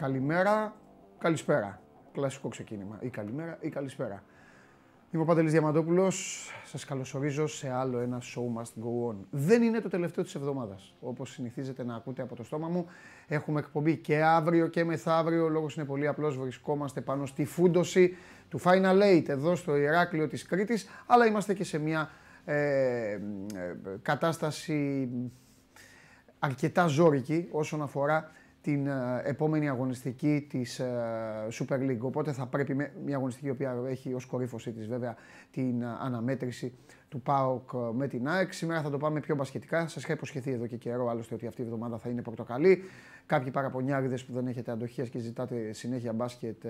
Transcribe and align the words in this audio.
καλημέρα, 0.00 0.76
καλησπέρα. 1.18 1.80
Κλασικό 2.12 2.48
ξεκίνημα. 2.48 2.98
Ή 3.00 3.08
καλημέρα 3.08 3.58
ή 3.60 3.68
καλησπέρα. 3.68 4.22
Είμαι 5.10 5.22
ο 5.22 5.26
Παντελής 5.26 5.52
Διαμαντόπουλος. 5.52 6.48
Σας 6.64 6.84
καλωσορίζω 6.84 7.46
σε 7.46 7.70
άλλο 7.70 7.98
ένα 7.98 8.18
Show 8.22 8.60
Must 8.60 8.82
Go 8.82 9.10
On. 9.10 9.16
Δεν 9.30 9.62
είναι 9.62 9.80
το 9.80 9.88
τελευταίο 9.88 10.24
της 10.24 10.34
εβδομάδας. 10.34 10.94
Όπως 11.00 11.30
συνηθίζετε 11.30 11.84
να 11.84 11.94
ακούτε 11.94 12.22
από 12.22 12.36
το 12.36 12.44
στόμα 12.44 12.68
μου, 12.68 12.86
έχουμε 13.28 13.60
εκπομπή 13.60 13.96
και 13.96 14.22
αύριο 14.22 14.66
και 14.66 14.84
μεθαύριο. 14.84 15.44
Ο 15.44 15.48
λόγος 15.48 15.76
είναι 15.76 15.84
πολύ 15.84 16.06
απλός. 16.06 16.38
Βρισκόμαστε 16.38 17.00
πάνω 17.00 17.26
στη 17.26 17.44
φούντοση 17.44 18.16
του 18.48 18.60
Final 18.60 19.02
Eight 19.02 19.28
εδώ 19.28 19.54
στο 19.54 19.76
Ηράκλειο 19.76 20.28
της 20.28 20.46
Κρήτης. 20.46 20.88
Αλλά 21.06 21.26
είμαστε 21.26 21.54
και 21.54 21.64
σε 21.64 21.78
μια 21.78 22.10
ε, 22.44 23.12
ε, 23.12 23.18
κατάσταση 24.02 25.08
αρκετά 26.38 26.86
ζώρικη 26.86 27.48
όσον 27.50 27.82
αφορά 27.82 28.30
την 28.62 28.86
ε, 28.86 29.22
επόμενη 29.24 29.68
αγωνιστική 29.68 30.46
της 30.48 30.78
ε, 30.78 30.86
Super 31.52 31.78
League. 31.78 32.00
Οπότε 32.00 32.32
θα 32.32 32.46
πρέπει 32.46 32.74
με, 32.74 32.92
μια 33.04 33.16
αγωνιστική 33.16 33.46
η 33.46 33.50
οποία 33.50 33.76
έχει 33.88 34.14
ως 34.14 34.26
κορύφωσή 34.26 34.72
της 34.72 34.86
βέβαια 34.86 35.16
την 35.50 35.82
ε, 35.82 35.86
αναμέτρηση 36.00 36.74
του 37.08 37.20
ΠΑΟΚ 37.20 37.70
με 37.94 38.08
την 38.08 38.28
ΑΕΚ. 38.28 38.52
Σήμερα 38.52 38.82
θα 38.82 38.90
το 38.90 38.98
πάμε 38.98 39.20
πιο 39.20 39.34
μπασχετικά. 39.34 39.88
Σας 39.88 40.02
είχα 40.02 40.12
υποσχεθεί 40.12 40.52
εδώ 40.52 40.66
και 40.66 40.76
καιρό 40.76 41.08
άλλωστε 41.08 41.34
ότι 41.34 41.46
αυτή 41.46 41.60
η 41.60 41.64
εβδομάδα 41.64 41.98
θα 41.98 42.08
είναι 42.08 42.22
πορτοκαλί. 42.22 42.82
Κάποιοι 43.26 43.50
παραπονιάριδες 43.50 44.24
που 44.24 44.32
δεν 44.32 44.46
έχετε 44.46 44.70
αντοχές 44.70 45.08
και 45.08 45.18
ζητάτε 45.18 45.72
συνέχεια 45.72 46.12
μπάσκετ 46.12 46.64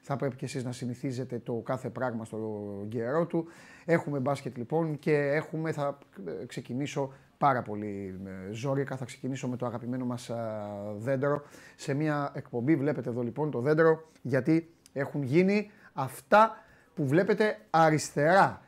θα 0.00 0.16
πρέπει 0.16 0.36
και 0.36 0.44
εσείς 0.44 0.64
να 0.64 0.72
συνηθίζετε 0.72 1.38
το 1.38 1.52
κάθε 1.52 1.90
πράγμα 1.90 2.24
στο 2.24 2.86
καιρό 2.88 3.26
του. 3.26 3.46
Έχουμε 3.84 4.18
μπάσκετ 4.18 4.56
λοιπόν 4.56 4.98
και 4.98 5.14
έχουμε, 5.14 5.72
θα 5.72 5.98
ξεκινήσω 6.46 7.12
πάρα 7.44 7.62
πολύ 7.62 8.20
ζόρικα. 8.50 8.96
Θα 8.96 9.04
ξεκινήσω 9.04 9.48
με 9.48 9.56
το 9.56 9.66
αγαπημένο 9.66 10.04
μας 10.04 10.30
δέντρο 10.96 11.42
σε 11.76 11.94
μια 11.94 12.32
εκπομπή. 12.34 12.76
Βλέπετε 12.76 13.10
εδώ 13.10 13.22
λοιπόν 13.22 13.50
το 13.50 13.60
δέντρο 13.60 14.08
γιατί 14.22 14.70
έχουν 14.92 15.22
γίνει 15.22 15.70
αυτά 15.92 16.64
που 16.94 17.06
βλέπετε 17.06 17.58
αριστερά. 17.70 18.60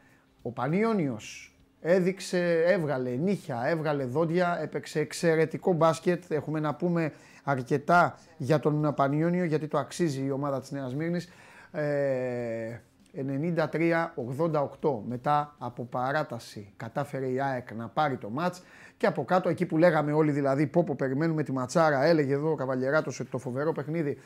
Ο 0.43 0.51
Πανιόνιος 0.51 1.57
έδειξε, 1.81 2.63
έβγαλε 2.67 3.11
νύχια, 3.11 3.63
έβγαλε 3.67 4.05
δόντια, 4.05 4.59
έπαιξε 4.63 5.01
εξαιρετικό 5.01 5.73
μπάσκετ. 5.73 6.25
Έχουμε 6.29 6.61
να 6.61 6.75
πούμε 6.75 7.13
αρκετά 7.45 8.19
για 8.37 8.59
τον 8.59 8.95
Πανιόνιο 8.95 9.45
γιατί 9.45 9.69
το 9.69 9.79
αξίζει 9.79 10.25
η 10.25 10.31
ομάδα 10.31 10.61
της 10.61 10.71
Νέας 10.71 10.95
Μύρνης. 10.95 11.29
Ε, 11.73 12.81
93-88 13.17 15.01
μετά 15.09 15.55
από 15.59 15.85
παράταση 15.85 16.73
κατάφερε 16.77 17.27
η 17.27 17.41
ΑΕΚ 17.41 17.73
να 17.73 17.89
πάρει 17.89 18.17
το 18.17 18.31
μάτς 18.31 18.63
και 18.97 19.07
από 19.07 19.25
κάτω 19.25 19.49
εκεί 19.49 19.67
που 19.67 19.79
λέγαμε 19.79 20.13
όλοι 20.13 20.31
δηλαδή 20.31 20.67
πω 20.67 20.85
πω 20.85 20.95
περιμένουμε 20.95 21.43
τη 21.43 21.53
ματσάρα 21.53 22.05
έλεγε 22.05 22.33
εδώ 22.33 22.51
ο 22.51 22.55
Καβαλιεράτος 22.55 23.21
ότι 23.21 23.31
το 23.31 23.39
φοβερό 23.39 23.73
παιχνίδι 23.73 24.19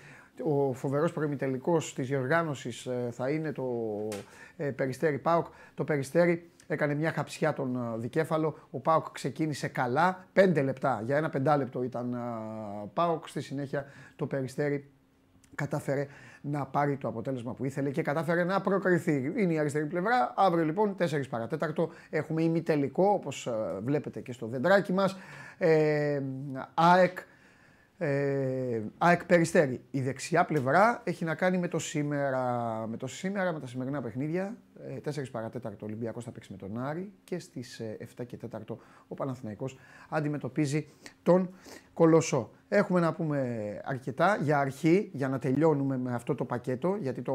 ο 0.42 0.72
φοβερός 0.72 1.12
προημιτελικός 1.12 1.94
της 1.94 2.08
διοργάνωσης 2.08 2.86
ε, 2.86 3.08
θα 3.10 3.30
είναι 3.30 3.52
το 3.52 3.64
ε, 4.56 4.70
Περιστέρι 4.70 5.18
ΠΑΟΚ 5.18 5.46
το 5.74 5.84
Περιστέρι 5.84 6.50
έκανε 6.66 6.94
μια 6.94 7.12
χαψιά 7.12 7.52
τον 7.52 7.76
ε, 7.76 7.98
δικέφαλο. 7.98 8.58
Ο 8.70 8.78
Πάοκ 8.78 9.10
ξεκίνησε 9.12 9.68
καλά. 9.68 10.26
Πέντε 10.32 10.62
λεπτά, 10.62 11.02
για 11.04 11.16
ένα 11.16 11.30
πεντάλεπτο 11.30 11.82
ήταν 11.82 12.16
Πάοκ. 12.94 13.28
Στη 13.28 13.40
συνέχεια 13.40 13.86
το 14.16 14.26
Περιστέρι 14.26 14.90
κατάφερε 15.54 16.06
να 16.40 16.66
πάρει 16.66 16.96
το 16.96 17.08
αποτέλεσμα 17.08 17.54
που 17.54 17.64
ήθελε 17.64 17.90
και 17.90 18.02
κατάφερε 18.02 18.44
να 18.44 18.60
προκριθεί. 18.60 19.32
Είναι 19.36 19.52
η 19.52 19.58
αριστερή 19.58 19.86
πλευρά. 19.86 20.32
Αύριο 20.36 20.64
λοιπόν 20.64 20.96
4 20.98 21.04
παρατέταρτο 21.30 21.90
έχουμε 22.10 22.42
ημιτελικό 22.42 23.04
όπως 23.04 23.46
ε, 23.46 23.52
βλέπετε 23.82 24.20
και 24.20 24.32
στο 24.32 24.46
δεντράκι 24.46 24.92
μας. 24.92 25.16
Ε, 25.58 26.22
ΑΕΚ 26.74 27.18
ε, 28.02 28.82
ΑΕΚ 28.98 29.24
Περιστέρη. 29.24 29.80
Η 29.90 30.00
δεξιά 30.00 30.44
πλευρά 30.44 31.00
έχει 31.04 31.24
να 31.24 31.34
κάνει 31.34 31.58
με 31.58 31.68
το 31.68 31.78
σήμερα, 31.78 32.86
με, 32.86 32.96
το 32.96 33.06
σήμερα, 33.06 33.52
με 33.52 33.60
τα 33.60 33.66
σημερινά 33.66 34.02
παιχνίδια. 34.02 34.56
Ε, 35.04 35.22
4 35.22 35.24
παρατέταρτο 35.30 35.78
ο 35.82 35.88
Ολυμπιακός 35.88 36.24
θα 36.24 36.30
παίξει 36.30 36.52
με 36.52 36.58
τον 36.58 36.78
Άρη 36.78 37.12
και 37.24 37.38
στις 37.38 37.80
7 37.80 38.04
ε, 38.16 38.24
και 38.24 38.38
4 38.50 38.76
ο 39.08 39.14
Παναθηναϊκός 39.14 39.78
αντιμετωπίζει 40.08 40.86
τον 41.22 41.50
Κολοσσό. 41.92 42.50
Έχουμε 42.68 43.00
να 43.00 43.12
πούμε 43.12 43.80
αρκετά 43.84 44.38
για 44.42 44.58
αρχή, 44.58 45.10
για 45.12 45.28
να 45.28 45.38
τελειώνουμε 45.38 45.96
με 45.98 46.14
αυτό 46.14 46.34
το 46.34 46.44
πακέτο, 46.44 46.96
γιατί 47.00 47.22
το, 47.22 47.34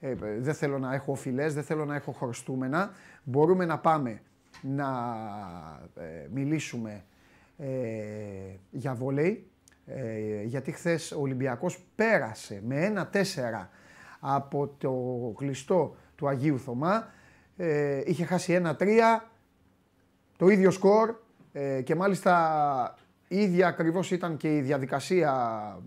ε, 0.00 0.14
δεν 0.38 0.54
θέλω 0.54 0.78
να 0.78 0.94
έχω 0.94 1.12
οφειλές, 1.12 1.54
δεν 1.54 1.62
θέλω 1.62 1.84
να 1.84 1.94
έχω 1.94 2.12
χρωστούμενα. 2.12 2.90
Μπορούμε 3.24 3.64
να 3.64 3.78
πάμε 3.78 4.22
να 4.60 4.88
ε, 5.94 6.26
μιλήσουμε 6.30 7.04
για 8.70 8.94
βόλεϊ, 8.94 9.46
ε, 9.88 10.42
γιατί 10.42 10.72
χθες 10.72 11.12
ο 11.12 11.20
Ολυμπιακός 11.20 11.78
πέρασε 11.94 12.62
με 12.64 12.84
ένα 12.84 13.10
4 13.12 13.18
από 14.20 14.74
το 14.78 14.92
κλειστό 15.36 15.96
του 16.14 16.28
Αγίου 16.28 16.58
Θωμά. 16.58 17.08
Ε, 17.56 18.02
είχε 18.04 18.24
χάσει 18.24 18.52
ένα 18.52 18.76
3, 18.80 18.86
το 20.36 20.48
ίδιο 20.48 20.70
σκορ 20.70 21.14
ε, 21.52 21.82
και 21.82 21.94
μάλιστα 21.94 22.94
ίδια 23.28 23.66
ακριβώς 23.66 24.10
ήταν 24.10 24.36
και 24.36 24.56
η 24.56 24.60
διαδικασία 24.60 25.32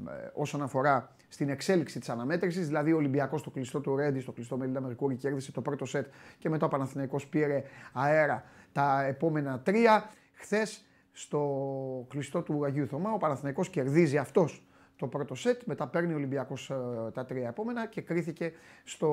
ε, 0.07 0.29
όσον 0.33 0.61
αφορά 0.61 1.15
στην 1.27 1.49
εξέλιξη 1.49 1.99
της 1.99 2.09
αναμέτρησης, 2.09 2.67
δηλαδή 2.67 2.93
ο 2.93 2.95
Ολυμπιακός 2.95 3.39
στο 3.39 3.49
κλειστό 3.49 3.79
του 3.79 3.95
Ρέντι, 3.95 4.19
στο 4.19 4.31
κλειστό 4.31 4.57
Μελίντα 4.57 4.81
Μερκούρη 4.81 5.15
κέρδισε 5.15 5.51
το 5.51 5.61
πρώτο 5.61 5.85
σετ 5.85 6.07
και 6.37 6.49
μετά 6.49 6.65
ο 6.65 6.69
Παναθηναϊκός 6.69 7.27
πήρε 7.27 7.63
αέρα 7.93 8.43
τα 8.71 9.03
επόμενα 9.03 9.59
τρία. 9.59 10.09
Χθες 10.33 10.85
στο 11.11 12.05
κλειστό 12.09 12.41
του 12.41 12.65
Αγίου 12.65 12.87
Θωμά. 12.87 13.11
Ο 13.11 13.17
Παναθηναϊκός 13.17 13.69
κερδίζει 13.69 14.17
αυτός 14.17 14.63
το 15.01 15.07
πρώτο 15.07 15.35
σετ, 15.35 15.61
μετά 15.65 15.87
παίρνει 15.87 16.13
ο 16.13 16.15
Ολυμπιακός 16.15 16.69
ε, 16.69 16.75
τα 17.13 17.25
τρία 17.25 17.47
επόμενα 17.47 17.87
και 17.87 18.01
κρίθηκε 18.01 18.51
στο 18.83 19.09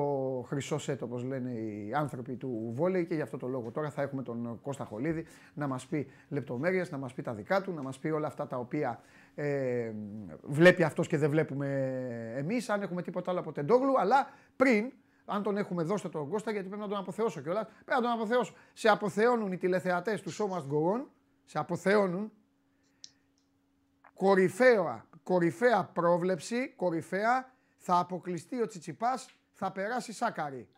χρυσό 0.47 0.77
σετ 0.77 1.01
όπως 1.01 1.23
λένε 1.23 1.51
οι 1.51 1.93
άνθρωποι 1.93 2.35
του 2.35 2.71
βόλεϊ 2.75 3.05
και 3.05 3.15
γι' 3.15 3.21
αυτό 3.21 3.37
το 3.37 3.47
λόγο 3.47 3.71
τώρα 3.71 3.89
θα 3.89 4.01
έχουμε 4.01 4.23
τον 4.23 4.59
Κώστα 4.61 4.85
Χολίδη 4.85 5.25
να 5.53 5.67
μας 5.67 5.85
πει 5.85 6.07
λεπτομέρειες, 6.29 6.91
να 6.91 6.97
μας 6.97 7.13
πει 7.13 7.21
τα 7.21 7.33
δικά 7.33 7.61
του, 7.61 7.73
να 7.73 7.81
μας 7.81 7.99
πει 7.99 8.09
όλα 8.09 8.27
αυτά 8.27 8.47
τα 8.47 8.57
οποία 8.57 9.01
ε, 9.35 9.91
βλέπει 10.41 10.83
αυτός 10.83 11.07
και 11.07 11.17
δεν 11.17 11.29
βλέπουμε 11.29 11.67
εμείς, 12.35 12.69
αν 12.69 12.81
έχουμε 12.81 13.01
τίποτα 13.01 13.31
άλλο 13.31 13.39
από 13.39 13.51
Τεντόγλου, 13.51 13.99
αλλά 13.99 14.29
πριν 14.55 14.91
αν 15.25 15.43
τον 15.43 15.57
έχουμε 15.57 15.83
δώσει 15.83 16.09
τον 16.09 16.29
Κώστα, 16.29 16.51
γιατί 16.51 16.67
πρέπει 16.67 16.81
να 16.81 16.87
τον 16.87 16.97
αποθεώσω 16.97 17.41
κιόλας. 17.41 17.65
Πρέπει 17.85 18.01
να 18.01 18.09
τον 18.09 18.11
αποθεώσω. 18.11 18.53
Σε 18.73 18.89
αποθεώνουν 18.89 19.51
οι 19.51 19.57
τηλεθεατές 19.57 20.21
του 20.21 20.31
Show 20.31 20.45
Must 20.45 20.67
Go 20.73 20.95
On 20.95 21.01
σε 21.49 21.59
αποθεώνουν. 21.59 22.31
Κορυφαία, 24.13 25.07
κορυφαία 25.23 25.83
πρόβλεψη, 25.83 26.73
κορυφαία, 26.75 27.53
θα 27.77 27.99
αποκλειστεί 27.99 28.61
ο 28.61 28.67
Τσιτσιπάς, 28.67 29.29
θα 29.53 29.71
περάσει 29.71 30.13
Σάκαρη. 30.13 30.69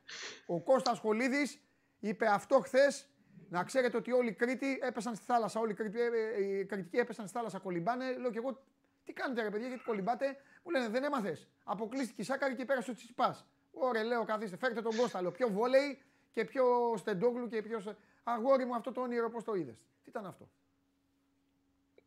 Ο 0.46 0.62
Κώστας 0.62 1.00
Χολίδης 1.00 1.62
είπε 2.00 2.28
αυτό 2.28 2.60
χθες. 2.60 3.10
Να 3.50 3.64
ξέρετε 3.64 3.98
ότι 3.98 4.12
όλοι 4.12 4.30
οι 4.30 4.34
Κρήτοι 4.34 4.80
έπεσαν 4.82 5.16
στη 5.16 5.26
θάλασσα. 5.26 5.60
Όλοι 5.60 5.76
οι, 5.80 6.00
ε, 6.00 6.06
ε, 6.36 6.44
οι 6.44 6.66
Κρητικοί 6.66 6.98
έπεσαν 6.98 7.28
στη 7.28 7.38
θάλασσα, 7.38 7.60
κολυμπάνε. 7.60 8.18
Λέω 8.18 8.32
και 8.32 8.38
εγώ, 8.38 8.64
τι 9.04 9.14
κάνετε 9.14 9.42
ρε 9.42 9.50
παιδιά, 9.50 9.68
γιατί 9.68 9.84
κολυμπάτε; 9.84 10.38
Μου 10.64 10.72
λένε 10.72 10.88
δεν 10.88 11.04
έμαθες. 11.04 11.48
Αποκλείστηκε 11.64 12.22
η 12.22 12.26
Σάκαρη 12.26 12.56
και 12.56 12.66
πέρασε 12.66 12.92
ο 12.92 12.94
Τσιτσιπάς. 12.94 13.46
Ωραία, 13.72 14.04
λέω 14.04 14.24
καθίστε, 14.24 14.58
φέρτε 14.58 14.82
τον 14.82 14.96
Κώστα. 14.96 15.22
Λέω 15.22 15.32
πιο 15.32 15.50
βόλεϊ 15.50 16.02
και 16.32 16.46
πιο 16.46 16.94
στεντόγλου 16.98 17.48
και 17.48 17.62
πιο. 17.62 17.96
Αγόρι 18.24 18.66
μου 18.66 18.76
αυτό 18.76 18.92
το 18.92 19.02
όνειρο, 19.02 19.30
πώς 19.30 19.44
το 19.44 19.54
είδες. 19.54 19.76
Τι 20.04 20.10
ήταν 20.10 20.26
αυτό; 20.26 20.50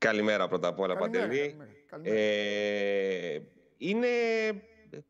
Καλημέρα 0.05 0.49
πρώτα 0.49 0.69
απ' 0.69 0.81
όλα, 0.81 0.97
Παντελή. 0.97 1.57
Ε, 2.03 3.41
είναι 3.77 4.09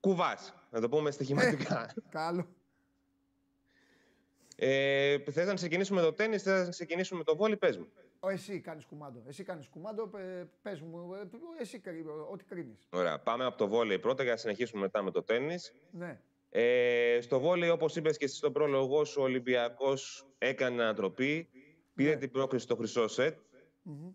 κουβάς, 0.01 0.55
να 0.71 0.81
το 0.81 0.89
πούμε 0.89 1.11
στοιχηματικά. 1.11 1.83
Ε, 1.83 2.01
καλό. 2.11 2.47
Ε, 4.57 5.19
θες 5.19 5.47
να 5.47 5.55
ξεκινήσουμε 5.55 6.01
το 6.01 6.13
τέννις, 6.13 6.43
θες 6.43 6.65
να 6.65 6.71
ξεκινήσουμε 6.71 7.19
με 7.19 7.25
το 7.25 7.37
βόλι, 7.37 7.57
πες 7.57 7.77
μου. 7.77 7.87
Εσύ 8.29 8.61
κάνεις 8.61 8.85
κουμάντο. 8.85 9.23
Εσύ 9.29 9.43
κάνεις 9.43 9.69
κουμάντο, 9.69 10.11
πες 10.63 10.81
μου. 10.81 11.15
Ε, 11.15 11.29
εσύ 11.61 11.83
ό,τι 12.31 12.45
κρίνεις. 12.45 12.89
Ωραία. 12.91 13.19
Πάμε 13.19 13.45
από 13.45 13.57
το 13.57 13.69
βόλι 13.69 13.99
πρώτα 13.99 14.23
για 14.23 14.33
να 14.33 14.39
συνεχίσουμε 14.39 14.81
μετά 14.81 15.03
με 15.03 15.11
το 15.11 15.23
τέννις. 15.23 15.75
Ναι. 15.91 16.21
Ε, 16.51 17.19
στο 17.21 17.41
βόλι, 17.41 17.71
όπως 17.71 17.97
είπες 17.97 18.17
και 18.17 18.25
εσύ 18.25 18.37
στον 18.37 18.53
πρόλογο 18.53 19.05
σου, 19.05 19.21
ο 19.21 19.25
Ολυμπιακός 19.25 20.27
έκανε 20.39 20.83
ανατροπή. 20.83 21.49
Πήρε 21.95 22.11
ναι. 22.11 22.17
την 22.17 22.31
πρόκληση 22.31 22.65
στο 22.65 22.77
χρυσό 22.77 23.09
σετ 23.09 23.39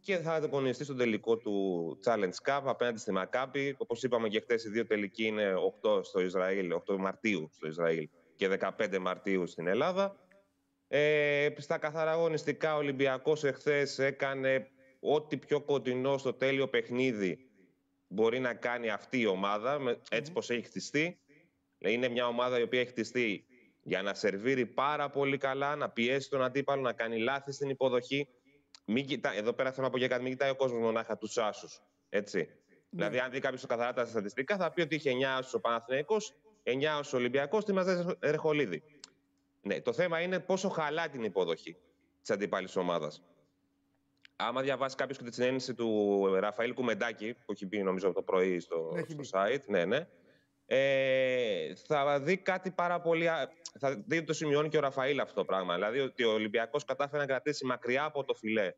και 0.01 0.17
θα 0.17 0.33
αγωνιστεί 0.33 0.83
στο 0.83 0.95
τελικό 0.95 1.37
του 1.37 1.97
Challenge 2.05 2.49
Cup 2.49 2.61
απέναντι 2.65 2.99
στη 2.99 3.11
Μακάπη. 3.11 3.75
Όπως 3.77 4.03
είπαμε 4.03 4.27
και 4.27 4.39
χθε, 4.39 4.53
οι 4.65 4.69
δύο 4.69 4.85
τελικοί 4.85 5.25
είναι 5.25 5.53
8 5.81 6.03
στο 6.03 6.19
Ισραήλ, 6.19 6.73
8 6.87 6.97
Μαρτίου 6.97 7.49
στο 7.51 7.67
Ισραήλ 7.67 8.09
και 8.35 8.57
15 8.77 8.97
Μαρτίου 8.99 9.47
στην 9.47 9.67
Ελλάδα. 9.67 10.15
Ε, 10.87 11.49
στα 11.57 11.77
καθαρά 11.77 12.11
αγωνιστικά, 12.11 12.75
ο 12.75 12.77
Ολυμπιακός 12.77 13.43
εχθές 13.43 13.99
έκανε 13.99 14.67
ό,τι 14.99 15.37
πιο 15.37 15.61
κοντινό 15.61 16.17
στο 16.17 16.33
τέλειο 16.33 16.67
παιχνίδι 16.67 17.49
μπορεί 18.07 18.39
να 18.39 18.53
κάνει 18.53 18.89
αυτή 18.89 19.19
η 19.19 19.25
ομάδα, 19.25 19.79
έτσι 20.09 20.31
πως 20.31 20.49
έχει 20.49 20.61
χτιστεί. 20.61 21.19
Είναι 21.77 22.07
μια 22.07 22.27
ομάδα 22.27 22.59
η 22.59 22.61
οποία 22.61 22.79
έχει 22.79 22.89
χτιστεί 22.89 23.45
για 23.83 24.01
να 24.01 24.13
σερβίρει 24.13 24.65
πάρα 24.65 25.09
πολύ 25.09 25.37
καλά, 25.37 25.75
να 25.75 25.89
πιέσει 25.89 26.29
τον 26.29 26.43
αντίπαλο, 26.43 26.81
να 26.81 26.93
κάνει 26.93 27.17
λάθη 27.17 27.51
στην 27.51 27.69
υποδοχή 27.69 28.27
μην 28.89 29.05
κοιτά, 29.05 29.33
εδώ 29.33 29.53
πέρα 29.53 29.71
θέλω 29.71 29.85
να 29.85 29.91
πω 29.91 29.97
για 29.97 30.07
κάτι, 30.07 30.21
μην 30.21 30.31
κοιτάει 30.31 30.49
ο 30.49 30.55
κόσμος 30.55 30.81
μονάχα 30.81 31.17
τους 31.17 31.37
άσους. 31.37 31.81
Έτσι. 32.09 32.49
Δηλαδή, 32.89 33.19
αν 33.19 33.31
δει 33.31 33.39
κάποιος 33.39 33.65
καθαρά 33.65 33.93
τα 33.93 34.05
στατιστικά, 34.05 34.57
θα 34.57 34.71
πει 34.71 34.81
ότι 34.81 34.95
είχε 34.95 35.11
9 35.11 35.49
ο 35.53 35.59
Παναθηναϊκός, 35.59 36.35
9 36.63 37.11
ο 37.13 37.17
Ολυμπιακός, 37.17 37.65
τη 37.65 37.73
μαζέ 37.73 38.17
Ερχολίδη. 38.19 38.83
Ναι, 39.61 39.81
το 39.81 39.93
θέμα 39.93 40.21
είναι 40.21 40.39
πόσο 40.39 40.69
χαλά 40.69 41.09
την 41.09 41.23
υποδοχή 41.23 41.77
της 42.21 42.29
αντίπαλη 42.29 42.67
ομάδας. 42.75 43.23
Άμα 44.35 44.61
διαβάσει 44.61 44.95
κάποιος 44.95 45.17
και 45.17 45.23
τη 45.23 45.33
συνέντευξη 45.33 45.73
του 45.73 46.25
Ραφαήλ 46.39 46.73
Κουμεντάκη, 46.73 47.33
που 47.33 47.51
έχει 47.51 47.65
πει 47.65 47.83
νομίζω 47.83 48.11
το 48.11 48.21
πρωί 48.21 48.59
στο, 48.59 48.91
στο 49.07 49.39
site, 49.39 49.65
ναι, 49.67 49.85
ναι, 49.85 50.07
ε, 50.71 51.75
θα 51.75 52.19
δει 52.19 52.37
κάτι 52.37 52.71
πάρα 52.71 53.01
πολύ. 53.01 53.25
Θα 53.79 54.03
δει 54.05 54.17
ότι 54.17 54.25
το 54.25 54.33
σημειώνει 54.33 54.69
και 54.69 54.77
ο 54.77 54.79
Ραφαήλ 54.79 55.19
αυτό 55.19 55.33
το 55.33 55.45
πράγμα. 55.45 55.73
Δηλαδή 55.73 55.99
ότι 55.99 56.23
ο 56.23 56.31
Ολυμπιακός 56.31 56.85
κατάφερε 56.85 57.21
να 57.21 57.27
κρατήσει 57.27 57.65
μακριά 57.65 58.03
από 58.03 58.23
το 58.23 58.33
φιλέ 58.33 58.73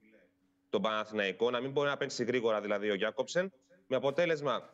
τον 0.70 0.82
Παναθηναϊκό, 0.82 1.50
να 1.50 1.60
μην 1.60 1.72
μπορεί 1.72 1.90
να 1.90 1.98
παίξει 1.98 2.24
γρήγορα 2.24 2.62
δηλαδή 2.62 2.90
ο 2.90 2.94
Γιάκοψεν, 2.94 3.54
με 3.88 3.96
αποτέλεσμα 3.96 4.70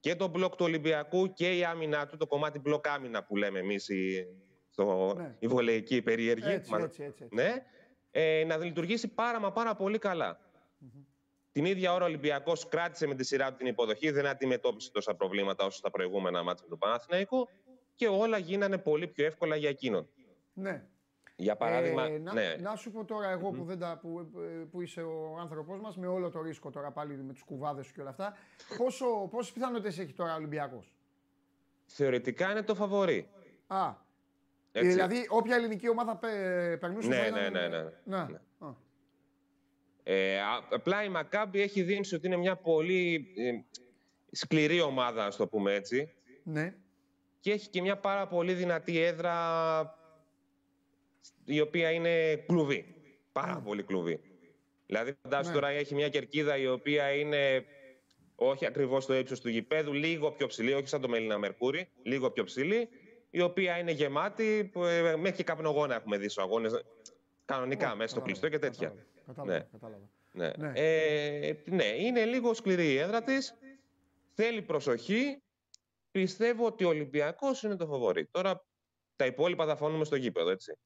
και 0.00 0.14
το 0.14 0.28
μπλοκ 0.28 0.56
του 0.56 0.64
Ολυμπιακού 0.64 1.32
και 1.32 1.56
η 1.56 1.64
άμυνα 1.64 2.06
του, 2.06 2.16
το 2.16 2.26
κομμάτι 2.26 2.58
μπλοκ 2.58 2.88
άμυνα 2.88 3.24
που 3.24 3.36
λέμε 3.36 3.58
εμείς 3.58 3.88
η, 3.88 4.26
ναι. 5.16 5.36
η 5.38 5.46
βολεϊκή 5.46 6.02
περίεργη. 6.02 6.50
Έτσι, 6.50 6.74
έτσι, 6.78 7.02
έτσι, 7.02 7.28
Ναι, 7.30 7.54
ε, 8.10 8.44
να 8.44 8.56
λειτουργήσει 8.56 9.08
πάρα 9.08 9.40
μα 9.40 9.52
πάρα 9.52 9.74
πολύ 9.74 9.98
καλά. 9.98 10.38
Την 11.58 11.66
ίδια 11.66 11.92
ώρα 11.92 12.04
ο 12.04 12.06
Ολυμπιακός 12.06 12.68
κράτησε 12.68 13.06
με 13.06 13.14
τη 13.14 13.24
σειρά 13.24 13.50
του 13.50 13.56
την 13.56 13.66
υποδοχή, 13.66 14.10
δεν 14.10 14.26
αντιμετώπισε 14.26 14.90
τόσα 14.90 15.14
προβλήματα 15.14 15.64
όσο 15.64 15.76
στα 15.76 15.90
προηγούμενα 15.90 16.42
μάτια 16.42 16.66
του 16.68 16.78
Παναθηναϊκού 16.78 17.48
και 17.94 18.08
όλα 18.08 18.38
γίνανε 18.38 18.78
πολύ 18.78 19.06
πιο 19.06 19.26
εύκολα 19.26 19.56
για 19.56 19.68
εκείνον. 19.68 20.08
Ναι. 20.52 20.84
Για 21.36 21.56
παράδειγμα. 21.56 22.04
Ε, 22.04 22.18
να, 22.18 22.32
ναι. 22.32 22.56
να 22.60 22.76
σου 22.76 22.90
πω 22.90 23.04
τώρα, 23.04 23.30
εγώ 23.30 23.50
που, 23.50 23.64
δεν 23.64 23.78
τα, 23.78 23.98
που, 24.02 24.30
που 24.70 24.80
είσαι 24.80 25.02
ο 25.02 25.36
άνθρωπός 25.40 25.80
μας, 25.80 25.96
με 25.96 26.06
όλο 26.06 26.30
το 26.30 26.42
ρίσκο 26.42 26.70
τώρα 26.70 26.90
πάλι 26.90 27.16
με 27.16 27.32
τους 27.32 27.42
κουβάδες 27.42 27.86
σου 27.86 27.92
και 27.92 28.00
όλα 28.00 28.10
αυτά, 28.10 28.36
πόσες 29.30 29.52
πιθανότητες 29.52 29.98
έχει 29.98 30.12
τώρα 30.12 30.32
ο 30.32 30.36
Ολυμπιακός; 30.36 30.92
Θεωρητικά 31.84 32.50
είναι 32.50 32.62
το 32.62 32.74
φαβορή. 32.74 33.28
Α. 33.66 33.94
Έτσι. 34.72 34.88
Δηλαδή, 34.88 35.26
όποια 35.28 35.56
ελληνική 35.56 35.88
ομάδα 35.88 36.16
περνούσε. 36.80 37.08
Ναι, 37.08 37.28
ναι, 37.32 37.48
ναι, 37.48 37.68
ναι, 37.68 37.82
ναι. 38.04 38.24
ναι. 38.24 38.40
Ε, 40.10 40.38
απλά 40.70 41.04
η 41.04 41.08
Μακάμπη 41.08 41.60
έχει 41.60 41.82
δείξει 41.82 42.14
ότι 42.14 42.26
είναι 42.26 42.36
μια 42.36 42.56
πολύ 42.56 43.26
ε, 43.36 43.52
σκληρή 44.30 44.80
ομάδα, 44.80 45.24
ας 45.24 45.36
το 45.36 45.48
πούμε 45.48 45.74
έτσι. 45.74 46.12
Ναι. 46.42 46.74
Και 47.40 47.52
έχει 47.52 47.68
και 47.68 47.80
μια 47.80 47.96
πάρα 47.96 48.26
πολύ 48.26 48.52
δυνατή 48.52 48.98
έδρα 48.98 49.34
η 51.44 51.60
οποία 51.60 51.90
είναι 51.90 52.36
κλουβί. 52.36 52.84
Πάρα 53.32 53.54
ναι. 53.54 53.60
πολύ 53.60 53.82
κλουβί. 53.82 54.20
Δηλαδή, 54.86 55.16
φαντάζομαι 55.22 55.54
ναι. 55.54 55.60
τώρα 55.60 55.72
έχει 55.72 55.94
μια 55.94 56.08
κερκίδα 56.08 56.56
η 56.56 56.66
οποία 56.66 57.12
είναι 57.12 57.64
όχι 58.34 58.66
ακριβώς 58.66 59.04
στο 59.04 59.14
ύψος 59.14 59.40
του 59.40 59.48
γηπέδου, 59.48 59.92
λίγο 59.92 60.30
πιο 60.30 60.46
ψηλή, 60.46 60.72
όχι 60.72 60.88
σαν 60.88 61.00
το 61.00 61.08
Μελίνα 61.08 61.38
Μερκούρι, 61.38 61.88
λίγο 62.02 62.30
πιο 62.30 62.44
ψηλή, 62.44 62.88
η 63.30 63.40
οποία 63.40 63.78
είναι 63.78 63.90
γεμάτη. 63.90 64.72
Ε, 64.76 65.16
μέχρι 65.16 65.36
και 65.36 65.44
καπνογόνα 65.44 65.94
έχουμε 65.94 66.16
δει 66.16 66.28
στους 66.28 66.44
αγώνες. 66.44 66.84
Κανονικά, 67.44 67.94
μέσα 67.94 68.08
στο 68.08 68.20
κλειστό 68.20 68.48
και 68.48 68.58
τέτοια. 68.58 68.88
Κατάλαβα. 68.88 69.16
Ναι. 69.44 69.60
κατάλαβα. 69.60 70.08
Ναι. 70.32 70.50
Ναι. 70.56 70.72
Ε, 70.74 71.56
ναι, 71.64 71.84
είναι 71.84 72.24
λίγο 72.24 72.54
σκληρή 72.54 72.92
η 72.92 72.96
έδρα 72.98 73.22
της. 73.22 73.54
Θέλει 74.34 74.62
προσοχή. 74.62 75.42
Πιστεύω 76.10 76.66
ότι 76.66 76.84
ο 76.84 76.88
Ολυμπιακός 76.88 77.62
είναι 77.62 77.76
το 77.76 77.86
φοβορή. 77.86 78.26
Τώρα 78.26 78.64
τα 79.16 79.26
υπόλοιπα 79.26 79.66
θα 79.66 79.76
φωνούμε 79.76 80.04
στο 80.04 80.16
γήπεδο, 80.16 80.50
έτσι. 80.50 80.78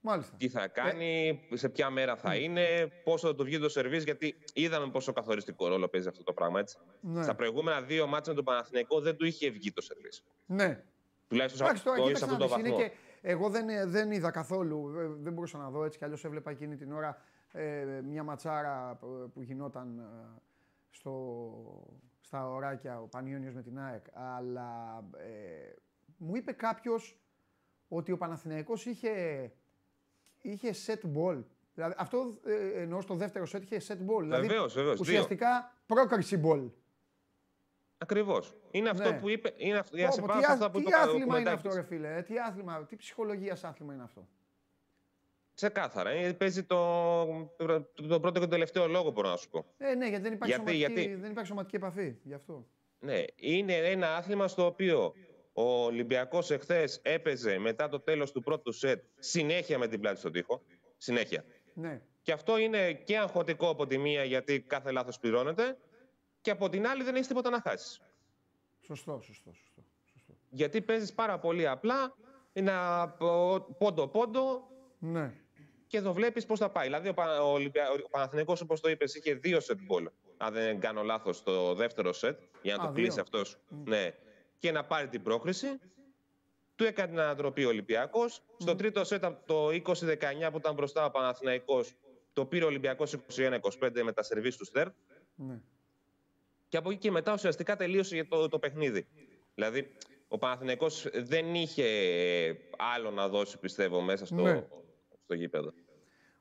Μάλιστα. 0.00 0.36
Τι 0.36 0.48
θα 0.48 0.68
κάνει, 0.68 1.40
σε 1.52 1.68
ποια 1.68 1.90
μέρα 1.90 2.16
θα 2.16 2.36
είναι, 2.36 2.88
πόσο 3.04 3.26
θα 3.26 3.34
του 3.34 3.44
βγει 3.44 3.58
το 3.58 3.68
σερβίς, 3.68 4.04
γιατί 4.04 4.38
είδαμε 4.52 4.90
πόσο 4.90 5.12
καθοριστικό 5.12 5.68
ρόλο 5.68 5.88
παίζει 5.88 6.08
αυτό 6.08 6.22
το 6.22 6.32
πράγμα. 6.32 6.60
Έτσι. 6.60 6.78
Ναι. 7.00 7.22
Στα 7.22 7.34
προηγούμενα 7.34 7.82
δύο 7.82 8.06
μάτια 8.06 8.30
με 8.30 8.36
τον 8.36 8.44
Παναθηναϊκό 8.44 9.00
δεν 9.00 9.16
του 9.16 9.26
είχε 9.26 9.50
βγει 9.50 9.72
το 9.72 9.80
σερβίς. 9.80 10.24
Ναι. 10.46 10.84
Τουλάχιστον 11.28 11.76
σε 11.76 12.24
αυτό 12.24 12.36
το 12.36 12.48
βαθμό. 12.48 12.76
Και 12.76 12.90
εγώ 13.20 13.48
δεν, 13.48 13.90
δεν 13.90 14.10
είδα 14.10 14.30
καθόλου, 14.30 14.98
ε, 14.98 15.06
δεν 15.22 15.32
μπορούσα 15.32 15.58
να 15.58 15.70
δω 15.70 15.84
έτσι 15.84 15.98
κι 15.98 16.04
αλλιώς 16.04 16.24
έβλεπα 16.24 16.50
εκείνη 16.50 16.76
την 16.76 16.92
ώρα 16.92 17.22
ε, 17.52 18.00
μια 18.04 18.22
ματσάρα 18.22 18.98
που 19.34 19.42
γινόταν 19.42 19.98
ε, 19.98 20.40
στο, 20.90 22.02
στα 22.20 22.48
ωράκια 22.48 23.00
ο 23.00 23.06
Πανιόνιος 23.06 23.54
με 23.54 23.62
την 23.62 23.78
ΑΕΚ. 23.78 24.04
Αλλά 24.12 25.04
ε, 25.16 25.74
μου 26.16 26.36
είπε 26.36 26.52
κάποιος 26.52 27.20
ότι 27.88 28.12
ο 28.12 28.16
Παναθηναϊκός 28.16 28.86
είχε 28.86 29.12
είχε 30.40 30.70
set 30.86 31.00
ball. 31.16 31.42
Δηλαδή, 31.74 31.94
αυτό 31.96 32.38
ε, 32.44 32.82
εννοώ 32.82 33.00
στο 33.00 33.14
δεύτερο 33.14 33.44
set 33.52 33.62
είχε 33.62 33.80
set 33.88 34.10
ball. 34.10 34.20
Δηλαδή, 34.20 34.46
βεβαίως, 34.46 34.74
βεβαίως. 34.74 35.00
Ουσιαστικά 35.00 35.74
δύο. 35.86 35.96
πρόκριση 35.96 36.40
ball. 36.44 36.70
Ακριβώς. 37.98 38.56
Είναι 38.70 38.88
αυτό 38.88 39.10
ναι. 39.10 39.18
που 39.18 39.28
είπε. 39.28 39.54
Είναι 39.56 39.78
αυτό, 39.78 39.96
για 39.96 40.10
σε 40.10 40.20
τι, 40.20 40.26
αυτά 40.48 40.70
που 40.70 40.78
τι 40.78 40.84
το 40.84 40.96
άθλημα 40.96 41.38
είναι 41.38 41.50
αυτό, 41.50 41.74
ρε 41.74 41.82
φίλε. 41.82 42.22
Τι 42.22 42.38
άθλημα, 42.38 42.84
τι 42.84 42.96
ψυχολογίας 42.96 43.64
άθλημα 43.64 43.94
είναι 43.94 44.02
αυτό. 44.02 44.28
Ξεκάθαρα. 45.56 46.10
Ε, 46.10 46.32
παίζει 46.32 46.64
το, 46.64 47.26
το, 47.94 48.20
πρώτο 48.20 48.32
και 48.32 48.38
το 48.38 48.48
τελευταίο 48.48 48.86
λόγο, 48.86 49.10
μπορώ 49.10 49.28
να 49.28 49.36
σου 49.36 49.50
πω. 49.50 49.64
Ε, 49.78 49.94
ναι, 49.94 50.08
γιατί 50.08 50.22
δεν 50.22 50.32
υπάρχει, 50.32 50.54
γιατί, 50.54 50.70
σωματική, 50.70 51.00
γιατί... 51.00 51.20
δεν 51.20 51.30
υπάρχει 51.30 51.48
σωματική 51.48 51.76
επαφή. 51.76 52.16
Γι' 52.22 52.34
αυτό. 52.34 52.66
Ναι, 52.98 53.22
είναι 53.36 53.74
ένα 53.74 54.16
άθλημα 54.16 54.48
στο 54.48 54.66
οποίο 54.66 55.12
ο 55.52 55.84
Ολυμπιακός 55.84 56.50
εχθές 56.50 57.00
έπαιζε 57.02 57.58
μετά 57.58 57.88
το 57.88 58.00
τέλος 58.00 58.32
του 58.32 58.42
πρώτου 58.42 58.72
σετ 58.72 59.04
συνέχεια 59.18 59.78
με 59.78 59.88
την 59.88 60.00
πλάτη 60.00 60.18
στον 60.18 60.32
τοίχο. 60.32 60.62
Συνέχεια. 60.96 61.44
Ναι. 61.74 62.00
Και 62.22 62.32
αυτό 62.32 62.58
είναι 62.58 62.92
και 62.92 63.18
αγχωτικό 63.18 63.68
από 63.68 63.86
τη 63.86 63.98
μία 63.98 64.24
γιατί 64.24 64.60
κάθε 64.60 64.90
λάθος 64.90 65.18
πληρώνεται 65.18 65.76
και 66.40 66.50
από 66.50 66.68
την 66.68 66.86
άλλη 66.86 67.02
δεν 67.02 67.14
έχεις 67.14 67.26
τίποτα 67.26 67.50
να 67.50 67.60
χάσεις. 67.60 68.00
Σωστό, 68.80 69.20
σωστό, 69.20 69.52
σωστό. 69.52 69.82
σωστό. 70.12 70.32
Γιατί 70.50 70.80
παίζεις 70.80 71.12
πάρα 71.12 71.38
πολύ 71.38 71.68
απλά, 71.68 72.14
ένα 72.52 73.08
πόντο-πόντο 73.78 74.74
ναι. 74.98 75.32
Και 75.86 76.00
το 76.00 76.12
βλέπεις 76.12 76.46
πώς 76.46 76.58
θα 76.58 76.70
πάει. 76.70 76.86
Δηλαδή, 76.86 77.08
ο, 77.08 77.52
Ολυμπια... 77.52 77.90
ο 77.90 78.08
Παναθηναϊκός, 78.10 78.60
όπως 78.60 78.80
το 78.80 78.88
είπες, 78.88 79.14
είχε 79.14 79.34
δύο 79.34 79.60
σετ 79.60 79.78
μπολ. 79.82 80.08
Αν 80.36 80.52
δεν 80.52 80.80
κάνω 80.80 81.02
λάθος, 81.02 81.42
το 81.42 81.74
δεύτερο 81.74 82.12
σετ, 82.12 82.40
για 82.62 82.76
να 82.76 82.82
Α, 82.82 82.86
το 82.86 82.92
κλείσει 82.92 83.20
αυτός. 83.20 83.58
Ναι 83.84 84.14
και 84.58 84.72
να 84.72 84.84
πάρει 84.84 85.08
την 85.08 85.22
πρόκριση. 85.22 85.66
Του 86.74 86.84
έκανε 86.84 87.08
την 87.08 87.20
ανατροπή 87.20 87.64
ο 87.64 87.68
Ολυμπιακός. 87.68 88.42
Στο 88.58 88.74
τρίτο 88.74 89.04
σετ 89.04 89.24
το 89.44 89.68
20-19 89.68 90.48
που 90.50 90.58
ήταν 90.58 90.74
μπροστά 90.74 91.04
ο 91.04 91.10
Παναθηναϊκός, 91.10 91.94
το 92.32 92.44
πήρε 92.46 92.64
ο 92.64 92.66
Ολυμπιακός 92.66 93.16
21-25 93.36 94.02
με 94.04 94.12
τα 94.12 94.22
σερβίς 94.22 94.56
του 94.56 94.64
Στέρ. 94.64 94.88
Ναι. 95.34 95.60
Και 96.68 96.76
από 96.76 96.90
εκεί 96.90 96.98
και 96.98 97.10
μετά 97.10 97.32
ουσιαστικά 97.32 97.76
τελείωσε 97.76 98.24
το, 98.24 98.48
το 98.48 98.58
παιχνίδι. 98.58 99.06
Δηλαδή, 99.54 99.92
ο 100.28 100.38
Παναθηναϊκός 100.38 101.06
δεν 101.12 101.54
είχε 101.54 101.86
άλλο 102.94 103.10
να 103.10 103.28
δώσει, 103.28 103.58
πιστεύω, 103.58 104.00
μέσα 104.00 104.26
στο, 104.26 104.42
ναι. 104.42 104.66
Στο 105.26 105.34
γήπεδο. 105.34 105.72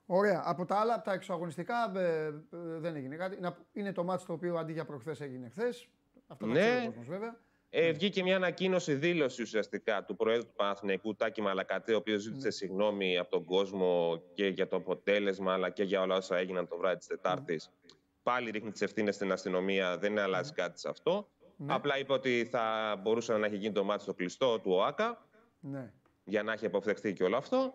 Ωραία. 0.05 0.41
Από 0.45 0.65
τα 0.65 0.75
άλλα, 0.75 1.01
τα 1.01 1.13
εξωαγωνιστικά 1.13 1.91
ε, 1.95 2.25
ε, 2.25 2.33
δεν 2.51 2.95
έγινε 2.95 3.15
κάτι. 3.15 3.39
Είναι 3.73 3.91
το 3.91 4.03
μάτι 4.03 4.25
το 4.25 4.33
οποίο 4.33 4.55
αντί 4.55 4.73
για 4.73 4.85
προχθές 4.85 5.21
έγινε 5.21 5.49
χθες. 5.49 5.89
Αυτό 6.27 6.45
ναι. 6.45 6.79
το 6.79 6.85
κόσμος, 6.85 7.07
βέβαια. 7.07 7.39
Ε, 7.69 7.91
βγήκε 7.91 8.23
μια 8.23 8.35
ανακοίνωση, 8.35 8.93
δήλωση 8.93 9.41
ουσιαστικά 9.41 10.03
του 10.03 10.15
Προέδρου 10.15 10.45
του 10.45 10.53
Παναθηναϊκού 10.55 11.15
Τάκη 11.15 11.41
Μαλακατέ, 11.41 11.93
ο 11.93 11.97
οποίος 11.97 12.21
ζήτησε 12.21 12.45
ναι. 12.45 12.51
συγγνώμη 12.51 13.17
από 13.17 13.29
τον 13.29 13.45
κόσμο 13.45 14.21
και 14.33 14.47
για 14.47 14.67
το 14.67 14.75
αποτέλεσμα, 14.75 15.53
αλλά 15.53 15.69
και 15.69 15.83
για 15.83 16.01
όλα 16.01 16.15
όσα 16.15 16.37
έγιναν 16.37 16.67
το 16.67 16.77
βράδυ 16.77 16.97
της 16.97 17.07
Τετάρτης. 17.07 17.67
Ναι. 17.67 17.91
Πάλι 18.23 18.49
ρίχνει 18.49 18.71
τις 18.71 18.81
ευθύνες 18.81 19.15
στην 19.15 19.31
αστυνομία, 19.31 19.97
δεν 19.97 20.19
αλλάζει 20.19 20.49
ναι. 20.55 20.61
κάτι 20.63 20.79
σε 20.79 20.89
αυτό. 20.89 21.29
Ναι. 21.57 21.73
Απλά 21.73 21.99
είπε 21.99 22.13
ότι 22.13 22.47
θα 22.51 22.95
μπορούσε 23.01 23.37
να 23.37 23.45
έχει 23.45 23.55
γίνει 23.55 23.73
το 23.73 23.83
μάτι 23.83 24.01
στο 24.01 24.13
κλειστό 24.13 24.59
του 24.59 24.71
ΟΑΚΑ. 24.71 25.27
Ναι. 25.59 25.93
Για 26.23 26.43
να 26.43 26.51
έχει 26.53 26.65
αποφευχθεί 26.65 27.13
και 27.13 27.23
όλο 27.23 27.37
αυτό. 27.37 27.73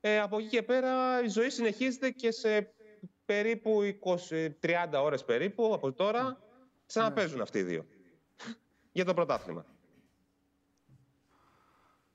Ε, 0.00 0.20
από 0.20 0.38
εκεί 0.38 0.48
και 0.48 0.62
πέρα 0.62 1.22
η 1.22 1.28
ζωή 1.28 1.50
συνεχίζεται 1.50 2.10
και 2.10 2.30
σε 2.30 2.72
περίπου 3.24 3.80
20, 4.30 4.48
30 4.60 5.02
ώρες 5.02 5.24
περίπου 5.24 5.74
από 5.74 5.92
τώρα 5.92 6.38
ξαναπέζουν 6.86 7.36
ναι. 7.36 7.42
αυτοί 7.42 7.58
οι 7.58 7.62
δύο 7.62 7.86
για 8.92 9.04
το 9.04 9.14
πρωτάθλημα. 9.14 9.66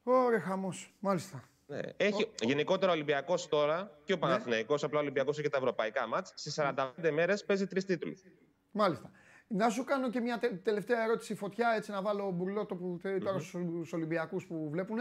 Ωραία, 0.03 0.39
χαμός. 0.39 0.93
Μάλιστα. 0.99 1.49
Ναι. 1.65 1.79
Έχει, 1.97 2.23
ο... 2.23 2.31
Γενικότερα 2.41 2.91
ο 2.91 2.93
Ολυμπιακός 2.93 3.47
τώρα 3.47 3.99
και 4.03 4.13
ο 4.13 4.15
ναι. 4.15 4.21
Παναθηναϊκός, 4.21 4.81
ναι. 4.81 4.87
απλά 4.87 4.99
ο 4.99 5.01
Ολυμπιακός 5.01 5.39
έχει 5.39 5.49
τα 5.49 5.57
ευρωπαϊκά 5.57 6.07
μάτς. 6.07 6.33
Σε 6.35 6.73
45 7.01 7.11
μέρες 7.11 7.45
παίζει 7.45 7.67
τρεις 7.67 7.85
τίτλους. 7.85 8.23
Μάλιστα. 8.71 9.11
Να 9.47 9.69
σου 9.69 9.83
κάνω 9.83 10.09
και 10.09 10.19
μια 10.19 10.39
τελευταία 10.63 11.03
ερώτηση 11.03 11.35
φωτιά, 11.35 11.73
έτσι 11.75 11.91
να 11.91 12.01
βάλω 12.01 12.31
μπουρλότο 12.31 12.75
που 12.75 12.99
τώρα 13.23 13.39
στου 13.39 13.85
Ολυμπιακούς 13.91 14.45
που 14.45 14.69
βλέπουν. 14.69 14.97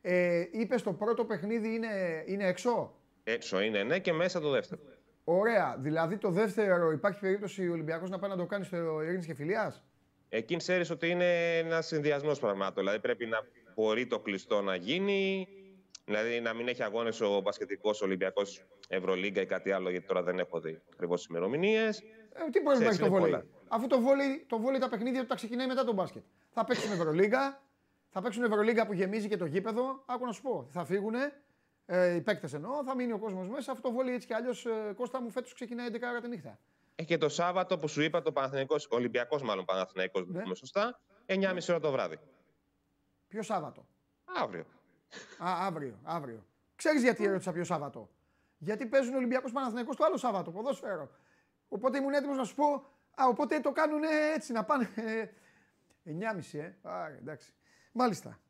Ε, 0.00 0.44
Είπες 0.50 0.82
το 0.82 0.92
πρώτο 0.92 1.24
παιχνίδι 1.24 1.74
είναι, 1.74 2.22
είναι 2.26 2.46
έξω; 2.46 2.94
Έξω 3.24 3.60
είναι, 3.60 3.82
ναι, 3.82 3.98
και 3.98 4.12
μέσα 4.12 4.40
το 4.40 4.50
δεύτερο. 4.50 4.80
Ωραία. 5.24 5.76
Δηλαδή 5.78 6.16
το 6.16 6.30
δεύτερο 6.30 6.90
υπάρχει 6.92 7.20
περίπτωση 7.20 7.68
ο 7.68 7.72
Ολυμπιακός 7.72 8.10
να 8.10 8.18
πάει 8.18 8.30
να 8.30 8.36
το 8.36 8.46
κάνει 8.46 8.64
στο 8.64 9.02
Ειρήνης 9.02 9.26
και 9.26 9.34
Φιλίας; 9.34 9.84
Εκεί 10.28 10.56
ξέρεις 10.56 10.90
ότι 10.90 11.08
είναι 11.08 11.58
ένα 11.58 11.80
συνδυασμός 11.82 12.38
πραγμάτων. 12.38 12.74
Δηλαδή 12.84 13.00
πρέπει 13.00 13.26
να 13.26 13.38
μπορεί 13.74 14.06
το 14.06 14.20
κλειστό 14.20 14.62
να 14.62 14.74
γίνει, 14.74 15.48
δηλαδή 16.04 16.40
να 16.40 16.54
μην 16.54 16.68
έχει 16.68 16.82
αγώνες 16.82 17.20
ο 17.20 17.42
Πασχετικό 17.42 17.90
Ολυμπιακός 18.02 18.66
Ευρωλίγκα 18.88 19.40
ή 19.40 19.46
κάτι 19.46 19.70
άλλο, 19.72 19.90
γιατί 19.90 20.06
τώρα 20.06 20.22
δεν 20.22 20.38
έχω 20.38 20.60
δει 20.60 20.82
ακριβώς 20.92 21.26
ημερομηνίες. 21.26 22.00
Ε, 22.00 22.50
τι 22.50 22.60
μπορείς 22.60 22.80
να 22.80 22.86
έχει 22.86 22.98
το 22.98 23.08
βόλεϊ; 23.10 23.42
Αφού 23.68 23.86
το 23.86 24.00
βόλι, 24.00 24.44
το 24.48 24.58
βόλι 24.58 24.78
τα 24.78 24.88
παιχνίδια 24.88 25.20
του 25.20 25.26
τα 25.26 25.34
ξεκινάει 25.34 25.66
μετά 25.66 25.84
τον 25.84 25.94
μπάσκετ. 25.94 26.22
Θα 26.50 26.64
παίξουν 26.64 26.92
Ευρωλίγκα, 26.92 27.62
θα 28.16 28.22
παίξουν 28.22 28.44
Ευρωλίγκα 28.44 28.86
που 28.86 28.92
γεμίζει 28.92 29.28
και 29.28 29.36
το 29.36 29.44
γήπεδο. 29.44 30.02
Άκου 30.06 30.24
να 30.24 30.32
σου 30.32 30.42
πω, 30.42 30.66
θα 30.70 30.84
φύγουν 30.84 31.14
ε, 31.86 32.14
οι 32.14 32.20
παίκτες 32.20 32.52
εννοώ, 32.52 32.84
θα 32.84 32.94
μείνει 32.94 33.12
ο 33.12 33.18
κόσμος 33.18 33.48
μέσα. 33.48 33.72
Αυτό 33.72 33.88
το 33.88 33.94
βόλι 33.94 34.12
έτσι 34.12 34.26
κι 34.26 34.34
αλλιώς 34.34 34.66
ε, 34.66 34.92
Κώστα 34.96 35.22
μου 35.22 35.30
φέτος 35.30 35.54
ξεκινάει 35.54 35.88
11 35.92 35.96
ώρα 36.10 36.20
τη 36.20 36.28
νύχτα. 36.28 36.58
Έχει 36.94 37.08
και 37.08 37.18
το 37.18 37.28
Σάββατο 37.28 37.78
που 37.78 37.88
σου 37.88 38.02
είπα 38.02 38.22
το 38.22 38.32
Παναθηναϊκός, 38.32 38.88
Ολυμπιακός 38.90 39.42
μάλλον 39.42 39.64
Παναθηναϊκός, 39.64 40.26
ναι. 40.26 40.54
σωστά, 40.54 41.00
9.30 41.26 41.58
ώρα 41.68 41.80
το 41.80 41.90
βράδυ. 41.90 42.18
Ποιο 43.28 43.42
Σάββατο; 43.42 43.86
Αύριο. 44.24 44.64
Α, 45.38 45.66
αύριο, 45.66 45.98
αύριο. 46.02 46.46
Ξέρεις 46.76 47.02
γιατί 47.02 47.24
ερώτησα 47.24 47.52
ποιο 47.52 47.64
Σάββατο; 47.64 48.10
Γιατί 48.58 48.86
παίζουν 48.86 49.14
Ολυμπιακός 49.14 49.52
Παναθηναϊκός 49.52 49.96
το 49.96 50.04
άλλο 50.04 50.16
Σάββατο, 50.16 50.50
ποδόσφαιρο. 50.50 51.10
Οπότε 51.68 51.98
ήμουν 51.98 52.12
έτοιμος 52.12 52.36
να 52.36 52.44
σου 52.44 52.54
πω, 52.54 52.66
Α, 53.22 53.26
οπότε 53.28 53.60
το 53.60 53.72
κάνουν 53.72 54.02
έτσι 54.34 54.52
να 54.52 54.64
πάνε. 54.64 54.88
9.30, 56.04 56.58
ε. 56.58 56.88
Α, 56.88 57.06
εντάξει. 57.20 57.54
Μάλιστα. 57.96 58.40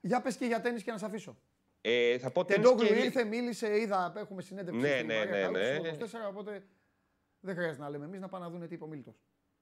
Για 0.00 0.20
πες 0.20 0.36
και 0.36 0.44
για 0.44 0.60
τέννη 0.60 0.80
και 0.80 0.90
να 0.90 0.98
σε 0.98 1.04
αφήσω. 1.04 1.36
Ε, 1.80 2.18
θα 2.18 2.30
πω 2.30 2.44
Τεντόγλου 2.44 2.86
και... 2.86 2.94
ήρθε, 2.94 3.24
μίλησε, 3.24 3.78
είδα, 3.80 4.12
έχουμε 4.16 4.42
συνέντευξη. 4.42 4.80
Ναι, 4.80 5.02
ναι, 5.02 5.24
ναι, 5.24 5.48
ναι. 5.48 5.96
24, 6.00 6.04
οπότε 6.28 6.62
δεν 7.40 7.54
χρειάζεται 7.54 7.82
να 7.82 7.90
λέμε 7.90 8.04
εμείς 8.04 8.20
να 8.20 8.28
πάνε 8.28 8.44
να 8.44 8.50
δουν 8.50 8.68
τι 8.68 8.74
είπε 8.74 8.84
ο 8.84 8.86
Μίλτο. 8.86 9.14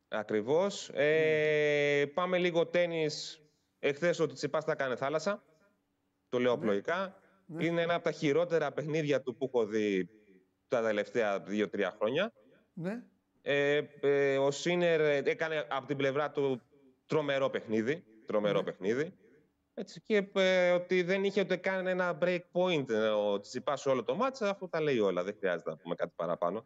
Ακριβώς. 0.08 0.90
Ε, 0.94 2.04
πάμε 2.14 2.38
λίγο 2.38 2.66
τέννη. 2.66 3.06
Εχθές 3.78 4.18
ο 4.18 4.26
Τσιπάς 4.26 4.64
θα 4.64 4.74
κάνει 4.74 4.94
θάλασσα. 4.94 5.42
Το 6.28 6.38
λέω 6.38 6.52
απλοϊκά. 6.52 7.20
Ναι. 7.46 7.64
Είναι 7.64 7.82
ένα 7.82 7.94
από 7.94 8.04
τα 8.04 8.12
χειρότερα 8.12 8.72
παιχνίδια 8.72 9.22
του 9.22 9.36
που 9.36 9.44
έχω 9.44 9.66
δει 9.66 10.08
τα 10.68 10.82
τελευταία 10.82 11.40
δύο-τρία 11.40 11.94
χρόνια. 11.98 12.32
Ναι. 12.72 13.02
Ε, 13.42 13.82
ε, 14.00 14.38
ο 14.38 14.50
Σίνερ 14.50 15.00
έκανε 15.26 15.66
από 15.70 15.86
την 15.86 15.96
πλευρά 15.96 16.30
του 16.30 16.62
τρομερό 17.06 17.50
παιχνίδι. 17.50 18.04
Τρομερό 18.26 18.58
ναι. 18.58 18.64
παιχνίδι. 18.64 19.14
Έτσι, 19.74 20.00
και 20.00 20.28
ε, 20.34 20.70
ότι 20.70 21.02
δεν 21.02 21.24
είχε 21.24 21.40
ούτε 21.40 21.56
καν 21.56 21.86
ένα 21.86 22.18
break 22.22 22.40
point 22.52 22.88
ε, 22.88 23.08
ο 23.08 23.40
Τσιπά 23.40 23.76
σε 23.76 23.88
όλο 23.88 24.04
το 24.04 24.14
μάτσα, 24.14 24.50
αυτό 24.50 24.68
τα 24.68 24.80
λέει 24.80 24.98
όλα. 24.98 25.24
Δεν 25.24 25.34
χρειάζεται 25.38 25.70
να 25.70 25.76
πούμε 25.76 25.94
κάτι 25.94 26.12
παραπάνω. 26.16 26.64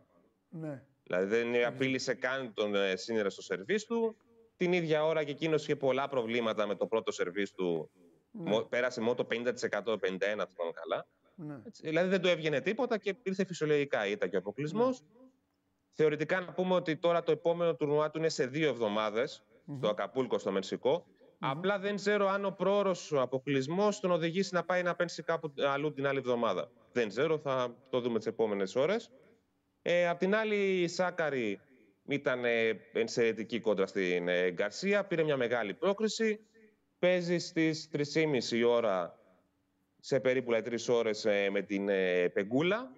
Ναι. 0.49 0.83
Δηλαδή 1.03 1.27
δεν 1.27 1.67
απείλησε 1.67 2.15
καν 2.15 2.55
τον 2.55 2.75
ε, 2.75 2.97
Σίνερ 2.97 3.31
στο 3.31 3.43
σερβίς 3.43 3.85
του. 3.85 4.17
Την 4.57 4.73
ίδια 4.73 5.05
ώρα 5.05 5.25
και 5.25 5.31
εκείνος 5.31 5.63
είχε 5.63 5.77
πολλά 5.77 6.09
προβλήματα 6.09 6.67
με 6.67 6.75
το 6.75 6.87
πρώτο 6.87 7.13
σερβίς 7.13 7.53
του. 7.53 7.91
Ναι. 8.31 8.63
Πέρασε 8.63 9.01
μόνο 9.01 9.15
το 9.15 9.27
50%, 9.31 9.45
51% 9.45 9.53
θυμάμαι 9.99 10.73
καλά. 10.73 11.07
Ναι. 11.35 11.61
Έτσι, 11.67 11.83
δηλαδή 11.83 12.09
δεν 12.09 12.21
του 12.21 12.29
έβγαινε 12.29 12.61
τίποτα 12.61 12.99
και 12.99 13.17
ήρθε 13.23 13.45
φυσιολογικά 13.45 14.07
η 14.07 14.11
ήττα 14.11 14.27
και 14.27 14.37
ο 14.37 14.39
αποκλεισμός. 14.39 15.01
Ναι. 15.01 15.07
Θεωρητικά 15.93 16.41
να 16.41 16.53
πούμε 16.53 16.75
ότι 16.75 16.97
τώρα 16.97 17.23
το 17.23 17.33
επόμενο 17.33 17.75
τουρνουά 17.75 18.11
του 18.11 18.19
είναι 18.19 18.29
σε 18.29 18.47
δύο 18.47 18.69
εβδομάδες 18.69 19.45
mm-hmm. 19.45 19.75
στο 19.77 19.89
Ακαπούλκο, 19.89 20.39
στο 20.39 20.51
μεξικο 20.51 21.07
Απλά 21.39 21.79
δεν 21.79 21.97
ξέρω 21.97 22.29
αν 22.29 22.45
ο 22.45 22.51
πρόωρος 22.51 23.13
αποκλεισμός 23.13 24.01
τον 24.01 24.11
οδηγήσει 24.11 24.55
να 24.55 24.65
πάει 24.65 24.83
να 24.83 24.95
πένσει 24.95 25.23
κάπου 25.23 25.53
αλλού 25.57 25.93
την 25.93 26.07
άλλη 26.07 26.19
εβδομάδα. 26.19 26.71
Δεν 26.93 27.09
ξέρω, 27.09 27.39
θα 27.39 27.77
το 27.91 28.01
δούμε 28.01 28.19
τις 28.19 28.27
επόμενες 28.27 28.75
ώρες. 28.75 29.11
Ε, 29.83 30.09
απ' 30.09 30.19
την 30.19 30.35
άλλη, 30.35 30.81
η 30.83 30.89
Σάκαρη 30.89 31.61
ήταν 32.09 32.45
ε, 32.45 32.69
ενσαιρετική 32.93 33.61
κόντρα 33.61 33.87
στην 33.87 34.29
ε, 34.29 34.51
Γκαρσία. 34.51 35.05
Πήρε 35.05 35.23
μια 35.23 35.37
μεγάλη 35.37 35.75
πρόκριση. 35.75 36.41
Παίζει 36.99 37.39
στις 37.39 37.91
3.30 38.15 38.43
η 38.51 38.63
ώρα, 38.63 39.19
σε 40.01 40.21
περίπου 40.21 40.53
3 40.53 40.77
ώρες 40.89 41.25
ε, 41.25 41.51
με 41.51 41.63
την 41.63 41.89
ε, 41.89 42.29
Πεγκούλα. 42.29 42.91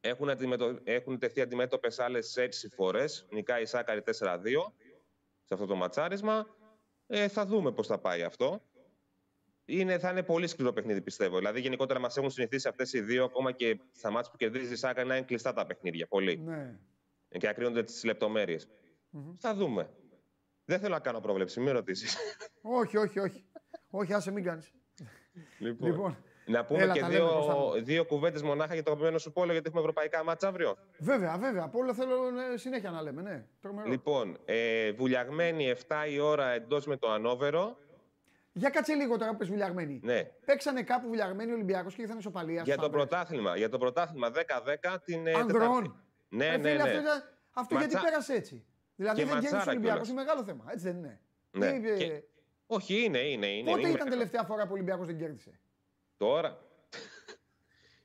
Έχουν, 0.00 0.30
αντιμετω... 0.30 0.78
Έχουν 0.84 1.18
τεθεί 1.18 1.40
αντιμέτωπες 1.40 1.98
άλλες 1.98 2.34
6 2.38 2.48
φορές. 2.74 3.26
Νικάει 3.30 3.62
η 3.62 3.66
Σάκαρη 3.66 4.02
4-2 4.06 4.10
σε 5.44 5.54
αυτό 5.54 5.66
το 5.66 5.74
ματσάρισμα. 5.74 6.46
Ε, 7.06 7.28
θα 7.28 7.46
δούμε 7.46 7.72
πώς 7.72 7.86
θα 7.86 7.98
πάει 7.98 8.22
αυτό. 8.22 8.62
Είναι, 9.64 9.98
θα 9.98 10.10
είναι 10.10 10.22
πολύ 10.22 10.46
σκληρό 10.46 10.72
παιχνίδι, 10.72 11.00
πιστεύω. 11.00 11.38
Δηλαδή, 11.38 11.60
γενικότερα 11.60 11.98
μας 11.98 12.16
έχουν 12.16 12.30
συνηθίσει 12.30 12.68
αυτές 12.68 12.92
οι 12.92 13.00
δύο, 13.00 13.24
ακόμα 13.24 13.52
και 13.52 13.80
στα 13.92 14.10
μάτια 14.10 14.30
που 14.30 14.36
κερδίζει 14.36 14.72
η 14.72 14.76
Σάκα, 14.76 15.04
να 15.04 15.16
είναι 15.16 15.26
κλειστά 15.26 15.52
τα 15.52 15.66
παιχνίδια. 15.66 16.06
Πολύ. 16.06 16.36
Ναι. 16.36 16.78
Και 17.28 17.48
ακρίνονται 17.48 17.82
τις 17.82 18.04
λεπτομέρειες. 18.04 18.68
Mm-hmm. 19.12 19.34
Θα 19.38 19.54
δούμε. 19.54 19.90
Δεν 20.64 20.78
θέλω 20.78 20.94
να 20.94 21.00
κάνω 21.00 21.20
πρόβλεψη, 21.20 21.60
μην 21.60 21.72
ρωτήσεις. 21.72 22.16
όχι, 22.62 22.96
όχι, 22.96 23.18
όχι. 23.18 23.44
όχι, 23.90 24.12
άσε 24.12 24.30
μην 24.30 24.44
κάνεις. 24.44 24.72
Λοιπόν, 25.58 25.90
λοιπόν, 25.90 26.24
να 26.46 26.64
πούμε 26.64 26.82
Έλα, 26.82 26.92
και 26.92 27.04
δύο, 27.04 27.28
δύο 27.82 28.04
κουβέντες 28.04 28.42
μονάχα 28.42 28.74
για 28.74 28.82
το 28.82 28.90
αγαπημένο 28.90 29.18
σου 29.18 29.32
πόλο, 29.32 29.52
γιατί 29.52 29.66
έχουμε 29.66 29.80
ευρωπαϊκά 29.80 30.24
μάτσα 30.24 30.48
αύριο. 30.48 30.76
Βέβαια, 30.98 31.36
βέβαια. 31.38 31.68
Πόλο 31.68 31.94
θέλω 31.94 32.14
συνέχεια 32.54 32.90
να 32.90 33.02
λέμε. 33.02 33.22
Ναι. 33.22 33.44
Τρομερό. 33.60 33.88
Λοιπόν, 33.88 34.38
ε, 34.44 34.92
βουλιαγμένη 34.92 35.74
7 35.88 35.94
η 36.10 36.18
ώρα 36.18 36.50
εντός 36.50 36.86
με 36.86 36.96
το 36.96 37.10
Ανόβερο. 37.10 37.76
Για 38.52 38.70
κάτσε 38.70 38.94
λίγο 38.94 39.18
τώρα 39.18 39.30
που 39.30 39.36
πες 39.36 39.48
βουλιαγμένοι. 39.48 40.00
Ναι. 40.02 40.22
Παίξανε 40.44 40.82
κάπου 40.82 41.08
βουλιαγμένοι 41.08 41.52
Ολυμπιακός 41.52 41.94
και 41.94 42.02
ήρθαν 42.02 42.18
ισοπαλία. 42.18 42.62
Για 42.62 42.76
το 42.76 42.90
πρωτάθλημα. 42.90 43.56
Για 43.56 43.68
το 43.68 43.78
πρωτάθλημα 43.78 44.30
10-10 44.30 44.96
την. 45.04 45.26
Ε, 45.26 45.32
Ανδρών. 45.32 46.02
Ναι, 46.28 46.46
ε, 46.46 46.56
ναι, 46.56 46.72
ναι. 46.72 46.82
Αυτό, 46.82 47.00
αυτό 47.52 47.78
γιατί 47.78 47.96
πέρασε 48.02 48.32
έτσι. 48.32 48.64
Δηλαδή 48.96 49.22
και 49.22 49.28
δεν 49.28 49.54
ο 49.54 49.62
Ολυμπιακός. 49.68 50.08
Είναι 50.08 50.22
μεγάλο 50.22 50.44
θέμα. 50.44 50.64
Έτσι 50.68 50.84
δεν 50.84 50.96
είναι. 50.96 51.20
Ναι. 51.50 51.78
Και... 51.78 51.96
Και... 51.96 52.22
Όχι, 52.66 53.04
είναι, 53.04 53.18
είναι. 53.18 53.46
είναι 53.46 53.70
Πότε 53.70 53.80
είναι 53.80 53.90
ήταν 53.90 54.08
τελευταία 54.08 54.42
φορά 54.42 54.62
που 54.62 54.70
ο 54.70 54.74
Ολυμπιακός 54.74 55.06
δεν 55.06 55.18
κέρδισε; 55.18 55.60
Τώρα. 56.24 56.58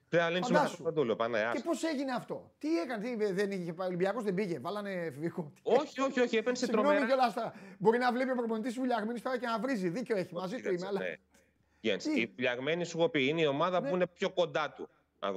Πρέπει 0.10 0.24
να 0.24 0.30
λύνσουμε 0.30 0.70
το 0.78 0.84
παντούλο. 0.84 1.16
Και 1.54 1.62
πώς 1.64 1.84
έγινε 1.84 2.12
αυτό; 2.12 2.52
Τι 2.58 2.80
έκανε, 2.80 3.04
τι, 3.04 3.32
δεν 3.32 3.52
είχε 3.52 3.74
πάει 3.74 3.88
Ολυμπιακός, 3.88 4.24
δεν 4.24 4.34
πήγε, 4.34 4.60
βάλανε 4.60 4.92
εφηβικό. 4.92 5.54
Όχι, 5.64 6.02
όχι, 6.02 6.20
όχι, 6.20 6.38
έπαιρνε 6.38 6.68
τρομερά. 6.68 7.06
και 7.06 7.14
όλα 7.14 7.24
αυτά. 7.24 7.54
Μπορεί 7.78 7.98
να 7.98 8.12
βλέπει 8.12 8.32
ο 8.32 8.36
προπονητής 8.36 8.76
βουλιαγμένη 8.76 9.20
τώρα 9.20 9.38
και 9.38 9.46
να 9.46 9.60
βρίζει. 9.60 9.90
Δίκιο 9.90 10.18
έχει, 10.18 10.34
μαζί 10.34 10.62
του 10.62 10.74
είμαι. 10.74 10.88
Αλλά... 10.88 11.00
Ναι. 11.00 11.94
η 12.22 12.26
βουλιαγμένη 12.36 12.86
σου 12.86 12.98
έχω 12.98 13.10
πει 13.10 13.28
είναι 13.28 13.42
η 13.42 13.46
ομάδα 13.46 13.82
ναι. 13.82 13.90
που 13.90 13.96
είναι 13.96 14.08
πιο 14.08 14.30
κοντά 14.30 14.74
του. 14.74 14.90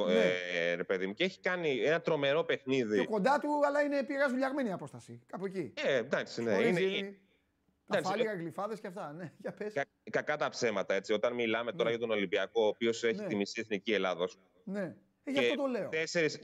Ναι. 0.06 0.24
Ε, 0.54 0.74
ρε 0.74 0.84
παιδί 0.84 1.06
μου. 1.06 1.14
Και 1.14 1.24
έχει 1.24 1.40
κάνει 1.40 1.78
ένα 1.78 2.00
τρομερό 2.00 2.44
παιχνίδι. 2.44 2.96
Πιο 2.96 3.10
κοντά 3.10 3.38
του, 3.38 3.48
αλλά 3.66 3.80
είναι 3.80 4.02
πηγά 4.02 4.28
βουλιαγμένη 4.28 4.68
η 4.68 4.72
απόσταση. 4.72 5.20
Κάπου 5.26 5.46
εκεί. 5.46 5.72
Ε, 5.84 5.96
εντάξει, 5.96 6.42
ναι. 6.42 6.52
Είναι, 6.52 7.16
τα 7.86 8.02
φάλια, 8.02 8.34
γλυφάδες 8.34 8.80
και 8.80 8.86
αυτά. 8.86 9.12
Ναι, 9.12 9.32
για 9.38 9.52
πες. 9.52 9.72
Κα, 9.72 9.84
κακά 10.10 10.36
τα 10.36 10.48
ψέματα 10.48 10.94
έτσι. 10.94 11.12
Όταν 11.12 11.34
μιλάμε 11.34 11.72
τώρα 11.72 11.84
ναι. 11.84 11.90
για 11.90 11.98
τον 11.98 12.10
Ολυμπιακό, 12.10 12.62
ο 12.62 12.66
οποίος 12.66 13.04
έχει 13.04 13.20
ναι. 13.20 13.26
τη 13.26 13.34
μισή 13.36 13.60
εθνική 13.60 13.92
Ελλάδος. 13.92 14.38
Ναι. 14.64 14.96
Ε, 15.24 15.30
γι' 15.30 15.38
αυτό 15.38 15.54
το 15.54 15.66
λέω. 15.66 15.88
Τέσσερις 15.88 16.34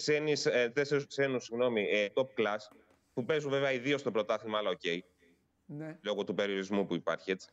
ε, 0.47 0.73
ξένους 1.07 1.51
ε, 1.75 2.09
top 2.15 2.27
class, 2.37 2.77
που 3.13 3.25
παίζουν 3.25 3.51
βέβαια 3.51 3.73
ιδίω 3.73 3.99
στο 3.99 4.11
πρωτάθλημα, 4.11 4.59
αλλά 4.59 4.71
οκ. 4.71 4.81
Okay, 4.85 4.99
ναι. 5.65 5.99
Λόγω 6.03 6.25
του 6.25 6.35
περιορισμού 6.35 6.87
που 6.87 6.95
υπάρχει 6.95 7.31
έτσι. 7.31 7.49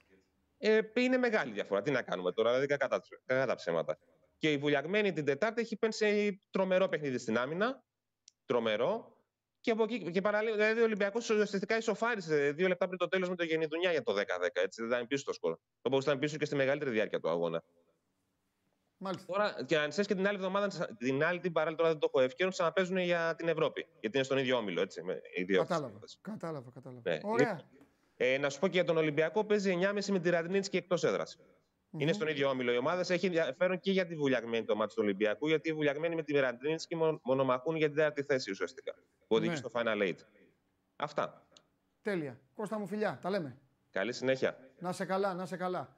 Ε, 0.58 0.82
είναι 0.94 1.18
μεγάλη 1.18 1.52
διαφορά. 1.52 1.82
Τι 1.82 1.92
να 1.92 2.02
κάνουμε 2.02 2.32
τώρα, 2.32 2.50
δηλαδή 2.50 2.68
κακά 2.68 3.02
τα 3.46 3.56
ψέματα. 3.56 3.98
Και 4.38 4.52
η 4.52 4.58
βουλιαγμένη 4.58 5.14
την 5.14 5.26
Τετάρτη 5.26 5.62
έχει 5.62 5.78
πένσει 5.78 6.42
τρομερό 6.50 6.88
παιχνίδι 6.88 7.18
στην 7.18 7.38
άμυνα. 7.38 7.84
Τρομερό. 8.46 9.15
Και 9.66 9.72
από 9.72 9.84
εκεί 9.84 10.12
και 10.12 10.22
παραλίγο, 10.22 10.56
δηλαδή 10.56 10.80
ο 10.80 10.84
Ολυμπιακός 10.84 11.30
ουσιαστικά 11.30 11.78
ισοφάρισε 11.78 12.52
δύο 12.52 12.68
λεπτά 12.68 12.86
πριν 12.86 12.98
το 12.98 13.08
τέλος 13.08 13.30
με 13.30 13.36
το 13.36 13.44
Γενιδουνιά 13.44 13.92
για 13.92 14.04
το 14.04 14.14
10-10. 14.14 14.22
Έτσι, 14.54 14.82
δεν 14.82 14.90
ήταν 14.90 15.08
πίσω 15.08 15.24
το 15.24 15.34
σκορ. 15.34 15.58
Όπω 15.82 15.98
ήταν 15.98 16.20
πίσω 16.20 16.38
και 16.38 16.46
στη 16.46 16.56
μεγαλύτερη 16.56 16.92
διάρκεια 16.92 17.20
του 17.20 17.30
αγώνα. 17.30 17.64
Μάλιστα. 18.98 19.26
Τώρα, 19.34 19.64
και 19.66 19.78
αν 19.78 19.90
ξέρει 19.90 20.08
και 20.08 20.16
την 20.16 20.28
άλλη 20.28 20.36
εβδομάδα, 20.36 20.96
την 20.98 21.24
άλλη 21.24 21.40
την 21.40 21.52
παράλληλη 21.52 21.78
τώρα 21.78 21.90
δεν 21.90 22.00
το 22.00 22.10
έχω 22.14 22.24
ευκαιρία, 22.24 22.52
ξαναπέζουν 22.52 22.98
για 22.98 23.36
την 23.38 23.48
Ευρώπη. 23.48 23.88
Γιατί 24.00 24.18
είναι 24.18 24.26
στον 24.26 24.38
ίδιο 24.38 24.58
όμιλο, 24.58 24.82
έτσι. 24.82 25.04
Με 25.04 25.22
κατάλαβα, 25.58 26.00
κατάλαβα, 26.22 26.72
κατάλαβα. 26.74 27.02
Ναι. 27.10 27.20
Ωραία. 27.24 27.62
Ε, 28.16 28.38
να 28.38 28.50
σου 28.50 28.60
πω 28.60 28.68
και 28.68 28.74
για 28.74 28.86
τον 28.86 28.98
Ολυμπιακό, 28.98 29.46
παίζει 29.46 29.80
9.30 29.82 30.06
με 30.12 30.20
τη 30.20 30.30
Ραντινίτσκι 30.30 30.78
εκτός 30.78 31.04
έδρας. 31.04 31.38
Mm-hmm. 31.40 32.02
Είναι 32.02 32.14
στον 32.14 32.28
ίδιο 32.28 32.50
όμιλο. 32.50 32.74
Οι 32.74 32.78
ομάδες 32.78 33.10
έχει 33.10 33.26
ενδιαφέρον 33.26 33.80
και 33.80 33.92
για 33.92 34.06
τη 34.06 34.16
βουλιαγμένη 34.16 34.66
το 34.66 34.76
μάτι 34.76 34.94
του 34.94 35.02
Ολυμπιακού, 35.04 35.48
γιατί 35.48 35.70
οι 35.70 35.74
βουλιαγμένοι 35.74 36.16
με 36.16 36.24
τη 36.24 36.34
Ραντινίτσκι 36.34 36.96
μονομαχούν 37.24 37.76
για 37.76 37.88
την 37.88 37.96
τέταρτη 37.96 38.24
θέση 38.24 38.52
ουσιαστικά. 38.52 38.96
Που 39.28 39.36
οδηγεί 39.36 39.52
ναι. 39.52 39.56
στο 39.56 39.70
Final 39.74 40.02
Eight. 40.02 40.18
Αυτά. 40.96 41.46
Τέλεια. 42.02 42.40
Κώστα 42.56 42.80
μου 42.80 42.88
φιλιά, 42.88 43.20
τα 43.22 43.30
λέμε. 43.30 43.58
Καλή 43.92 44.14
συνέχεια. 44.14 44.58
Να 44.80 44.92
σε 44.92 45.06
καλά, 45.06 45.34
να 45.34 45.46
σε 45.46 45.58
καλά. 45.58 45.96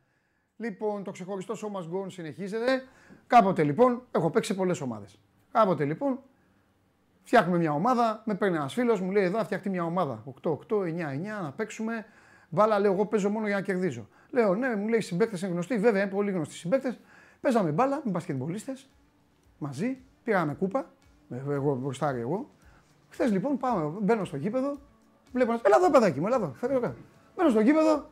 Λοιπόν, 0.58 1.04
το 1.04 1.12
ξεχωριστό 1.12 1.56
σώμα 1.56 1.84
γκον 1.88 2.10
συνεχίζεται. 2.10 2.84
Κάποτε 3.28 3.64
λοιπόν, 3.64 4.08
έχω 4.12 4.30
παίξει 4.30 4.56
πολλές 4.56 4.82
ομάδες. 4.82 5.20
Κάποτε 5.52 5.86
λοιπόν, 5.86 6.20
φτιάχνουμε 7.24 7.58
μια 7.58 7.72
ομάδα, 7.72 8.22
με 8.26 8.36
παίρνει 8.36 8.56
ένας 8.56 8.74
φίλος, 8.74 9.02
μου 9.02 9.12
λέει 9.12 9.24
εδώ 9.24 9.44
φτιαχτεί 9.44 9.70
μια 9.70 9.84
ομάδα. 9.84 10.24
8-8, 10.44 10.56
9-9, 10.82 11.42
να 11.42 11.52
παίξουμε. 11.52 12.06
Βάλα, 12.50 12.80
λέω, 12.80 12.94
εγώ 12.94 13.06
παίζω 13.06 13.30
μόνο 13.30 13.48
για 13.48 13.56
να 13.56 13.62
κερδίζω. 13.62 14.08
Λέω, 14.30 14.56
ναι, 14.56 14.76
μου 14.76 14.88
λέει 14.88 15.02
συμπαίκτες 15.02 15.42
είναι 15.42 15.52
γνωστοί, 15.52 15.78
βέβαια 15.78 16.02
είναι 16.02 16.12
πολύ 16.12 16.32
γνωστοί 16.32 16.54
συμπαίκτες. 16.54 17.00
Παίζαμε 17.42 17.72
μπάλα 17.72 18.02
με 18.04 18.12
μπασκετμπολίστες 18.12 18.90
μαζί, 19.58 19.98
πήραμε 20.24 20.54
κούπα, 20.54 20.92
εγώ 21.30 21.76
μπροστά 21.76 22.10
εγώ. 22.10 22.50
Χθε 23.10 23.26
λοιπόν 23.26 23.58
πάω, 23.58 23.94
μπαίνω 24.02 24.26
στο 24.26 24.38
γήπεδο, 24.38 24.78
βλέπω 25.34 25.52
ένα. 25.52 25.62
Ελά 25.66 25.76
εδώ, 25.78 25.92
παιδάκι 25.92 26.20
μου, 26.20 26.28
ελά 26.28 26.36
εδώ. 26.36 26.56
Μπαίνω 27.36 27.50
στο 27.50 27.60
γήπεδο, 27.60 28.10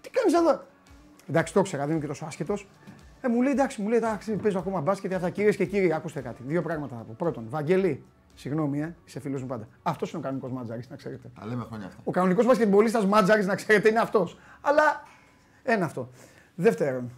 τι 0.00 0.10
κάνει 0.10 0.34
εδώ. 0.34 0.62
Εντάξει, 1.28 1.52
το 1.52 1.60
ήξερα, 1.60 1.82
δεν 1.82 1.90
είμαι 1.90 2.00
και 2.00 2.06
τόσο 2.06 2.24
άσχετο. 2.24 2.54
Ε, 3.20 3.28
μου 3.28 3.42
λέει 3.42 3.52
εντάξει, 3.52 3.82
μου 3.82 3.88
λέει 3.88 3.98
εντάξει, 3.98 4.36
παίζω 4.36 4.58
ακόμα 4.58 4.80
μπάσκετ. 4.80 5.14
Αυτά 5.14 5.30
κυρίε 5.30 5.52
και 5.52 5.64
κύριοι, 5.64 5.92
άκουστε 5.92 6.20
κάτι. 6.20 6.42
Δύο 6.46 6.62
πράγματα 6.62 6.96
θα 6.96 7.02
πω. 7.02 7.14
Πρώτον, 7.18 7.44
Βαγγελί, 7.48 8.04
Συγγνώμη, 8.34 8.80
ε, 8.80 8.94
είσαι 9.04 9.20
φίλο 9.20 9.40
μου 9.40 9.46
πάντα. 9.46 9.68
Αυτό 9.82 10.06
είναι 10.08 10.18
ο 10.18 10.20
κανονικό 10.20 10.48
μάτζαρη, 10.48 10.82
να 10.88 10.96
ξέρετε. 10.96 11.30
Τα 11.40 11.46
λέμε 11.46 11.64
χρόνια 11.64 11.86
αυτά. 11.86 12.00
Ο 12.04 12.10
κανονικό 12.10 12.44
μπασκετμπολίστα 12.44 13.06
μάτζαρη, 13.06 13.44
να 13.44 13.54
ξέρετε, 13.54 13.88
είναι 13.88 13.98
αυτό. 13.98 14.28
Αλλά 14.60 15.04
ένα 15.62 15.84
αυτό. 15.84 16.10
Δεύτερον, 16.54 17.10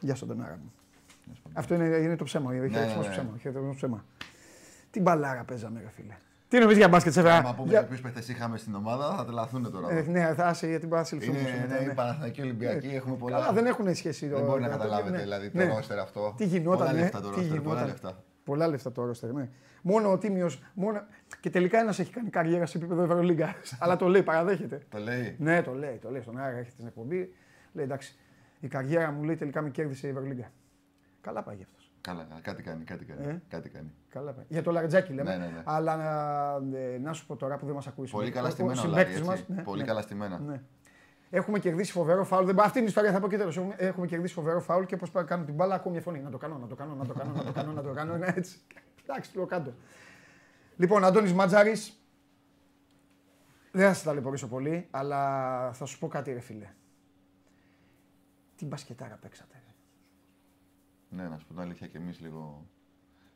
γεια 0.00 0.14
σου, 0.14 0.26
Ντενάρα 0.26 0.58
μου. 0.62 0.72
Αυτό 1.52 1.74
είναι, 1.74 1.84
είναι 1.84 2.16
το 2.16 2.24
ψέμα. 2.24 2.54
Έχει 2.54 2.60
Ναι, 2.60 2.78
ναι, 2.80 2.86
ναι, 2.86 2.94
ναι. 2.94 3.08
ψέμα. 3.08 3.36
χαιρετισμό 3.40 3.74
ψέμα. 3.74 4.04
Τι 4.90 5.00
μπαλάρα 5.00 5.44
παίζαμε, 5.44 5.80
ρε 5.80 5.90
φίλε. 5.90 6.16
Τι 6.48 6.58
νομίζεις 6.58 6.78
για 6.78 6.88
μπάσκετ, 6.88 7.12
σε 7.12 7.30
Άμα 7.30 7.54
πούμε 7.54 7.68
Για... 7.68 7.78
για 7.78 7.88
ποιους 7.88 8.00
παίχτες 8.00 8.28
είχαμε 8.28 8.56
στην 8.58 8.74
ομάδα, 8.74 9.14
θα 9.16 9.24
τρελαθούν 9.24 9.70
τώρα. 9.72 9.90
Ε, 9.90 10.02
ναι, 10.02 10.34
θα 10.34 10.50
είσαι 10.50 10.66
γιατί 10.66 10.86
μπορεί 10.86 11.00
να 11.00 11.06
συλληφθούν. 11.06 11.34
Είναι, 11.34 11.42
μετά, 11.60 11.74
ναι, 11.74 11.84
ναι. 11.84 11.90
οι 11.92 11.94
Παναθηναϊκοί 11.94 12.40
Ολυμπιακοί, 12.42 12.86
έχουμε 12.86 13.16
πολλά. 13.16 13.38
Καλά, 13.38 13.52
δεν 13.52 13.66
έχουν 13.66 13.94
σχέση. 13.94 14.26
Δεν 14.26 14.38
το- 14.38 14.44
μπορεί 14.46 14.60
να 14.62 14.66
το- 14.68 14.72
καταλάβετε 14.76 15.16
ναι. 15.16 15.22
δηλαδή 15.22 15.50
το 15.50 15.58
Ναι. 15.58 15.64
ρόστερ 15.64 15.98
αυτό. 15.98 16.34
Τι 16.36 16.44
γινόταν, 16.46 16.78
Πολλά 16.78 16.92
ναι. 16.92 16.98
λεφτά 17.00 17.20
το 17.20 17.28
Τι 17.30 17.34
ρόστερ, 17.40 17.60
πολλά 17.60 17.62
γινόταν. 17.74 17.86
λεφτά. 17.86 18.22
Πολλά 18.44 18.68
λεφτά 18.68 18.92
το 18.92 19.04
ρόστερ, 19.04 19.32
ναι. 19.32 19.48
Μόνο 19.82 20.10
ο 20.12 20.18
Τίμιος. 20.18 20.62
Μόνο... 20.74 21.02
Και 21.40 21.50
τελικά 21.50 21.78
ένας 21.78 21.98
έχει 21.98 22.12
κάνει 22.12 22.30
καριέρα 22.30 22.66
σε 22.66 22.78
επίπεδο 22.78 23.02
Ευρωλίγκα. 23.02 23.54
Αλλά 23.78 23.96
το 23.96 24.08
λέει, 24.08 24.22
παραδέχεται. 24.22 24.80
Το 24.88 24.98
λέει. 24.98 25.36
Ναι, 25.38 25.62
το 25.62 25.72
λέει, 25.74 25.98
το 26.02 26.10
λέει. 26.10 26.20
Στον 26.22 26.38
Άρα 26.38 26.56
έχει 26.58 26.70
την 26.76 26.86
εκπομπή. 26.86 27.34
Λέει 27.72 27.84
εντάξει, 27.84 28.16
η 28.60 28.68
καριέρα 28.68 29.10
μου 29.10 29.22
λέει 29.22 29.36
τελικά 29.36 29.62
με 29.62 29.70
κέρδισε 29.70 30.06
η 30.06 30.10
Ευρωλίγκα. 30.10 30.50
Καλά 31.20 31.42
πάει 31.42 31.56
αυτός. 31.62 31.83
Καλά, 32.08 32.26
κάτι 32.42 32.62
κάνει, 32.62 32.84
κάτι 32.84 33.04
κάνει. 33.04 33.26
Ε; 33.26 33.42
Κάτι 33.48 33.68
κάνει. 33.68 33.92
Καλά 34.08 34.32
πάει. 34.32 34.44
Για 34.48 34.62
το 34.62 34.70
Λαριτζάκι 34.72 35.12
λέμε. 35.12 35.30
Ναι, 35.36 35.44
ναι, 35.44 35.52
ναι. 35.52 35.62
Αλλά 35.64 35.94
ε, 36.74 36.98
να 36.98 37.12
σου 37.12 37.26
πω 37.26 37.36
τώρα 37.36 37.56
που 37.56 37.66
δεν 37.66 37.74
μας 37.74 37.86
ακούει. 37.86 38.08
Πολύ 38.08 38.30
καλά 38.30 38.46
Ο- 38.46 38.50
ο 38.50 38.52
στημένα 38.52 38.80
ο 38.80 38.84
συμπαίκτης 38.84 39.14
Λάρη, 39.14 39.26
μας, 39.28 39.38
έτσι. 39.38 39.52
ναι, 39.52 39.62
Πολύ 39.62 39.80
ναι. 39.80 39.86
καλά 39.86 40.00
στημένα. 40.02 40.38
Ναι. 40.38 40.60
Έχουμε 41.30 41.58
κερδίσει 41.58 41.92
φοβερό 41.92 42.24
φάουλ. 42.24 42.44
Δεν... 42.46 42.60
Αυτή 42.60 42.78
είναι 42.78 42.86
η 42.86 42.90
ιστορία, 42.90 43.12
θα 43.12 43.20
πω 43.20 43.28
και 43.28 43.36
τέλος. 43.36 43.60
Έχουμε 43.76 44.06
κερδίσει 44.06 44.34
φοβερό 44.34 44.60
φάουλ 44.60 44.84
και 44.84 44.96
πώς 44.96 45.10
κάνω 45.26 45.44
την 45.44 45.54
μπάλα, 45.54 45.74
ακούω 45.74 45.92
μια 45.92 46.00
φωνή. 46.00 46.20
Να 46.20 46.30
το 46.30 46.38
κάνω, 46.38 46.58
να 46.58 46.66
το 46.66 46.74
κάνω, 46.74 46.94
να 46.94 47.06
το 47.06 47.12
κάνω, 47.12 47.32
να 47.32 47.42
το 47.44 47.52
κάνω, 47.52 47.72
να 47.72 47.82
το 47.82 47.92
κάνω. 47.92 48.14
Είναι 48.16 48.32
έτσι. 48.36 48.58
Εντάξει, 49.02 49.32
το 49.32 49.46
κάτω. 49.46 49.72
Λοιπόν, 50.76 51.04
Αντώνης 51.04 51.32
Ματζάρη. 51.32 51.72
Δεν 53.72 53.86
θα 53.88 53.94
σα 53.94 54.04
ταλαιπωρήσω 54.04 54.48
πολύ, 54.48 54.86
αλλά 54.90 55.72
θα 55.72 55.84
σου 55.84 55.98
πω 55.98 56.08
κάτι, 56.08 56.32
ρε 56.32 56.40
φίλε. 56.40 56.68
Τι 58.56 58.64
μπασκετάρα 58.64 59.18
παίξατε. 59.22 59.56
Ρε. 61.16 61.22
Ναι, 61.22 61.28
να 61.28 61.38
σου 61.38 61.46
πω 61.46 61.52
την 61.52 61.62
αλήθεια 61.62 61.86
και 61.86 61.98
εμείς 61.98 62.20
λίγο. 62.20 62.66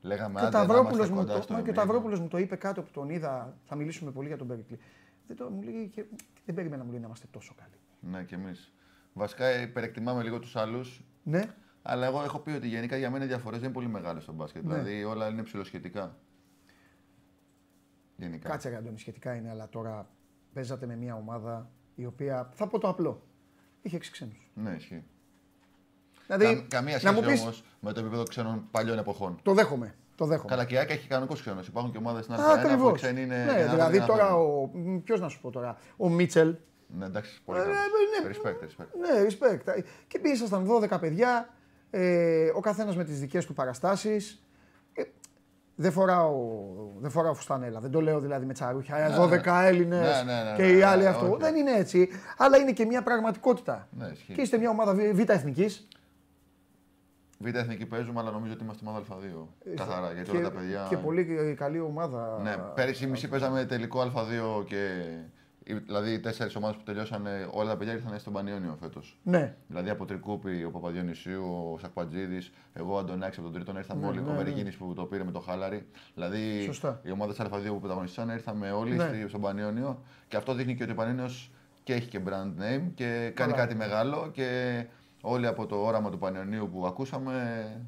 Λέγαμε 0.01 0.39
Και 0.39 0.45
ο 0.45 0.49
άντε 0.49 0.59
να 0.59 0.67
Ταυρόπουλος 0.67 1.09
είμαστε 1.09 1.15
μου, 1.15 1.21
κοντά 1.21 1.35
το, 1.35 1.43
στο 1.43 1.53
μα 1.53 1.61
και 1.61 1.69
ο 1.69 1.73
ημίχρονο. 1.73 1.93
Ταυρόπουλος 1.93 2.21
μου 2.21 2.29
το 2.29 2.39
είπε 2.39 2.57
κάτω 2.57 2.83
που 2.83 2.91
τον 2.91 3.11
είδα. 3.11 3.57
Θα 3.65 3.75
μιλήσουμε 3.75 4.11
πολύ 4.11 4.29
για 4.29 4.37
τον 4.37 4.47
Περικλή. 4.47 4.79
Δεν, 5.27 5.37
το, 5.37 5.51
μου 5.51 5.63
λέει 5.63 5.89
και, 5.89 6.05
δεν 6.45 6.55
περίμενα 6.55 6.85
μου 6.85 6.91
λέει, 6.91 7.01
να 7.01 7.07
είμαστε 7.07 7.27
τόσο 7.31 7.55
καλοί. 7.57 8.13
Ναι, 8.13 8.25
και 8.25 8.35
εμείς. 8.35 8.73
Βασικά 9.13 9.61
υπερεκτιμάμε 9.61 10.23
λίγο 10.23 10.39
τους 10.39 10.57
άλλους. 10.57 11.03
Ναι, 11.23 11.55
Αλλά 11.83 12.07
εγώ 12.07 12.23
έχω 12.23 12.39
πει 12.39 12.51
ότι 12.51 12.69
γενικά 12.69 12.97
για 12.97 13.11
μένα 13.11 13.25
οι 13.25 13.27
διαφορές 13.27 13.59
δεν 13.59 13.69
είναι 13.69 13.79
πολύ 13.79 13.89
μεγάλες 13.89 14.23
στο 14.23 14.33
μπάσκετ. 14.33 14.65
Ναι. 14.65 14.75
Δηλαδή 14.75 15.05
όλα 15.05 15.29
είναι 15.29 15.43
ψηλοσχετικά. 15.43 16.17
Γενικά. 18.17 18.49
Κάτσε 18.49 18.69
ρε 18.69 18.77
Αντώνη, 18.77 18.99
σχετικά 18.99 19.35
είναι, 19.35 19.51
αλλά 19.51 19.69
τώρα 19.69 20.11
παίζατε 20.53 20.87
με 20.87 20.97
μια 20.97 21.15
ομάδα 21.15 21.71
η 21.95 22.07
οποία, 22.07 22.51
θα 22.53 22.67
πω 22.67 22.79
το 22.79 22.89
απλό, 22.89 23.23
είχε 23.83 23.97
έξι 23.97 24.11
ξένους. 24.11 24.51
Ναι, 24.55 24.71
ισχύει. 24.71 25.05
Δηλαδή, 26.37 26.55
Κα- 26.55 26.77
καμία 26.77 26.93
να 26.93 26.99
σχέση 26.99 27.15
μου 27.15 27.21
πεις, 27.21 27.41
όμως 27.41 27.65
με 27.81 27.93
το 27.93 28.01
επίπεδο 28.01 28.23
ξένων 28.23 28.69
παλιών 28.71 28.99
εποχών. 28.99 29.39
το 29.43 29.55
δέχομαι, 29.55 29.95
το 30.15 30.25
δέχομαι. 30.27 30.49
Καλά, 30.51 30.65
και 30.65 30.75
η 30.75 30.79
ΑΕΚ 30.79 30.91
έχει 30.91 31.09
κανονικούς 31.09 31.41
ξένους. 31.41 31.67
Υπάρχουν 31.67 31.93
και 31.93 31.99
ομάδες 31.99 32.25
στην 32.25 32.35
Α, 32.35 32.39
άλλη 32.39 32.61
που 32.63 32.69
οι 32.69 32.71
ακριβώς. 32.73 32.93
ξένοι 33.01 33.23
είναι. 33.23 33.45
Ναι, 33.45 33.61
ένα 33.61 33.71
δηλαδή 33.71 33.97
ένα 33.97 34.07
τώρα, 34.07 34.25
θέμα. 34.25 34.37
ο, 34.37 34.71
ποιος 35.05 35.21
να 35.21 35.29
σου 35.29 35.41
πω 35.41 35.51
τώρα, 35.51 35.77
ο 35.97 36.09
Μίτσελ, 36.09 36.55
Ναι, 36.99 37.05
εντάξει, 37.07 37.41
πολύ 37.45 37.59
Ε, 37.59 37.63
καλό. 37.63 37.75
ναι, 37.75 38.29
ναι. 38.29 38.35
Respect, 38.35 38.65
respect. 38.65 38.89
ναι, 39.01 39.27
respect. 39.29 39.83
Και 40.09 40.21
ήσασταν 40.23 40.67
12 40.67 40.99
παιδιά, 41.01 41.49
ε, 41.91 42.49
ο 42.55 42.61
καθένας 42.61 42.97
με 42.97 43.05
τις 43.05 43.21
δικές 43.21 43.47
του 43.47 43.55
παραστάσεις. 43.55 44.43
Ε, 44.93 45.03
δεν 45.75 45.93
φοράω, 45.93 46.37
δεν 47.01 47.11
φοράω 47.11 47.35
φουστανέλα, 47.35 47.81
δεν 47.81 47.91
το 47.91 48.01
λέω 48.01 48.21
δηλαδή 48.21 48.47
με 48.47 48.53
τσαρούχια. 48.53 48.97
ε, 48.97 49.17
12 49.19 49.63
Έλληνες 49.65 50.25
Ναι, 50.25 50.33
ναι, 50.33 50.43
ναι, 50.51 50.57
και 50.57 50.63
ναι, 50.63 50.69
οι 50.69 50.77
ναι, 50.77 50.85
άλλοι 50.85 51.03
ναι, 51.03 51.09
αυτό. 51.09 51.27
όχι. 51.27 51.37
Δεν 51.41 51.55
είναι 51.57 51.73
έτσι. 51.73 52.09
Αλλά 52.37 52.57
είναι 52.57 52.73
και 52.73 52.85
μια 52.85 53.03
πραγματικότητα. 53.03 53.89
Ναι, 53.91 54.07
ισχύει. 54.13 54.33
Και 54.33 54.41
είστε 54.41 54.59
μια 54.59 54.71
ομάδα 54.71 54.95
β' 54.95 55.15
β' 55.21 55.31
εθνικής. 55.31 55.89
Β' 57.39 57.55
εθνική 57.57 57.87
παίζουμε, 57.87 58.21
αλλά 58.21 58.31
νομίζω 58.31 58.53
ότι 58.53 58.63
είμαστε 58.65 58.85
ομάδα 58.89 59.05
Α2. 59.09 59.47
Καθαρά, 59.77 60.13
γιατί 60.13 60.31
και, 60.31 60.37
όλα 60.37 60.51
τα 60.51 60.57
παιδιά. 60.59 60.87
και 60.89 60.97
πολύ 60.97 61.55
καλή 61.59 61.81
ομάδα. 61.81 62.41
Ναι, 62.43 62.57
πέρυσι 62.75 63.07
μισή 63.07 63.29
παίζαμε 63.29 63.65
τελικό 63.65 64.01
Α2 64.01 64.65
και. 64.67 65.03
Δηλαδή 65.87 66.13
οι 66.13 66.21
τέσσερις 66.21 66.55
ομάδες 66.57 66.77
που 66.77 66.83
τελειώσαν, 66.83 67.27
όλα 67.51 67.71
τα 67.71 67.77
παιδιά 67.77 67.93
ήρθαν 67.93 68.19
στον 68.19 68.33
Πανιόνιο 68.33 68.77
φέτος. 68.81 69.19
Ναι, 69.23 69.55
Δηλαδή 69.67 69.91
από 69.91 70.05
Τρικούπη, 70.05 70.65
ο 70.65 70.71
Παπαδιονυσίου, 70.71 71.45
ο 71.75 71.79
Σακπατζίδης, 71.79 72.53
εγώ 72.73 72.95
ο 72.95 72.99
Αντωνάκης 72.99 73.39
από 73.39 73.47
τον 73.47 73.55
Τρίτον 73.57 73.77
ήρθαμε 73.77 74.01
Ναι, 74.01 74.07
όλοι. 74.07 74.21
ναι, 74.21 74.29
ο 74.29 74.33
ναι. 74.33 74.37
Μεριγίνη 74.39 74.73
που 74.73 74.93
το 74.95 75.05
πήρε 75.05 75.25
με 75.25 75.31
το 75.31 75.41
χάλαρι. 75.41 75.87
Δηλαδή 76.15 76.63
Σωστά. 76.65 77.01
οι 77.03 77.11
ομάδες 77.11 77.37
Α2 77.41 77.47
που 77.69 77.79
πρωταγωνιστήσαν 77.79 78.29
ήρθαμε 78.29 78.71
όλοι 78.71 78.95
Ναι. 78.97 79.05
στη- 79.09 79.29
στον 79.29 79.41
Πανιόνιο 79.41 80.03
και 80.29 80.37
αυτό 80.37 80.55
δείχνει 80.55 80.75
και 80.75 80.83
ότι 80.83 80.93
ο 80.93 80.95
Πανιόνιος 80.95 81.51
και 81.83 81.93
έχει 81.95 82.09
και 82.09 82.21
brand 82.27 82.63
name 82.63 82.83
και 82.95 83.05
κάνει 83.35 83.53
Καλά. 83.53 83.53
κάτι 83.53 83.75
μεγάλο 83.75 84.31
και 84.33 84.85
όλοι 85.23 85.47
από 85.47 85.67
το 85.67 85.77
όραμα 85.77 86.11
του 86.11 86.19
Πανιονίου 86.19 86.69
που 86.73 86.87
ακούσαμε 86.87 87.33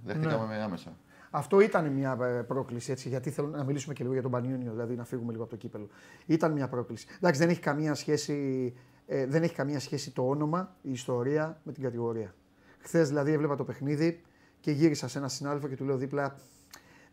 δεχτήκαμε 0.04 0.46
Ναι. 0.46 0.56
με 0.56 0.62
άμεσα. 0.62 0.96
Αυτό 1.30 1.60
ήταν 1.60 1.92
μια 1.92 2.18
ε, 2.20 2.42
πρόκληση, 2.42 2.90
έτσι, 2.92 3.08
γιατί 3.08 3.30
θέλω 3.30 3.48
να 3.48 3.64
μιλήσουμε 3.64 3.94
και 3.94 4.02
λίγο 4.02 4.12
για 4.12 4.22
τον 4.22 4.30
Πανιόνιο, 4.30 4.70
δηλαδή 4.70 4.96
να 4.96 5.04
φύγουμε 5.04 5.30
λίγο 5.30 5.42
από 5.42 5.52
το 5.52 5.56
κύπελο. 5.58 5.88
Ήταν 6.26 6.52
μια 6.52 6.68
πρόκληση. 6.68 7.06
Εντάξει, 7.16 7.40
δεν 7.40 7.48
έχει 7.48 7.60
καμία 7.60 7.94
σχέση, 7.94 8.74
ε, 9.06 9.26
δεν 9.26 9.42
έχει 9.42 9.54
καμία 9.54 9.80
σχέση 9.80 10.10
το 10.10 10.28
όνομα, 10.28 10.76
η 10.82 10.90
ιστορία 10.90 11.60
με 11.62 11.72
την 11.72 11.82
κατηγορία. 11.82 12.34
Χθες 12.78 13.08
δηλαδή 13.08 13.32
έβλεπα 13.32 13.54
το 13.56 13.64
παιχνίδι 13.64 14.22
και 14.60 14.70
γύρισα 14.70 15.08
σε 15.08 15.18
ένα 15.18 15.28
συνάδελφο 15.28 15.68
και 15.68 15.76
του 15.76 15.84
λέω 15.84 15.96
δίπλα, 15.96 16.36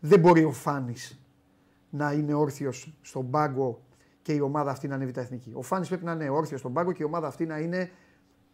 δεν 0.00 0.20
μπορεί 0.20 0.44
ο 0.44 0.52
Φάνης 0.52 1.20
να 1.90 2.12
είναι 2.12 2.34
όρθιος 2.34 2.94
στον 3.00 3.30
πάγκο 3.30 3.82
και 4.22 4.32
η 4.32 4.40
ομάδα 4.40 4.70
αυτή 4.70 4.88
να 4.88 4.94
είναι 4.94 5.04
β' 5.06 5.16
εθνική. 5.16 5.52
Ο 5.54 5.62
Φάνης 5.62 5.88
πρέπει 5.88 6.04
να 6.04 6.12
είναι 6.12 6.28
όρθιος 6.28 6.60
στον 6.60 6.72
πάγκο 6.72 6.92
και 6.92 7.02
η 7.02 7.06
ομάδα 7.06 7.26
αυτή 7.26 7.46
να 7.46 7.58
είναι 7.58 7.90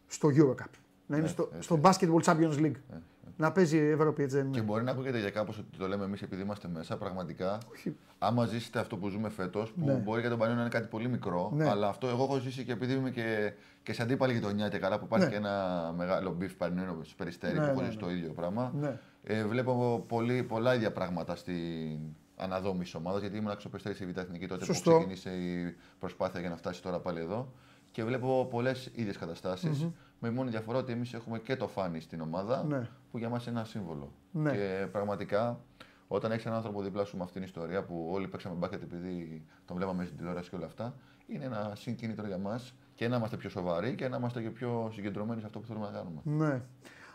στο 0.06 0.28
Eurocup. 0.28 0.70
Να 1.06 1.16
είναι 1.16 1.24
Έτσι, 1.24 1.32
στο, 1.42 1.48
έτσι. 1.54 1.62
στο 1.62 1.80
Basketball 1.82 2.22
Champions 2.24 2.58
League. 2.58 2.98
Να 3.36 3.52
παίζει 3.52 3.76
η 3.76 3.90
Ευρώπη, 3.90 4.22
έτσι 4.22 4.36
δεν 4.36 4.46
είναι. 4.46 4.54
Και 4.56 4.62
μπορεί 4.62 4.84
να 4.84 4.90
ακούγεται 4.90 5.18
για 5.18 5.30
κάπως 5.30 5.58
ότι 5.58 5.78
το 5.78 5.88
λέμε 5.88 6.04
εμείς 6.04 6.22
επειδή 6.22 6.42
είμαστε 6.42 6.68
μέσα. 6.68 6.96
Πραγματικά, 6.96 7.58
Όχι. 7.72 7.96
άμα 8.18 8.46
ζήσετε 8.46 8.78
αυτό 8.78 8.96
που 8.96 9.08
ζούμε 9.08 9.28
φέτος, 9.30 9.72
που 9.72 9.84
Ναι. 9.86 9.92
μπορεί 9.92 10.20
για 10.20 10.28
τον 10.30 10.38
Πανιόνιο 10.38 10.62
να 10.62 10.68
είναι 10.68 10.78
κάτι 10.78 10.88
πολύ 10.90 11.08
μικρό, 11.08 11.52
Ναι. 11.54 11.68
αλλά 11.68 11.88
αυτό 11.88 12.06
εγώ 12.08 12.22
έχω 12.24 12.38
ζήσει 12.38 12.64
και 12.64 12.72
επειδή 12.72 12.92
είμαι 12.92 13.10
και, 13.10 13.52
και 13.82 13.92
σε 13.92 14.02
αντίπαλη 14.02 14.32
γειτονιά 14.32 14.68
και 14.68 14.78
καλά 14.78 14.98
που 14.98 15.04
υπάρχει 15.04 15.24
Ναι. 15.24 15.30
και 15.30 15.36
ένα 15.36 15.92
μεγάλο 15.96 16.32
beef 16.32 16.54
Πανιόνιο 16.54 16.98
στο 17.02 17.14
περιστέρι 17.16 17.58
Ναι, 17.58 17.64
που 17.64 17.70
έχω 17.70 17.80
ναι, 17.80 17.84
ζήσει 17.86 17.96
ναι. 17.96 18.02
το 18.02 18.10
ίδιο 18.10 18.32
πράγμα. 18.32 18.72
Ναι. 18.80 18.98
Ε, 19.24 19.44
βλέπω 19.44 20.04
πολύ, 20.08 20.42
πολλά 20.42 20.74
ίδια 20.74 20.92
πράγματα 20.92 21.36
στην 21.36 21.98
αναδόμηση 22.36 22.96
ομάδας 22.96 23.20
γιατί 23.20 23.36
ήμουν 23.36 23.52
στο 23.58 23.68
περιστέρι 23.68 23.94
στη 23.94 24.06
Β' 24.06 24.18
Εθνική 24.18 24.46
τότε 24.46 24.64
Σωστό. 24.64 24.90
που 24.90 24.96
ξεκίνησε 24.96 25.30
η 25.30 25.76
προσπάθεια 25.98 26.40
για 26.40 26.48
να 26.48 26.56
φτάσει 26.56 26.82
τώρα 26.82 27.00
πάλι 27.00 27.20
εδώ. 27.20 27.52
Και 27.90 28.04
βλέπω 28.04 28.46
πολλές 28.50 28.90
ίδιες 28.94 29.16
καταστάσεις, 29.18 29.86
Με 30.26 30.30
μόνη 30.30 30.50
διαφορά 30.50 30.78
ότι 30.78 30.92
εμείς 30.92 31.14
έχουμε 31.14 31.38
και 31.38 31.56
το 31.56 31.68
Φάνη 31.68 32.00
στην 32.00 32.20
ομάδα, 32.20 32.64
Ναι. 32.64 32.88
που 33.10 33.18
για 33.18 33.28
μας 33.28 33.46
είναι 33.46 33.58
ένα 33.58 33.66
σύμβολο. 33.66 34.12
Ναι. 34.30 34.50
Και 34.50 34.86
πραγματικά, 34.92 35.60
όταν 36.08 36.32
έχεις 36.32 36.42
έναν 36.46 36.56
άνθρωπο 36.58 36.82
δίπλα 36.82 37.04
σου 37.04 37.16
με 37.16 37.22
αυτήν 37.22 37.40
την 37.40 37.50
ιστορία 37.50 37.84
που 37.84 38.08
όλοι 38.10 38.28
παίξαμε 38.28 38.54
μπάσκετ 38.54 38.82
επειδή 38.82 39.44
τον 39.64 39.76
βλέπαμε 39.76 40.04
στην 40.04 40.16
τηλεόραση 40.16 40.50
και 40.50 40.56
όλα 40.56 40.66
αυτά, 40.66 40.94
είναι 41.26 41.44
ένα 41.44 41.72
συγκίνητρο 41.74 42.26
για 42.26 42.38
μας 42.38 42.74
και 42.94 43.08
να 43.08 43.16
είμαστε 43.16 43.36
πιο 43.36 43.48
σοβαροί 43.50 43.94
και 43.94 44.08
να 44.08 44.16
είμαστε 44.16 44.42
και 44.42 44.50
πιο 44.50 44.90
συγκεντρωμένοι 44.92 45.40
σε 45.40 45.46
αυτό 45.46 45.58
που 45.58 45.66
θέλουμε 45.66 45.86
να 45.86 45.92
κάνουμε. 45.92 46.20
Ναι. 46.24 46.62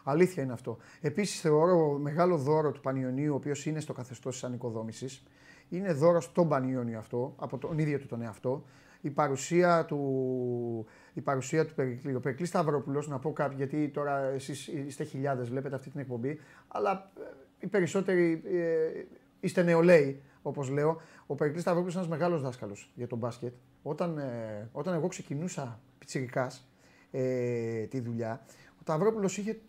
Αλήθεια 0.03 0.43
είναι 0.43 0.53
αυτό. 0.53 0.77
Επίσης, 1.01 1.39
θεωρώ 1.39 1.97
μεγάλο 1.97 2.37
δώρο 2.37 2.71
του 2.71 2.81
Πανιωνίου, 2.81 3.33
ο 3.33 3.35
οποίος 3.35 3.65
είναι 3.65 3.79
στο 3.79 3.93
καθεστώς 3.93 4.33
της 4.33 4.43
ανοικοδόμησης, 4.43 5.23
είναι 5.69 5.93
δώρο 5.93 6.21
στον 6.21 6.47
Πανιόνιο 6.47 6.99
αυτό, 6.99 7.33
από 7.37 7.57
τον 7.57 7.77
ίδιο 7.77 7.99
του 7.99 8.05
τον 8.05 8.21
εαυτό, 8.21 8.63
η 9.01 9.09
παρουσία 9.09 9.85
του, 9.85 10.85
η 11.19 11.21
παρουσία 11.21 11.65
του 11.65 11.73
Περικλή. 11.73 12.15
Ο 12.15 12.19
Περικλής 12.19 12.49
Σταυρόπουλος, 12.49 13.07
να 13.07 13.19
πω 13.19 13.33
κάποιοι, 13.33 13.55
γιατί 13.57 13.89
τώρα 13.89 14.19
εσείς 14.19 14.67
είστε 14.67 15.03
χιλιάδες, 15.03 15.49
βλέπετε 15.49 15.75
αυτή 15.75 15.89
την 15.89 15.99
εκπομπή, 15.99 16.39
αλλά 16.67 17.11
ε, 17.17 17.21
οι 17.59 17.67
περισσότεροι 17.67 18.41
ε, 18.45 19.03
είστε 19.39 19.63
νεολαίοι, 19.63 20.21
όπως 20.41 20.69
λέω. 20.69 21.01
Ο 21.25 21.35
Περικλής 21.35 21.61
Σταυρόπουλος 21.61 21.95
είναι 21.95 22.03
ένας 22.03 22.17
μεγάλος 22.17 22.41
δάσκαλος 22.41 22.91
για 22.95 23.07
τον 23.07 23.17
μπάσκετ. 23.17 23.53
Όταν, 23.83 24.17
ε, 24.17 24.69
όταν 24.71 24.93
εγώ 24.93 25.07
ξεκινούσα 25.07 25.79
πιτσιρικάς 25.99 26.67
ε, 27.11 27.83
τη 27.83 27.99
δουλειά, 27.99 28.41
ο 28.79 28.83
Ταυρόπουλο 28.83 29.25
είχε 29.25 29.59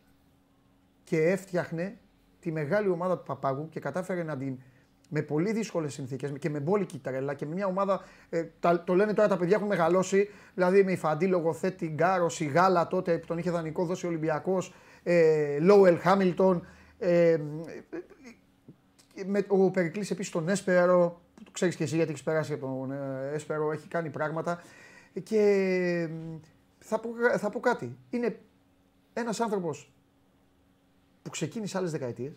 και 1.04 1.22
έφτιαχνε 1.22 1.98
τη 2.40 2.52
μεγάλη 2.52 2.88
ομάδα 2.88 3.18
του 3.18 3.24
Παπάγου 3.24 3.68
και 3.68 3.80
κατάφερε 3.80 4.22
να 4.22 4.36
την 4.36 4.58
με 5.12 5.22
πολύ 5.22 5.52
δύσκολες 5.52 5.92
συνθήκες 5.92 6.32
και 6.38 6.50
με 6.50 6.60
μπόλικη 6.60 6.98
τρέλα 6.98 7.34
και 7.34 7.46
με 7.46 7.54
μια 7.54 7.66
ομάδα. 7.66 8.02
Ε, 8.30 8.44
τα- 8.60 8.84
το 8.84 8.94
λένε 8.94 9.12
τώρα 9.14 9.28
τα 9.28 9.36
παιδιά 9.36 9.56
έχουν 9.56 9.68
μεγαλώσει. 9.68 10.28
Δηλαδή 10.54 10.84
με 10.84 10.92
υφαντή 10.92 11.26
λογοθέτη 11.26 11.86
Γκάρος, 11.86 12.34
Σιγάλα 12.34 12.86
τότε 12.86 13.18
που 13.18 13.26
τον 13.26 13.38
είχε 13.38 13.50
δανεικό 13.50 13.84
δώσει 13.84 14.06
ο 14.06 14.08
Ολυμπιακός, 14.08 14.74
ε, 15.02 15.58
Λόουελ 15.60 15.98
Χάμιλτον. 15.98 16.66
Ε, 16.98 17.30
ε, 17.32 17.38
με, 19.26 19.44
ο 19.48 19.70
Περικλής 19.70 20.10
επίσης 20.10 20.32
τον 20.32 20.48
Έσπερο, 20.48 21.20
που 21.34 21.42
το 21.44 21.50
ξέρεις 21.50 21.76
και 21.76 21.82
εσύ 21.84 21.94
γιατί 21.96 22.10
έχεις 22.10 22.22
περάσει 22.22 22.52
από 22.52 22.66
τον 22.66 22.92
ε, 22.92 23.30
Έσπερο, 23.34 23.72
έχει 23.72 23.88
κάνει 23.88 24.10
πράγματα. 24.10 24.62
Και 25.22 25.38
ε, 25.38 26.10
θα 26.78 27.00
πω, 27.00 27.10
θα 27.38 27.50
πω 27.50 27.60
κάτι. 27.60 27.96
Είναι 28.10 28.38
ένας 29.12 29.40
άνθρωπος 29.40 29.92
που 31.22 31.30
ξεκίνησε 31.30 31.78
άλλες 31.78 31.90
δεκαετίες 31.90 32.32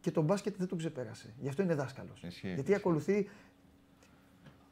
και 0.00 0.10
τον 0.10 0.24
μπάσκετ 0.24 0.54
δεν 0.58 0.68
τον 0.68 0.78
ξεπέρασε. 0.78 1.34
Γι' 1.40 1.48
αυτό 1.48 1.62
είναι 1.62 1.74
δάσκαλος. 1.74 2.22
Ισχύει, 2.22 2.46
Γιατί 2.46 2.60
ισχύει. 2.60 2.74
ακολουθεί. 2.74 3.28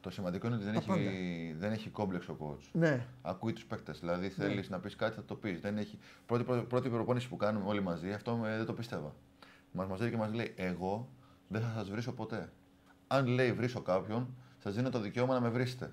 Το 0.01 0.11
σημαντικό 0.11 0.47
είναι 0.47 0.57
ότι 0.57 0.65
δεν 0.65 0.73
Τα 0.73 0.79
έχει, 0.79 0.89
πάντα. 0.89 1.59
δεν 1.59 1.73
έχει 1.73 1.89
κόμπλεξ 1.91 2.29
ο 2.29 2.37
coach. 2.41 2.69
Ναι, 2.73 3.07
Ακούει 3.23 3.53
τους 3.53 3.65
παίκτες. 3.65 3.99
Δηλαδή 4.01 4.29
θέλεις 4.29 4.71
να 4.71 4.79
πεις 4.79 4.97
κάτι, 4.97 5.15
θα 5.15 5.25
το 5.25 5.35
πεις. 5.35 5.61
Δεν 5.61 5.79
έχει... 5.79 5.99
πρώτη, 6.27 6.45
πρώτη, 6.45 6.67
πρώτη 6.67 6.89
προπόνηση 6.89 7.29
που 7.29 7.37
κάνουμε 7.37 7.69
όλοι 7.69 7.81
μαζί, 7.83 8.13
αυτό 8.13 8.37
με, 8.37 8.57
δεν 8.57 8.67
το 8.67 8.73
πίστευα. 8.73 9.15
Μα 9.73 9.85
μαζεύει 9.85 10.11
και 10.11 10.17
μας 10.17 10.33
λέει: 10.33 10.53
Εγώ 10.57 11.09
δεν 11.49 11.61
θα 11.61 11.73
σας 11.77 11.91
βρίσω 11.91 12.13
ποτέ. 12.13 12.53
Αν 13.07 13.27
λέει 13.27 13.53
βρίσω 13.53 13.81
κάποιον, 13.83 14.35
σας 14.59 14.75
δίνω 14.75 14.91
το 14.91 15.01
δικαίωμα 15.01 15.35
να 15.35 15.41
με 15.41 15.49
βρίσετε. 15.49 15.93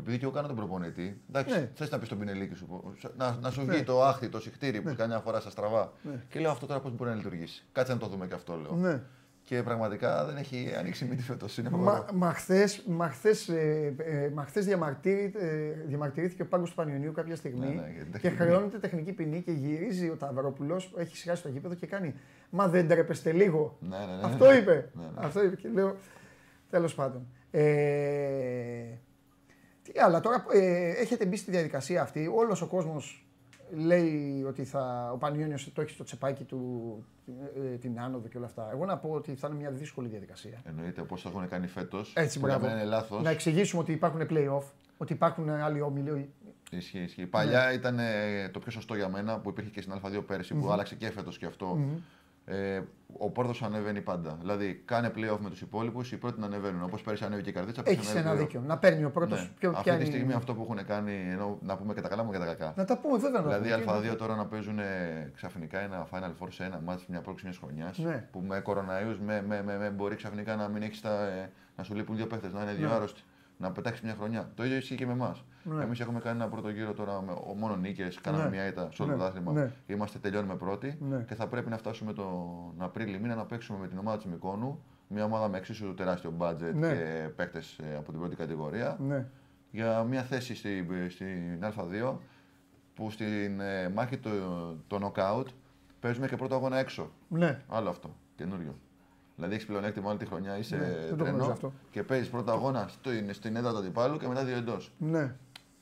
Επειδή 0.00 0.18
και 0.18 0.24
εγώ 0.24 0.32
κάνω 0.34 0.46
τον 0.46 0.56
προπονητή, 0.56 1.20
εντάξει, 1.28 1.54
Ναι. 1.54 1.70
θες 1.74 1.90
να 1.90 1.98
πεις 1.98 2.06
στον 2.06 2.18
πινελίκη 2.18 2.54
σου, 2.54 2.94
να, 3.16 3.36
να 3.40 3.50
σου 3.50 3.64
Ναι. 3.64 3.72
βγει 3.72 3.82
το 3.82 4.04
άχτη, 4.04 4.28
το 4.28 4.40
συχτήρι 4.40 4.80
που 4.80 4.94
κάνει 4.96 5.10
μια 5.10 5.20
φορά 5.20 5.40
στα 5.40 5.50
στραβά. 5.50 5.92
Ναι. 6.02 6.24
Και 6.28 6.40
λέω 6.40 6.50
αυτό 6.50 6.66
τώρα 6.66 6.80
πώς 6.80 6.92
μπορεί 6.96 7.10
να 7.10 7.16
λειτουργήσει. 7.16 7.64
Κάτσε 7.72 7.92
να 7.92 7.98
το 7.98 8.06
δούμε 8.06 8.26
και 8.26 8.34
αυτό, 8.34 8.56
λέω. 8.56 8.74
ναι. 8.74 9.02
Και 9.42 9.62
πραγματικά 9.62 10.24
δεν 10.24 10.36
έχει 10.36 10.72
ανοίξει 10.78 11.04
μύτη 11.04 11.22
φέτος. 11.22 11.58
Είναι 11.58 11.70
Μα, 11.70 11.76
φοβερό. 11.78 12.06
μα 12.14 12.32
χθες, 12.32 12.82
μα 12.86 13.08
χθες, 13.08 13.48
ε, 13.48 13.94
ε, 13.98 14.28
μα 14.34 14.44
χθες 14.44 14.64
διαμαρτύρη- 14.64 15.36
ε, 15.36 15.70
διαμαρτυρήθηκε 15.86 16.42
ο 16.42 16.46
πάγκος 16.46 16.68
του 16.68 16.74
Πανιωνίου 16.74 17.12
κάποια 17.12 17.36
στιγμή 17.36 17.66
Ναι, 17.66 17.72
ναι, 17.80 17.90
για 17.94 18.02
την 18.02 18.12
και 18.12 18.18
τεχνική 18.18 18.36
χρεώνεται 18.42 18.78
τεχνική 18.78 19.12
ποινή 19.12 19.42
και 19.42 19.50
γυρίζει 19.52 20.08
ο 20.08 20.16
Ταυρόπουλος, 20.16 20.92
έχει 20.96 21.16
σιγάσει 21.16 21.42
το 21.42 21.48
γήπεδο 21.48 21.74
και 21.74 21.86
κάνει 21.86 22.14
«Μα 22.50 22.68
δεν 22.68 22.88
τρέπεστε 22.88 23.32
λίγο». 23.32 23.76
Ναι, 23.80 23.96
ναι, 23.98 24.04
ναι. 24.16 24.20
Αυτό 24.24 24.54
είπε. 24.54 24.90
Ναι, 24.94 25.02
ναι. 25.04 25.10
Αυτό 25.26 25.44
είπε 25.44 25.56
και 25.56 25.68
λέω, 25.68 25.96
τέλος 26.70 26.94
πάντων. 26.94 27.26
Ε, 27.50 27.60
τι 29.92 29.98
άλλα, 30.00 30.20
τώρα 30.20 30.44
ε, 30.52 30.90
έχετε 30.90 31.26
μπει 31.26 31.36
στη 31.36 31.50
διαδικασία 31.50 32.02
αυτή, 32.02 32.30
όλος 32.34 32.62
ο 32.62 32.66
κόσμος 32.66 33.24
λέει 33.72 34.44
ότι 34.48 34.64
θα, 34.64 35.10
ο 35.12 35.16
Πανιόνιος 35.16 35.72
το 35.72 35.80
έχει 35.80 35.90
στο 35.90 36.04
τσεπάκι 36.04 36.44
του 36.44 36.60
ε, 37.72 37.76
την 37.76 38.00
άνοδο 38.00 38.28
και 38.28 38.36
όλα 38.36 38.46
αυτά. 38.46 38.68
Εγώ 38.72 38.84
να 38.84 38.96
πω 38.98 39.08
ότι 39.10 39.34
θα 39.34 39.48
είναι 39.48 39.56
μια 39.56 39.70
δύσκολη 39.70 40.08
διαδικασία. 40.08 40.62
Εννοείται 40.64 41.02
πώ 41.02 41.14
το 41.14 41.22
έχουν 41.26 41.48
κάνει 41.48 41.66
φέτος. 41.66 42.12
Έτσι, 42.16 42.38
που 42.40 42.46
για 42.46 42.56
μπράβο. 42.58 42.72
μένα 42.74 42.82
είναι 42.86 42.90
λάθος. 42.96 43.22
Να 43.22 43.30
εξηγήσουμε 43.30 43.82
ότι 43.82 43.92
υπάρχουν 43.92 44.26
play-off, 44.30 44.62
ότι 44.96 45.12
υπάρχουν 45.12 45.48
άλλοι 45.50 45.80
όμιλοι. 45.80 46.30
Ισχύει, 46.70 46.98
ισχύει. 46.98 47.26
Παλιά 47.26 47.66
Ναι. 47.66 47.72
ήταν 47.72 47.98
ε, 47.98 48.48
το 48.52 48.58
πιο 48.58 48.70
σωστό 48.70 48.94
για 48.94 49.08
μένα 49.08 49.38
που 49.38 49.48
υπήρχε 49.48 49.70
και 49.70 49.80
στην 49.80 49.92
Α2 49.94 50.22
πέρυσι 50.26 50.54
που 50.54 50.70
άλλαξε 50.70 50.94
και 50.94 51.10
φέτος 51.10 51.38
και 51.38 51.46
αυτό. 51.46 51.78
Ε, 52.50 52.82
ο 53.18 53.30
Πόρτος 53.30 53.62
ανεβαίνει 53.62 54.00
πάντα. 54.00 54.36
Δηλαδή 54.40 54.82
κάνε 54.84 55.12
playoff 55.16 55.38
με 55.40 55.50
τους 55.50 55.60
υπόλοιπους, 55.60 56.12
οι 56.12 56.16
πρώτοι 56.16 56.40
να 56.40 56.46
ανεβαίνουν. 56.46 56.82
Όπως 56.82 57.02
πέρυσι 57.02 57.24
ανέβηκε 57.24 57.50
η 57.50 57.52
καρδίτσα. 57.52 57.82
πέρυσι 57.82 58.00
Έχεις 58.00 58.10
ανέβηκε 58.14 58.28
ένα 58.32 58.40
ο- 58.40 58.44
δίκιο. 58.46 58.62
Να 58.66 58.78
παίρνει 58.78 59.04
ο 59.04 59.10
πρώτο. 59.10 59.34
Ναι. 59.34 59.48
Ποιο 59.58 59.70
Αυτή 59.70 59.82
πιάνει. 59.82 60.00
τη 60.04 60.06
στιγμή 60.06 60.32
αυτό 60.32 60.54
που 60.54 60.62
έχουν 60.62 60.86
κάνει, 60.86 61.12
ενώ, 61.30 61.58
να 61.62 61.76
πούμε 61.76 61.94
και 61.94 62.00
τα 62.00 62.08
καλά 62.08 62.22
μου 62.24 62.32
και 62.32 62.38
τα 62.38 62.44
κακά. 62.44 62.72
Να 62.76 62.84
τα 62.84 62.98
πούμε, 62.98 63.18
βέβαια. 63.18 63.40
να 63.40 63.48
τα 63.50 63.58
Δηλαδή 63.60 63.84
πούμε. 63.84 64.10
Α2 64.12 64.16
τώρα 64.16 64.36
να 64.36 64.46
παίζουν 64.46 64.78
ε, 64.78 65.30
ξαφνικά 65.34 65.80
ένα 65.80 66.06
Final 66.12 66.44
Four 66.44 66.48
σε 66.50 66.64
ένα 66.64 66.80
μάτι 66.84 67.04
μια 67.08 67.20
πρόκληση 67.20 67.46
μιας 67.46 67.58
χρονιάς. 67.58 67.98
Ναι. 67.98 68.28
Που 68.32 68.40
με 68.48 68.60
κοροναϊούς 68.60 69.18
με, 69.18 69.44
με, 69.48 69.62
με, 69.62 69.76
με 69.78 69.90
μπορεί 69.90 70.16
ξαφνικά 70.16 70.56
να 70.56 70.68
μην 70.68 70.82
έχεις 70.82 71.02
ε, 71.02 71.50
να 71.76 71.82
σου 71.84 71.94
λείπουν 71.94 72.16
δύο 72.16 72.26
παίχτες, 72.26 72.52
να 72.52 72.62
είναι 72.62 72.72
δύο 72.72 72.88
Ναι. 72.88 72.94
άρρωστοι. 72.94 73.20
Να 73.60 73.70
πετάξει 73.72 74.00
μια 74.04 74.14
χρονιά. 74.14 74.50
Το 74.54 74.64
ίδιο 74.64 74.76
ισχύει 74.76 74.94
και 74.94 75.06
με 75.06 75.12
εμάς. 75.12 75.44
Ναι. 75.62 75.82
Εμείς 75.82 76.00
έχουμε 76.00 76.20
κάνει 76.20 76.40
ένα 76.40 76.48
πρώτο 76.48 76.68
γύρο 76.68 76.92
τώρα 76.92 77.22
με 77.22 77.32
ο- 77.32 77.54
μόνο 77.56 77.76
νίκες, 77.76 78.20
κάναμε 78.20 78.42
Ναι. 78.44 78.50
μια 78.50 78.66
ήττα 78.66 78.88
σε 78.92 79.02
όλο 79.02 79.12
Ναι. 79.12 79.18
το 79.18 79.24
άθλημα. 79.24 79.52
Ναι. 79.52 79.72
Είμαστε 79.86 80.18
τελειώνουμε 80.18 80.56
πρώτοι 80.56 80.98
Ναι. 81.08 81.24
και 81.28 81.34
θα 81.34 81.46
πρέπει 81.48 81.70
να 81.70 81.76
φτάσουμε 81.78 82.12
τον 82.12 82.74
Απρίλιο 82.78 83.18
μήνα 83.18 83.34
να 83.34 83.44
παίξουμε 83.46 83.78
με 83.78 83.88
την 83.88 83.98
ομάδα 83.98 84.16
της 84.16 84.26
Μικόνου. 84.26 84.82
Μια 85.08 85.24
ομάδα 85.24 85.48
με 85.48 85.56
εξίσου 85.58 85.94
τεράστιο 85.94 86.34
budget 86.38 86.72
Ναι. 86.74 86.88
και 86.94 87.28
παίχτε 87.36 87.62
από 87.98 88.10
την 88.10 88.20
πρώτη 88.20 88.36
κατηγορία 88.36 88.96
Ναι. 89.00 89.26
για 89.70 90.02
μια 90.02 90.22
θέση 90.22 90.54
στην, 90.54 90.86
στην 91.10 91.60
Α2 91.64 92.18
που 92.94 93.10
στην 93.10 93.60
ε, 93.60 93.88
μάχη 93.88 94.16
το, 94.18 94.30
το 94.86 95.12
knockout 95.14 95.44
παίζουμε 96.00 96.26
και 96.26 96.36
πρώτο 96.36 96.54
αγώνα 96.54 96.78
έξω. 96.78 97.10
ναι. 97.28 97.60
Άλλο 97.68 97.88
αυτό, 97.88 98.16
καινούριο. 98.34 98.74
Δηλαδή 99.40 99.54
έχεις 99.54 99.66
πλεονέκτημα 99.66 100.08
όλη 100.08 100.18
τη 100.18 100.26
χρονιά, 100.26 100.58
είσαι 100.58 100.76
Ναι, 100.76 100.82
δεν 100.84 101.08
το 101.08 101.14
τρένο 101.16 101.30
γνωρίζω 101.30 101.50
αυτό. 101.52 101.72
και 101.90 102.02
παίζεις 102.02 102.28
πρώτο 102.28 102.52
αγώνα 102.52 102.86
στην, 102.88 103.34
στην 103.34 103.56
έδρα 103.56 103.70
του 103.70 103.78
αντιπάλου 103.78 104.16
και 104.18 104.28
μετά 104.28 104.44
δύο 104.44 104.56
εντός. 104.56 104.92
ναι. 104.98 105.34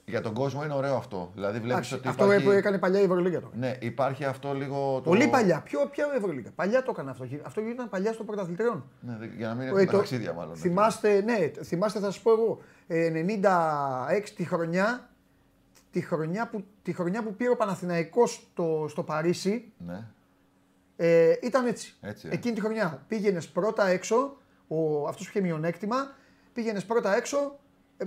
Για 0.05 0.21
τον 0.21 0.33
κόσμο 0.35 0.65
είναι 0.65 0.73
ωραίο 0.75 0.97
αυτό. 0.97 1.31
Δηλαδή 1.35 1.53
βλέπεις 1.59 1.73
Εντάξει, 1.75 1.95
ότι. 1.95 2.09
αυτό 2.09 2.25
υπάρχει... 2.25 2.45
που 2.45 2.51
έκανε 2.51 2.79
παλιά 2.79 3.01
η 3.01 3.03
Ευρωλίγα 3.03 3.41
τώρα. 3.41 3.53
Ναι, 3.57 3.77
υπάρχει 3.81 4.25
αυτό 4.25 4.55
λίγο. 4.55 4.95
Το... 4.95 5.11
Πολύ 5.11 5.29
παλιά. 5.29 5.61
Ποιο, 5.61 5.87
ποια 5.91 6.07
Ευρωλίγα. 6.17 6.51
Παλιά 6.55 6.83
το 6.83 6.91
έκανε 6.95 7.11
αυτό. 7.11 7.27
Αυτό 7.43 7.61
ήταν 7.61 7.89
παλιά 7.89 8.13
στο 8.13 8.25
πρωταθλητριών. 8.25 8.85
Ναι, 9.01 9.17
δε- 9.21 9.27
για 9.37 9.49
να 9.49 9.55
μην 9.55 9.63
Ε, 9.63 9.67
έχουμε 9.67 9.85
το- 9.85 9.91
τα 9.91 9.97
ταξίδια, 9.97 10.33
μάλλον. 10.33 10.51
έτσι. 10.51 10.69
Θυμάστε, 10.69 11.21
ναι, 11.21 11.51
θυμάστε 11.63 11.99
θα 11.99 12.05
σας 12.05 12.21
πω 12.21 12.31
εγώ. 12.33 12.61
Ε, 12.87 13.11
96 13.11 14.31
τη 14.37 14.45
χρονιά, 14.45 15.09
τη 15.91 16.01
χρονιά, 16.01 16.49
που, 16.49 16.65
τη 16.83 16.93
χρονιά 16.93 17.23
που 17.23 17.35
πήρε 17.35 17.51
ο 17.51 17.57
Παναθηναϊκός 17.57 18.47
στο, 18.53 18.87
στο 18.89 19.03
Παρίσι, 19.03 19.73
Ναι. 19.87 20.05
Ε, 21.01 21.35
ήταν 21.43 21.67
έτσι. 21.67 21.95
Έτσι, 22.01 22.29
ε. 22.31 22.35
Εκείνη 22.35 22.55
τη 22.55 22.61
χρονιά 22.61 23.05
πήγαινες 23.09 23.49
πρώτα 23.49 23.87
έξω, 23.89 24.37
ο, 24.69 25.09
αυτός 25.09 25.25
που 25.27 25.33
είχε 25.37 25.41
μειονέκτημα, 25.47 25.97
πήγαινες 26.53 26.85
πρώτα 26.85 27.17
έξω. 27.17 27.59
Ε, 27.97 28.05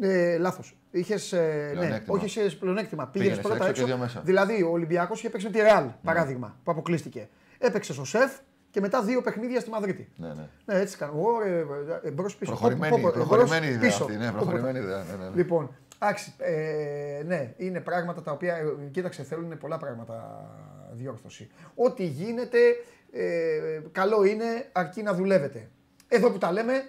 ε, 0.00 0.38
Λάθος. 0.38 0.76
Είχες. 0.90 1.32
Ε, 1.32 1.70
ναι, 1.74 1.78
Πλεονέκτημα. 1.78 2.16
όχι 2.16 2.24
είχες 2.24 2.56
πλεονέκτημα. 2.56 3.06
Πήγαινες 3.06 3.36
Πήγαινες 3.36 3.56
πρώτα 3.58 3.68
έξω 3.70 3.82
έξω. 3.82 3.82
και 3.82 3.88
δύο 3.88 3.96
μέσα. 4.02 4.20
Δηλαδή 4.24 4.62
ο 4.62 4.70
Ολυμπιακός 4.70 5.18
είχε 5.18 5.30
παίξει 5.30 5.46
με 5.46 5.52
τη 5.52 5.60
Ρεάλ, 5.60 5.84
παράδειγμα, 6.02 6.56
που 6.64 6.70
αποκλείστηκε. 6.70 7.28
Έπαιξε 7.58 7.92
στο 7.92 8.04
σεφ 8.04 8.32
και 8.70 8.80
μετά 8.80 9.02
δύο 9.02 9.20
παιχνίδια 9.22 9.60
στη 9.60 9.70
Μαδρίτη. 9.70 10.08
Ναι, 10.16 10.28
ναι. 10.28 10.48
Ναι, 10.64 10.74
έτσι 10.80 10.96
κάνω. 10.96 11.12
Εγώ 11.16 11.42
ε, 12.02 12.08
εμπρός 12.08 12.36
πίσω. 12.36 12.50
Προχωρημένη, 12.50 12.94
Πόπο- 13.00 13.12
προχωρημένη 13.12 13.66
εμπρός, 13.66 13.76
ιδέα 13.76 13.88
πίσω. 13.90 14.04
αυτή. 14.04 14.16
Ναι, 14.16 14.30
προχωρημένη 14.32 14.78
ιδέα. 14.78 14.96
Ναι, 15.02 15.12
ναι, 15.22 15.28
ναι. 15.28 15.34
Λοιπόν, 15.34 15.74
εντάξει, 15.98 16.34
ε, 16.38 17.22
ναι, 17.26 17.54
είναι 17.56 17.80
πράγματα 17.80 18.22
τα 18.22 18.32
οποία, 18.32 18.54
ε, 18.56 18.64
κοίταξε, 18.90 19.22
θέλουν 19.22 19.58
πολλά 19.58 19.78
πράγματα 19.78 20.44
διόρθωση. 20.94 21.50
Ό,τι 21.74 22.04
γίνεται, 22.04 22.58
ε, 23.12 23.80
καλό 23.92 24.24
είναι 24.24 24.68
αρκεί 24.72 25.02
να 25.02 25.14
δουλεύετε. 25.14 25.68
Εδώ 26.08 26.30
που 26.30 26.38
τα 26.38 26.52
λέμε, 26.52 26.88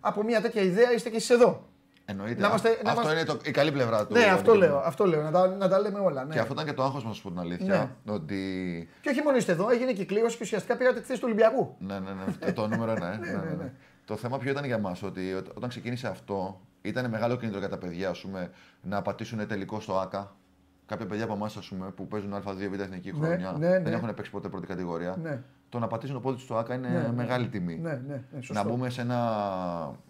από 0.00 0.22
μια 0.22 0.40
τέτοια 0.40 0.62
ιδέα 0.62 0.92
είστε 0.92 1.10
και 1.10 1.16
εσείς 1.16 1.30
εδώ. 1.30 1.68
Εννοείται. 2.06 2.40
Να 2.40 2.46
είμαστε- 2.48 2.82
να 2.82 2.90
αυτό 2.90 3.02
είμαστε- 3.02 3.28
είναι 3.30 3.38
το, 3.38 3.48
η 3.48 3.50
καλή 3.50 3.72
πλευρά 3.72 4.06
του. 4.06 4.12
ναι, 4.12 4.20
αυτό 4.24 4.32
αντικειμένου. 4.34 4.60
λέω, 4.60 4.78
αυτό 4.78 5.06
λέω, 5.06 5.22
να 5.22 5.30
τα, 5.30 5.46
να 5.48 5.68
τα 5.68 5.80
λέμε 5.80 5.98
όλα. 5.98 6.24
Ναι. 6.24 6.32
Και 6.34 6.38
αυτό 6.40 6.52
ήταν 6.52 6.64
και 6.64 6.72
το 6.72 6.82
άγχος 6.82 7.02
μας, 7.04 7.10
να 7.10 7.16
σου 7.16 7.22
πω 7.22 7.28
την 7.30 7.38
αλήθεια. 7.38 7.96
Ότι. 8.06 8.88
Και 9.00 9.08
όχι 9.10 9.22
μόνο 9.22 9.36
είστε 9.36 9.52
εδώ, 9.52 9.70
έγινε 9.70 9.92
και 9.92 10.04
κλήρωση 10.04 10.36
και 10.36 10.42
ουσιαστικά 10.42 10.76
πήρατε 10.76 11.00
τη 11.00 11.06
θέση 11.06 11.18
του 11.20 11.24
Ολυμπιακού. 11.28 11.76
Ναι, 11.78 11.98
ναι, 11.98 12.10
ναι. 12.10 12.46
το, 12.46 12.52
το 12.52 12.68
νούμερο 12.68 12.90
ένα. 12.92 13.12
Ε. 13.12 13.16
ναι, 13.22 13.30
ναι, 13.32 13.50
ναι. 13.62 13.72
Το 14.04 14.16
θέμα 14.16 14.38
ποιο 14.38 14.50
ήταν 14.50 14.64
για 14.64 14.78
μας, 14.78 15.02
ότι 15.02 15.32
ό- 15.34 15.42
όταν 15.54 15.68
ξεκίνησε 15.68 16.06
αυτό, 16.08 16.60
ήταν 16.82 17.10
μεγάλο 17.10 17.36
κίνητρο 17.36 17.58
για 17.58 17.68
τα 17.68 17.78
παιδιά 17.78 18.08
ας 18.08 18.20
πούμε, 18.20 18.50
να 18.82 19.02
πατήσουν 19.02 19.46
τελικό 19.46 19.80
στο 19.80 19.98
ΑΚΑ. 19.98 20.36
Κάποια 20.86 21.06
παιδιά 21.06 21.24
από 21.24 21.32
εμάς 21.34 21.58
που 21.94 22.08
παίζουν 22.08 22.34
Α2 22.34 22.68
Β' 22.70 22.80
εθνική 22.80 23.12
Ναι, 23.12 23.26
χρονιά 23.26 23.52
ναι, 23.58 23.68
ναι. 23.68 23.80
δεν 23.80 23.92
έχουν 23.92 24.14
παίξει 24.14 24.30
ποτέ 24.30 24.48
πρώτη 24.48 24.66
κατηγορία. 24.66 25.16
Ναι. 25.22 25.42
Το 25.68 25.78
να 25.78 25.86
πατήσουν 25.86 26.14
το 26.14 26.20
πόδι 26.20 26.34
τους 26.34 26.44
στο 26.44 26.56
ΑΚΑ 26.56 26.74
είναι 26.74 26.88
Ναι, 26.88 26.98
ναι. 26.98 27.12
μεγάλη 27.12 27.48
τιμή. 27.48 27.76
Ναι, 27.76 27.90
ναι, 28.06 28.22
ναι, 28.32 28.42
σωστό. 28.42 28.62
Να 28.64 28.70
μπούμε 28.70 28.90
σε 28.90 29.00
ένα 29.00 29.18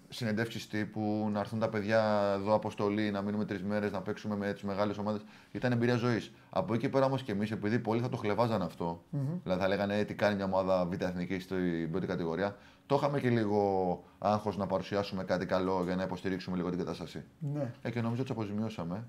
συνεντεύξεις 0.09 0.69
τύπου, 0.69 1.29
να 1.33 1.41
έρθουν 1.41 1.59
τα 1.59 1.69
παιδιά 1.69 2.33
εδώ 2.35 2.55
αποστολή, 2.55 3.11
να 3.11 3.23
μείνουμε 3.23 3.45
τρεις 3.45 3.63
μέρες, 3.63 3.93
να 3.93 4.01
παίξουμε 4.01 4.37
με 4.37 4.53
τις 4.53 4.63
μεγάλες 4.63 4.99
ομάδες. 4.99 5.21
Ήταν 5.53 5.73
εμπειρία 5.73 5.97
ζωής. 5.97 6.33
Από 6.51 6.75
εκεί 6.75 6.89
πέρα 6.89 7.05
όμως 7.05 7.23
και 7.23 7.33
εμείς, 7.33 7.51
επειδή 7.51 7.79
πολλοί 7.79 8.01
θα 8.01 8.09
το 8.09 8.17
χλεβάζαν 8.17 8.63
αυτό, 8.63 9.03
δηλαδή 9.43 9.61
θα 9.61 9.69
λέγανε 9.69 9.99
«Ε, 9.99 10.05
τι 10.05 10.15
κάνει 10.15 10.35
μια 10.35 10.45
ομάδα 10.45 10.85
β' 10.87 11.03
εθνική 11.03 11.39
στην 11.39 11.91
πρώτη 11.91 12.07
κατηγορία, 12.07 12.57
το 12.87 12.95
είχαμε 12.95 13.21
και 13.21 13.29
λίγο 13.31 14.03
άγχος 14.19 14.57
να 14.57 14.67
παρουσιάσουμε 14.67 15.25
κάτι 15.25 15.47
καλό 15.47 15.83
για 15.85 15.97
να 15.97 16.03
υποστηρίξουμε 16.03 16.57
λίγο 16.57 16.69
την 16.71 16.79
κατάσταση. 16.79 17.25
Ναι. 17.39 17.73
Ε, 17.83 17.91
και 17.91 18.01
νομίζω 18.01 18.23
ότι 18.23 18.31
τους 18.35 18.43
αποζημιώσαμε. 18.43 19.05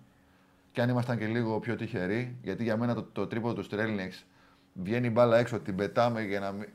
Και 0.76 0.82
αν 0.82 0.90
ήμασταν 0.90 1.18
και 1.18 1.26
λίγο 1.26 1.60
πιο 1.60 1.76
τυχεροί, 1.76 2.36
γιατί 2.42 2.64
για 2.64 2.78
μένα 2.78 2.94
το, 2.96 3.04
το 3.12 3.28
τρίποδο 3.28 3.54
του 3.54 3.64
Στρέλνιξ 3.64 4.26
βγαίνει 4.74 5.08
η 5.08 5.12
μπάλα 5.14 5.38
έξω, 5.38 5.60
την 5.60 5.76
πετάμε 5.76 6.22
για 6.22 6.40
να 6.40 6.52
μην, 6.52 6.68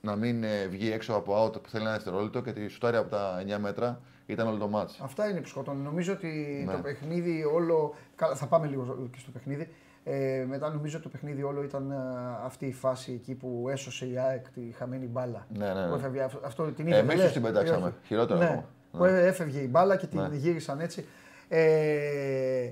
να 0.00 0.16
μην 0.16 0.44
ε, 0.44 0.66
βγει 0.66 0.92
έξω 0.92 1.14
από 1.14 1.44
out 1.44 1.62
που 1.62 1.68
θέλει 1.68 1.82
ένα 1.84 1.92
δευτερόλεπτο 1.92 2.40
και 2.40 2.52
τη 2.52 2.68
σουτάρει 2.68 2.96
από 2.96 3.10
τα 3.10 3.42
9 3.56 3.58
μέτρα 3.60 4.00
ήταν 4.26 4.46
όλο 4.46 4.56
το 4.56 4.68
μάτς. 4.68 5.00
Αυτά 5.02 5.28
είναι 5.28 5.40
που 5.40 5.48
σκοτώνουν. 5.48 5.82
Νομίζω 5.82 6.12
ότι 6.12 6.62
Ναι. 6.66 6.72
το 6.72 6.78
παιχνίδι 6.78 7.44
όλο. 7.44 7.94
Καλά, 8.16 8.34
θα 8.34 8.46
πάμε 8.46 8.66
λίγο 8.66 9.08
και 9.12 9.18
στο 9.18 9.30
παιχνίδι. 9.30 9.68
Ε, 10.04 10.44
μετά 10.48 10.68
νομίζω 10.70 10.94
ότι 10.96 11.04
το 11.06 11.10
παιχνίδι 11.12 11.42
όλο 11.42 11.62
ήταν 11.62 11.90
ε, 11.90 11.96
αυτή 12.44 12.66
η 12.66 12.72
φάση 12.72 13.12
εκεί 13.12 13.34
που 13.34 13.66
έσωσε 13.70 14.06
η 14.06 14.18
ΑΕΚ 14.18 14.48
τη 14.50 14.60
χαμένη 14.78 15.06
μπάλα. 15.06 15.46
Ναι, 15.58 15.66
ναι, 15.66 15.80
ναι. 15.80 15.88
Που 15.88 15.94
έφευγε, 15.94 16.22
αυτό, 16.22 16.40
αυτό 16.44 16.64
την 16.64 16.86
είδε. 16.86 16.96
Εμείς 16.98 17.20
τους 17.20 17.32
την 17.32 17.42
πετάξαμε. 17.42 17.94
Χειρότερα 18.06 18.38
ναι, 18.38 18.44
ακόμα. 18.44 18.64
Που 18.92 19.04
έφευγε 19.04 19.58
η 19.60 19.68
μπάλα 19.70 19.96
και 19.96 20.06
την 20.06 20.20
Ναι. 20.20 20.36
γύρισαν 20.36 20.80
έτσι. 20.80 21.04
Ε, 21.48 22.70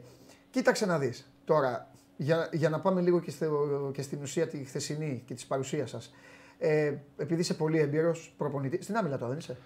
κοίταξε 0.53 0.87
να 0.87 0.99
δεις. 0.99 1.33
Τώρα, 1.45 1.87
για, 2.17 2.49
για 2.53 2.69
να 2.69 2.81
πάμε 2.81 3.01
λίγο 3.01 3.21
και, 3.21 3.31
στο, 3.31 3.47
και 3.95 4.03
στην 4.03 4.23
ουσία 4.23 4.47
τη 4.47 4.65
χθεσινή 4.65 5.23
και 5.27 5.35
της 5.35 5.47
παρουσίας 5.47 5.91
σας. 5.91 6.15
Ε, 6.59 6.95
επειδή 7.17 7.41
είσαι 7.41 7.55
πολύ 7.55 7.79
έμπειρος 7.79 8.35
προπονητής. 8.37 8.85
Στην 8.85 8.97
Άμυλα 8.97 9.17
τώρα 9.17 9.29
δεν 9.31 9.39
είσαι. 9.39 9.57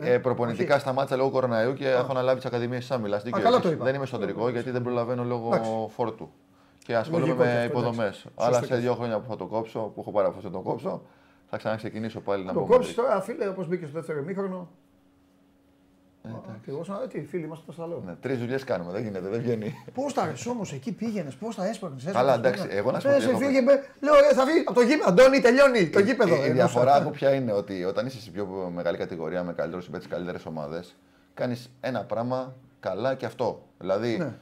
Ε, 0.00 0.18
προπονητικά 0.18 0.78
σταμάτησα 0.78 1.16
λόγω 1.16 1.30
κοροναϊού 1.30 1.74
και 1.74 1.88
έχω 1.88 2.10
αναλάβει 2.10 2.36
τις 2.36 2.46
ακαδημίες 2.46 2.80
της 2.80 2.90
Άμυλας. 2.90 3.22
καλά 3.30 3.60
το 3.60 3.70
είπα. 3.70 3.84
Δεν 3.84 3.94
είμαι 3.94 4.04
εσωτερικό 4.04 4.48
γιατί 4.48 4.70
δεν 4.70 4.82
προλαβαίνω 4.82 5.24
λόγω 5.24 5.46
Εντάξει. 5.46 5.70
φόρτου. 5.88 6.30
Και 6.84 6.96
ασχολούμαι 6.96 7.26
Λογικό 7.26 7.42
και 7.44 7.48
με 7.48 7.56
αυτό, 7.58 7.70
υποδομές. 7.70 7.98
εντάξει. 7.98 8.28
Αλλά 8.34 8.52
Σωστό 8.52 8.66
σε 8.66 8.74
και 8.74 8.80
δύο 8.80 8.94
χρόνια 8.94 9.20
που 9.20 9.28
θα 9.28 9.36
το 9.36 9.46
κόψω, 9.46 9.80
που 9.80 10.00
έχω 10.00 10.10
πάρει 10.10 10.28
να 10.42 10.50
το 10.50 10.60
κόψω, 10.60 11.02
θα 11.46 11.56
ξαναξεκινήσω 11.56 12.20
πάλι 12.20 12.44
να 12.44 12.52
Το 12.52 12.60
μπω 12.60 12.66
κόψεις 12.66 12.96
με- 12.96 13.02
τώρα, 13.02 13.20
φίλε, 13.20 13.48
όπως 13.48 13.68
μπήκε 13.68 13.84
στο 13.86 13.94
δεύτερο 13.94 14.18
ημίχρονο. 14.18 14.68
Εγώ 16.66 16.84
σαν 16.84 17.08
τι, 17.08 17.24
φίλοι 17.24 17.44
είμαστε 17.44 17.62
στο 17.64 17.72
σταλό. 17.72 18.02
Ναι, 18.06 18.14
Τρεις 18.20 18.38
δουλειές 18.38 18.64
κάνουμε, 18.64 18.92
δεν 18.92 19.02
γίνεται, 19.02 19.28
δεν 19.28 19.40
βγαίνει. 19.40 19.74
Πώς 19.94 20.14
τα 20.14 20.22
αρέσει 20.22 20.48
όμως, 20.48 20.72
εκεί 20.72 20.92
πήγαινες, 20.92 21.34
πώς 21.34 21.56
τα 21.56 21.66
έσπρωχνε. 21.68 22.10
Καλά, 22.12 22.34
εντάξει, 22.34 22.66
εγώ 22.70 22.90
να 22.90 23.00
σου 23.00 23.08
πω. 23.08 23.16
τι 23.18 23.24
έχω 23.24 23.38
φύγε, 23.38 23.60
με- 23.60 23.82
λέω, 24.00 24.14
ε, 24.30 24.34
θα 24.34 24.44
βγει 24.44 24.58
από 24.66 24.74
το 24.74 24.80
γήπεδο. 24.80 25.08
Αντώνη, 25.08 25.40
τελειώνει 25.40 25.88
το 25.90 26.00
γήπεδο. 26.00 26.34
Η, 26.34 26.38
η 26.42 26.48
Ε, 26.48 26.52
διαφορά 26.52 26.84
νόσα. 26.84 26.96
από 27.02 27.10
ποια 27.10 27.34
είναι 27.34 27.52
ότι 27.52 27.84
όταν 27.84 28.06
είσαι 28.06 28.20
σε 28.20 28.30
πιο 28.30 28.70
μεγάλη 28.74 28.96
κατηγορία 28.96 29.42
με 29.42 29.52
καλύτερους 29.52 29.84
συμπαίκτε, 29.84 30.08
καλύτερες 30.08 30.46
ομάδες, 30.46 30.96
κάνεις 31.34 31.70
ένα 31.80 32.04
πράγμα 32.04 32.54
καλά 32.80 33.14
και 33.14 33.26
αυτό. 33.26 33.62
Δηλαδή, 33.78 34.16
Ναι. 34.18 34.32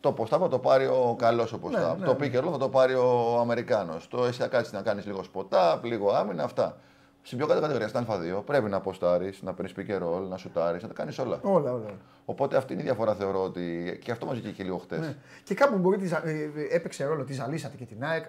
το 0.00 0.12
ποστάπα 0.12 0.48
το 0.48 0.58
πάρει 0.58 0.84
ο 0.86 1.16
καλός 1.18 1.52
ο 1.52 1.58
ποστάπ. 1.58 1.98
ναι, 2.00 2.06
το 2.06 2.16
ναι. 2.20 2.26
pick 2.32 2.36
and 2.40 2.44
roll 2.46 2.50
θα 2.52 2.58
το 2.58 2.68
πάρει 2.68 2.94
ο 2.94 3.38
Αμερικάνος. 3.40 4.08
Το 4.08 4.24
εσύ 4.24 4.40
θα 4.40 4.46
κάτσει 4.48 4.74
να 4.74 4.82
κάνεις 4.82 5.06
λίγο 5.06 5.22
σποτάπ, 5.22 5.84
λίγο 5.84 6.12
άμυνα, 6.14 6.42
αυτά. 6.44 6.76
Στην 7.26 7.38
πιο 7.38 7.46
κάτω 7.46 7.60
κατηγορία, 7.60 7.88
στα 7.88 8.04
Α2, 8.08 8.42
πρέπει 8.46 8.68
να 8.70 8.76
αποστάρεις, 8.76 9.42
να 9.42 9.54
παίρνεις 9.54 9.74
pick 9.76 9.90
and 9.90 10.02
roll, 10.02 10.28
να 10.28 10.36
σουτάρεις, 10.36 10.82
να 10.82 10.88
τα 10.88 10.94
κάνεις 10.94 11.18
όλα. 11.18 11.38
Όλα, 11.42 11.72
όλα. 11.72 11.84
Οπότε 12.24 12.56
αυτή 12.56 12.72
είναι 12.72 12.82
η 12.82 12.84
διαφορά, 12.84 13.14
θεωρώ 13.14 13.42
ότι. 13.42 13.98
και 14.04 14.10
αυτό 14.10 14.26
μας 14.26 14.34
βγήκε 14.38 14.52
και 14.52 14.62
λίγο 14.62 14.76
χτες. 14.78 14.98
Ναι. 14.98 15.14
Και 15.42 15.54
κάπου 15.54 15.78
μπορεί 15.78 15.96
τη, 15.98 16.06
ζα- 16.06 16.26
ε, 16.26 16.30
ε, 16.30 16.74
έπαιξε 16.74 17.04
ρόλο, 17.04 17.24
τη 17.24 17.32
ζαλίσατε 17.32 17.76
και 17.76 17.84
την 17.84 18.04
ΑΕΚ. 18.04 18.24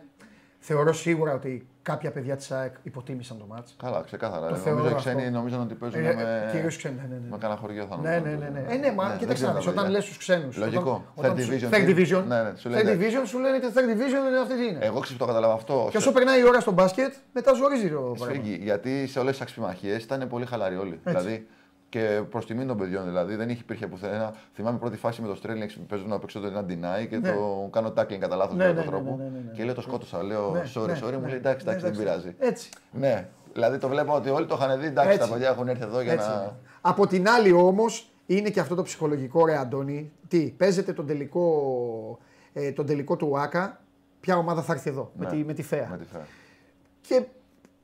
Θεωρώ 0.67 0.93
σίγουρα 0.93 1.33
ότι 1.33 1.67
κάποια 1.81 2.11
παιδιά 2.11 2.35
της 2.35 2.51
ΑΕΚ 2.51 2.73
υποτίμησαν 2.83 3.37
το 3.37 3.45
μάτς. 3.49 3.75
Καλά, 3.83 4.01
ξεκάθαρα. 4.05 4.47
Το 4.47 4.55
Ε, 4.55 4.57
θεωρώ 4.57 4.77
νομίζω 4.77 4.95
οι 4.95 4.97
αυτό. 4.97 5.09
ξένοι 5.09 5.31
νομίζαν 5.31 5.61
ότι 5.61 5.73
παίζουν 5.73 6.05
Ε, 6.05 6.09
ε, 6.09 6.13
με. 6.15 6.49
κυρίως 6.51 6.77
ξένοι, 6.77 6.95
ναι, 6.95 7.01
ναι, 7.09 7.15
ναι. 7.15 7.29
Με 7.29 7.37
κανένα 7.37 7.59
χωριό 7.59 7.85
θα 7.89 7.97
Ναι, 8.01 8.15
νομίζουν. 8.17 8.39
ναι, 8.39 8.45
ναι. 8.49 8.59
ναι. 8.67 8.73
Ε, 8.73 8.77
ναι, 8.77 8.91
μα 8.91 9.07
δεν 9.09 9.17
κοίταξε 9.17 9.33
ξέρω 9.33 9.51
να 9.51 9.55
δεις, 9.57 9.65
τα 9.65 9.71
όταν 9.71 9.83
παιδιά. 9.83 9.89
λες 9.97 10.03
στους 10.03 10.17
ξένους. 10.17 10.57
Λογικό. 10.57 11.05
Όταν, 11.15 11.31
Third 11.31 11.33
όταν 11.33 11.45
σου- 11.45 11.51
division 11.51 11.69
Third 11.73 11.85
team. 11.87 11.89
division; 11.91 12.23
Ναι, 12.27 12.41
ναι, 12.43 12.51
σου 12.57 12.67
Third 12.69 12.71
λένε. 12.71 12.91
division 12.99 13.23
σου 13.27 13.39
λένε 13.39 13.55
ότι 13.55 13.67
third 13.75 13.87
division 13.93 14.21
είναι 14.29 14.39
αυτή 14.41 14.55
τι 14.55 14.65
είναι. 14.67 14.79
Εγώ 14.81 14.99
ξέρω 14.99 15.17
το 15.19 15.25
κατάλαβα 15.25 15.53
αυτό. 15.53 15.87
Και 15.91 15.97
όσο 15.97 16.11
περνάει 16.11 16.39
η 16.39 16.43
ώρα 16.47 16.59
στο 16.59 16.71
μπάσκετ, 16.71 17.13
μετά 17.33 17.53
ζορίζει 17.53 17.89
το 17.89 17.99
πράγμα. 17.99 18.25
Σφίγγει, 18.33 18.59
γιατί 18.63 19.07
σε 19.07 19.19
όλες 19.19 19.31
τις 19.31 19.41
αξιπημαχίε 19.41 19.95
ήταν 19.95 20.27
πολύ 20.27 20.45
χαλαροί 20.45 20.75
όλοι. 20.75 20.99
Δηλαδή 21.03 21.47
και 21.99 22.21
προς 22.29 22.45
τιμή 22.45 22.65
των 22.65 22.77
παιδιών 22.77 23.05
δηλαδή 23.05 23.35
δεν 23.35 23.49
υπήρχε 23.49 23.87
πουθενά. 23.87 24.33
Θυμάμαι 24.53 24.77
πρώτη 24.77 24.97
φάση 24.97 25.21
με 25.21 25.27
το 25.27 25.35
Στρέλινγκ 25.35 25.69
που 25.75 25.85
παίζουν 25.85 26.07
να 26.09 26.19
παίξω 26.19 26.39
το 26.39 26.47
ένα 26.47 26.65
deny 26.69 27.07
και 27.09 27.17
Ναι. 27.17 27.31
το 27.31 27.67
κάνω 27.71 27.93
tackling 27.97 28.17
κατά 28.19 28.35
λάθος 28.35 28.55
Ναι, 28.55 28.65
με 28.65 28.69
ναι, 28.71 28.75
τον 28.75 28.83
ναι, 28.85 28.89
τρόπο. 28.91 29.15
ναι, 29.17 29.23
ναι, 29.23 29.29
ναι. 29.45 29.51
Και 29.55 29.63
λέω 29.63 29.73
το 29.73 29.81
σκότωσα. 29.81 30.23
Λέω 30.23 30.51
Ναι, 30.51 30.61
sorry, 30.75 30.85
ναι, 30.87 30.93
sorry. 31.03 31.11
Μου 31.13 31.19
ναι. 31.19 31.27
λέει 31.27 31.37
εντάξει, 31.37 31.65
Ναι, 31.65 31.71
εντάξει, 31.71 31.91
δεν 31.91 31.97
πειράζει. 32.03 32.35
Έτσι. 32.39 32.69
Ναι, 32.91 33.27
δηλαδή 33.53 33.77
το 33.77 33.87
βλέπω 33.87 34.13
ότι 34.15 34.29
όλοι 34.29 34.45
το 34.45 34.57
είχαν 34.61 34.79
δει. 34.79 34.85
Εντάξει, 34.85 35.09
Έτσι. 35.15 35.27
τα 35.27 35.33
παιδιά 35.33 35.49
έχουν 35.49 35.67
έρθει 35.67 35.83
εδώ 35.83 36.01
για 36.01 36.13
Έτσι. 36.13 36.27
να. 36.27 36.55
Από 36.81 37.07
την 37.07 37.29
άλλη 37.29 37.51
όμως 37.51 38.09
είναι 38.25 38.49
και 38.49 38.59
αυτό 38.59 38.75
το 38.75 38.83
ψυχολογικό 38.83 39.45
ρε 39.45 39.57
Αντώνη. 39.57 40.11
Τι, 40.27 40.53
παίζετε 40.57 40.93
τον 40.93 41.07
τελικό, 41.07 42.19
ε, 42.53 42.71
τον 42.71 42.85
τελικό 42.85 43.15
του 43.15 43.27
ΟΑΚΑ. 43.31 43.79
Ποια 44.19 44.37
ομάδα 44.37 44.61
θα 44.61 44.73
έρθει 44.73 44.89
εδώ; 44.89 45.11
Με, 45.17 45.25
Ναι. 45.25 45.31
τη, 45.31 45.43
με 45.43 45.53
τη 45.53 45.63
ΦΕΑ. 45.63 45.87
Με 45.91 45.97
τη 45.97 46.03
φέρα. 46.11 46.25
Και 47.01 47.25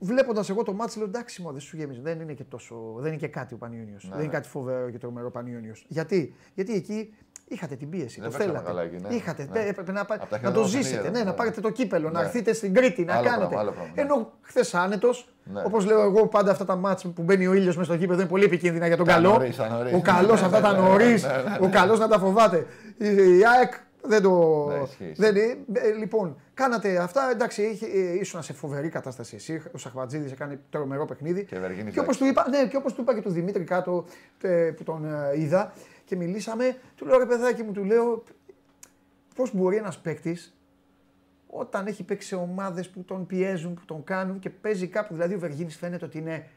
βλέποντας 0.02 0.50
εγώ 0.50 0.62
το 0.62 0.72
μάτσο, 0.72 0.98
λέω 0.98 1.08
εντάξει, 1.08 1.42
μου 1.42 1.50
δεν 1.52 1.60
σου 1.60 1.76
γέμιζε. 1.76 2.00
Δεν 2.02 2.20
είναι 2.20 2.32
και 2.32 2.44
τόσο. 2.44 2.76
Δεν 2.98 3.06
είναι 3.12 3.20
και 3.20 3.28
κάτι 3.28 3.54
ο 3.54 3.56
Πανιόνιος. 3.56 4.02
δεν 4.08 4.14
είναι 4.18 4.26
ναι. 4.26 4.32
κάτι 4.32 4.48
φοβερό 4.48 4.90
και 4.90 4.98
τρομερό 4.98 5.30
Πανιόνιος. 5.30 5.84
Γιατί; 5.88 6.34
Γιατί 6.54 6.74
εκεί 6.74 7.14
είχατε 7.48 7.74
την 7.76 7.90
πίεση. 7.90 8.20
Δεν 8.20 8.30
το 8.30 8.36
παίξαμε 8.36 8.58
θέλατε. 8.58 8.66
καλά 8.66 8.82
εκεί, 8.82 8.96
ναι. 9.08 9.14
Είχατε, 9.14 9.48
Ναι. 9.52 9.60
ναι, 9.60 9.66
έπρεπε 9.68 9.92
να, 9.92 10.04
πα- 10.04 10.14
Απ' 10.14 10.28
τα 10.28 10.36
να 10.42 10.52
το 10.52 10.58
χειρότερα 10.58 10.66
ζήσετε. 10.66 10.84
παιχνίδια, 10.96 11.10
Ναι, 11.10 11.18
ναι. 11.18 11.24
να 11.24 11.34
πάρετε 11.34 11.60
το 11.60 11.70
κύπελο, 11.70 12.10
να 12.10 12.20
Ναι. 12.20 12.26
έρθετε 12.26 12.52
στην 12.52 12.74
Κρήτη, 12.74 13.04
να 13.04 13.12
Άλλο 13.14 13.22
κάνετε. 13.24 13.40
πράγμα, 13.46 13.60
άλλο 13.60 13.70
πράγμα, 13.70 13.92
ναι. 13.94 14.02
Ενώ 14.02 14.32
χθες 14.40 14.74
άνετος, 14.74 15.28
Ναι. 15.44 15.62
όπως 15.66 15.84
λέω 15.86 16.02
εγώ, 16.02 16.26
πάντα 16.26 16.50
αυτά 16.50 16.64
τα 16.64 16.76
μάτς 16.76 17.02
που 17.14 17.22
μπαίνει 17.22 17.46
ο 17.46 17.52
ήλιος 17.54 17.76
μέσα 17.76 17.90
στο 17.90 18.00
γήπεδο 18.00 18.20
είναι 18.20 18.28
πολύ 18.28 18.44
επικίνδυνα 18.44 18.86
για 18.86 18.96
τον 18.96 19.06
Τα 19.06 19.12
καλό. 19.12 19.28
νωρίς, 19.30 19.56
τα 19.56 19.68
νωρίς. 19.68 19.92
Ο 19.94 20.00
καλός 20.00 20.42
αυτά 20.42 20.60
τα 20.60 20.72
Ναι, 20.72 20.78
ναι, 20.80 20.88
νωρίς, 20.88 21.22
ναι, 21.24 21.28
ναι, 21.32 21.42
ναι. 21.42 21.66
ο 21.66 21.68
καλός 21.70 21.98
να 21.98 22.08
τα 22.08 22.18
φοβάται. 22.18 22.66
Η 22.98 23.06
η 23.38 23.42
ΑΕΚ 23.56 23.72
δεν 24.02 24.22
το. 24.22 24.66
Ναι, 24.66 24.74
ισχύει, 24.74 25.04
ισχύει. 25.04 25.14
δεν 25.22 25.36
είναι. 25.36 25.58
Ε, 25.72 25.90
λοιπόν, 25.92 26.36
κάνατε 26.54 26.98
αυτά. 26.98 27.30
Εντάξει, 27.30 27.62
είχε, 27.62 27.86
ε, 27.86 28.12
ήσουν 28.18 28.42
σε 28.42 28.52
φοβερή 28.52 28.88
κατάσταση 28.88 29.34
εσύ. 29.36 29.62
Ο 29.72 29.78
Σαχβατζίδης 29.78 30.32
έκανε 30.32 30.60
τρομερό 30.70 31.04
παιχνίδι. 31.04 31.44
Και 31.44 31.58
Βεργίνης, 31.58 31.92
και 31.94 32.00
όπως 32.00 32.16
του 32.16 32.24
είπα, 32.24 32.48
ναι, 32.48 32.66
και 32.66 32.76
όπως 32.76 32.92
του 32.94 33.00
είπα 33.00 33.14
και 33.14 33.20
του 33.22 33.30
Δημήτρη 33.30 33.64
κάτω 33.64 34.04
ε, 34.42 34.70
που 34.76 34.82
τον 34.82 35.04
ε, 35.04 35.40
είδα 35.40 35.72
και 36.04 36.16
μιλήσαμε, 36.16 36.76
του 36.96 37.06
λέω 37.06 37.18
ρε 37.18 37.26
παιδάκι 37.26 37.62
μου, 37.62 37.72
του 37.72 37.84
λέω 37.84 38.22
πώς 39.34 39.54
μπορεί 39.54 39.76
ένας 39.76 39.98
παίκτης 39.98 40.56
όταν 41.46 41.86
έχει 41.86 42.02
παίξει 42.02 42.28
σε 42.28 42.34
ομάδες 42.34 42.88
που 42.90 43.02
τον 43.04 43.26
πιέζουν, 43.26 43.74
που 43.74 43.84
τον 43.84 44.04
κάνουν 44.04 44.38
και 44.38 44.50
παίζει 44.50 44.86
κάπου. 44.86 45.14
Δηλαδή 45.14 45.34
ο 45.34 45.38
Βεργίνης 45.38 45.76
φαίνεται 45.76 46.04
ότι 46.04 46.18
είναι. 46.18 46.48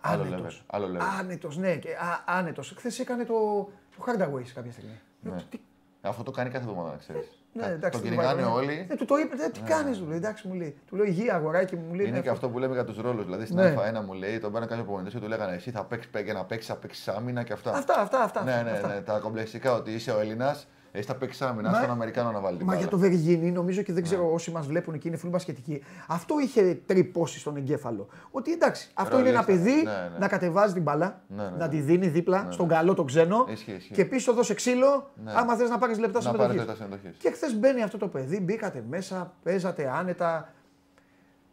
Άλλο 0.00 0.22
Άνετος. 0.22 0.60
level, 0.60 0.64
άλλο 0.66 0.86
level. 0.86 1.02
Άνετος, 1.18 1.56
ναι, 1.56 1.76
και 1.76 1.90
α, 1.90 2.24
άνετος. 2.26 2.74
Χθες 2.76 2.98
έκανε 2.98 3.24
το, 3.24 3.68
το 3.96 4.04
Hardaway 4.06 4.40
σε 4.44 4.54
κάποια 4.54 4.72
στιγμή. 4.72 5.00
Ναι. 5.20 5.30
Λέω, 5.30 5.38
τι- 5.50 5.60
Αυτό 6.02 6.22
το 6.22 6.30
κάνει 6.30 6.50
κάθε 6.50 6.64
εβδομάδα, 6.64 6.90
να 6.90 6.96
ξέρει. 6.96 7.28
ναι, 7.52 7.64
εντάξει, 7.66 7.90
το 7.90 7.98
του 7.98 8.02
κυνηγάνε 8.10 8.40
είπα, 8.40 8.50
όλοι. 8.52 8.86
Ναι, 8.88 8.96
του 8.96 9.04
το 9.04 9.16
είπε, 9.16 9.44
«Ε, 9.44 9.48
τι 9.48 9.60
κάνεις, 9.60 9.98
του 9.98 10.06
λέει, 10.06 10.16
εντάξει 10.16 10.48
μου 10.48 10.54
λέει. 10.54 10.76
Του 10.86 10.96
λέω 10.96 11.04
υγεία, 11.04 11.34
αγοράκι 11.34 11.76
μου, 11.76 11.84
μου 11.88 11.94
λέει. 11.94 12.06
Είναι 12.06 12.16
«Ναι, 12.16 12.22
και 12.22 12.28
αυτό 12.28 12.48
που 12.48 12.58
λέμε 12.58 12.74
για 12.74 12.84
τους 12.84 12.96
ρόλους. 13.00 13.24
Δηλαδή 13.24 13.44
στην 13.44 13.56
Ναι. 13.56 13.74
Α1 13.78 14.04
μου 14.06 14.12
λέει, 14.12 14.38
τον 14.38 14.52
πέραν 14.52 14.68
κάποιο 14.68 14.84
προπονητή 14.84 15.10
και 15.14 15.18
του 15.20 15.28
λέγανε 15.28 15.54
Εσύ 15.54 15.70
θα 15.70 15.84
παίξεις 15.84 16.10
για 16.24 16.32
να 16.32 16.44
παίξεις, 16.44 16.68
θα 16.68 16.76
παίξεις 16.76 17.08
άμυνα 17.08 17.42
και 17.42 17.52
αυτά. 17.52 17.72
Αυτά, 17.72 18.00
αυτά, 18.00 18.22
αυτά. 18.22 18.44
Ναι, 18.44 18.62
ναι, 18.64 18.70
αυτά. 18.70 18.88
ναι. 18.88 19.00
Τα 19.00 19.18
κομπλεξικά 19.18 19.72
ότι 19.72 19.90
είσαι 19.92 20.10
ο 20.12 20.20
Έλληνας, 20.20 20.66
εσύ 20.92 21.06
θα 21.06 21.14
παίξει 21.16 21.44
άμυνα, 21.44 21.70
Μα- 21.70 21.76
στον 21.78 21.90
Αμερικάνο 21.90 22.30
να 22.30 22.40
βάλει 22.40 22.56
την 22.56 22.66
Μα 22.66 22.72
μπάλα. 22.72 22.80
για 22.86 22.90
το 22.90 22.98
Βεργίνη, 22.98 23.50
νομίζω 23.50 23.82
και 23.82 23.92
δεν 23.92 24.02
Ναι. 24.02 24.08
ξέρω 24.08 24.32
όσοι 24.32 24.50
μας 24.50 24.66
βλέπουν 24.66 24.94
εκεί 24.94 25.08
είναι 25.08 25.16
φίλοι 25.16 25.30
μπασκετικοί. 25.30 25.82
Αυτό 26.08 26.38
είχε 26.40 26.74
τρυπώσει 26.86 27.38
στον 27.38 27.56
εγκέφαλο. 27.56 28.08
Ότι 28.30 28.52
εντάξει, 28.52 28.90
αυτό 28.94 29.18
είναι 29.18 29.28
ένα 29.28 29.44
Ρολίστα. 29.46 29.64
παιδί 29.70 29.82
Ναι, 29.82 29.90
ναι. 30.12 30.18
να 30.18 30.28
κατεβάζει 30.28 30.72
την 30.72 30.82
μπάλα, 30.82 31.22
Ναι, 31.28 31.42
ναι, 31.42 31.48
να 31.50 31.56
ναι. 31.56 31.68
τη 31.68 31.80
δίνει 31.80 32.08
δίπλα 32.08 32.46
στον 32.50 32.68
καλό 32.68 32.94
τον 32.94 33.06
ξένο 33.06 33.46
Ισχύει, 33.50 33.72
ισχύει. 33.72 33.92
και 33.94 34.04
πίσω 34.04 34.32
δώσε 34.34 34.54
ξύλο 34.54 35.10
Ναι. 35.24 35.32
άμα 35.34 35.56
θες 35.56 35.68
να 35.70 35.78
πάρεις 35.78 35.98
λεπτά 35.98 36.18
Να 36.22 36.24
πάρει 36.24 36.36
συμμετοχή. 36.36 36.58
λεπτά 36.58 36.74
συμμετοχής. 36.84 37.16
Και 37.16 37.30
χθες 37.30 37.58
μπαίνει 37.58 37.82
αυτό 37.82 37.98
το 37.98 38.08
παιδί, 38.08 38.40
μπήκατε 38.40 38.84
μέσα, 38.88 39.32
παίζατε 39.42 39.90
άνετα. 39.90 40.52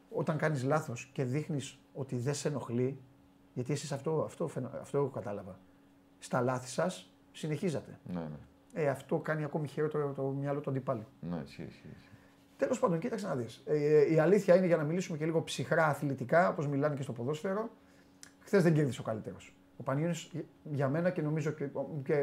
Όταν 0.10 0.38
κάνεις 0.38 0.63
λάθος 0.63 1.10
και 1.13 1.23
δείχνεις 1.23 1.78
ότι 1.93 2.15
δεν 2.15 2.34
σε 2.34 2.47
ενοχλεί, 2.47 3.00
γιατί 3.54 3.73
εσείς 3.73 3.91
αυτό, 3.91 4.23
αυτό, 4.26 4.47
φαινο- 4.47 4.69
αυτό 4.82 5.12
κατάλαβα. 5.13 5.60
Στα 6.19 6.41
λάθη 6.41 6.67
σας 6.67 7.12
συνεχίζατε. 7.32 8.00
Ναι, 8.13 8.19
ναι. 8.19 8.38
Ε, 8.73 8.88
αυτό 8.89 9.17
κάνει 9.17 9.43
ακόμη 9.43 9.67
χειρότερο 9.67 10.13
το 10.15 10.21
μυαλό 10.21 10.60
του 10.60 10.69
αντιπάλου. 10.69 11.06
Ναι, 11.19 11.36
ισχύει, 11.45 11.62
ισχύει. 11.63 11.88
ισχύει. 11.97 12.10
Τέλος 12.58 12.80
πάντων, 12.80 12.99
κοίταξε 12.99 13.27
να 13.27 13.36
δεις. 13.36 13.62
Ε, 13.65 14.13
η 14.13 14.19
αλήθεια 14.19 14.56
είναι 14.56 14.65
για 14.65 14.77
να 14.77 14.84
μιλήσουμε 14.84 15.17
και 15.17 15.25
λίγο 15.25 15.43
ψυχρά 15.43 15.86
αθλητικά, 15.88 16.49
όπως 16.49 16.67
μιλάνε 16.67 16.95
και 16.95 17.01
στο 17.01 17.12
ποδόσφαιρο. 17.13 17.69
Χθες 18.39 18.63
δεν 18.63 18.73
κέρδισε 18.73 19.01
ο 19.01 19.03
καλύτερος. 19.03 19.56
Ο 19.77 19.84
Πανιόνιος 19.84 20.32
για 20.63 20.89
μένα 20.89 21.10
και 21.10 21.21
νομίζω 21.21 21.51
και, 21.51 21.67
και 22.03 22.13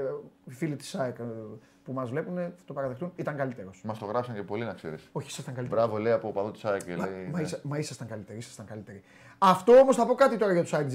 οι 0.44 0.52
φίλοι 0.52 0.76
της 0.76 0.94
ΑΕΚ 0.94 1.18
ε, 1.18 1.22
που 1.85 1.92
μας 1.92 2.11
βλέπουν 2.11 2.35
θα 2.37 2.52
το 2.64 2.72
παραδεχτούν, 2.72 3.12
ήταν 3.16 3.37
καλύτερος. 3.37 3.83
Μας 3.85 3.98
το 3.98 4.04
γράψαν 4.07 4.35
και 4.35 4.42
πολλοί 4.42 4.64
να 4.64 4.72
ξέρεις. 4.74 5.09
Όχι, 5.12 5.28
ήσασταν 5.28 5.54
καλύτεροι. 5.54 5.80
Μπράβο, 5.80 5.98
λέει 5.98 6.12
από 6.12 6.33
παδό 6.33 6.50
της 6.50 6.64
ΑΕΚ 6.64 6.85
και 6.85 6.96
Μα, 6.96 7.07
λέει. 7.09 7.28
μα, 7.33 7.38
ναι. 7.38 7.44
ίσα- 7.44 7.61
μα 7.62 7.78
ήσασταν 7.78 8.09
καλύτεροι, 8.09 8.38
ήσασταν 8.38 8.66
καλύτεροι. 8.66 9.02
Αυτό 9.38 9.72
όμως 9.72 9.96
θα 9.96 10.07
πω 10.07 10.14
κάτι 10.14 10.37
τώρα 10.37 10.52
για 10.52 10.62
τους 10.62 10.72
ΑΕΚ 10.74 10.88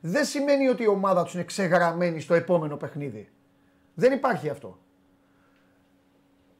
Δεν 0.00 0.24
σημαίνει 0.24 0.68
ότι 0.68 0.82
η 0.82 0.86
ομάδα 0.86 1.24
τους 1.24 1.34
είναι 1.34 1.44
ξεγραμμένη 1.44 2.20
στο 2.20 2.34
επόμενο 2.34 2.76
παιχνίδι. 2.76 3.28
Δεν 4.00 4.12
υπάρχει 4.12 4.48
αυτό. 4.48 4.78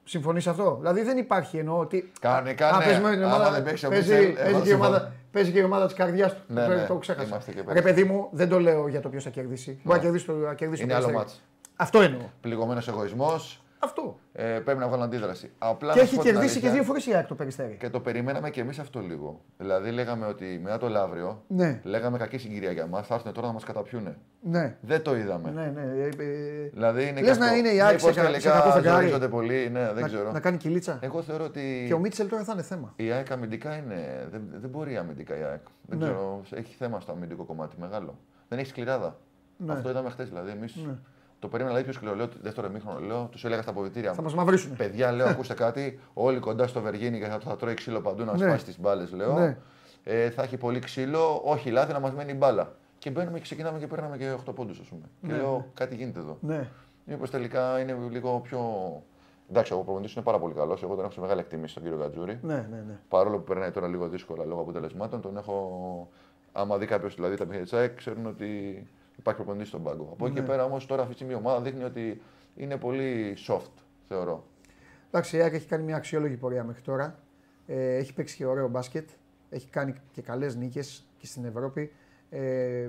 Συμφωνείς 0.04 0.46
αυτό; 0.46 0.76
Δηλαδή 0.80 1.02
δεν 1.02 1.16
υπάρχει 1.18 1.58
εννοώ 1.58 1.78
ότι. 1.78 2.12
Κανονικά, 2.20 2.68
Α, 2.68 2.78
ναι. 2.78 2.84
παίζει 2.84 3.00
με 3.00 3.10
την 3.10 3.22
Άμα 3.24 3.34
ομάδα- 3.34 3.50
δεν 3.50 3.62
παίξεις 3.62 3.84
ο 3.86 3.88
παίζει- 3.88 4.10
Μίτσελ, 4.10 4.34
παίζει 4.34 4.50
εγώ 4.50 4.60
και 4.62 4.68
η 4.70 4.72
ομάδα- 4.72 4.96
συμφωνώ. 4.98 5.14
Παίζει 5.32 5.52
και 5.52 5.58
η 5.58 5.62
ομάδα 5.62 5.86
της 5.86 5.94
καρδιάς 5.94 6.34
του. 6.34 6.40
Ναι, 6.46 6.66
το, 6.66 6.74
ναι. 6.74 6.84
το 6.86 6.94
ξέχασα. 6.96 7.26
Είμαστε 7.26 7.50
και 7.52 7.56
Ρε 7.58 7.62
πέρυσι. 7.64 7.82
παιδί 7.84 8.04
μου, 8.04 8.28
δεν 8.32 8.48
το 8.48 8.60
λέω 8.60 8.88
για 8.88 9.00
το 9.00 9.08
ποιος 9.08 9.24
θα 9.24 9.30
κερδίσει. 9.30 9.80
Μπορεί 9.84 9.98
να 9.98 10.04
κερδίσει 10.04 10.26
το, 10.26 10.32
να 10.32 10.54
κερδίσει 10.54 10.82
Είναι 10.82 10.90
το 10.92 10.96
άλλο 10.98 11.06
Περιστέρι. 11.06 11.30
μάτς. 11.32 11.42
Αυτό 11.76 12.00
εννοώ. 12.00 12.20
Πληγωμένος 12.40 12.88
εγωισμός. 12.88 13.62
Αυτό. 13.82 14.18
Ε, 14.32 14.44
πρέπει 14.64 14.78
να 14.78 14.88
βγάλω 14.88 15.02
αντίδραση. 15.02 15.50
Απλά 15.58 15.92
Και 15.92 15.96
να 15.98 16.02
έχει 16.02 16.10
σου 16.10 16.16
πω 16.16 16.22
την 16.22 16.32
κερδίσει 16.32 16.52
και 16.60 16.66
αλήθεια, 16.66 16.80
δύο 16.82 16.88
φορές 16.88 17.06
η 17.06 17.14
ΑΕΚ 17.14 17.26
το 17.26 17.34
περιστέρι. 17.34 17.76
Και 17.80 17.90
το 17.90 18.00
περιμέναμε 18.00 18.50
και 18.50 18.60
εμείς 18.60 18.78
αυτό 18.78 19.00
λίγο. 19.00 19.40
Δηλαδή, 19.58 19.90
λέγαμε 19.90 20.26
ότι 20.26 20.60
μετά 20.62 20.78
το 20.78 20.88
Λαύριο, 20.88 21.42
Ναι, 21.46 21.80
λέγαμε 21.84 22.18
κακή 22.18 22.38
συγκυρία 22.38 22.70
για 22.72 22.86
μας, 22.86 23.06
θα 23.06 23.14
έρθουν 23.14 23.32
τώρα 23.32 23.46
να 23.46 23.52
μας 23.52 23.64
καταπιούνε. 23.64 24.16
ναι. 24.40 24.76
Δεν 24.80 25.02
το 25.02 25.16
είδαμε. 25.16 25.50
Ναι, 25.50 25.72
ναι. 25.74 25.80
ε, 26.02 26.04
ε, 26.06 26.68
Δηλαδή 26.72 27.02
είναι 27.08 27.20
Λες 27.20 27.32
και 27.32 27.38
να 27.38 27.46
αυτό. 27.46 27.58
είναι 27.58 27.68
η 27.68 27.80
ΑΕΚ 27.80 27.94
Μήπως 28.00 28.14
σε 28.14 28.20
κα- 28.20 28.26
σε 28.26 28.30
τελικά 28.32 28.50
κακό 28.50 28.70
φεγγάρι. 28.70 28.96
ζορίζονται 28.96 29.28
πολύ, 29.28 29.68
ναι, 29.72 29.92
δεν 29.92 30.00
να, 30.00 30.06
ξέρω. 30.06 30.32
να 30.32 30.40
κάνει 30.40 30.56
κυλίτσα. 30.56 30.98
Εγώ 31.02 31.22
θεωρώ 31.22 31.44
ότι 31.44 31.84
Και 31.86 31.94
ο 31.94 31.98
Μίτσελ 31.98 32.28
τώρα 32.28 32.44
θα 32.44 32.52
είναι 32.52 32.62
θέμα. 32.62 32.92
η 32.96 33.10
ΑΕΚ 33.10 33.30
αμυντικά 33.30 33.74
είναι. 33.76 34.28
Δεν, 34.30 34.42
δεν 34.60 34.70
μπορεί 34.70 34.96
αμυντικά 34.96 35.38
η 35.38 35.42
ΑΕΚ. 35.42 35.60
Δεν 35.82 35.98
Ναι. 35.98 36.04
ξέρω, 36.04 36.40
έχει 36.50 36.74
θέμα 36.78 37.00
στο 37.00 37.12
αμυντικό 37.12 37.44
κομμάτι 37.44 37.76
μεγάλο. 37.80 38.18
Δεν 38.48 38.58
έχει 38.58 38.68
σκληράδα. 38.68 39.16
Ναι. 39.56 39.72
Αυτό 39.72 39.90
είδαμε 39.90 40.10
χθες. 40.10 40.28
Δηλαδή, 40.28 40.50
εμείς 40.50 40.76
Ναι. 40.86 40.94
Το 41.40 41.48
περίμενα 41.48 41.76
δηλαδή, 41.76 41.84
πιο 41.84 41.92
σκληρό. 41.92 42.14
Λέω, 42.16 42.28
δεύτερο 42.42 42.66
εμίχρονο, 42.66 43.00
λέω, 43.00 43.28
τους 43.30 43.44
έλεγα 43.44 43.62
στα 43.62 43.70
αποδητήρια. 43.70 44.12
Θα 44.12 44.22
μας 44.22 44.34
μαυρίσουν. 44.34 44.76
Παιδιά, 44.76 45.12
λέω, 45.12 45.26
ακούστε 45.26 45.54
κάτι. 45.54 46.00
Όλοι 46.14 46.38
κοντά 46.38 46.66
στο 46.66 46.80
Βεργίνη 46.80 47.18
και 47.18 47.24
θα, 47.26 47.38
θα 47.38 47.56
τρώει 47.56 47.74
ξύλο 47.74 48.00
παντού 48.00 48.24
να 48.24 48.32
Ναι. 48.32 48.38
σπάσει 48.38 48.64
τις 48.64 48.80
μπάλες, 48.80 49.12
λέω. 49.12 49.38
Ναι. 49.38 49.56
Ε, 50.04 50.30
θα 50.30 50.42
έχει 50.42 50.56
πολύ 50.56 50.78
ξύλο, 50.78 51.40
όχι 51.44 51.70
λάθη 51.70 51.92
να 51.92 52.00
μας 52.00 52.12
μένει 52.12 52.32
η 52.32 52.36
μπάλα. 52.38 52.72
Και 52.98 53.10
μπαίνουμε 53.10 53.36
και 53.36 53.42
ξεκινάμε 53.42 53.78
και 53.78 53.86
παίρναμε 53.86 54.16
και 54.16 54.32
8 54.48 54.52
πόντους, 54.54 54.78
ας 54.80 54.86
πούμε. 54.86 55.02
Ναι, 55.20 55.32
Και 55.32 55.38
λέω, 55.38 55.66
κάτι 55.74 55.94
γίνεται 55.94 56.18
εδώ. 56.18 56.36
Ναι. 56.40 56.68
Μήπως 57.04 57.30
τελικά 57.30 57.80
είναι 57.80 57.96
λίγο 58.10 58.40
πιο. 58.40 58.60
Εντάξει, 59.50 59.72
ο 59.72 59.76
προπονητής 59.76 60.14
είναι 60.14 60.24
πάρα 60.24 60.38
πολύ 60.38 60.54
καλός. 60.54 60.82
Εγώ 60.82 60.94
τον 60.94 61.04
έχω 61.04 61.12
σε 61.12 61.20
μεγάλη 61.20 61.40
εκτίμηση 61.40 61.70
στον 61.70 61.82
κύριο 61.82 61.98
Gatζούρη. 62.04 62.38
Ναι, 62.42 62.54
ναι, 62.54 62.84
ναι. 62.86 62.98
Παρόλο 63.08 63.36
που 63.36 63.44
περνάει 63.44 63.70
τώρα 63.70 63.88
λίγο 63.88 64.08
δύσκολα 64.08 64.44
λόγω 64.44 64.60
αποτελεσμάτων, 64.60 65.20
τον 65.20 65.36
έχω. 65.36 66.08
Άμα 66.52 66.78
δει 66.78 66.86
κάποιος 66.86 67.14
δηλαδή 67.14 67.36
τα 67.36 67.44
παιχνίδια 67.44 67.64
της 67.64 67.72
ΑΕΚ, 67.78 67.94
ξέρουν 67.96 68.26
ότι 68.26 68.86
υπάρχει 69.20 69.40
προπονητής 69.40 69.68
στον 69.68 69.82
πάγκο. 69.82 70.08
Από 70.12 70.26
εκεί 70.26 70.34
και 70.34 70.40
Ναι. 70.40 70.46
πέρα 70.46 70.64
όμως 70.64 70.86
τώρα 70.86 71.02
αυτή 71.02 71.12
τη 71.14 71.18
στιγμή 71.20 71.34
η 71.34 71.36
ομάδα 71.44 71.60
δείχνει 71.60 71.84
ότι 71.84 72.22
είναι 72.56 72.76
πολύ 72.76 73.36
soft, 73.48 73.70
θεωρώ. 74.08 74.44
Εντάξει, 75.08 75.36
η 75.36 75.40
ΑΕΚ 75.40 75.52
έχει 75.54 75.66
κάνει 75.66 75.84
μια 75.84 75.96
αξιόλογη 75.96 76.36
πορεία 76.36 76.64
μέχρι 76.64 76.82
τώρα. 76.82 77.18
Ε, 77.66 77.96
έχει 77.96 78.14
παίξει 78.14 78.36
και 78.36 78.46
ωραίο 78.46 78.68
μπάσκετ. 78.68 79.08
Έχει 79.50 79.68
κάνει 79.70 79.94
και 80.12 80.22
καλές 80.22 80.56
νίκες 80.56 81.06
και 81.18 81.26
στην 81.26 81.44
Ευρώπη. 81.44 81.92
Ε, 82.30 82.88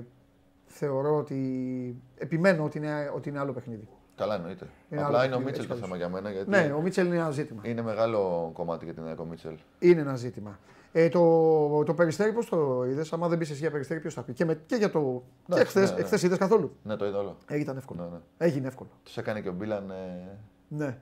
θεωρώ 0.66 1.16
ότι. 1.16 2.02
Επιμένω 2.18 2.64
ότι 2.64 2.78
είναι, 2.78 3.12
ότι 3.14 3.28
είναι 3.28 3.38
άλλο 3.38 3.52
παιχνίδι. 3.52 3.88
Καλά, 4.16 4.34
εννοείται. 4.34 4.66
Είναι 4.90 5.02
Απλά 5.02 5.18
άλλο 5.18 5.26
είναι 5.26 5.34
ο 5.34 5.38
παιχνίδι, 5.38 5.44
Μίτσελ 5.44 5.66
το 5.66 5.72
έτσι 5.74 5.84
θέμα 5.84 5.96
για 5.96 6.08
μένα. 6.08 6.30
Γιατί 6.30 6.50
Ναι, 6.50 6.72
ο 6.76 6.80
Μίτσελ 6.80 7.06
είναι 7.06 7.16
ένα 7.16 7.30
ζήτημα. 7.30 7.62
είναι 7.64 7.82
μεγάλο 7.82 8.50
κομμάτι 8.52 8.84
για 8.84 8.94
την 8.94 9.06
ΑΕΚ 9.06 9.20
ο 9.20 9.24
Μίτσελ. 9.24 9.54
Είναι 9.78 10.00
ένα 10.00 10.16
ζήτημα. 10.16 10.58
Ε, 10.94 11.08
το, 11.08 11.82
το 11.84 11.94
περιστέρι 11.94 12.32
πώς 12.32 12.46
το 12.46 12.84
είδες, 12.84 13.12
άμα 13.12 13.28
δεν 13.28 13.38
πει 13.38 13.44
εσύ 13.44 13.54
για 13.54 13.70
περιστέρι, 13.70 14.00
ποιος 14.00 14.14
θα 14.14 14.22
πει; 14.22 14.32
Και, 14.32 14.44
με, 14.44 14.54
και 14.66 14.76
για 14.76 14.90
το. 14.90 15.22
Και 15.46 15.52
Εντάξει, 15.54 15.78
εχθέ 15.80 15.94
ναι, 15.94 16.08
ναι. 16.10 16.18
είδες 16.22 16.38
καθόλου; 16.38 16.76
Ναι, 16.82 16.96
το 16.96 17.06
είδα 17.06 17.18
όλο. 17.18 17.36
Ε, 17.46 17.58
ήταν 17.58 17.76
εύκολο. 17.76 18.02
Ναι, 18.02 18.08
ναι. 18.08 18.46
Έγινε 18.46 18.66
εύκολο. 18.66 18.90
Τους 19.02 19.16
έκανε 19.16 19.40
και 19.40 19.48
ο 19.48 19.52
Μπίλαν. 19.52 19.90
Ε... 19.90 20.38
Ναι. 20.68 20.98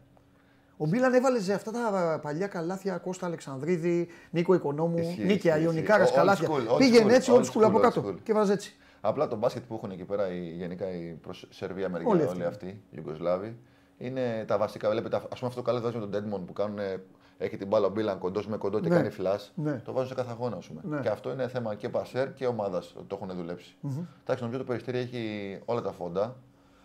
Ο 0.77 0.87
Μίλαν 0.87 1.15
έβαλε 1.15 1.41
σε 1.41 1.53
αυτά 1.53 1.71
τα 1.71 2.19
παλιά 2.23 2.47
καλάθια 2.47 2.99
Κώστα 2.99 3.27
Αλεξανδρίδη, 3.27 4.09
Νίκο 4.31 4.55
Οικονόμου, 4.55 4.99
Ισχύει, 4.99 5.25
νίκαια 5.25 5.55
ισχύει, 5.55 5.65
Ιωνικάρα 5.67 6.03
ισχύει. 6.03 6.15
Old 6.15 6.19
καλάθια. 6.19 6.49
school, 6.49 6.75
old 6.75 6.79
Πήγαινε 6.79 7.13
school, 7.13 7.15
έτσι, 7.15 7.33
old 7.35 7.39
old 7.39 7.45
school 7.45 7.63
από 7.63 7.79
school, 7.79 7.81
κάτω 7.81 8.03
old 8.05 8.11
school. 8.11 8.17
και 8.23 8.33
βάζε 8.33 8.53
έτσι. 8.53 8.77
Απλά 9.01 9.29
το 9.29 9.37
μπάσκετ 9.37 9.63
που 9.69 9.75
έχουν 9.75 9.91
εκεί 9.91 10.05
πέρα 10.05 10.33
οι, 10.33 10.39
γενικά 10.57 10.91
η 10.91 11.19
προς 11.23 11.47
Σερβία, 11.51 11.87
Αμερική, 11.87 12.11
Όλοι 12.11 12.21
όλοι, 12.21 12.31
αυτοί. 12.31 12.45
αυτοί, 12.45 12.67
οι 12.67 12.83
Ιουγκοσλάβοι, 12.91 13.57
είναι 13.99 14.45
τα 14.47 14.59
βασικά. 14.59 14.91
Βλέπετε, 14.91 15.17
ας 15.17 15.23
πούμε 15.23 15.47
αυτό 15.51 15.55
το 15.55 15.63
καλέ 15.63 15.81
βάζει 15.81 15.95
με 15.95 16.01
τον 16.01 16.11
Ντέντμον 16.11 16.45
που 16.45 16.53
κάνουν, 16.53 16.79
έχει 17.43 17.57
την 17.57 17.67
μπάλα 17.67 17.87
ο 17.87 17.91
Μπίλαν 17.91 18.19
κοντός 18.19 18.47
με 18.47 18.57
κοντό 18.57 18.81
και 18.81 18.89
Ναι. 18.89 18.95
κάνει 18.95 19.11
φλα. 19.11 19.39
Ναι. 19.55 19.73
Το 19.85 19.93
βάζουν 19.93 20.09
σε 20.09 20.15
κάθε 20.15 20.31
αγώνα, 20.31 20.57
ας 20.57 20.67
πούμε. 20.67 20.81
Ναι. 20.85 21.01
Και 21.01 21.09
αυτό 21.09 21.33
είναι 21.33 21.49
θέμα 21.49 21.75
και 21.75 21.89
πασέρ 21.89 22.33
και 22.33 22.47
ομάδας 22.47 22.95
ότι 22.97 23.07
το 23.07 23.19
έχουν 23.23 23.37
δουλέψει. 23.37 23.77
Εντάξει, 24.23 24.43
νομίζω 24.43 24.59
το 24.59 24.65
περιστέρι 24.65 24.99
έχει 24.99 25.59
όλα 25.65 25.81
τα 25.83 25.93
φόντα. 25.93 26.37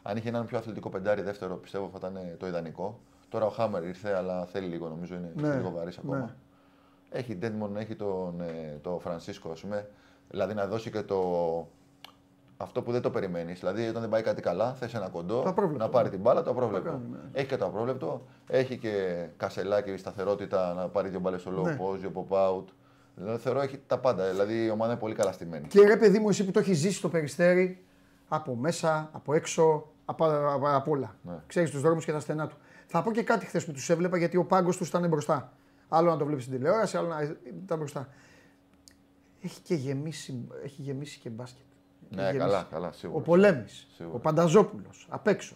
Αν 0.03 0.17
είχε 0.17 0.29
έναν 0.29 0.45
πιο 0.45 0.57
αθλητικό 0.57 0.89
πεντάρι 0.89 1.21
δεύτερο, 1.21 1.55
πιστεύω 1.55 1.89
θα 1.91 1.97
ήταν 1.97 2.19
το 2.37 2.47
ιδανικό. 2.47 2.99
Τώρα 3.29 3.45
ο 3.45 3.49
Χάμερ 3.49 3.83
ήρθε, 3.83 4.15
αλλά 4.15 4.45
θέλει 4.45 4.67
λίγο, 4.67 4.87
νομίζω 4.89 5.15
είναι 5.15 5.31
Ναι, 5.35 5.55
λίγο 5.55 5.71
βαρύς 5.71 5.97
ακόμα. 5.97 6.17
ναι. 6.17 6.25
Έχει 7.09 7.35
Ντέντμον, 7.35 7.77
έχει 7.77 7.95
τον 7.95 8.41
ε, 8.41 8.79
το 8.81 8.99
Φρανσίσκο, 8.99 9.49
ας 9.51 9.61
πούμε. 9.61 9.89
Δηλαδή 10.29 10.53
να 10.53 10.67
δώσει 10.67 10.91
και 10.91 11.01
το, 11.01 11.21
αυτό 12.57 12.81
που 12.81 12.91
δεν 12.91 13.01
το 13.01 13.09
περιμένεις. 13.09 13.59
Δηλαδή, 13.59 13.87
όταν 13.87 14.01
δεν 14.01 14.09
πάει 14.09 14.21
κάτι 14.21 14.41
καλά, 14.41 14.73
θες 14.73 14.93
ένα 14.93 15.09
κοντό 15.09 15.41
Το 15.41 15.49
απρόβλεπτο. 15.49 15.83
να 15.83 15.89
πάρει 15.89 16.09
την 16.09 16.19
μπάλα, 16.19 16.43
το 16.43 16.49
απρόβλεπτο. 16.49 16.89
κάνει, 16.89 17.03
ναι. 17.11 17.17
Έχει 17.33 17.47
και 17.47 17.57
το 17.57 17.65
απρόβλεπτο. 17.65 18.25
Έχει 18.47 18.77
και 18.77 19.25
κασελάκι, 19.37 19.97
σταθερότητα 19.97 20.73
να 20.73 20.87
πάρει 20.87 21.09
δύο 21.09 21.19
μπάλες 21.19 21.41
στο 21.41 21.51
low 21.61 21.63
Ναι. 21.63 21.77
post, 21.81 21.97
δύο 21.99 22.11
pop 22.29 22.35
out. 22.37 22.63
Δηλαδή, 23.15 23.37
θεωρώ 23.41 23.61
έχει 23.61 23.79
τα 23.87 23.99
πάντα. 23.99 24.29
Δηλαδή, 24.29 24.63
η 24.65 24.69
ομάδα 24.69 24.91
είναι 24.91 24.99
πολύ 24.99 25.15
καλά 25.15 25.31
στημένη. 25.31 25.67
Και 25.67 25.81
ρε 25.87 25.97
παιδί 25.97 26.19
μου, 26.19 26.29
εσύ 26.29 26.45
που 26.45 26.51
το 26.51 26.59
έχεις 26.59 26.77
ζήσει 26.77 27.01
το 27.01 27.09
περιστέρι, 27.09 27.83
από 28.27 28.55
μέσα, 28.55 29.09
από 29.13 29.33
έξω, 29.33 29.87
από, 30.05 30.25
από, 30.25 30.67
από 30.75 30.91
όλα. 30.91 31.15
Ναι. 31.21 31.33
Ξέρεις 31.47 31.71
τους 31.71 31.81
δρόμους 31.81 32.05
και 32.05 32.11
τα 32.11 32.19
στενά 32.19 32.47
του. 32.47 32.55
Θα 32.87 33.01
πω 33.01 33.11
και 33.11 33.23
κάτι 33.23 33.45
χθες 33.45 33.65
που 33.65 33.71
τους 33.71 33.89
έβλεπα 33.89 34.17
γιατί 34.17 34.37
ο 34.37 34.43
πάγκος 34.45 34.77
τους 34.77 34.87
ήταν 34.87 35.07
μπροστά. 35.07 35.53
Άλλο 35.89 36.09
να 36.09 36.17
το 36.17 36.25
βλέπεις 36.25 36.43
στην 36.43 36.55
τηλεόραση, 36.57 36.97
άλλο 36.97 37.07
να 37.07 37.21
ήταν 37.63 37.77
μπροστά. 37.77 38.07
Έχει 39.41 39.61
και 39.61 39.75
γεμίσει, 39.75 40.47
έχει 40.63 40.81
γεμίσει 40.81 41.19
και 41.19 41.29
μπάσκετ. 41.29 41.63
Έχει 42.11 42.15
Ναι, 42.21 42.21
γεμίσει. 42.21 42.37
καλά, 42.39 42.67
καλά, 42.71 42.91
σίγουρα. 42.91 43.19
Ο 43.19 43.21
Πολέμης, 43.21 43.87
Σίγουρα. 43.95 44.15
ο 44.15 44.19
Πανταζόπουλος, 44.19 45.07
απ' 45.09 45.27
έξω. 45.27 45.55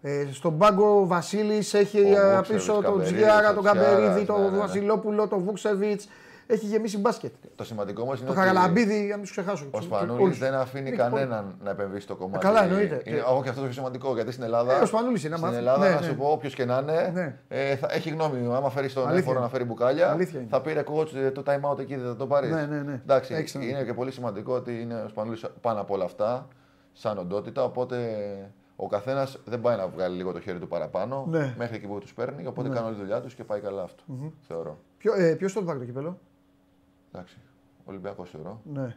Ε, 0.00 0.26
στον 0.32 0.58
πάγκο 0.58 1.00
ο 1.00 1.06
Βασίλης 1.06 1.74
έχει 1.74 1.98
Ο 1.98 2.00
ε, 2.00 2.10
Βούξεβιτς, 2.10 2.52
πίσω 2.52 2.72
τον 2.72 2.82
Καμπερίδης, 2.82 3.16
Τζιάρα, 3.16 3.50
ο 3.50 3.54
τον 3.54 3.62
Τσιάρας, 3.64 3.84
Καμπερίδη, 3.90 4.20
ναι, 4.20 4.26
τον 4.26 4.42
ναι, 4.42 4.48
ναι. 4.50 4.56
Βασιλόπουλο, 4.56 5.28
τον 5.28 5.42
Βούξεβιτς. 5.42 6.08
Έχει 6.46 6.66
γεμίσει 6.66 6.98
μπάσκετ. 6.98 7.32
Το 7.54 7.64
σημαντικό 7.64 8.02
όμως 8.02 8.16
είναι 8.20 8.26
Το 8.26 8.32
ότι 8.32 8.40
Χαραλαμπίδη, 8.40 9.00
να 9.00 9.14
μην 9.14 9.20
τους 9.20 9.30
ξεχάσω. 9.30 9.64
ο 9.70 9.76
τους- 9.76 9.84
Σπανούλης 9.84 10.22
όλους. 10.22 10.38
δεν 10.38 10.54
αφήνει 10.54 10.88
Έχει 10.88 10.96
κανέναν 10.96 11.56
να 11.62 11.70
επεμβεί 11.70 12.00
στο 12.00 12.16
κομμάτι. 12.16 12.44
καλά, 12.46 12.64
εννοείται. 12.64 13.02
Είναι, 13.04 13.16
Και- 13.16 13.22
όχι, 13.36 13.48
αυτό 13.48 13.60
το 13.60 13.66
πιο 13.66 13.72
σημαντικό 13.74 14.14
γιατί 14.14 14.30
στην 14.32 14.44
Ελλάδα. 14.44 14.76
Ε, 14.78 14.80
ο 14.82 14.86
Σπανούλης 14.86 15.24
είναι, 15.24 15.36
Στην 15.36 15.48
άμα- 15.48 15.56
Ελλάδα, 15.56 15.88
ναι, 15.88 15.94
να 15.94 16.00
ναι. 16.00 16.06
σου 16.06 16.14
πω, 16.14 16.26
όποιος 16.26 16.54
και 16.54 16.64
να 16.64 16.78
είναι, 16.82 17.10
Ναι. 17.14 17.38
ε, 17.48 17.76
θα, 17.76 17.88
έχει 17.90 18.10
γνώμη. 18.10 18.54
Άμα 18.54 18.70
φέρει 18.70 18.92
τον 18.92 19.02
Αλήθεια 19.02 19.18
έφορο 19.20 19.34
είναι. 19.36 19.44
να 19.44 19.50
φέρει 19.50 19.64
μπουκάλια, 19.64 20.10
Αλήθεια 20.10 20.38
είναι. 20.40 20.48
θα 20.50 20.60
πήρε 20.60 20.84
coach 20.94 21.14
ε, 21.14 21.30
το 21.30 21.42
time 21.46 21.70
out 21.70 21.78
εκεί, 21.78 21.96
δεν 21.96 22.06
θα 22.06 22.16
το 22.16 22.26
πάρεις. 22.26 22.50
Ναι, 22.50 22.66
ναι, 22.66 22.78
ναι. 22.82 23.00
Εντάξει, 23.02 23.34
Έχεις 23.34 23.54
είναι 23.54 23.64
δίκιο. 23.64 23.84
και 23.84 23.94
πολύ 23.94 24.10
σημαντικό 24.10 24.54
ότι 24.54 24.80
είναι 24.80 24.94
ο 24.94 25.08
Σπανούλης 25.08 25.44
πάνω 25.60 25.80
από 25.80 25.94
όλα 25.94 26.04
αυτά, 26.04 26.48
σαν 26.92 27.18
οντότητα. 27.18 27.64
Οπότε 27.64 27.96
ο 28.76 28.86
καθένας 28.88 29.38
δεν 29.44 29.60
πάει 29.60 29.76
να 29.76 29.86
βγάλει 29.88 30.16
λίγο 30.16 30.32
το 30.32 30.40
χέρι 30.40 30.58
του 30.58 30.68
παραπάνω 30.68 31.26
Ναι. 31.28 31.54
μέχρι 31.58 31.76
εκεί 31.76 31.86
που 31.86 31.98
τους 31.98 32.14
παίρνει. 32.14 32.46
Οπότε 32.46 32.68
κάνουν 32.68 32.84
όλη 32.86 32.94
τη 32.94 33.00
δουλειά 33.00 33.20
τους 33.20 33.34
και 33.34 33.44
πάει 33.44 33.60
καλά 33.60 33.82
αυτό. 33.82 34.02
Θεωρώ. 34.48 34.78
Ποιο, 34.98 35.14
ε, 35.14 35.34
ποιος 35.34 35.52
το 35.52 35.62
πάρει 35.62 35.78
το 35.78 35.84
κυπέλο; 35.84 36.18
Εντάξει. 37.12 37.36
Ολυμπιακός 37.84 38.30
θεωρώ. 38.30 38.60
Ναι. 38.72 38.96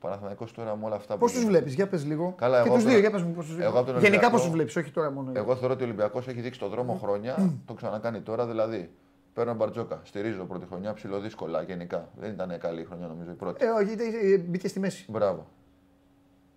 Παναθηναϊκός 0.00 0.52
τώρα 0.52 0.76
με 0.76 0.84
όλα 0.84 0.94
αυτά 0.94 1.16
Πώς 1.16 1.30
τους 1.32 1.40
γίνονται. 1.40 1.56
βλέπεις, 1.58 1.74
για 1.74 1.88
πες 1.88 2.04
λίγο. 2.04 2.34
Καλά, 2.36 2.62
και 2.62 2.66
εγώ 2.66 2.74
τους 2.74 2.82
τώρα- 2.84 2.94
δύο, 2.94 3.00
για 3.00 3.10
πες 3.10 3.22
μου 3.22 3.32
πώς 3.32 3.46
τους 3.46 3.58
εγώ 3.58 3.78
από 3.78 3.86
τον 3.86 3.86
Γενικά 3.86 4.06
Ολυμπιακό- 4.08 4.30
πώ 4.36 4.40
τους 4.42 4.50
βλέπεις, 4.50 4.76
όχι 4.76 4.90
τώρα 4.90 5.10
μόνο. 5.10 5.32
Εγώ 5.34 5.56
θεωρώ 5.56 5.74
ότι 5.74 5.82
ο 5.82 5.86
Ολυμπιακός 5.86 6.28
έχει 6.28 6.40
δείξει 6.40 6.58
τον 6.60 6.70
δρόμο 6.70 6.94
χρόνια, 7.02 7.36
το 7.66 7.74
ξανακάνει 7.74 8.20
τώρα 8.20 8.46
δηλαδή. 8.46 8.90
Παίρνω 9.32 9.54
Μπαρτζόκα, 9.54 10.00
στηρίζω 10.04 10.44
πρώτη 10.44 10.66
χρονιά, 10.66 10.92
ψηλοδύσκολα 10.94 11.62
γενικά. 11.62 12.08
Δεν 12.18 12.30
ήταν 12.30 12.58
καλή 12.58 12.80
η 12.80 12.84
χρονιά 12.84 13.06
νομίζω 13.06 13.30
η 13.30 13.34
πρώτη. 13.34 13.64
Ε, 13.64 13.68
όχι, 13.68 13.90
ε, 13.98 14.32
ε, 14.34 14.38
μπήκε 14.38 14.68
στη 14.68 14.80
μέση. 14.80 15.04
Μπράβο. 15.10 15.46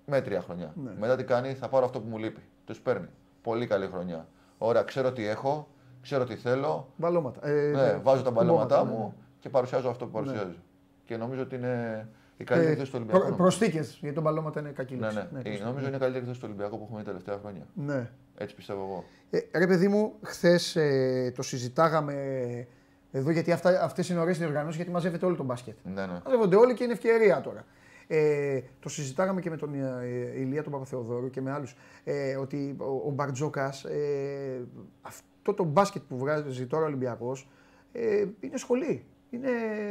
Μέτρια 0.05 0.41
χρονιά. 0.41 0.73
Ναι. 0.83 0.91
Μετά 0.99 1.15
τι 1.15 1.23
κάνει, 1.23 1.53
θα 1.53 1.67
πάρω 1.69 1.85
αυτό 1.85 1.99
που 1.99 2.07
μου 2.09 2.17
λείπει. 2.17 2.41
Τους 2.65 2.79
παίρνει. 2.79 3.07
Πολύ 3.41 3.67
καλή 3.67 3.87
χρονιά. 3.87 4.27
Ωραία, 4.57 4.83
ξέρω 4.83 5.11
τι 5.11 5.25
έχω, 5.25 5.67
ξέρω 6.01 6.23
τι 6.25 6.35
θέλω. 6.35 6.87
Μπαλώματα. 6.95 7.47
Ε, 7.47 7.71
Ναι, 7.71 7.99
βάζω 8.03 8.23
τα 8.23 8.31
μπαλώματά 8.31 8.77
κουμπώματα, 8.77 9.03
μου 9.03 9.13
και 9.39 9.49
παρουσιάζω 9.49 9.89
αυτό 9.89 10.05
που 10.05 10.11
παρουσιάζω. 10.11 10.55
Και 11.11 11.17
νομίζω 11.17 11.41
ότι 11.41 11.55
είναι 11.55 12.07
η 12.37 12.43
ναι. 12.43 12.43
καλύτερη 12.45 12.73
Ε, 12.73 12.75
θέση 12.75 12.91
του 12.91 12.95
Ολυμπιακού. 12.97 13.19
προ, 13.19 13.29
νομίζω. 13.29 13.43
Προσθήκες, 13.43 13.97
γιατί 14.01 14.15
το 14.15 14.21
μπαλώματα 14.21 14.59
είναι 14.59 14.69
κακή 14.69 14.95
Ναι, 14.95 14.99
λέξη. 15.01 15.15
ναι. 15.17 15.23
Ε, 15.23 15.27
προσθήκες. 15.31 15.59
νομίζω 15.65 15.87
είναι 15.87 15.95
η 15.95 15.99
καλύτερη 15.99 16.25
θέση 16.25 16.39
του 16.39 16.45
Ολυμπιακού 16.49 16.77
που 16.77 16.83
έχουμε 16.83 16.99
δει 16.99 17.05
τα 17.05 17.11
τελευταία 17.11 17.37
χρόνια. 17.37 17.67
Ναι. 17.73 18.09
Έτσι 18.37 18.55
πιστεύω 18.55 18.81
εγώ. 18.83 19.03
Ε, 19.29 19.59
ρε 19.59 19.67
παιδί 19.67 19.87
μου, 19.87 20.13
χθες 20.21 20.75
ε, 20.75 21.31
το 21.35 21.41
συζητάγαμε 21.41 22.13
εδώ 23.11 23.31
γιατί 23.31 23.51
αυτά, 23.51 23.83
αυτές 23.83 24.09
είναι 24.09 24.19
ωραίες 24.19 24.37
διοργανώσεις 24.37 24.75
γιατί 24.75 24.91
μαζεύεται 24.91 25.25
όλο 25.25 25.35
το 25.35 25.43
μπάσκετ. 25.43 25.75
Ναι, 25.83 26.05
ναι. 26.05 26.21
Μαζεύονται 26.25 26.55
όλοι 26.55 26.73
και 26.73 26.83
είναι 26.83 26.93
ευκαιρία 26.93 27.41
τώρα. 27.41 27.65
Ε, 28.07 28.61
το 28.79 28.89
συζητάγαμε 28.89 29.41
και 29.41 29.49
με 29.49 29.57
τον 29.57 29.73
ε, 29.73 30.39
Ηλία 30.39 30.63
τον 30.63 30.71
Παπαθεοδόρου 30.71 31.29
και 31.29 31.41
με 31.41 31.51
άλλους 31.51 31.75
ε, 32.03 32.35
ότι 32.35 32.75
ο, 32.77 33.07
ο 33.07 33.11
Μπαρτζόκας 33.11 33.83
ε, 33.83 34.61
αυτό 35.01 35.53
το 35.53 35.63
μπάσκετ 35.63 36.01
που 36.07 36.17
βγάζει 36.17 36.65
τώρα 36.65 36.83
ο 36.83 36.87
Ολυμπιακός 36.87 37.49
ε, 37.91 38.25
είναι 38.39 38.57
σχολή. 38.57 39.05
Είναι... 39.33 39.49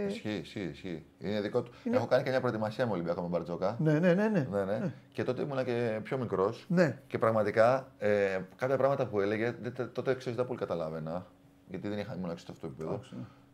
Ισχύει, 0.09 0.31
ισχύει, 0.43 0.61
ισχύει. 0.73 1.05
Είναι 1.19 1.41
δικό 1.41 1.63
του. 1.63 1.73
Είναι- 1.85 1.97
Έχω 1.97 2.07
κάνει 2.07 2.23
και 2.23 2.31
μια 2.31 2.41
προετοιμασία 2.41 2.87
με 2.87 2.93
Ολυμπιακό 2.93 3.23
με 3.23 3.29
Μπαρτζόκα. 3.29 3.77
Ναι, 3.81 3.99
ναι, 3.99 4.15
ναι. 4.15 4.29
ναι. 4.29 4.47
Ναι, 4.51 4.65
ναι. 4.65 4.93
Και 5.13 5.25
τότε 5.25 5.43
ήμουνα 5.43 5.65
και 5.65 6.01
πιο 6.03 6.19
μικρός. 6.19 6.65
Ναι. 6.69 6.99
Και 7.07 7.19
πραγματικά 7.19 7.89
ε, 7.99 8.41
κάποια 8.57 8.77
πράγματα 8.77 9.07
που 9.07 9.21
έλεγε 9.21 9.55
δεν, 9.63 9.75
τε- 9.75 9.93
τότε 9.93 10.15
ξέρεις, 10.15 10.37
δεν 10.39 10.47
πολύ 10.47 10.59
καταλάβαινα. 10.59 11.27
Γιατί 11.69 11.89
δεν 11.89 11.99
είχα 11.99 12.15
ήμουν 12.15 12.39
σε 12.39 12.47
αυτό 12.51 12.61
το 12.61 12.67
επίπεδο. 12.67 13.01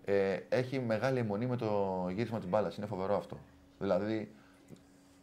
Ε, 0.04 0.38
έχει 0.48 0.80
μεγάλη 0.80 1.18
αιμονή 1.18 1.46
με 1.46 1.56
το 1.56 2.06
γύρισμα 2.14 2.38
της 2.38 2.48
μπάλας. 2.48 2.76
Είναι 2.76 2.86
φοβερό 2.86 3.16
αυτό. 3.16 3.38
Δηλαδή, 3.78 4.32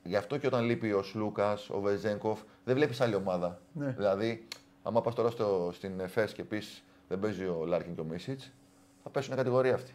γι' 0.03 0.15
αυτό 0.15 0.37
και 0.37 0.47
όταν 0.47 0.63
λείπει 0.65 0.91
ο 0.93 1.03
Σλούκας, 1.03 1.69
ο 1.69 1.79
Βεζένκοφ, 1.79 2.39
δεν 2.65 2.75
βλέπεις 2.75 3.01
άλλη 3.01 3.15
ομάδα. 3.15 3.59
Ναι. 3.73 3.93
Δηλαδή, 3.97 4.47
άμα 4.83 5.01
πας 5.01 5.15
τώρα 5.15 5.29
στο, 5.29 5.69
στην 5.73 5.99
ΕΦΕΣ 5.99 6.33
και 6.33 6.43
πεις 6.43 6.83
δεν 7.07 7.19
παίζει 7.19 7.45
ο 7.45 7.63
Λάρκιν 7.67 7.95
και 7.95 8.01
ο 8.01 8.03
Μίσιτς, 8.03 8.51
θα 9.03 9.09
πέσουν 9.09 9.35
κατηγορία 9.35 9.73
αυτή. 9.73 9.93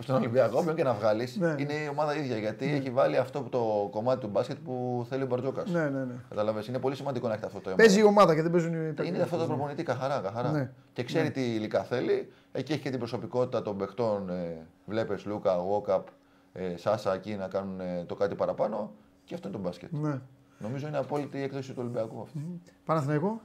Ε, 0.00 0.02
Στον 0.02 0.16
Ολυμπιακό, 0.16 0.58
όποιον 0.58 0.74
και 0.76 0.82
να 0.82 0.92
βγάλεις, 0.92 1.36
Ναι. 1.36 1.54
είναι 1.58 1.72
η 1.72 1.88
ομάδα 1.90 2.16
ίδια. 2.16 2.36
Γιατί 2.36 2.72
έχει 2.72 2.90
βάλει 2.90 3.16
αυτό 3.16 3.42
που 3.42 3.48
το 3.48 3.88
κομμάτι 3.90 4.20
του 4.20 4.28
μπάσκετ 4.28 4.56
που 4.64 5.06
θέλει 5.08 5.22
ο 5.22 5.26
Μπαρτζόκας. 5.26 5.70
Ναι, 5.70 5.82
ναι, 5.88 6.04
ναι. 6.04 6.14
Κατάλαβες, 6.28 6.66
είναι 6.66 6.78
πολύ 6.78 6.94
σημαντικό 6.96 7.26
να 7.26 7.32
έχετε 7.32 7.46
αυτό 7.46 7.60
το 7.60 7.68
αίμα. 7.68 7.76
Παίζει 7.78 8.00
η 8.00 8.04
ομάδα 8.04 8.34
και 8.34 8.42
δεν 8.42 8.50
παίζουν 8.50 8.72
οι 8.74 8.94
Είναι 9.04 9.22
αυτό 9.22 9.36
το 9.36 9.46
προπονητή, 9.46 9.82
καθαρά. 9.82 10.20
καθαρά. 10.20 10.50
Ναι. 10.50 10.70
Και 10.92 11.02
ξέρει 11.04 11.30
τι 11.30 11.40
υλικά 11.54 11.82
θέλει. 11.82 12.32
Εκεί 12.52 12.72
έχει 12.72 12.80
και 12.80 12.90
την 12.90 12.98
προσωπικότητα 12.98 13.62
των 13.62 13.76
παιχτών. 13.76 14.30
Ε, 14.30 14.66
Βλέπεις 14.86 15.24
Σλούκα, 15.24 15.58
Γουόκαπ, 15.58 16.06
ε, 16.52 16.76
Σάσα 16.76 17.14
εκεί 17.14 17.34
να 17.34 17.48
κάνουν 17.48 17.80
ε, 17.80 18.04
το 18.06 18.14
κάτι 18.14 18.34
παραπάνω. 18.34 18.90
Και 19.24 19.34
αυτό 19.34 19.48
είναι 19.48 19.56
το 19.56 19.62
μπάσκετ. 19.62 19.90
Ναι. 19.92 20.20
Νομίζω 20.58 20.86
είναι 20.88 20.98
απόλυτη 20.98 21.38
η 21.38 21.42
έκδοση 21.42 21.68
του 21.70 21.76
Ολυμπιακού 21.80 22.20
αυτή. 22.22 22.60
Παναθηναϊκό; 22.84 23.40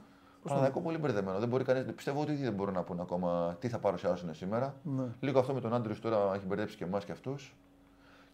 Παναδιακό 0.48 0.80
πολύ 0.80 0.98
μπερδεμένο. 0.98 1.38
Δεν 1.38 1.48
μπορεί 1.48 1.64
κανείς, 1.64 1.84
πιστεύω 1.94 2.20
ότι 2.20 2.34
δεν 2.34 2.52
μπορούν 2.52 2.74
να 2.74 2.82
πούνε 2.82 3.02
ακόμα 3.02 3.56
τι 3.60 3.68
θα 3.68 3.78
παρουσιάσουν 3.78 4.34
σήμερα. 4.34 4.74
Ναι. 4.82 5.04
Λίγο 5.20 5.38
αυτό 5.38 5.54
με 5.54 5.60
τον 5.60 5.74
Άντριου 5.74 5.98
τώρα 6.00 6.34
έχει 6.34 6.46
μπερδέψει 6.46 6.76
και 6.76 6.84
εμάς 6.84 7.04
και 7.04 7.12
αυτούς. 7.12 7.54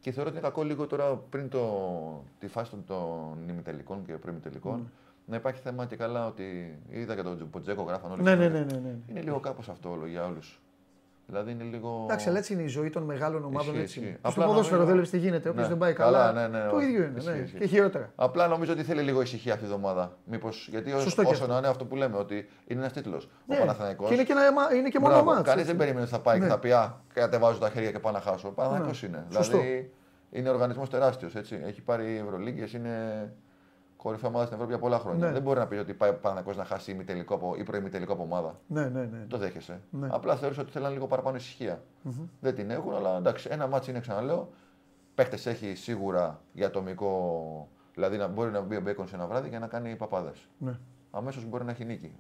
Και 0.01 0.13
θεωρώ 0.13 0.29
ότι 0.29 0.39
είναι 0.39 0.49
κακό 0.49 0.63
λίγο 0.63 0.87
τώρα 0.87 1.17
πριν 1.17 1.49
το, 1.49 2.25
τη 2.39 2.49
φάση 2.49 2.71
των, 2.71 2.85
των 2.87 3.49
ημιτελικών 3.49 4.05
και 4.05 4.13
προημιτελικών 4.13 4.91
να 5.27 5.37
υπάρχει 5.37 5.61
θέμα 5.61 5.87
και 5.87 5.97
καλά 5.97 6.27
ότι 6.27 6.79
είδα 6.89 7.15
και 7.15 7.23
τον 7.23 7.51
Ποτζέκο 7.51 7.83
γράφαν 7.83 8.11
όλοι. 8.11 8.23
Ναι, 8.23 8.35
ναι, 8.35 8.45
σήμερα. 8.45 8.65
ναι, 8.65 8.73
ναι, 8.73 8.79
ναι. 8.79 8.97
Είναι 9.07 9.21
λίγο 9.21 9.41
κάπως 9.41 9.69
αυτό 9.69 9.91
όλο 9.91 10.07
για 10.07 10.25
όλους. 10.27 10.61
Δηλαδή 11.33 11.51
είναι 11.51 11.65
λίγο. 11.65 12.01
Εντάξει, 12.05 12.29
αλλά 12.29 12.39
έτσι 12.39 12.53
είναι 12.53 12.63
η 12.63 12.67
ζωή 12.67 12.91
των 12.91 13.03
μεγάλων 13.03 13.45
ομάδων. 13.45 13.69
Ισχύει, 13.69 13.81
Έτσι. 13.83 13.99
ισχύει. 13.99 14.09
είναι. 14.09 14.19
Στο 14.21 14.29
Απλά 14.29 14.47
ποδόσφαιρο 14.47 14.81
νομίζω- 14.81 14.97
δεν 14.97 15.05
βλέπει 15.09 15.19
τι 15.23 15.29
γίνεται. 15.29 15.49
Όποιος 15.49 15.65
Ναι. 15.65 15.69
δεν 15.71 15.79
πάει 15.79 15.93
Καλά, 15.93 16.19
καλά. 16.19 16.49
ναι, 16.49 16.59
ναι, 16.59 16.69
το 16.69 16.77
όχι. 16.77 16.85
ίδιο 16.87 17.03
είναι. 17.05 17.19
Ισχύει, 17.19 17.31
ναι. 17.31 17.37
ισχύει. 17.37 17.59
Και 17.59 17.67
χειρότερα. 17.67 18.13
Απλά 18.15 18.47
νομίζω 18.47 18.73
ότι 18.73 18.83
θέλει 18.83 19.03
λίγο 19.03 19.21
ησυχία 19.23 19.53
αυτή 19.53 19.65
η 19.65 19.69
εβδομάδα. 19.69 20.17
Μήπως, 20.25 20.69
γιατί 20.71 20.93
όσο, 20.93 21.03
Σωστό 21.03 21.23
και 21.23 21.29
όσο 21.29 21.41
αυτό. 21.43 21.53
να 21.53 21.59
είναι 21.59 21.69
αυτό 21.69 21.85
που 21.85 21.97
λέμε, 21.97 22.17
ότι 22.17 22.49
είναι 22.67 22.81
ένας 22.81 22.93
τίτλος. 22.93 23.29
Ναι. 23.47 23.57
Ο 23.57 23.59
Παναθηναϊκός 23.59 24.09
Και 24.09 24.15
είναι 24.15 24.23
και, 24.25 24.33
ένα, 24.33 24.47
αίμα- 24.47 24.75
είναι 24.75 24.89
και 24.89 24.99
μόνο 24.99 25.23
μάτς. 25.25 25.37
Κανείς 25.43 25.51
έτσι. 25.53 25.65
δεν 25.65 25.77
περίμενε 25.77 26.03
ότι 26.03 26.11
θα 26.11 26.21
πάει 26.21 26.39
Ναι. 26.39 26.45
και 26.45 26.51
θα 26.51 26.59
πει 26.59 26.71
Α, 26.73 26.95
κατεβάζω 27.13 27.59
τα 27.59 27.69
χέρια 27.71 27.91
και 27.91 27.99
πάω 27.99 28.13
να 28.13 28.21
χάσω. 28.21 28.49
Ο 28.49 28.53
Παναθηναϊκός 28.53 29.03
είναι. 29.03 29.25
Σωστό. 29.31 29.57
Δηλαδή 29.59 29.93
είναι 30.31 30.49
οργανισμός 30.49 30.89
τεράστιος. 30.91 31.35
Έχει 31.67 31.83
πάρει 31.83 32.23
Ευρωλίγκες, 32.27 32.73
είναι 32.73 32.93
κορυφαία 34.03 34.29
ομάδα 34.29 34.45
στην 34.45 34.57
Ευρώπη 34.57 34.73
για 34.73 34.83
πολλά 34.83 34.99
χρόνια. 34.99 35.27
Ναι. 35.27 35.33
Δεν 35.33 35.43
μπορεί 35.43 35.59
να 35.59 35.67
πει 35.67 35.75
ότι 35.75 35.95
πάει 35.95 36.11
ο 36.11 36.13
Παναθηναϊκός 36.13 36.57
να 36.57 36.65
χάσει 36.65 36.91
ημιτελικό 36.91 37.35
από, 37.35 37.55
ή 37.59 37.63
προημιτελικό 37.63 38.13
από 38.13 38.23
ομάδα. 38.23 38.61
Ναι, 38.67 38.85
ναι, 38.89 39.05
ναι. 39.05 39.27
Το 39.29 39.39
δέχεσαι. 39.39 39.81
Ναι. 39.91 40.09
Απλά 40.11 40.37
θεωρείς 40.37 40.59
ότι 40.59 40.71
θέλουν 40.71 40.93
λίγο 40.93 41.07
παραπάνω 41.07 41.37
ησυχία. 41.37 41.83
Δεν 42.41 42.55
την 42.55 42.71
έχουν, 42.71 42.95
αλλά 42.95 43.17
εντάξει, 43.17 43.49
ένα 43.53 43.67
μάτσο 43.67 43.91
είναι, 43.91 44.01
ξαναλέω. 44.01 44.49
Παίχτε 45.15 45.51
έχει 45.51 45.75
σίγουρα 45.75 46.41
για 46.53 46.67
ατομικό 46.67 47.69
Δηλαδή 47.95 48.17
να 48.17 48.27
μπορεί 48.27 48.51
να 48.51 48.61
μπει 48.61 48.77
ο 48.77 48.81
Μπέικον 48.81 49.09
σε 49.09 49.15
ένα 49.15 49.27
βράδυ 49.27 49.49
και 49.49 49.59
να 49.59 49.67
κάνει 49.67 49.97
παπάδες. 49.97 50.49
Ναι. 50.59 50.79
Αμέσως 51.11 51.45
μπορεί 51.45 51.65
να 51.65 51.71
έχει 51.71 51.85
νίκη. 51.85 52.13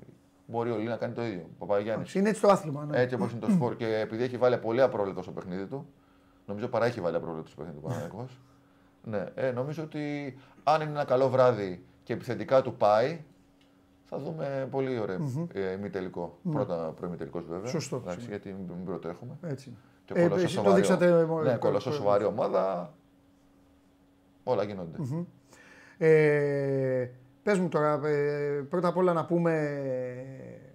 Μπορεί 0.46 0.70
ο 0.70 0.76
Λί 0.76 0.84
να 0.84 0.96
κάνει 0.96 1.12
το 1.12 1.24
ίδιο. 1.24 1.46
Ο 1.58 1.66
Παπαγιάννη. 1.66 2.04
Είναι 2.14 2.28
έτσι 2.28 2.40
το 2.40 2.48
άθλημα. 2.48 2.84
Ναι. 2.84 3.00
Έτσι 3.00 3.14
όπως 3.14 3.30
είναι 3.30 3.40
το 3.40 3.50
σπορ 3.50 3.76
και 3.76 3.98
επειδή 3.98 4.22
έχει 4.22 4.36
βάλει 4.36 4.58
πολύ 4.58 4.80
απρόβλεπτο 4.80 5.22
στο 5.22 5.32
παιχνίδι 5.32 5.66
του, 5.66 5.86
νομίζω 6.46 6.68
παρά 6.68 6.86
έχει 6.86 7.00
βάλει 7.00 7.16
απρόβλεπτο 7.16 7.50
στο 7.50 7.56
παιχνίδι 7.62 7.80
του 7.80 7.88
Παναγιακό. 7.88 8.26
ναι, 9.04 9.24
ε, 9.34 9.50
νομίζω 9.50 9.82
ότι 9.82 10.34
αν 10.62 10.80
είναι 10.80 10.90
ένα 10.90 11.04
καλό 11.04 11.28
βράδυ 11.28 11.84
και 12.02 12.12
επιθετικά 12.12 12.62
του 12.62 12.74
πάει, 12.76 13.20
θα 14.04 14.18
δούμε 14.18 14.68
πολύ 14.70 14.98
ωραίο 14.98 15.18
ε, 15.52 15.72
ημιτελικό. 15.72 16.38
Πρώτα 16.52 16.92
προημιτελικό 16.96 17.40
βέβαια. 17.48 17.70
Σωστό, 17.70 17.96
Εντάξει, 17.96 18.14
σωστό. 18.14 18.30
γιατί 18.30 18.52
μην 18.68 18.84
πρώτο 18.84 19.08
έχουμε. 19.08 19.38
Έτσι. 19.42 19.76
Και 20.04 20.12
Ε, 20.16 20.20
κολοσσό 20.22 20.42
εσείς 20.44 20.54
το 20.56 20.62
σοβαρή- 20.62 20.76
δείξατε 20.86 21.24
μόνο- 21.24 21.42
Ναι, 21.42 21.56
κολοσσό 21.56 21.92
σοβαρή 21.92 22.24
ομάδα. 22.24 22.94
Όλα 24.44 24.62
γίνονται. 24.64 24.98
Ε, 25.98 27.10
πες 27.42 27.58
μου 27.58 27.68
τώρα, 27.68 28.00
ε, 28.08 28.64
πρώτα 28.68 28.88
απ' 28.88 28.96
όλα 28.96 29.12
να 29.12 29.24
πούμε 29.24 29.72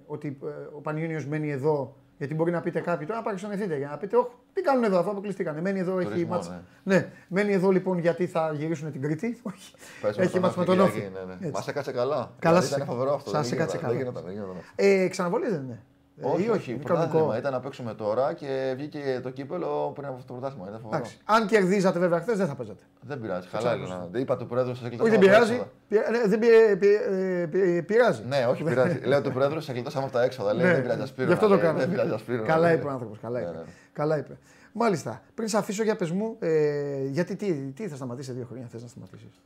ότι 0.06 0.38
ε, 0.44 0.48
ο 0.76 0.82
Πανιόνιος 0.82 1.26
μένει 1.26 1.52
εδώ, 1.52 1.96
γιατί 2.18 2.34
μπορεί 2.36 2.52
να 2.52 2.62
πείτε 2.62 2.80
κάποιοι 2.80 3.06
τώρα 3.08 3.20
να 3.20 3.26
παρεξενευτείτε 3.26 3.78
για 3.78 3.88
να 3.88 3.98
πείτε, 3.98 4.16
όχι, 4.18 4.28
τι 4.54 4.62
κάνουν 4.62 4.84
εδώ, 4.84 5.00
αφού 5.00 5.10
αποκλειστήκανε. 5.10 5.62
Μένει 5.62 5.80
εδώ, 5.80 6.00
έχει 6.00 6.10
Τουρισμό, 6.10 6.30
μάτς. 6.34 6.52
Ναι. 6.84 7.10
μένει 7.28 7.54
εδώ 7.54 7.70
λοιπόν 7.72 7.98
γιατί 7.98 8.28
θα 8.28 8.52
γυρίσουν 8.56 8.92
την 8.92 9.02
Κρήτη. 9.02 9.38
Όχι. 9.50 9.74
Πες 10.02 10.18
με 10.18 10.24
έχει 10.24 10.32
τον 10.32 10.42
μάτς 10.42 10.56
με 10.56 10.62
Όφη, 10.62 10.76
τον 10.76 10.86
Κυριακή, 10.88 11.08
Όφη. 11.08 11.20
Ναι, 11.20 11.26
ναι. 11.26 11.34
Έτσι. 11.40 11.52
Μας 11.52 11.68
έκατσε 11.68 11.92
καλά. 11.92 12.16
Καλά 12.16 12.32
Δηλαδή, 12.40 12.66
σας- 12.66 12.76
ήταν 12.76 12.88
φοβερό 12.88 13.14
αυτό. 13.14 13.30
σας 13.30 13.50
δεν 13.50 13.58
έκατσε 13.60 13.78
γινόταν, 13.78 13.96
καλά. 13.98 14.24
Δεν 14.24 14.24
γινόταν, 14.24 14.24
δεν 14.24 14.34
γινόταν. 14.34 14.62
Ε, 14.76 15.08
ξαναβολή 15.08 15.50
δεν 15.50 15.62
είναι. 15.64 15.84
Ε, 16.22 16.26
Όχι, 16.26 16.44
ή 16.44 16.50
όχι. 16.50 16.72
είναι 16.72 16.80
Πρωτάθλημα 16.82 17.14
κανονικό. 17.14 17.38
ήταν 17.38 17.52
να 17.52 17.60
παίξουμε 17.60 17.94
τώρα 17.94 18.34
και 18.34 18.74
βγήκε 18.78 19.20
το 19.24 19.30
κύπελο 19.30 19.92
πριν 19.96 20.08
από 20.08 20.16
αυτό 20.16 20.28
το 20.28 20.34
πρωτάθλημα. 20.40 20.68
Ήταν 20.68 20.80
φοβερό. 20.80 20.98
Εντάξει. 21.02 21.18
Αν 21.26 21.48
κερδίζατε 21.48 22.00
βέβαια 22.00 22.20
χθες 22.20 22.38
δεν 22.38 22.48
θα 22.48 22.56
παίζατε. 22.56 22.84
Δεν 23.02 23.20
πειράζει. 23.22 23.48
Καλά 23.48 23.74
είναι. 23.76 23.88
να- 23.88 24.08
Δεν 24.12 24.22
είπα 24.22 24.38
του 24.38 24.46
πρόεδρου 24.48 24.76
σας 24.76 24.88
Όχι, 25.00 25.10
δεν 25.10 25.20
πειράζει. 25.20 25.62
Πει- 25.88 25.96
ναι, 26.12 26.28
Δεν 26.28 26.40
πει- 26.40 26.78
πει- 26.80 27.00
ε, 27.10 27.46
πει- 27.52 27.84
πειράζει. 27.84 28.22
Ναι, 28.28 28.46
όχι, 28.50 28.64
πειράζει. 28.64 29.00
Λέω 29.04 29.22
του 29.22 29.32
πρόεδρου 29.32 29.62
σας 29.62 29.74
κλειτώσαμε 29.74 30.04
από 30.06 30.14
τα 30.14 30.24
έξοδα. 30.24 30.54
Λέει 30.54 30.66
Ναι, 30.66 30.74
δεν 30.74 30.82
πειράζει, 30.82 31.02
ασπίρω. 31.02 31.28
Γι' 31.28 31.34
αυτό 31.34 31.48
το 31.48 31.58
κάνω. 31.58 31.80
Δεν 31.80 31.90
πειράζει, 31.90 32.12
ασπίρω. 32.14 32.44
Καλά 32.44 32.74
είπε 32.74 32.86
ο 32.86 32.90
άνθρωπος. 32.90 33.20
Καλά, 33.22 33.40
Ναι, 33.40 33.46
είπε. 33.46 33.58
ναι. 33.58 33.64
καλά 33.94 34.18
είπε. 34.18 34.38
Μάλιστα. 34.74 35.22
Πριν 35.36 35.48
σε 35.48 35.58
αφήσω 35.58 35.84
για 35.84 35.96
πες 35.96 36.12
μου, 36.12 36.36
ε, 36.40 37.06
γιατί 37.10 37.36
τι, 37.36 37.54
τι 37.54 37.88
θα 37.88 37.96
σταματήσει 37.96 38.28
σε 38.30 38.34
δύο 38.36 38.46
χρόνια, 38.46 38.68
θες 38.72 38.82
να 38.82 38.88
σταματήσεις; 38.88 39.42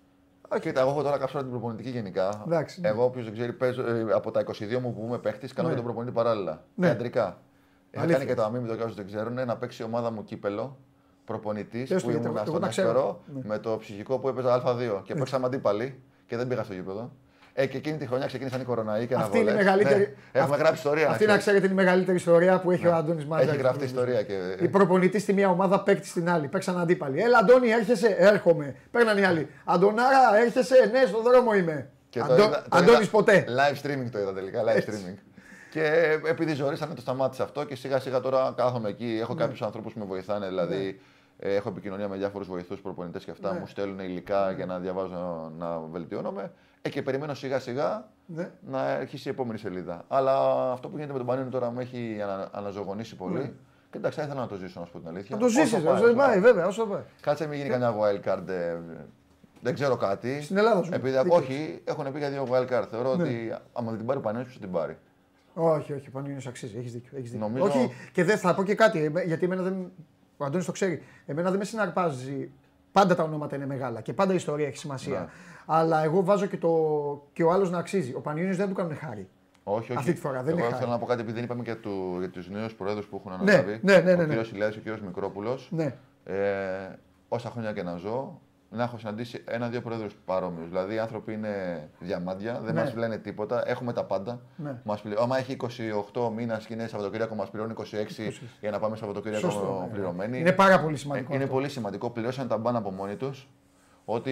Κοίτα, 0.59 0.81
εγώ 0.81 0.89
έχω 0.89 1.01
τώρα 1.03 1.17
κάψω 1.17 1.37
την 1.39 1.49
προπονητική 1.49 1.89
γενικά. 1.89 2.43
Εντάξει, 2.45 2.81
ναι. 2.81 2.87
Εγώ, 2.87 3.03
όποιος 3.03 3.23
δεν 3.25 3.33
ξέρει, 3.33 3.53
παίζω, 3.53 3.81
ε, 3.87 4.05
από 4.13 4.31
τα 4.31 4.43
22 4.43 4.79
μου 4.81 4.93
που 4.93 5.03
είμαι 5.05 5.17
παίχτης, 5.17 5.53
κάνω 5.53 5.67
Ναι. 5.67 5.73
και 5.73 5.79
τον 5.79 5.89
προπονητή 5.89 6.15
παράλληλα. 6.15 6.63
Ναι. 6.75 6.87
Ιατρικά. 6.87 7.37
Έχω 7.91 8.03
Αλήθεια. 8.03 8.17
κάνει 8.17 8.29
και 8.29 8.35
το 8.35 8.43
αμήμη 8.43 8.67
το 8.77 8.83
όσοι 8.83 8.95
δεν 8.95 9.05
ξέρουν, 9.05 9.33
να 9.33 9.57
παίξει 9.57 9.81
η 9.81 9.85
ομάδα 9.85 10.11
μου 10.11 10.23
κύπελο 10.23 10.77
προπονητής 11.25 11.89
Πες 11.89 12.01
που 12.01 12.07
το, 12.07 12.11
γιατί 12.11 12.25
ήμουν 12.27 12.37
εγώ 12.37 12.45
στον 12.47 12.61
τα 12.61 12.67
ξέρω. 12.67 12.87
Έστερο 12.89 13.21
Ναι. 13.33 13.41
με 13.47 13.57
το 13.59 13.77
ψυχικό 13.77 14.19
που 14.19 14.27
έπαιζα 14.27 14.63
Α2 14.65 15.01
και 15.03 15.15
παίξαμε 15.15 15.45
αντίπαλοι 15.45 16.01
και 16.25 16.37
δεν 16.37 16.47
πήγα 16.47 16.63
στο 16.63 16.73
γήπεδο. 16.73 17.11
Ε, 17.53 17.65
και 17.65 17.77
εκείνη 17.77 17.97
τη 17.97 18.07
χρονιά 18.07 18.25
ξεκίνησαν 18.27 18.61
οι 18.61 18.63
κοροναίοι 18.63 19.07
και 19.07 19.13
Αυτή 19.15 19.37
είναι 19.37 19.49
η 19.49 19.51
αναβολές. 19.51 19.65
μεγαλύτερη. 19.65 19.99
Ναι. 19.99 20.13
Έχουμε 20.31 20.43
αυτή- 20.53 20.57
γράψει 20.57 20.73
ιστορία. 20.77 21.09
Αυτή 21.09 21.13
να 21.25 21.25
ξέρεις. 21.25 21.41
ξέρετε 21.43 21.65
είναι 21.65 21.73
η 21.81 21.83
μεγαλύτερη 21.85 22.17
ιστορία 22.17 22.59
που 22.59 22.71
έχει 22.71 22.87
ο 22.87 22.93
Αντώνης 22.95 23.25
Μάτζα. 23.25 23.49
Έχει 23.51 23.57
γραφτεί 23.61 23.83
ιστορία. 23.85 24.23
Και... 24.23 24.33
Η 24.61 24.67
προπονητή 24.67 25.19
στη 25.19 25.33
μία 25.33 25.49
ομάδα, 25.49 25.83
παίκτη 25.83 26.07
στην 26.07 26.29
άλλη. 26.29 26.47
Παίξαν 26.47 26.79
αντίπαλοι. 26.79 27.21
Έλα, 27.21 27.37
Αντώνη, 27.37 27.69
έρχεσαι. 27.69 28.15
Έρχομαι. 28.17 28.75
Παίρναν 28.91 29.17
οι 29.17 29.23
άλλοι. 29.23 29.47
Αντωνάρα, 29.65 30.37
έρχεσαι. 30.45 30.89
Ναι, 30.91 31.05
στον 31.07 31.23
δρόμο 31.23 31.53
είμαι. 31.53 31.89
Και 32.09 32.19
το 32.19 32.25
Αντώ... 32.33 32.43
είδα- 32.43 32.61
το 32.69 32.77
Αντώνης 32.77 32.99
είδα- 33.01 33.09
ποτέ. 33.11 33.45
Live 33.47 33.75
streaming 33.87 34.09
το 34.11 34.19
είδα 34.19 34.33
τελικά. 34.33 34.63
Live 34.63 34.75
Έτσι. 34.75 34.91
streaming. 34.91 35.17
Και 35.71 36.17
επειδή 36.27 36.53
ζωρίσανε 36.53 36.93
το 36.93 37.01
σταμάτησε 37.01 37.43
αυτό 37.43 37.63
και 37.63 37.75
σιγά 37.75 37.99
σιγά 37.99 38.19
τώρα 38.19 38.53
κάθομαι 38.57 38.89
εκεί. 38.89 39.05
Ναι. 39.05 39.19
Έχω 39.19 39.35
κάποιους 39.35 39.61
ανθρώπους 39.61 39.93
που 39.93 39.99
με 39.99 40.05
βοηθάνε. 40.05 40.47
Δηλαδή 40.47 41.01
ε, 41.39 41.55
έχω 41.55 41.69
επικοινωνία 41.69 42.07
με 42.07 42.17
διάφορους 42.17 42.47
βοηθούς, 42.47 42.79
προπονητές 42.81 43.23
και 43.23 43.31
αυτά. 43.31 43.53
Ναι. 43.53 43.59
Μου 43.59 43.67
στέλνουν 43.67 43.99
υλικά 43.99 44.51
για 44.51 44.65
να 44.65 44.79
διαβάζω, 44.79 45.51
να 45.57 45.79
βελτιώνομαι. 45.91 46.51
Ε, 46.81 46.89
και 46.89 47.01
περιμένω 47.01 47.33
σιγά 47.33 47.59
σιγά 47.59 48.07
Ναι. 48.25 48.49
να 48.69 48.79
αρχίσει 48.81 49.27
η 49.27 49.31
επόμενη 49.31 49.57
σελίδα. 49.59 50.05
Αλλά 50.07 50.33
αυτό 50.71 50.87
που 50.87 50.95
γίνεται 50.95 51.11
με 51.11 51.17
τον 51.17 51.27
Πανίνο 51.27 51.49
τώρα 51.49 51.71
με 51.71 51.81
έχει 51.81 52.19
ανα, 52.23 52.49
αναζωογονήσει 52.51 53.15
πολύ. 53.15 53.55
Και 53.91 53.97
εντάξει, 53.97 54.19
θα 54.19 54.25
ήθελα 54.25 54.39
να 54.41 54.47
το 54.47 54.55
ζήσω, 54.55 54.79
να 54.79 54.85
σου 54.85 54.91
πω 54.91 54.99
την 54.99 55.07
αλήθεια. 55.07 55.35
Ναι. 55.35 55.41
Θα 55.41 55.47
το 55.47 55.53
Όσο 55.53 55.61
ζήσει, 55.63 55.75
πάει, 55.83 55.93
όσο 55.93 56.03
όσο 56.05 56.13
πάει, 56.15 56.27
πάει. 56.27 56.39
βέβαια, 56.39 56.67
όσο 56.67 56.85
πάει. 56.85 57.01
Κάτσε 57.21 57.47
μην 57.47 57.57
γίνει 57.57 57.69
κανένα 57.69 57.95
wild 57.99 58.29
card. 58.29 58.47
ε, 58.47 58.75
δεν 59.61 59.73
ξέρω 59.73 59.95
κάτι. 59.97 60.41
Στην 60.41 60.57
Ελλάδα 60.57 60.83
σου. 60.83 60.89
Επειδή 60.93 61.17
Δίκιο. 61.17 61.35
όχι, 61.35 61.81
έχουν 61.83 62.11
πει 62.11 62.17
για 62.19 62.29
δύο 62.29 62.47
wild 62.51 62.67
card. 62.73 62.85
Θεωρώ 62.91 63.15
Ναι. 63.15 63.23
ότι 63.23 63.55
άμα 63.73 63.87
δεν 63.89 63.97
την 63.97 64.05
πάρει 64.07 64.19
ο 64.19 64.21
Πανένος, 64.21 64.45
ποιος 64.47 64.57
θα 64.59 64.63
την 64.65 64.71
πάρει; 64.73 64.97
Όχι, 65.53 65.93
όχι, 65.93 66.09
πάνω 66.09 66.29
είναι 66.29 66.41
αξίζει. 66.47 66.77
Έχεις 66.77 66.91
δίκιο. 66.91 67.17
Έχεις 67.17 67.31
δίκιο. 67.31 67.47
Νομίζω- 67.47 67.65
Όχι, 67.65 67.91
και 68.11 68.23
δεν 68.23 68.37
θα 68.37 68.53
πω 68.55 68.63
και 68.63 68.75
κάτι, 68.75 69.03
εμέ- 69.03 69.25
γιατί 69.27 69.45
εμένα 69.45 69.61
δεν. 69.61 69.91
Ο 70.37 70.45
Αντώνης 70.45 70.65
το 70.65 70.71
ξέρει. 70.71 71.03
Εμένα 71.25 71.49
δεν 71.49 71.59
με 71.59 71.65
συναρπάζει. 71.65 72.51
Πάντα 72.91 73.15
τα 73.15 73.23
ονόματα 73.23 73.55
είναι 73.55 73.65
μεγάλα 73.65 74.01
και 74.01 74.13
πάντα 74.13 74.31
η 74.33 74.35
ιστορία 74.35 74.67
έχει 74.67 74.77
σημασία. 74.77 75.19
Ναι. 75.19 75.27
Αλλά 75.65 76.03
εγώ 76.03 76.23
βάζω 76.23 76.45
και, 76.45 76.57
το, 76.57 76.69
και 77.33 77.43
ο 77.43 77.51
άλλος 77.51 77.69
να 77.71 77.77
αξίζει. 77.77 78.13
Ο 78.13 78.19
Πανιόνιος 78.21 78.57
δεν 78.57 78.67
του 78.67 78.73
κάνουν 78.73 78.95
χάρη. 78.97 79.27
Όχι, 79.63 79.77
όχι. 79.91 79.99
Αυτή 79.99 80.13
τη 80.13 80.19
φορά, 80.19 80.43
δεν 80.43 80.47
Εγώ 80.49 80.57
είναι 80.57 80.65
θέλω 80.67 80.77
χάρη. 80.77 80.89
να 80.91 80.97
πω 80.97 81.05
κάτι 81.05 81.19
επειδή 81.21 81.35
δεν 81.35 81.43
είπαμε 81.43 81.63
και 81.63 81.75
του, 81.75 82.15
για 82.19 82.29
τους 82.29 82.49
νέους 82.49 82.73
προέδρου 82.73 83.03
που 83.09 83.21
έχουν 83.25 83.43
Ναι, 83.45 83.51
αναλάβει. 83.53 83.79
ναι, 83.81 83.97
ναι, 83.97 84.01
ναι, 84.01 84.13
Ο 84.13 84.17
ναι. 84.17 84.25
κύριος 84.25 84.51
Ηλιάδης 84.51 84.73
και 84.75 84.79
ο 84.79 84.83
κύριος 84.83 85.01
Μικρόπουλος. 85.01 85.67
Ναι. 85.71 85.95
Ε, 86.23 86.35
όσα 87.27 87.49
χρόνια 87.49 87.71
και 87.73 87.83
να 87.83 87.95
ζω, 87.95 88.39
να 88.69 88.83
έχω 88.83 88.97
συναντήσει 88.97 89.43
ένα-δύο 89.47 89.81
προέδρου 89.81 90.07
παρόμοιους. 90.25 90.67
Δηλαδή 90.69 90.93
οι 90.93 90.99
άνθρωποι 90.99 91.33
είναι 91.33 91.87
διαμάντια, 91.99 92.59
δεν 92.63 92.73
Ναι. 92.73 92.81
μας 92.81 92.95
λένε 92.95 93.17
τίποτα, 93.17 93.63
έχουμε 93.65 93.93
τα 93.93 94.03
πάντα. 94.03 94.39
Ναι. 94.55 94.75
Μας 94.83 95.01
πλη... 95.01 95.15
Άμα 95.19 95.37
έχει 95.37 95.57
28 96.13 96.29
μήνας 96.35 96.65
και 96.65 96.73
είναι 96.73 96.87
Σαββατοκύριακο, 96.87 97.35
μας 97.35 97.49
πληρώνει 97.49 97.73
26 97.77 97.83
για 98.61 98.71
να 98.71 98.79
πάμε 98.79 98.95
Σαββατοκύριακο 98.95 99.49
Σωστό, 99.49 99.77
ναι, 99.79 99.85
ναι. 99.85 99.91
πληρωμένοι. 99.91 100.39
Είναι 100.39 100.51
πάρα 100.51 100.79
πολύ 100.81 100.97
σημαντικό. 100.97 101.31
Ε, 101.31 101.35
είναι 101.35 101.43
αυτό. 101.43 101.55
πολύ 101.55 101.69
σημαντικό. 101.69 102.09
Πληρώσαν 102.09 102.47
τα 102.47 102.57
μπαν 102.57 102.75
από 102.75 102.91
μόνοι 102.91 103.15
τους. 103.15 103.47
Ό,τι 104.13 104.31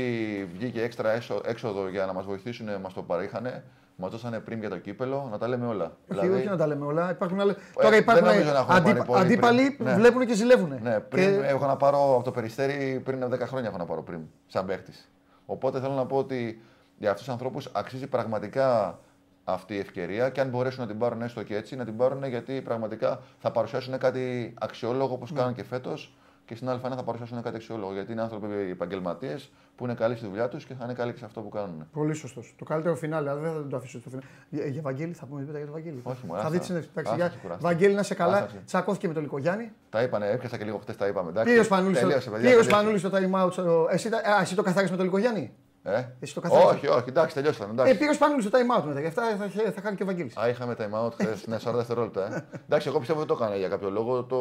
βγήκε 0.53 0.81
έξτρα 0.81 1.11
έσω- 1.11 1.41
έξοδο 1.45 1.87
για 1.89 2.05
να 2.05 2.13
μας 2.13 2.25
βοηθήσουν, 2.25 2.67
μας 2.81 2.93
το 2.93 3.01
παρήχανε. 3.03 3.63
Μας 3.95 4.11
δώσανε 4.11 4.39
πριν 4.39 4.59
για 4.59 4.69
το 4.69 4.77
κύπελο, 4.77 5.27
να 5.31 5.37
τα 5.37 5.47
λέμε 5.47 5.65
όλα. 5.67 5.97
Όχι, 6.15 6.29
όχι 6.29 6.45
να 6.47 6.57
τα 6.57 6.67
λέμε 6.67 6.85
όλα. 6.85 7.09
Υπάρχουν 7.11 7.39
άλλες... 7.39 7.55
Ε, 7.55 7.59
Τώρα 7.73 7.89
δεν 7.89 7.99
υπάρχουν 7.99 8.25
νομίζω 8.25 8.51
να 8.51 8.59
έχουμε 8.59 8.81
πάρει 8.81 9.03
πολύ 9.03 9.21
αντίπαλοι 9.21 9.71
πριν. 9.71 9.87
Ναι. 9.89 9.95
βλέπουν 9.95 10.25
και 10.25 10.33
ζηλεύουν. 10.33 10.79
Ναι, 10.81 10.99
πριν 10.99 11.43
έχω 11.43 11.65
να 11.65 11.75
πάρω 11.77 12.15
από 12.15 12.23
το 12.23 12.31
περιστέρι 12.31 13.01
πριν 13.03 13.23
10 13.33 13.39
χρόνια 13.39 13.69
έχω 13.69 13.77
να 13.77 13.85
πάρω 13.85 14.01
πριν, 14.03 14.19
σαν 14.47 14.65
παίχτης. 14.65 15.09
Οπότε 15.45 15.79
θέλω 15.79 15.93
να 15.93 16.05
πω 16.05 16.17
ότι 16.17 16.61
για 16.97 17.09
αυτούς 17.09 17.23
τους 17.25 17.33
ανθρώπους 17.33 17.69
αξίζει 17.71 18.07
πραγματικά 18.07 18.99
αυτή 19.43 19.73
η 19.75 19.79
ευκαιρία 19.79 20.29
και 20.29 20.41
αν 20.41 20.49
μπορέσουν 20.49 20.81
να 20.81 20.87
την 20.87 20.97
πάρουν 20.97 21.21
έστω 21.21 21.43
και 21.43 21.55
έτσι, 21.55 21.75
να 21.75 21.85
την 21.85 21.97
πάρουν 21.97 22.23
γιατί 22.23 22.61
πραγματικά 22.61 23.19
θα 23.39 23.51
παρουσιάσουν 23.51 23.97
κάτι 23.97 24.53
αξιόλογο 24.59 25.13
όπως 25.13 25.31
κάνουν 25.33 25.53
και 25.53 25.63
φέτος 25.63 26.13
και 26.49 26.55
στην 26.55 26.69
Α1 26.69 26.91
θα 26.95 27.03
παρουσιάσουν 27.03 27.41
κάτι 27.41 27.55
αξιόλογο. 27.55 27.93
Γιατί 27.93 28.11
είναι 28.11 28.21
άνθρωποι 28.21 28.47
επαγγελματίες 28.71 29.49
που 29.75 29.83
είναι 29.83 29.93
καλοί 29.93 30.15
στη 30.15 30.27
δουλειά 30.27 30.47
τους 30.47 30.65
και 30.65 30.73
θα 30.73 30.83
είναι 30.85 30.93
καλοί 30.93 31.11
και 31.11 31.17
σε 31.17 31.25
αυτό 31.25 31.41
που 31.41 31.49
κάνουν. 31.49 31.87
Πολύ 31.93 32.13
σωστός. 32.13 32.53
Το 32.57 32.65
καλύτερο 32.65 32.95
φινάλε, 32.95 33.29
αλλά 33.29 33.39
δεν 33.39 33.51
θα 33.53 33.67
το 33.67 33.75
αφήσω 33.77 33.99
στο 33.99 34.09
φινάλε. 34.09 34.27
Για, 34.49 34.65
για 34.65 34.81
Βαγγέλη, 34.81 35.13
θα 35.13 35.25
πούμε 35.25 35.39
τίποτα 35.39 35.57
για 35.57 35.67
τον 35.67 35.75
Βαγγέλη. 35.75 35.99
Όχι, 36.03 36.25
μου, 36.25 36.31
θα 36.31 36.37
άστα. 36.37 36.49
δει 36.49 36.57
τη 36.59 36.65
συνέντευξη. 36.65 36.91
Εντάξει, 36.99 37.11
Άστα, 37.11 37.23
για- 37.25 37.33
ξεκουράστηκα. 37.35 37.69
Βαγγέλη, 37.69 37.93
να 37.93 38.03
σε 38.03 38.13
καλά. 38.13 38.33
Άστα, 38.35 38.47
ξε. 38.47 38.61
Τσακώθηκε 38.65 39.07
με 39.07 39.13
τον 39.13 39.23
Λικογιάννη. 39.23 39.71
Τα 39.89 40.01
είπανε, 40.01 40.29
έπιασα 40.29 40.57
και 40.57 40.63
λίγο 40.63 40.77
χτες, 40.77 40.95
τα 40.97 41.07
είπαμε. 41.07 41.29
εντάξει. 41.29 41.49
Πήρε 41.49 41.61
ο 41.61 41.63
Σπανούλης 41.63 41.97
στο, 41.97 42.07
Τελείωσε, 42.07 42.29
παιδιά, 42.29 42.49
πήρε 42.49 42.59
ο 42.59 42.63
τελείωσε. 42.63 42.75
Σπανούλης 42.75 43.01
στο 43.01 43.09
time 43.41 43.45
out. 43.47 43.51
στο- 43.51 43.87
Εσύ, 43.91 44.09
τα- 44.09 44.17
α, 44.17 44.41
εσύ 44.41 44.55
το 44.55 44.61
καθάρισες 44.63 44.91
με 44.91 44.97
τον 44.97 45.05
Λικογιάννη. 45.05 45.51
Ε; 45.83 46.05
Εσύ 46.19 46.33
το 46.33 46.41
καθάρισες. 46.41 46.71
όχι, 46.75 46.87
όχι, 46.87 47.09
εντάξει, 47.09 47.35
τελειώσαμε. 47.35 47.69
Ε, 47.69 47.73
Εντάξει. 47.73 47.97
πήρε 47.97 48.09
ο 48.09 48.13
Σπανούλη 48.13 48.41
στο 48.41 48.51
time 48.53 48.79
out 48.79 48.83
μετά. 48.87 48.99
Γι' 48.99 49.07
αυτά 49.07 49.23
θα, 49.37 49.47
θα, 49.49 49.71
θα 49.71 49.81
κάνει 49.81 49.95
και 49.95 50.03
ο 50.03 50.05
Βαγγέλης. 50.05 50.37
Α, 50.37 50.49
είχαμε 50.49 50.75
time 50.79 51.05
out 51.05 51.11
χθες. 51.11 51.47
ναι, 51.47 51.57
40 51.63 51.71
δευτερόλεπτα. 51.75 52.35
Ε. 52.35 52.45
Εντάξει, 52.65 52.87
εγώ 52.87 52.97
πιστεύω 52.99 53.19
ότι 53.19 53.27
το 53.27 53.33
έκανε 53.41 53.57
για 53.57 53.67
κάποιο 53.67 53.89
λόγο. 53.89 54.23
Το 54.23 54.37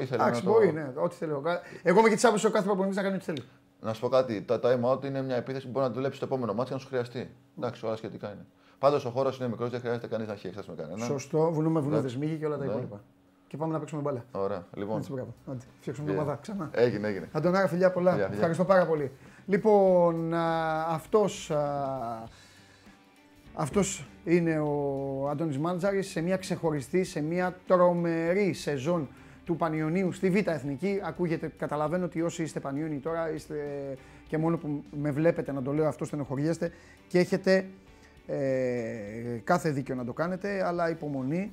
ήθελα 0.00 0.22
Εντάξει, 0.22 0.44
να 0.44 0.50
το. 0.50 0.52
μπορεί, 0.56 0.72
ναι, 0.72 0.92
ό,τι 0.94 1.14
θέλει. 1.14 1.30
εγώ. 1.30 1.42
Εγώ 1.82 1.98
είμαι 1.98 2.08
και 2.08 2.14
τη 2.14 2.26
άποψη 2.26 2.46
ο 2.46 2.50
κάθε 2.50 2.64
προπονητή 2.66 2.96
να 2.96 3.02
κάνει 3.02 3.14
ό,τι 3.14 3.24
θέλει. 3.24 3.42
Να 3.80 3.92
σου 3.92 4.00
πω 4.00 4.08
κάτι. 4.08 4.42
Το 4.42 4.60
time 4.62 4.92
out 4.92 5.04
είναι 5.04 5.22
μια 5.22 5.36
επίθεση 5.36 5.64
που 5.66 5.70
μπορεί 5.72 5.86
να 5.86 5.92
δουλέψεις 5.92 6.18
το 6.20 6.24
επόμενο 6.26 6.54
μάτι 6.54 6.68
και 6.68 6.74
να 6.74 6.80
σου 6.80 6.86
χρειαστεί. 6.88 7.30
Εντάξει, 7.58 7.86
όλα 7.86 7.96
σχετικά 7.96 8.26
είναι. 8.32 8.46
Πάντως 8.78 9.04
ο 9.04 9.10
χώρος 9.10 9.38
είναι 9.38 9.48
μικρός, 9.48 9.70
δεν 9.70 9.80
χρειάζεται 9.80 10.06
κανείς 10.06 10.26
να 10.26 10.32
έχει 10.32 10.46
εξάσει 10.46 10.70
με 10.70 10.76
κανένα. 10.82 11.04
Σωστό, 11.04 11.52
βουνούμε 11.52 11.80
βουνό 11.80 11.96
Εντάξει. 11.96 12.16
δεσμίγη 12.16 12.38
και 12.38 12.46
όλα 12.46 12.56
τα 12.56 12.64
Ναι. 12.64 12.70
υπόλοιπα. 12.70 13.00
Και 13.46 13.56
πάμε 13.58 13.72
να 13.72 13.78
παίξουμε 13.78 14.00
μπάλα. 14.02 14.24
Ωραία, 14.32 14.66
λοιπόν. 14.74 14.96
Έτσι, 14.98 15.12
μπράβο. 15.12 15.34
Άντε, 15.50 15.64
φτιάξουμε 15.80 16.06
την 16.08 16.16
Yeah. 16.16 16.20
ομάδα 16.20 16.38
ξανά. 16.42 16.70
Έγινε, 16.72 17.08
έγινε. 17.08 17.28
Αντωνάρα, 17.32 17.68
φιλιά 17.68 17.90
πολλά. 17.92 18.10
Φιλιά, 18.10 18.24
φιλιά. 18.24 18.36
Ευχαριστώ 18.38 18.64
πάρα 18.64 18.86
πολύ. 18.86 19.12
Λοιπόν, 19.46 20.34
α, 20.34 20.86
αυτός, 20.88 21.50
α, 21.50 22.24
αυτός 23.54 24.06
είναι 24.24 24.58
ο 24.58 25.28
Αντώνης 25.28 25.58
Μάντζαρης 25.58 26.10
σε 26.10 26.20
μια 26.20 26.36
ξεχωριστή, 26.36 27.04
σε 27.04 27.20
μια 27.20 27.56
τρομερή 27.66 28.52
σεζόν 28.52 29.08
του 29.44 29.56
Πανιωνίου 29.56 30.12
στη 30.12 30.30
Β' 30.30 30.48
Εθνική. 30.48 31.00
Ακούγεται, 31.02 31.52
καταλαβαίνω 31.58 32.04
ότι 32.04 32.22
όσοι 32.22 32.42
είστε 32.42 32.60
Πανιόνιοι 32.60 32.98
τώρα, 32.98 33.32
είστε 33.32 33.54
και 34.26 34.38
μόνο 34.38 34.58
που 34.58 34.84
με 34.90 35.10
βλέπετε 35.10 35.52
να 35.52 35.62
το 35.62 35.72
λέω 35.72 35.88
αυτό 35.88 36.04
στενοχωριέστε 36.04 36.72
και 37.08 37.18
έχετε 37.18 37.66
ε, 38.26 39.40
κάθε 39.44 39.70
δίκιο 39.70 39.94
να 39.94 40.04
το 40.04 40.12
κάνετε, 40.12 40.66
αλλά 40.66 40.90
υπομονή. 40.90 41.52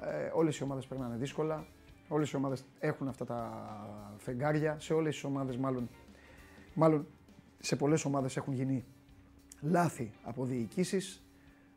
Ε, 0.00 0.30
όλες 0.32 0.58
οι 0.58 0.62
ομάδες 0.62 0.86
περνάνε 0.86 1.16
δύσκολα. 1.16 1.64
Όλες 2.08 2.30
οι 2.30 2.36
ομάδες 2.36 2.64
έχουν 2.80 3.08
αυτά 3.08 3.24
τα 3.24 3.50
φεγγάρια. 4.16 4.76
Σε 4.78 4.94
όλες 4.94 5.14
τις 5.14 5.24
ομάδες 5.24 5.56
μάλλον, 5.56 5.88
μάλλον 6.74 7.06
σε 7.58 7.76
πολλές 7.76 8.04
ομάδες 8.04 8.36
έχουν 8.36 8.52
γίνει 8.52 8.84
λάθη 9.60 10.12
από 10.22 10.44
διοικήσεις 10.44 11.22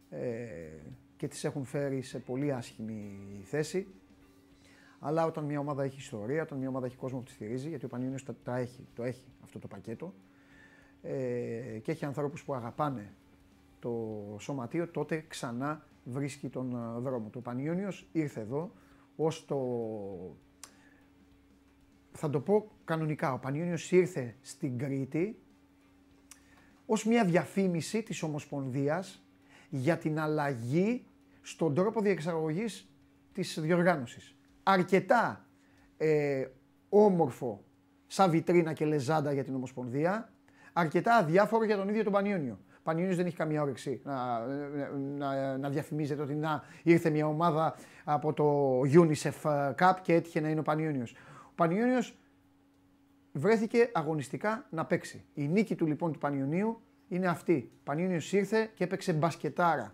ε, 0.10 0.20
και 1.18 1.28
τις 1.28 1.44
έχουν 1.44 1.66
φέρει 1.66 2.02
σε 2.02 2.20
πολύ 2.20 2.54
άσχημη 2.54 3.20
θέση. 3.44 3.88
Αλλά 5.00 5.26
όταν 5.26 5.46
μια 5.46 5.60
ομάδα 5.60 5.84
έχει 5.84 5.98
ιστορία, 5.98 6.42
όταν 6.42 6.58
μια 6.58 6.70
ομάδα 6.70 6.86
έχει 6.86 6.96
κόσμο 6.96 7.18
που 7.18 7.24
τη 7.24 7.32
στηρίζει, 7.32 7.70
γιατί 7.70 7.86
ο 7.86 7.88
Πανιόνιος 7.88 8.24
τα, 8.24 8.36
τα 8.44 8.58
έχει, 8.58 8.88
το 8.96 9.04
έχει 9.04 9.26
αυτό 9.44 9.60
το 9.60 9.68
πακέτο, 9.68 10.14
ε, 11.02 11.80
και 11.82 11.92
έχει 11.92 12.06
ανθρώπους 12.06 12.44
που 12.44 12.54
αγαπάνε 12.54 13.14
το 13.80 14.36
σωματείο, 14.40 14.88
τότε 14.88 15.26
ξανά 15.28 15.86
βρίσκει 16.04 16.50
τον 16.50 16.76
ε, 16.76 17.00
δρόμο 17.00 17.30
του. 17.30 17.38
Ο 17.40 17.42
Πανιόνιος 17.42 18.08
ήρθε 18.12 18.40
εδώ 18.40 18.72
ως 19.16 19.46
το... 19.46 19.58
Θα 22.20 22.30
το 22.30 22.40
πω 22.40 22.72
κανονικά, 22.86 23.34
ο 23.34 23.38
Πανιόνιος 23.38 23.92
ήρθε 23.92 24.36
στην 24.42 24.78
Κρήτη 24.78 25.40
ως 26.86 27.06
μια 27.06 27.26
διαφήμιση 27.26 28.04
της 28.04 28.24
Ομοσπονδίας 28.24 29.24
για 29.70 29.98
την 29.98 30.20
αλλαγή 30.20 31.06
στον 31.42 31.74
τρόπο 31.74 32.02
διεξαγωγής 32.02 32.90
της 33.34 33.60
διοργάνωσης. 33.60 34.36
Αρκετά 34.64 35.46
ε, 35.98 36.46
όμορφο 36.90 37.64
σαν 38.08 38.30
βιτρίνα 38.32 38.74
και 38.74 38.86
λεζάντα 38.86 39.34
για 39.34 39.44
την 39.44 39.56
Ομοσπονδία, 39.56 40.32
αρκετά 40.74 41.16
αδιάφορο 41.16 41.66
για 41.66 41.78
τον 41.78 41.90
ίδιο 41.90 42.04
τον 42.04 42.14
Πανιόνιο. 42.14 42.60
Ο 42.78 42.82
Πανιόνιος 42.84 43.16
δεν 43.16 43.26
έχει 43.26 43.36
καμία 43.36 43.62
όρεξη 43.62 44.02
να, 44.04 44.46
να, 45.18 45.58
να 45.58 45.70
διαφημίζεται 45.70 46.22
ότι 46.22 46.36
να 46.36 46.64
ήρθε 46.84 47.10
μια 47.10 47.28
ομάδα 47.28 47.76
από 48.04 48.34
το 48.34 48.80
UNICEF 48.82 49.74
Cup 49.80 49.94
και 50.02 50.14
έτυχε 50.14 50.40
να 50.40 50.50
είναι 50.50 50.60
ο 50.60 50.64
Πανιόνιος. 50.64 51.16
Ο 51.60 51.64
Πανιόνιος 51.64 52.18
βρέθηκε 53.32 53.90
αγωνιστικά 53.94 54.66
να 54.70 54.86
παίξει. 54.86 55.26
Η 55.34 55.48
νίκη 55.48 55.76
του 55.76 55.86
λοιπόν 55.86 56.12
του 56.12 56.20
Πανιονίου 56.20 56.82
είναι 57.08 57.28
αυτή. 57.28 57.72
Ο 57.74 57.82
Πανιόνιος 57.84 58.34
ήρθε 58.34 58.70
και 58.74 58.84
έπαιξε 58.84 59.14
μπασκετάρα. 59.14 59.94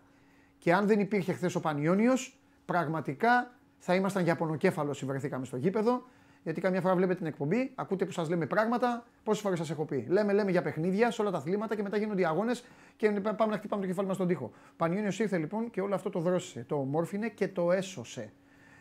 Και 0.58 0.74
αν 0.74 0.88
δεν 0.88 1.00
υπήρχε 1.00 1.34
χθες 1.34 1.56
ο 1.56 1.60
Πανιόνιος, 1.60 2.40
πραγματικά 2.66 3.52
θα 3.78 3.96
ήμασταν 3.96 4.24
για 4.24 4.36
πονοκέφαλος 4.36 4.96
όσοι 4.96 5.06
βρεθήκαμε 5.06 5.46
στο 5.46 5.58
γήπεδο. 5.58 6.06
Γιατί 6.44 6.62
καμιά 6.62 6.82
φορά 6.82 6.96
βλέπετε 6.96 7.18
την 7.18 7.28
εκπομπή, 7.28 7.72
ακούτε 7.76 8.06
που 8.06 8.12
σας 8.12 8.30
λέμε 8.30 8.46
πράγματα. 8.46 9.06
Πόσες 9.24 9.42
φορές 9.42 9.58
σας 9.58 9.70
έχω 9.70 9.86
πει. 9.86 10.06
Λέμε, 10.10 10.34
λέμε 10.34 10.52
για 10.52 10.62
παιχνίδια 10.62 11.12
σε 11.12 11.22
όλα 11.22 11.32
τα 11.32 11.38
αθλήματα 11.38 11.76
και 11.76 11.84
μετά 11.84 11.98
γίνονται 11.98 12.22
οι 12.22 12.26
αγώνες 12.26 12.64
και 12.96 13.12
πάμε 13.12 13.52
να 13.52 13.58
χτυπάμε 13.58 13.82
το 13.82 13.88
κεφάλι 13.88 14.08
μας 14.08 14.16
στον 14.16 14.28
τοίχο. 14.28 14.52
Πανιόνιος 14.78 15.20
ήρθε 15.20 15.38
λοιπόν 15.38 15.70
και 15.70 15.82
όλο 15.82 15.96
αυτό 15.96 16.10
το 16.10 16.20
δρόσησε, 16.20 16.66
το 16.68 16.76
ομόρφινε 16.76 17.30
και 17.30 17.48
το 17.48 17.72
έσωσε. 17.72 18.32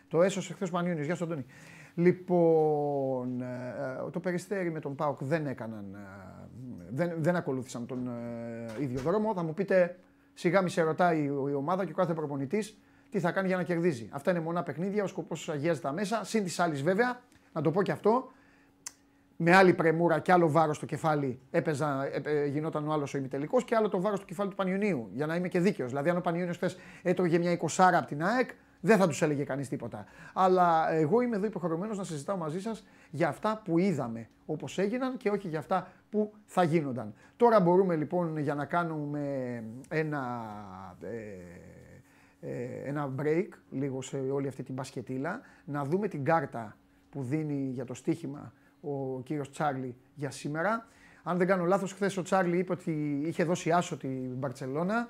Το 0.08 0.22
έσωσε 0.22 0.52
χθες 0.52 0.68
ο 0.68 0.72
Πανιόνιος. 0.72 1.06
Γεια 1.06 1.14
σου, 1.14 1.24
Αντώνη. 1.24 1.46
Λοιπόν, 1.94 3.40
ε, 3.40 4.10
το 4.10 4.20
περιστέρι 4.20 4.70
με 4.70 4.80
τον 4.80 4.94
Πάοκ 4.94 5.24
δεν 5.24 5.46
έκαναν, 5.46 5.94
ε, 5.94 5.98
δεν, 6.90 7.12
δεν 7.16 7.36
ακολούθησαν 7.36 7.86
τον 7.86 8.08
ε, 8.78 8.82
ίδιο 8.82 9.00
δρόμο. 9.00 9.34
Θα 9.34 9.42
μου 9.42 9.54
πείτε, 9.54 9.98
σιγά 10.34 10.62
μη 10.62 10.70
σε 10.70 10.82
ρωτάει 10.82 11.22
η 11.24 11.54
ομάδα 11.54 11.84
και 11.84 11.92
ο 11.92 11.94
κάθε 11.94 12.14
προπονητής 12.14 12.78
τι 13.10 13.20
θα 13.20 13.32
κάνει 13.32 13.46
για 13.46 13.56
να 13.56 13.62
κερδίζει. 13.62 14.08
Αυτά 14.12 14.30
είναι 14.30 14.40
μονά 14.40 14.62
παιχνίδια, 14.62 15.02
ο 15.02 15.06
σκοπός 15.06 15.48
αγιάζει 15.48 15.80
τα 15.80 15.92
μέσα. 15.92 16.24
Συν 16.24 16.44
της 16.44 16.58
άλλης, 16.58 16.82
βέβαια, 16.82 17.20
να 17.52 17.60
το 17.60 17.70
πω 17.70 17.82
και 17.82 17.92
αυτό, 17.92 18.32
με 19.36 19.56
άλλη 19.56 19.74
πρεμούρα 19.74 20.18
και 20.18 20.32
άλλο 20.32 20.50
βάρος 20.50 20.76
στο 20.76 20.86
κεφάλι 20.86 21.40
έπαιζα, 21.50 22.08
ε, 22.24 22.46
γινόταν 22.46 22.88
ο 22.88 22.92
άλλος 22.92 23.14
ο 23.14 23.18
ημιτελικός 23.18 23.64
και 23.64 23.76
άλλο 23.76 23.88
το 23.88 24.00
βάρος 24.00 24.18
στο 24.18 24.26
κεφάλι 24.26 24.50
του 24.50 24.56
Πανιωνίου. 24.56 25.08
Για 25.12 25.26
να 25.26 25.36
είμαι 25.36 25.48
και 25.48 25.60
δίκαιος. 25.60 25.88
Δηλαδή, 25.88 26.10
αν 26.10 26.16
ο 26.16 26.20
Πανιωνίου 26.20 26.52
χθες 26.52 26.76
έτρωγε 27.02 27.38
μια 27.38 27.50
20 27.50 27.96
από 27.96 28.06
την 28.06 28.24
ΑΕΚ, 28.24 28.50
δεν 28.82 28.98
θα 28.98 29.06
τους 29.06 29.22
έλεγε 29.22 29.44
κανείς 29.44 29.68
τίποτα. 29.68 30.04
Αλλά 30.32 30.92
εγώ 30.92 31.20
είμαι 31.20 31.36
εδώ 31.36 31.46
υποχρεωμένος 31.46 31.98
να 31.98 32.04
συζητάω 32.04 32.36
μαζί 32.36 32.60
σας 32.60 32.84
για 33.10 33.28
αυτά 33.28 33.62
που 33.64 33.78
είδαμε 33.78 34.28
όπως 34.46 34.78
έγιναν 34.78 35.16
και 35.16 35.30
όχι 35.30 35.48
για 35.48 35.58
αυτά 35.58 35.88
που 36.10 36.32
θα 36.46 36.62
γίνονταν. 36.62 37.14
Τώρα 37.36 37.60
μπορούμε 37.60 37.96
λοιπόν 37.96 38.38
για 38.38 38.54
να 38.54 38.64
κάνουμε 38.64 39.64
ένα. 39.88 40.44
Ε, 41.02 41.70
ε, 42.44 42.88
ένα 42.88 43.14
break 43.18 43.48
λίγο 43.70 44.02
σε 44.02 44.16
όλη 44.16 44.48
αυτή 44.48 44.62
την 44.62 44.74
μπασκετήλα, 44.74 45.40
να 45.64 45.84
δούμε 45.84 46.08
την 46.08 46.24
κάρτα 46.24 46.76
που 47.10 47.22
δίνει 47.22 47.70
για 47.72 47.84
το 47.84 47.94
στοίχημα 47.94 48.52
ο 48.80 49.20
κύριος 49.20 49.50
Τσάρλι 49.50 49.96
για 50.14 50.30
σήμερα. 50.30 50.86
Αν 51.22 51.38
δεν 51.38 51.46
κάνω 51.46 51.64
λάθος, 51.64 51.92
χθες 51.92 52.16
ο 52.16 52.22
Τσάρλι 52.22 52.58
είπε 52.58 52.72
ότι 52.72 53.22
είχε 53.24 53.44
δώσει 53.44 53.70
άσο 53.70 53.96
την 53.96 54.34
Μπαρτσελώνα. 54.34 55.08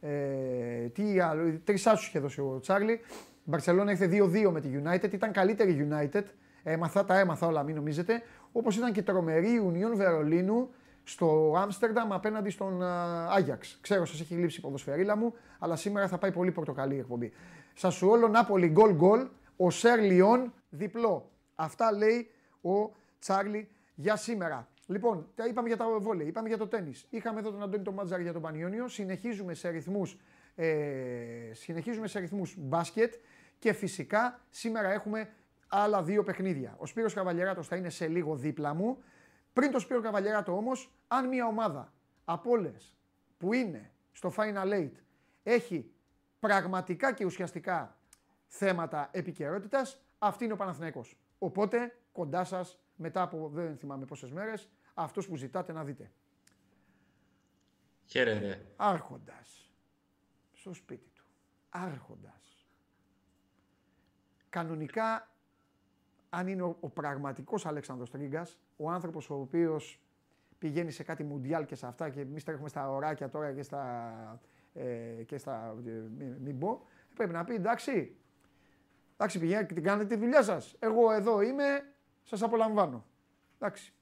Ε, 0.00 0.88
τι 0.88 1.20
άλλο, 1.20 1.60
τρεις 1.64 1.86
άσους 1.86 2.06
είχε 2.06 2.18
δώσει 2.18 2.40
ο 2.40 2.58
Τσάρλι. 2.60 2.92
Η 2.92 3.50
Μπαρτσελώνα 3.50 3.90
ήρθε 3.90 4.06
2-2 4.06 4.50
με 4.50 4.60
τη 4.60 4.68
United, 4.84 5.12
ήταν 5.12 5.32
καλύτερη 5.32 5.88
United. 5.90 6.22
Έμαθα, 6.62 7.04
τα 7.04 7.18
έμαθα 7.18 7.46
όλα, 7.46 7.62
μην 7.62 7.74
νομίζετε. 7.74 8.22
Όπως 8.52 8.76
ήταν 8.76 8.92
και 8.92 9.02
τρομερή 9.02 9.72
Union 9.72 9.96
Βερολίνου 9.96 10.68
στο 11.04 11.54
Άμστερνταμ 11.56 12.12
απέναντι 12.12 12.50
στον 12.50 12.82
Άγιαξ. 13.28 13.78
Ξέρω, 13.80 14.04
σας 14.04 14.20
έχει 14.20 14.34
λείψει 14.34 14.58
η 14.58 14.62
ποδοσφαιρίλα 14.62 15.16
μου, 15.16 15.34
αλλά 15.58 15.76
σήμερα 15.76 16.08
θα 16.08 16.18
πάει 16.18 16.32
πολύ 16.32 16.50
πορτοκαλί 16.50 16.94
η 16.94 16.98
εκπομπή. 16.98 17.32
Σα 17.74 17.90
σου 17.90 18.08
όλο 18.08 18.28
Νάπολη 18.28 18.68
γκολ 18.68 18.94
γκολ, 18.94 19.26
ο 19.56 19.70
Σερ 19.70 20.00
Λιόν 20.00 20.52
διπλό. 20.68 21.30
Αυτά 21.54 21.92
λέει 21.92 22.30
ο 22.60 22.90
Τσάρλι 23.18 23.68
για 23.94 24.16
σήμερα. 24.16 24.68
Λοιπόν, 24.90 25.28
τα 25.34 25.46
είπαμε 25.46 25.68
για 25.68 25.76
τα 25.76 25.98
βόλε, 25.98 26.24
είπαμε 26.24 26.48
για 26.48 26.58
το 26.58 26.66
τέννη. 26.66 26.92
Είχαμε 27.10 27.40
εδώ 27.40 27.50
τον 27.50 27.62
Αντώνη 27.62 27.82
τον 27.82 27.94
Μάτζαρ 27.94 28.20
για 28.20 28.32
τον 28.32 28.42
Πανιόνιο. 28.42 28.88
Συνεχίζουμε 28.88 29.54
σε 29.54 29.68
ρυθμού 29.68 30.02
ε, 30.60 31.50
συνεχίζουμε 31.52 32.06
σε 32.06 32.18
ρυθμούς 32.18 32.54
μπάσκετ 32.58 33.14
και 33.58 33.72
φυσικά 33.72 34.40
σήμερα 34.50 34.92
έχουμε 34.92 35.30
άλλα 35.68 36.02
δύο 36.02 36.22
παιχνίδια. 36.22 36.74
Ο 36.78 36.86
Σπύρος 36.86 37.14
Καβαλιεράτος 37.14 37.68
θα 37.68 37.76
είναι 37.76 37.90
σε 37.90 38.06
λίγο 38.08 38.36
δίπλα 38.36 38.74
μου. 38.74 39.02
Πριν 39.52 39.70
το 39.70 39.78
Σπύρο 39.78 40.00
Καβαλιεράτο 40.00 40.56
όμως, 40.56 40.92
αν 41.08 41.28
μια 41.28 41.46
ομάδα 41.46 41.92
από 42.24 42.50
όλες 42.50 42.96
που 43.38 43.52
είναι 43.52 43.90
στο 44.12 44.32
Final 44.36 44.72
Eight 44.72 44.92
έχει 45.42 45.90
πραγματικά 46.38 47.12
και 47.12 47.24
ουσιαστικά 47.24 47.96
θέματα 48.46 49.08
επικαιρότητας, 49.12 50.02
αυτή 50.18 50.44
είναι 50.44 50.52
ο 50.52 50.56
Παναθηναϊκός. 50.56 51.18
Οπότε 51.38 51.96
κοντά 52.12 52.44
σας 52.44 52.78
μετά 52.96 53.22
από 53.22 53.50
δεν 53.54 53.76
θυμάμαι 53.76 54.04
πόσες 54.04 54.32
μέρες, 54.32 54.68
αυτός 54.98 55.28
που 55.28 55.36
ζητάτε 55.36 55.72
να 55.72 55.84
δείτε. 55.84 56.10
Χαίρετε. 58.06 58.66
Άρχοντας. 58.76 59.72
Στο 60.52 60.72
σπίτι 60.72 61.10
του. 61.14 61.24
Άρχοντας. 61.68 62.66
Κανονικά, 64.48 65.30
αν 66.28 66.48
είναι 66.48 66.62
ο, 66.62 66.76
ο 66.80 66.88
πραγματικός 66.88 67.66
Αλέξανδρος 67.66 68.10
Τρίγκας, 68.10 68.58
ο 68.76 68.90
άνθρωπος 68.90 69.30
ο 69.30 69.34
οποίος 69.34 70.00
πηγαίνει 70.58 70.90
σε 70.90 71.02
κάτι 71.02 71.24
μουντιάλ 71.24 71.64
και 71.64 71.74
σε 71.74 71.86
αυτά 71.86 72.10
και 72.10 72.20
εμείς 72.20 72.44
τρέχουμε 72.44 72.68
στα 72.68 72.90
ωράκια 72.90 73.28
τώρα 73.28 73.52
και 73.52 73.62
στα. 73.62 74.40
Ε, 74.72 75.22
και 75.26 75.38
στα 75.38 75.76
ε, 75.86 75.90
μην, 76.40 76.58
πω, 76.58 76.86
πρέπει 77.14 77.32
να 77.32 77.44
πει 77.44 77.54
εντάξει. 77.54 78.16
Εντάξει, 79.12 79.38
πηγαίνετε 79.38 79.66
και 79.66 79.74
την 79.74 79.82
κάνετε 79.82 80.14
τη 80.14 80.20
δουλειά 80.20 80.42
σας. 80.42 80.76
Εγώ 80.78 81.12
εδώ 81.12 81.40
είμαι, 81.40 81.94
σας 82.22 82.42
απολαμβάνω. 82.42 83.04
Εντάξει. 83.58 83.92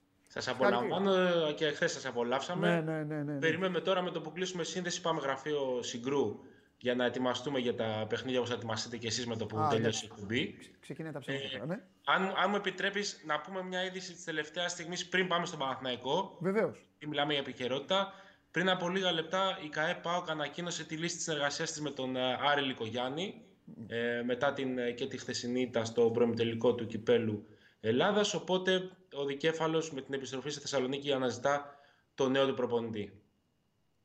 Σας 0.41 0.53
απολαμβάνω 0.53 1.13
και 1.51 1.65
χθες 1.65 1.91
σας 1.91 2.05
απολαύσαμε. 2.05 2.81
Ναι, 2.81 2.91
ναι, 2.91 3.03
ναι, 3.03 3.23
ναι, 3.23 3.39
Περιμένουμε 3.39 3.79
τώρα 3.79 4.01
με 4.01 4.11
το 4.11 4.21
που 4.21 4.31
κλείσουμε 4.31 4.63
σύνδεση. 4.63 5.01
Πάμε 5.01 5.19
γραφείο 5.19 5.79
Συγκρού 5.81 6.39
για 6.77 6.95
να 6.95 7.05
ετοιμαστούμε 7.05 7.59
για 7.59 7.75
τα 7.75 8.05
παιχνίδια 8.09 8.37
όπως 8.37 8.49
θα 8.51 8.55
ετοιμαστείτε 8.55 8.97
και 8.97 9.07
εσείς 9.07 9.27
με 9.27 9.35
το 9.35 9.45
που 9.45 9.67
τελειώσει 9.69 10.05
η 10.05 10.09
εκπομπή. 10.11 10.55
Ξεκινάει 10.79 11.11
τα 11.11 11.19
ψέματα 11.19 11.45
ε, 11.63 11.65
ναι. 11.65 11.79
Αν, 12.05 12.33
αν 12.43 12.49
μου 12.49 12.55
επιτρέπεις 12.55 13.23
να 13.25 13.39
πούμε 13.39 13.63
μια 13.63 13.83
είδηση 13.83 14.13
της 14.13 14.23
τελευταίας 14.23 14.71
στιγμής 14.71 15.07
πριν 15.07 15.27
πάμε 15.27 15.45
στον 15.45 15.59
Παναθηναϊκό. 15.59 16.37
Βεβαίως. 16.39 16.85
Μιλάμε 17.07 17.31
για 17.31 17.41
επικαιρότητα. 17.41 18.13
Πριν 18.51 18.69
από 18.69 18.89
λίγα 18.89 19.11
λεπτά 19.11 19.59
η 19.65 19.69
ΚαΕ 19.69 19.99
ΠΑΟΚ 20.01 20.29
ανακοίνωσε 20.29 20.83
τη 20.83 20.95
λύση 20.95 21.15
της 21.15 21.23
συνεργασίας 21.23 21.71
της 21.71 21.81
με 21.81 21.89
τον 21.89 22.15
ε, 22.15 22.37
Άρη 22.51 22.61
Λικογιάννη 22.61 23.41
ε, 23.87 24.21
μετά 24.25 24.53
την, 24.53 24.77
ε, 24.77 24.91
και 24.91 25.07
τη 25.07 25.17
χθεσινή 25.17 25.61
ήττα 25.61 25.85
στο 25.85 26.11
προημιτελικό 26.11 26.75
του 26.75 26.85
κυπέλου 26.85 27.47
Ελλάδας. 27.79 28.33
Οπότε 28.33 28.89
ο 29.17 29.25
Δικέφαλος 29.25 29.91
με 29.91 30.01
την 30.01 30.13
επιστροφή 30.13 30.49
στη 30.49 30.61
Θεσσαλονίκη 30.61 31.11
αναζητά 31.11 31.79
το 32.15 32.29
νέο 32.29 32.47
του 32.47 32.53
προπονητή. 32.53 33.21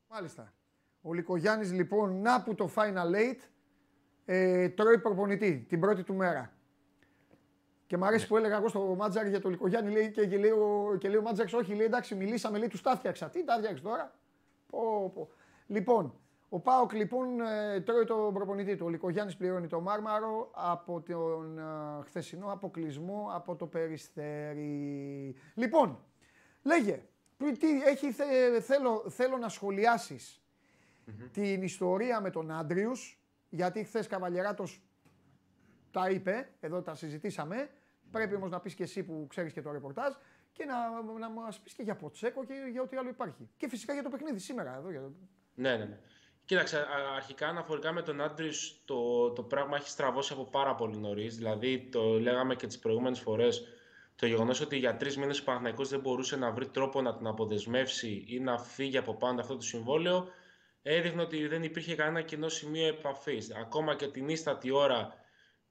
Μάλιστα. 0.09 0.55
Ο 1.01 1.13
Λικογιάννης 1.13 1.73
λοιπόν, 1.73 2.21
να 2.21 2.43
που 2.43 2.55
το 2.55 2.71
Final 2.75 3.15
Eight, 3.15 3.41
ε, 4.25 4.69
τρώει 4.69 4.99
προπονητή 4.99 5.67
την 5.69 5.81
πρώτη 5.81 6.03
του 6.03 6.15
μέρα. 6.15 6.53
Και 7.87 7.97
μου 7.97 8.05
αρέσει 8.05 8.23
ναι. 8.23 8.29
που 8.29 8.37
έλεγα 8.37 8.57
εγώ 8.57 8.69
στο 8.69 8.81
Μάτζαρ 8.81 9.27
για 9.27 9.41
το 9.41 9.49
Λικογιάννη 9.49 9.93
λέει, 9.93 10.11
και, 10.11 10.27
και, 10.27 10.39
λέει, 10.39 10.51
ο, 10.51 10.97
και 10.99 11.09
λέει 11.09 11.17
ο 11.17 11.23
Μάτζαρ, 11.23 11.55
όχι, 11.55 11.75
λέει 11.75 11.87
εντάξει, 11.87 12.15
μιλήσαμε, 12.15 12.59
λέει 12.59 12.69
τους 12.69 12.83
τα 12.83 12.97
φτιάξα. 12.97 13.31
Τι 13.31 13.45
τα 13.45 13.57
φτιάξει 13.57 13.83
τώρα; 13.83 14.15
Πω, 14.71 15.11
πω. 15.15 15.31
Λοιπόν, 15.67 16.21
ο 16.55 16.61
Πάοκ 16.61 16.93
λοιπόν 16.93 17.41
ε, 17.41 17.81
τρώει 17.81 18.05
τον 18.05 18.35
προπονητή 18.35 18.77
του. 18.77 18.87
Ο 18.87 18.89
Λικογιάννης 18.89 19.37
πληρώνει 19.37 19.67
το 19.67 19.81
μάρμαρο 19.81 20.51
από 20.55 21.01
τον 21.01 21.59
ε, 21.59 21.63
χθεσινό 22.05 22.53
αποκλεισμό 22.53 23.29
από 23.33 23.57
το 23.57 23.67
Περιστέρι. 23.67 25.35
Λοιπόν, 25.55 26.05
λέγε, 26.63 27.03
τι, 27.59 27.83
έχει, 27.83 28.13
θέλω, 28.61 29.05
θέλω 29.09 29.37
να 29.37 29.49
σχολιάσεις 29.49 30.43
την 31.33 31.63
ιστορία 31.63 32.21
με 32.21 32.31
τον 32.31 32.51
Άντριους, 32.51 33.23
γιατί 33.49 33.85
χθες 33.85 34.07
Καβαλιεράτος 34.07 34.83
τα 35.91 36.11
είπε, 36.11 36.49
εδώ 36.61 36.83
τα 36.83 36.95
συζητήσαμε. 36.95 37.71
Πρέπει 38.11 38.35
όμως 38.35 38.51
να 38.51 38.61
πεις 38.61 38.75
και 38.75 38.83
εσύ 38.83 39.03
που 39.03 39.27
ξέρεις 39.29 39.53
και 39.53 39.63
το 39.63 39.73
ρεπορτάζ 39.73 40.15
και 40.53 40.65
να, 40.65 41.03
να 41.19 41.31
μας 41.31 41.61
πεις 41.61 41.73
και 41.73 41.83
για 41.83 41.97
Ποτσέκο 41.97 42.45
και 42.45 42.55
για 42.71 42.83
ό,τι 42.83 42.97
άλλο 42.97 43.09
υπάρχει. 43.09 43.49
Και 43.57 43.69
φυσικά 43.69 43.93
για 43.93 44.03
το 44.03 44.09
παιχνίδι 44.09 44.39
σήμερα. 44.39 44.77
Εδώ, 44.77 44.91
για... 44.91 45.13
Ναι, 45.55 45.77
ναι, 45.77 45.85
ναι. 45.85 45.99
Κοίταξε, 46.45 46.87
αρχικά 47.17 47.49
αναφορικά 47.49 47.93
με 47.93 48.03
τον 48.03 48.21
Άντριου, 48.21 48.53
το, 48.85 49.31
το 49.31 49.43
πράγμα 49.43 49.77
έχει 49.77 49.89
στραβώσει 49.89 50.33
από 50.33 50.45
πάρα 50.45 50.75
πολύ 50.75 50.97
νωρίς. 50.97 51.37
Δηλαδή, 51.37 51.89
το 51.93 52.03
λέγαμε 52.21 52.55
και 52.55 52.67
τις 52.67 52.79
προηγούμενες 52.79 53.21
φορές. 53.21 53.61
Το 53.61 53.67
το 54.23 54.29
γεγονός 54.29 54.61
ότι 54.61 54.77
για 54.77 54.97
τρεις 54.97 55.17
μήνες 55.17 55.41
ο 55.41 55.45
Παναθηναϊκός 55.45 55.89
δεν 55.89 56.01
μπορούσε 56.01 56.37
να 56.37 56.51
βρει 56.51 56.69
τρόπο 56.69 57.01
να 57.03 57.17
την 57.17 57.27
αποδεσμεύσει 57.27 58.25
ή 58.29 58.41
να 58.41 58.59
φύγει 58.59 58.97
από 58.97 59.15
πάνω 59.15 59.41
αυτό 59.41 59.57
το 59.57 59.63
συμβόλαιο, 59.63 60.29
έδειχνε 60.83 61.23
ότι 61.23 61.47
δεν 61.47 61.63
υπήρχε 61.63 61.95
κανένα 61.95 62.23
κοινό 62.23 62.49
σημείο 62.49 62.87
επαφής. 62.87 63.55
Ακόμα 63.55 63.95
και 63.97 64.07
την 64.07 64.29
ίστατη 64.29 64.71
ώρα 64.71 65.15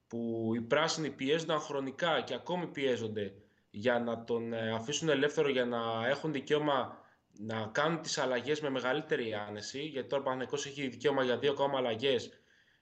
που 0.08 0.52
οι 0.56 0.62
πράσινοι 0.62 1.10
πιέζονταν 1.10 1.60
χρονικά 1.60 2.22
και 2.22 2.34
ακόμη 2.34 2.68
πιέζονται 2.68 3.34
για 3.70 4.00
να 4.00 4.24
τον 4.24 4.54
ε, 4.54 4.72
αφήσουν 4.72 5.10
ελεύθερο 5.10 5.50
για 5.50 5.66
να 5.66 6.08
έχουν 6.08 6.32
δικαίωμα 6.32 7.01
να 7.38 7.70
κάνουν 7.72 8.02
τις 8.02 8.18
αλλαγές 8.18 8.62
με 8.62 8.70
μεγαλύτερη 8.70 9.34
άνεση, 9.34 9.82
γιατί 9.82 10.08
τώρα 10.08 10.22
ο 10.22 10.26
Παναθηναϊκός 10.26 10.66
έχει 10.66 10.88
δικαίωμα 10.88 11.24
για 11.24 11.38
δύο 11.38 11.52
ακόμα 11.52 11.78
αλλαγές, 11.78 12.30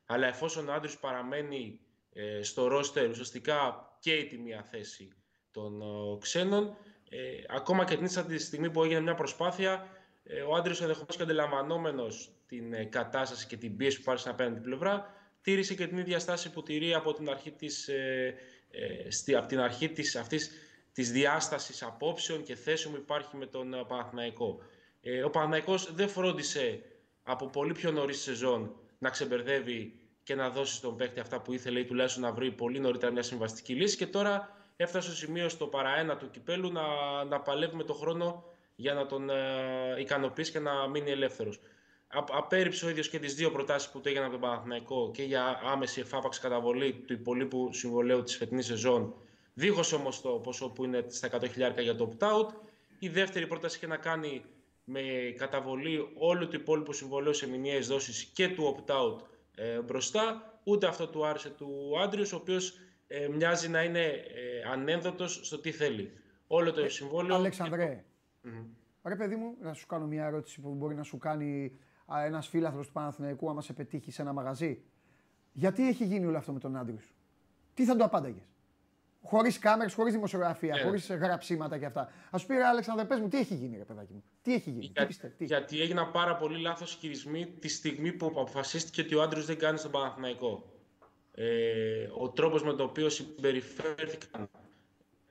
αλλά 0.06 0.28
εφόσον 0.28 0.70
ο 0.70 0.74
Άντριος 0.74 1.00
παραμένει 1.00 1.80
ε, 2.14 2.44
στο 2.44 2.68
ρόστερ, 2.68 3.10
ουσιαστικά 3.10 3.90
και 4.00 4.14
η 4.14 4.40
μία 4.44 4.64
θέση 4.64 5.14
των 5.52 5.82
ε, 5.82 6.18
ξένων, 6.20 6.78
ε, 7.10 7.18
ακόμα 7.50 7.86
και 7.86 7.98
την 7.98 8.26
τη 8.28 8.38
στιγμή 8.38 8.70
που 8.70 8.84
έγινε 8.84 9.00
μια 9.00 9.16
προσπάθεια, 9.16 9.88
ε, 10.24 10.42
ο 10.42 10.56
Άντριος 10.56 10.82
ενδεχομένως 10.82 11.16
και 11.16 11.24
αντιλαμβανόμενος 11.24 12.32
την 12.48 12.74
ε, 12.74 12.84
κατάσταση 12.84 13.48
και 13.48 13.58
την 13.58 13.78
πίεση 13.78 13.98
που 13.98 14.04
πάρει 14.04 14.20
στην 14.20 14.32
απέναντι 14.32 14.60
πλευρά, 14.60 15.14
τήρησε 15.42 15.76
και 15.76 15.88
την 15.88 15.98
ίδια 15.98 16.20
στάση 16.20 16.52
που 16.52 16.64
τηρεί 16.64 16.94
από 16.94 17.14
την 17.14 17.30
αρχή 17.30 17.52
της, 17.52 17.88
ε, 17.88 18.36
στη, 19.10 19.36
από 19.36 19.48
την 19.48 19.60
αρχή 19.60 19.90
της, 19.90 20.16
αυτής 20.16 20.52
της 20.94 21.12
διάστασης 21.12 21.84
απόψεων 21.84 22.44
και 22.44 22.56
θέσεων 22.56 22.94
που 22.94 23.00
υπάρχει 23.00 23.38
με 23.38 23.46
τον 23.46 23.86
Παναθηναϊκό. 23.88 24.60
Ε, 25.02 25.24
ο 25.24 25.30
Παναθηναϊκός 25.30 25.94
δεν 25.94 26.10
φρόντισε 26.10 26.82
από 27.24 27.46
πολύ 27.46 27.74
πιο 27.74 27.92
νωρίς 27.92 28.22
σεζόν 28.22 28.76
να 29.00 29.10
ξεμπερδεύει 29.10 30.00
και 30.24 30.36
να 30.36 30.50
δώσει 30.50 30.76
στον 30.76 30.96
παίκτη 30.96 31.20
αυτά 31.20 31.42
που 31.42 31.54
ήθελε 31.54 31.80
ή 31.80 31.86
τουλάχιστον 31.86 32.24
να 32.24 32.32
βρει 32.32 32.52
πολύ 32.52 32.80
νωρίτερα 32.80 33.12
μια 33.12 33.24
συμβαστική 33.24 33.74
λύση 33.74 33.98
και 33.98 34.08
τώρα 34.08 34.56
έφτασε 34.76 35.08
στο 35.08 35.18
σημείο 35.18 35.50
στο 35.50 35.68
παραένα 35.68 36.18
του 36.18 36.30
κυπέλου 36.32 36.72
να, 36.72 36.84
να 37.24 37.40
παλεύει 37.40 37.76
με 37.76 37.84
τον 37.84 37.96
χρόνο 37.96 38.44
για 38.76 38.94
να 38.94 39.06
τον 39.06 39.30
ε, 39.30 39.36
ικανοποιήσει 40.00 40.52
και 40.52 40.60
να 40.60 40.88
μείνει 40.88 41.12
ελεύθερος. 41.12 41.60
Απέριψε 42.32 42.86
ο 42.86 42.90
ίδιος 42.90 43.10
και 43.10 43.20
τις 43.20 43.36
δύο 43.36 43.52
προτάσεις 43.52 43.90
που 43.90 44.00
του 44.02 44.08
έγιναν 44.08 44.26
από 44.26 44.34
τον 44.40 44.50
Παναθηναϊκό 44.50 45.12
και 45.14 45.24
για 45.24 45.62
άμεση 45.64 46.00
εφάπαξη 46.00 46.40
καταβολή 46.42 46.94
του 46.94 47.14
υπολείπου 47.14 47.70
συμβολέου 47.74 48.24
της 48.24 48.36
φετινής 48.38 48.66
σεζόν, 48.66 49.14
δίχως 49.60 49.94
όμως 49.94 50.22
το 50.22 50.30
ποσό 50.30 50.70
που 50.70 50.84
είναι 50.84 51.06
στα 51.08 51.30
100.000 51.32 51.82
για 51.82 51.96
το 51.96 52.14
opt-out. 52.14 52.54
Η 53.00 53.10
δεύτερη 53.10 53.48
πρόταση 53.48 53.78
είχε 53.78 53.88
να 53.88 53.98
κάνει 53.98 54.44
με 54.84 55.02
καταβολή 55.38 56.10
όλου 56.18 56.48
του 56.48 56.56
υπόλοιπου 56.56 56.94
συμβολέου 56.94 57.34
σε 57.34 57.50
μηνιαίες 57.50 57.88
δόσεις 57.88 58.24
και 58.24 58.48
του 58.50 58.76
opt-out 58.76 59.18
ε, 59.56 59.82
μπροστά. 59.82 60.54
Ούτε 60.64 60.88
αυτό 60.88 61.08
του 61.08 61.26
άρεσε 61.26 61.50
του 61.50 61.94
Άντριους, 62.04 62.34
ο 62.34 62.36
οποίος 62.36 62.80
ε, 63.08 63.28
μοιάζει 63.28 63.70
να 63.70 63.84
είναι 63.84 64.06
ε, 64.06 64.70
ανένδοτος 64.72 65.40
στο 65.44 65.60
τι 65.60 65.72
θέλει. 65.72 66.12
Όλο 66.48 66.72
το 66.72 66.82
ε, 66.82 66.90
συμβόλαιο... 66.90 67.36
Αλεξανδρέ, 67.36 68.04
ρε 69.04 69.16
παιδί 69.16 69.36
μου, 69.36 69.56
να 69.62 69.74
σου 69.74 69.88
κάνω 69.88 70.06
μια 70.06 70.26
ερώτηση 70.26 70.62
που 70.62 70.74
μπορεί 70.74 70.96
να 70.96 71.04
σου 71.04 71.18
κάνει 71.18 71.78
ένας 72.26 72.48
φίλαθρος 72.48 72.88
του 72.88 72.94
Παναθηναϊκού 72.94 73.50
άμα 73.50 73.62
σε 73.62 73.74
πετύχει 73.74 74.12
σε 74.12 74.22
ένα 74.22 74.34
μαγαζί. 74.34 74.84
Γιατί 75.52 75.88
έχει 75.88 76.06
γίνει 76.06 76.26
όλο 76.26 76.38
αυτό 76.38 76.54
με 76.54 76.60
τον 76.60 76.76
Άντριους; 76.76 77.14
Τι 77.74 77.86
θα 77.86 77.96
το 77.96 78.04
απάνταγες; 78.04 78.49
Χωρίς 79.22 79.60
κάμερες, 79.60 79.94
χωρίς 79.94 80.14
δημοσιογραφία, 80.14 80.76
yeah. 80.76 80.84
χωρίς 80.84 81.10
γραψίματα 81.10 81.78
και 81.78 81.86
αυτά. 81.86 82.02
Α 82.32 82.38
σου 82.38 82.46
πει, 82.46 82.56
Αλέξανδρε, 82.56 83.06
πες 83.06 83.20
μου, 83.20 83.28
τι 83.28 83.38
έχει 83.38 83.56
γίνει, 83.56 83.78
ρε 83.78 83.84
παιδάκι 83.84 84.14
μου; 84.14 84.24
Τι 84.42 84.54
έχει 84.54 84.70
γίνει. 84.70 84.92
Για, 84.96 85.06
τι 85.06 85.30
τι; 85.30 85.46
Γιατί 85.46 85.82
έγιναν 85.82 86.12
πάρα 86.12 86.36
πολύ 86.36 86.60
λάθος 86.60 86.98
χειρισμοί 87.00 87.46
τη 87.60 87.68
στιγμή 87.68 88.12
που 88.12 88.26
αποφασίστηκε 88.26 89.02
ότι 89.02 89.16
ο 89.16 89.22
Άντριος 89.22 89.46
δεν 89.46 89.58
κάνει 89.58 89.78
στον 89.78 89.92
Παναθηναϊκό 89.92 90.80
ε, 91.42 92.10
ο 92.18 92.30
τρόπος 92.30 92.64
με 92.64 92.74
τον 92.74 92.86
οποίο 92.86 93.10
συμπεριφέρθηκαν 93.10 94.50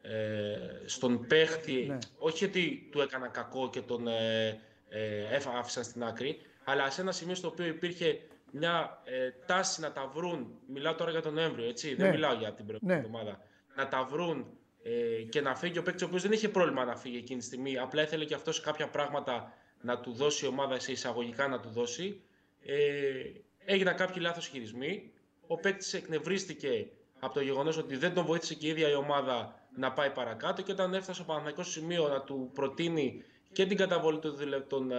ε, 0.03 0.57
στον 0.85 1.27
παίχτη, 1.27 1.85
ναι. 1.89 1.99
όχι 2.19 2.37
γιατί 2.37 2.89
του 2.91 3.01
έκανα 3.01 3.29
κακό 3.29 3.71
και 3.71 3.81
τον 3.81 4.09
ε, 4.09 4.61
ε, 4.89 5.37
άφησαν 5.59 5.85
στην 5.85 6.05
άκρη, 6.05 6.41
αλλά 6.65 6.91
σε 6.91 7.01
ένα 7.01 7.13
σημείο 7.13 7.35
στο 7.35 7.49
οποίο 7.49 7.67
υπήρχε 7.67 8.21
μια 8.51 9.03
ε, 9.05 9.31
τάση 9.47 9.81
να 9.81 9.93
τα 9.93 10.07
βρουν, 10.15 10.59
μιλάω 10.67 10.95
τώρα 10.95 11.11
για 11.11 11.23
τον 11.23 11.35
Νοέμβριο, 11.35 11.69
έτσι, 11.69 11.95
δεν 11.95 12.07
ναι. 12.07 12.13
μιλάω 12.13 12.35
για 12.35 12.53
την 12.53 12.67
προηγούμενη 12.67 13.25
ναι. 13.25 13.37
Εβδομάδα, 13.79 13.83
να 13.83 13.89
τα 13.89 14.05
βρουν 14.05 14.47
ε, 14.83 15.23
και 15.23 15.41
να 15.41 15.55
φύγει 15.55 15.79
ο 15.79 15.83
παίκτη 15.83 16.05
ο 16.05 16.07
οποίος 16.07 16.23
δεν 16.23 16.33
είχε 16.33 16.49
πρόβλημα 16.49 16.85
να 16.85 16.97
φύγει 16.97 17.17
εκείνη 17.17 17.39
τη 17.39 17.45
στιγμή, 17.45 17.79
απλά 17.79 18.03
ήθελε 18.03 18.25
και 18.25 18.35
αυτός 18.35 18.61
κάποια 18.61 18.89
πράγματα 18.89 19.53
να 19.81 20.01
του 20.01 20.13
δώσει 20.13 20.45
η 20.45 20.49
ομάδα 20.49 20.81
σε 20.81 20.93
εισαγωγικά 20.93 21.49
να 21.49 21.61
του 21.61 21.69
δώσει. 21.69 22.21
Ε, 22.63 22.77
έγιναν 23.65 23.97
κάποιοι 23.97 24.17
λάθος 24.21 24.47
χειρισμοί, 24.47 25.13
ο 25.47 25.57
παίκτης 25.57 25.95
εκνευρίστηκε 25.95 26.87
από 27.21 27.35
το 27.35 27.41
γεγονός 27.41 27.77
ότι 27.77 27.97
δεν 27.97 28.15
τον 28.15 28.25
βοήθησε 28.25 28.55
και 28.55 28.67
η 28.67 28.71
ίδια 28.71 28.89
η 28.91 28.95
ομάδα 28.95 29.59
να 29.77 29.93
πάει 29.93 30.11
παρακάτω 30.11 30.63
και 30.63 30.73
όταν 30.73 30.95
έφτασε 30.95 31.23
ο 31.23 31.25
Παναθηναϊκός 31.25 31.71
στο 31.71 31.81
σημείο 31.81 32.09
να 32.09 32.21
του 32.21 32.51
προτείνει 32.55 33.25
και 33.53 33.67
την 33.67 33.77
καταβολή 33.77 34.19
των 34.69 34.93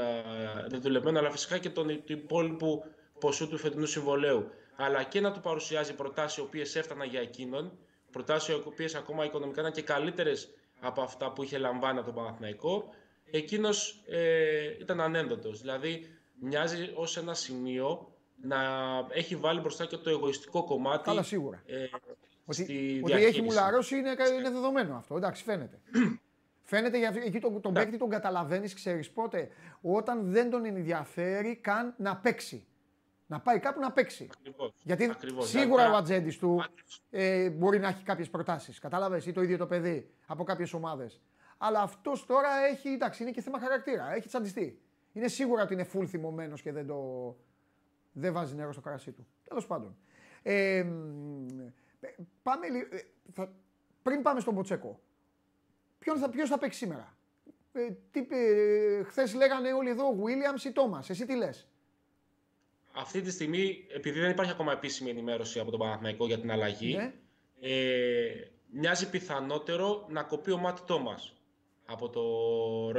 δουλευμένων, 0.81 1.17
αλλά 1.17 1.31
φυσικά 1.31 1.57
και 1.57 1.69
τον 1.69 1.87
του 1.87 2.11
υπόλοιπου 2.11 2.83
ποσού 3.19 3.49
του 3.49 3.57
φετινού 3.57 3.85
συμβολέου, 3.85 4.49
αλλά 4.75 5.03
και 5.03 5.19
να 5.19 5.31
του 5.31 5.39
παρουσιάζει 5.39 5.93
προτάσεις 5.93 6.37
οι 6.37 6.41
οποίες 6.41 6.75
έφταναν 6.75 7.07
για 7.07 7.21
εκείνον, 7.21 7.71
προτάσει 8.11 8.51
οι 8.51 8.55
οποίες 8.65 8.95
ακόμα 8.95 9.25
οικονομικά 9.25 9.61
ήταν 9.61 9.73
και 9.73 9.81
καλύτερες 9.81 10.49
από 10.79 11.01
αυτά 11.01 11.31
που 11.31 11.43
είχε 11.43 11.57
λαμβάνει 11.57 11.97
από 11.97 12.05
τον 12.05 12.15
Παναθηναϊκό, 12.15 12.89
εκείνος 13.31 14.03
ε, 14.07 14.75
ήταν 14.79 15.01
ανένδοτος. 15.01 15.61
Δηλαδή, 15.61 16.07
μοιάζει 16.39 16.91
ως 16.95 17.17
ένα 17.17 17.33
σημείο 17.33 18.13
να 18.41 18.57
έχει 19.09 19.35
βάλει 19.35 19.59
μπροστά 19.59 19.85
και 19.85 19.97
το 19.97 20.09
εγωιστικό 20.09 20.63
κομμάτι. 20.63 21.03
Καλά, 21.03 21.23
σίγουρα. 21.23 21.63
Ε, 21.65 21.85
ότι, 22.45 23.01
ότι 23.03 23.23
έχει 23.23 23.41
μουλαρώσει 23.41 23.97
είναι, 23.97 24.15
είναι 24.37 24.49
δεδομένο 24.49 24.95
αυτό. 24.95 25.15
Εντάξει, 25.15 25.43
φαίνεται. 25.43 25.79
Φαίνεται 26.63 26.97
γιατί 26.97 27.21
εκεί 27.25 27.39
τον, 27.39 27.61
τον 27.61 27.73
παίκτη 27.73 27.97
τον 27.97 28.09
καταλαβαίνεις, 28.09 28.73
ξέρεις 28.73 29.09
πότε. 29.09 29.49
Όταν 29.81 30.31
δεν 30.31 30.49
τον 30.49 30.65
ενδιαφέρει 30.65 31.55
καν 31.55 31.93
να 31.97 32.15
παίξει. 32.15 32.65
Να 33.29 33.39
πάει 33.39 33.59
κάπου 33.59 33.79
να 33.79 33.91
παίξει. 33.91 34.29
Ακριβώς, 34.37 34.73
γιατί 34.83 35.11
σίγουρα 35.39 35.91
ο 35.91 35.95
ατζέντης 35.95 36.37
του 36.37 36.63
ε, 37.09 37.49
μπορεί 37.49 37.79
να 37.79 37.87
έχει 37.87 38.03
κάποιες 38.03 38.29
προτάσεις. 38.29 38.79
Κατάλαβες 38.79 39.25
ή 39.25 39.31
το 39.31 39.41
ίδιο 39.41 39.57
το 39.57 39.67
παιδί 39.67 40.09
από 40.27 40.43
κάποιες 40.43 40.73
ομάδες. 40.73 41.21
Αλλά 41.57 41.81
αυτός 41.81 42.25
τώρα 42.25 42.49
έχει, 42.71 42.89
εντάξει, 42.89 43.23
είναι 43.23 43.31
και 43.31 43.41
θέμα 43.41 43.59
χαρακτήρα. 43.59 44.13
Έχει 44.13 44.27
τσαντιστεί. 44.27 44.81
Είναι 45.13 45.27
σίγουρα 45.27 45.63
ότι 45.63 45.73
είναι 45.73 45.87
full 45.93 46.05
θυμωμένος 46.05 46.61
και 46.61 46.71
δεν 46.71 46.87
το, 46.87 47.35
δεν 48.11 48.33
βάζει 48.33 48.55
νερό 48.55 48.71
στο 48.71 48.81
κρασί 48.81 49.11
του. 49.11 49.27
Τέλος 49.47 49.67
πάντων. 49.67 49.97
Ε, 50.43 50.85
πάμε, 52.43 52.67
ε, 52.67 53.01
θα, 53.33 53.53
πριν 54.01 54.21
πάμε 54.21 54.39
στον 54.39 54.55
Ποτσέκο, 54.55 54.99
ποιος 55.99 56.19
θα, 56.19 56.29
ποιος 56.29 56.49
θα 56.49 56.57
παίξει 56.57 56.77
σήμερα; 56.77 57.17
Ε, 57.71 57.89
τι, 58.11 58.27
ε, 58.29 59.03
χθες 59.03 59.33
λέγανε 59.33 59.73
όλοι 59.73 59.89
εδώ 59.89 60.15
Williams 60.23 60.63
ή 60.65 60.71
Τόμας. 60.71 61.09
Εσύ 61.09 61.25
τι 61.25 61.35
λες; 61.35 61.68
Αυτή 62.99 63.21
τη 63.21 63.31
στιγμή, 63.31 63.85
επειδή 63.95 64.19
δεν 64.19 64.29
υπάρχει 64.29 64.51
ακόμα 64.51 64.71
επίσημη 64.71 65.09
ενημέρωση 65.09 65.59
από 65.59 65.71
τον 65.71 65.79
Παναθηναϊκό 65.79 66.25
για 66.25 66.39
την 66.39 66.51
αλλαγή, 66.51 66.95
ναι. 66.95 67.13
ε, 67.59 68.49
μοιάζει 68.71 69.09
πιθανότερο 69.09 70.05
να 70.09 70.23
κοπεί 70.23 70.51
ο 70.51 70.57
Μάτ 70.57 70.77
Τόμας. 70.85 71.33
Από 71.85 72.09
το, 72.09 72.21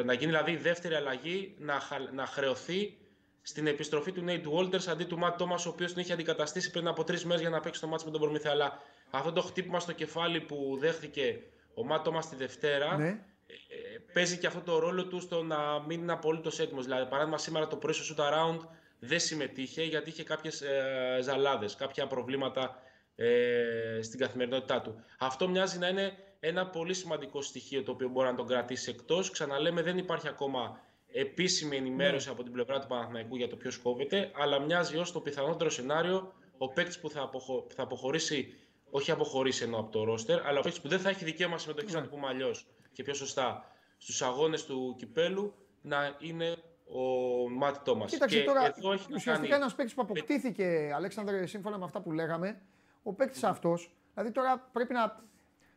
να 0.03 0.13
γίνει 0.13 0.27
δηλαδή 0.27 0.53
η 0.53 0.57
δεύτερη 0.57 0.95
αλλαγή, 0.95 1.55
να, 1.59 1.81
να 2.15 2.27
χρεωθεί 2.27 2.97
στην 3.43 3.67
επιστροφή 3.67 4.13
του 4.13 4.25
Nate 4.29 4.59
Walters 4.59 4.87
αντί 4.89 5.05
του 5.05 5.19
Matt 5.23 5.43
Thomas, 5.43 5.65
ο 5.67 5.69
οποίος 5.69 5.93
τον 5.93 6.03
είχε 6.03 6.13
αντικαταστήσει 6.13 6.71
πριν 6.71 6.87
από 6.87 7.05
τρεις 7.05 7.25
μέρες 7.25 7.41
για 7.41 7.51
να 7.51 7.61
παίξει 7.61 7.81
το 7.81 7.87
μάτι 7.87 8.05
με 8.05 8.11
τον 8.11 8.21
Προμηθέα. 8.21 8.53
Αλλά 8.53 8.79
αυτό 9.11 9.33
το 9.33 9.41
χτύπημα 9.41 9.81
στο 9.81 9.93
κεφάλι 9.93 10.41
που 10.41 10.77
δέχτηκε 10.81 11.41
ο 11.75 11.83
Matt 11.91 12.03
Thomas 12.03 12.25
τη 12.31 12.37
Δευτέρα 12.37 12.97
ναι. 12.97 13.09
Ε, 13.09 13.99
παίζει 14.13 14.39
και 14.39 14.47
αυτό 14.47 14.61
το 14.61 14.79
ρόλο 14.79 15.07
του 15.07 15.21
στο 15.21 15.43
να 15.43 15.81
μην 15.87 16.01
είναι 16.01 16.13
απολύτως 16.13 16.59
έτοιμος. 16.59 16.85
Δηλαδή, 16.85 17.11
παράδειγμα, 17.11 17.39
σήμερα 17.39 17.67
το 17.67 17.77
πρωί 17.77 17.93
στο 17.93 18.15
shoot 18.15 18.29
around 18.29 18.59
δεν 19.01 19.21
συμμετείχε 19.21 19.83
γιατί 19.83 20.11
είχε 20.11 20.23
κάποιες 20.23 20.61
ε, 20.63 21.19
ζαλάδες, 21.23 21.75
κάποια 21.75 22.07
προβλήματα 22.07 22.83
ε, 23.15 24.03
στην 24.03 24.19
καθημερινότητά 24.19 24.81
του. 24.81 25.05
Αυτό 25.19 25.49
μοιάζει 25.49 25.79
να 25.79 25.89
είναι 25.89 26.13
ένα 26.41 26.67
πολύ 26.67 26.95
σημαντικό 26.95 27.43
στοιχείο 27.43 27.83
το 27.83 27.93
οποίο 27.93 28.09
μπορεί 28.09 28.27
να 28.29 28.35
τον 28.35 28.47
κρατήσει 28.47 28.91
εκτός. 28.91 29.31
Ξαναλέμε, 29.31 29.83
δεν 29.83 29.99
υπάρχει 29.99 30.29
ακόμα 30.29 30.81
επίσημη 31.13 31.77
ενημέρωση 31.77 32.27
ναι. 32.27 32.33
από 32.33 32.43
την 32.43 32.53
πλευρά 32.53 32.79
του 32.79 32.87
Παναθηναϊκού 32.87 33.37
για 33.37 33.49
το 33.49 33.57
ποιος 33.57 33.79
κόβεται, 33.79 34.31
αλλά 34.35 34.59
μοιάζει 34.59 34.97
ως 34.97 35.13
το 35.13 35.21
πιθανότερο 35.21 35.71
σενάριο 35.71 36.33
ο 36.59 36.69
παίκτης 36.69 36.99
που 36.99 37.11
θα, 37.11 37.23
αποχω... 37.23 37.67
θα 37.75 37.83
αποχωρήσει, 37.83 38.55
όχι 38.91 39.11
αποχωρήσει 39.11 39.65
ενώ 39.65 39.79
από 39.79 39.91
το 39.91 40.05
ρόστερ, 40.05 40.47
αλλά 40.47 40.59
ο 40.59 40.63
παίκτης 40.63 40.81
που 40.81 40.89
δεν 40.89 40.99
θα 41.01 41.09
έχει 41.09 41.25
δικαίωμα 41.25 41.59
συμμετοχής, 41.59 41.95
να 41.95 42.03
το 42.03 42.09
πούμε 42.09 42.27
αλλιώς 42.27 42.67
και 42.93 43.03
πιο 43.03 43.15
σωστά, 43.15 43.65
στους 43.99 44.23
αγώνες 44.23 44.65
του 44.65 44.95
κυπέλου 44.99 45.55
να 45.83 46.17
είναι 46.21 46.57
ο 46.93 47.49
Μάτ 47.49 47.77
Τόμας. 47.85 48.11
Κοίταξε 48.11 48.39
και 48.39 48.45
τώρα, 48.45 48.67
εδώ 48.67 48.93
έχει 48.93 49.13
ουσιαστικά 49.15 49.49
κάνει... 49.49 49.63
ένας 49.63 49.75
παίκτης 49.75 49.95
που 49.95 50.03
αποκτήθηκε, 50.03 50.93
Αλέξανδρε, 50.95 51.47
σύμφωνα 51.47 51.79
με 51.79 51.85
αυτά 51.85 52.01
που 52.01 52.13
λέγαμε, 52.13 52.61
ο 53.03 53.13
παίκτης 53.13 53.45
αυτός, 53.45 53.95
δηλαδή 54.15 54.33
τώρα 54.33 54.69
πρέπει 54.73 54.93
να. 54.93 55.09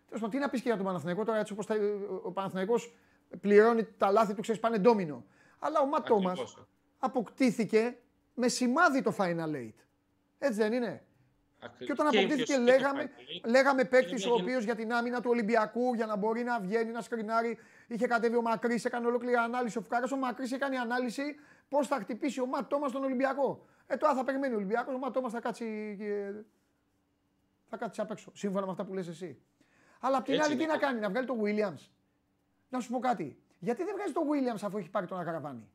Τέλος 0.06 0.22
πάντων, 0.22 0.30
τι 0.30 0.38
να 0.38 0.50
πεις 0.50 0.62
και 0.62 0.68
για 0.68 0.78
τον 0.78 0.86
Παναθηναϊκό 0.86 1.24
τώρα, 1.24 1.40
έτσι 1.40 1.54
όπως 1.54 1.68
ο 2.24 2.32
Παναθηναϊκός 2.32 2.94
πληρώνει 3.42 3.84
τα 3.98 4.12
λάθη 4.12 4.34
του, 4.34 4.42
ξέρεις, 4.42 4.62
πάνε 4.62 4.78
ντόμινο. 4.78 5.26
Αλλά 5.60 5.80
ο 5.80 5.86
Ματ 5.86 6.08
Τόμας 6.08 6.58
αποκτήθηκε 6.98 7.98
με 8.34 8.48
σημάδι 8.48 9.02
το 9.02 9.16
Final 9.18 9.56
Eight. 9.56 9.74
Έτσι 10.40 10.60
δεν 10.60 10.74
είναι; 10.74 11.04
Και 11.78 11.92
όταν 11.92 12.08
αποκτήθηκε, 12.08 12.58
λέγαμε, 12.58 13.12
λέγαμε 13.46 13.84
παίκτης 13.84 14.26
ο 14.26 14.34
οποίος 14.34 14.64
για 14.64 14.76
την 14.76 14.94
άμυνα 14.94 15.22
του 15.22 15.30
Ολυμπιακού, 15.30 15.94
για 15.94 16.06
να 16.06 16.16
μπορεί 16.16 16.44
να 16.44 16.60
βγαίνει, 16.60 16.92
να 16.92 17.02
σκρινάρει, 17.02 17.58
είχε 17.88 18.08
κατέβει 18.08 18.36
ο 18.36 18.42
Μακρύς, 18.42 18.86
έκανε 18.86 19.08
ολόκληρη 19.08 19.36
ανάλυση. 19.36 19.78
Ο 19.78 19.82
Φουκάρα 19.82 20.08
ο 20.14 20.16
Μακρύς 20.16 20.52
έκανε 20.52 20.78
ανάλυση 20.78 21.24
πώς 21.70 21.88
θα 21.88 22.00
χτυπήσει 22.00 22.42
ο 22.42 22.46
Ματ 22.46 22.70
Τόμας 22.70 22.90
στον 22.90 23.04
Ολυμπιακό. 23.04 23.66
Ε, 23.88 23.98
τώρα 23.98 24.16
θα 24.16 24.24
περιμένει 24.24 24.54
ο 24.54 24.58
Ολυμπιακός, 24.58 24.96
ο 24.96 24.98
Ματ 24.98 25.14
Τόμας 25.14 25.32
θα 25.32 25.40
κάτσει. 25.40 25.98
Θα 27.70 27.78
κάτσει 27.78 28.02
απ' 28.02 28.12
έξω. 28.12 28.32
Σύμφωνα 28.36 28.66
με 28.66 28.72
αυτά 28.72 28.86
που 28.86 28.94
λες 28.94 29.08
εσύ. 29.08 29.42
Αλλά 30.00 30.18
απ' 30.18 30.26
την 30.26 30.42
άλλη, 30.42 30.56
τι 30.56 30.66
να 30.66 30.78
κάνει, 30.78 31.00
να 31.00 31.10
βγάλει 31.10 31.28
το 31.28 31.36
Williams. 31.44 31.90
Να 32.70 32.80
σου 32.80 32.92
πω 32.92 33.00
κάτι. 33.00 33.38
Γιατί 33.60 33.84
δεν 33.84 33.96
βγάζει 33.96 34.14
το 34.14 34.22
Williams 34.22 34.62
αφού 34.64 34.78
έχει 34.78 34.90
πάρει 34.90 35.08
τον 35.08 35.20
Αγραβάνη. 35.20 35.70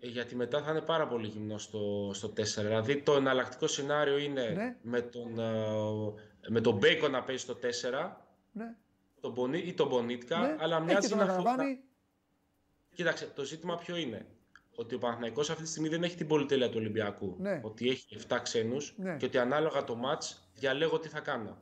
Ε, 0.00 0.06
γιατί 0.06 0.36
μετά 0.36 0.62
θα 0.62 0.70
είναι 0.70 0.80
πάρα 0.80 1.06
πολύ 1.06 1.26
γυμνό 1.26 1.58
στο, 1.58 2.10
στο 2.14 2.28
4. 2.28 2.42
Δηλαδή 2.44 3.02
το 3.02 3.14
εναλλακτικό 3.14 3.66
σενάριο 3.66 4.18
είναι 4.18 4.48
ναι. 4.48 4.76
με, 4.82 5.00
τον, 5.00 5.36
uh, 5.38 6.14
με 6.48 6.60
τον 6.60 6.78
Bacon 6.82 7.10
να 7.10 7.22
παίζει 7.22 7.42
στο 7.42 7.58
4 7.62 8.10
ναι. 8.52 8.76
Τον 9.20 9.34
Bonit, 9.36 9.62
ή 9.64 9.74
τον 9.74 9.88
Bonitka, 9.92 10.36
ναι. 10.40 10.56
αλλά 10.58 10.80
μοιάζει 10.80 11.14
να 11.14 11.26
φοβάται. 11.26 11.78
Κοίταξε, 12.94 13.26
το 13.34 13.44
ζήτημα 13.44 13.76
ποιο 13.76 13.96
είναι; 13.96 14.26
Ότι 14.74 14.94
ο 14.94 14.98
Παναθηναϊκός 14.98 15.50
αυτή 15.50 15.62
τη 15.62 15.68
στιγμή 15.68 15.88
δεν 15.88 16.02
έχει 16.02 16.16
την 16.16 16.26
πολυτέλεια 16.26 16.68
του 16.68 16.76
Ολυμπιακού. 16.78 17.36
Ναι. 17.38 17.60
Ότι 17.62 17.88
έχει 17.88 18.16
7 18.28 18.38
ξένους 18.42 18.94
ναι. 18.96 19.16
και 19.16 19.24
ότι 19.24 19.38
ανάλογα 19.38 19.84
το 19.84 20.00
match 20.04 20.36
διαλέγω 20.54 20.98
τι 20.98 21.08
θα 21.08 21.20
κάνω. 21.20 21.58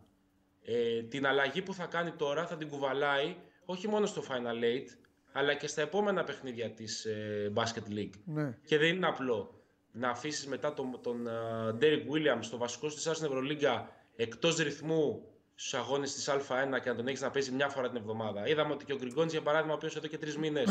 Ε, 0.62 1.02
την 1.02 1.26
αλλαγή 1.26 1.62
που 1.62 1.74
θα 1.74 1.86
κάνει 1.86 2.10
τώρα 2.10 2.46
θα 2.46 2.56
την 2.56 2.68
κουβαλάει 2.68 3.36
όχι 3.64 3.88
μόνο 3.88 4.06
στο 4.06 4.22
Final 4.28 4.64
Eight, 4.64 4.86
αλλά 5.32 5.54
και 5.54 5.66
στα 5.66 5.82
επόμενα 5.82 6.24
παιχνίδια 6.24 6.70
της 6.70 7.04
ε, 7.04 7.52
Basket 7.54 7.92
League. 7.92 8.14
Ναι. 8.24 8.58
Και 8.64 8.78
δεν 8.78 8.94
είναι 8.94 9.06
απλό 9.06 9.56
να 9.96 10.08
αφήσεις 10.08 10.46
μετά 10.46 10.74
τον, 10.74 10.98
τον 11.02 11.26
uh, 11.26 11.82
Derek 11.82 12.02
Williams, 12.12 12.46
το 12.50 12.56
βασικό 12.56 12.86
της 12.86 13.00
στην 13.00 13.26
Ευρωλίγκα, 13.26 13.90
εκτός 14.16 14.56
ρυθμού 14.56 15.22
στους 15.56 15.74
αγώνες 15.74 16.14
της 16.14 16.28
Α1 16.30 16.80
και 16.82 16.88
να 16.88 16.94
τον 16.96 17.06
έχεις 17.06 17.20
να 17.20 17.30
παίζει 17.30 17.52
μια 17.52 17.68
φορά 17.68 17.88
την 17.88 17.96
εβδομάδα. 17.96 18.48
Είδαμε 18.48 18.72
ότι 18.72 18.84
και 18.84 18.92
ο 18.92 18.96
Γκριγκόντζη, 18.96 19.36
για 19.36 19.44
παράδειγμα, 19.44 19.72
ο 19.72 19.76
οποίος 19.76 19.96
εδώ 19.96 20.06
και 20.06 20.18
τρεις 20.18 20.36
μήνες 20.36 20.64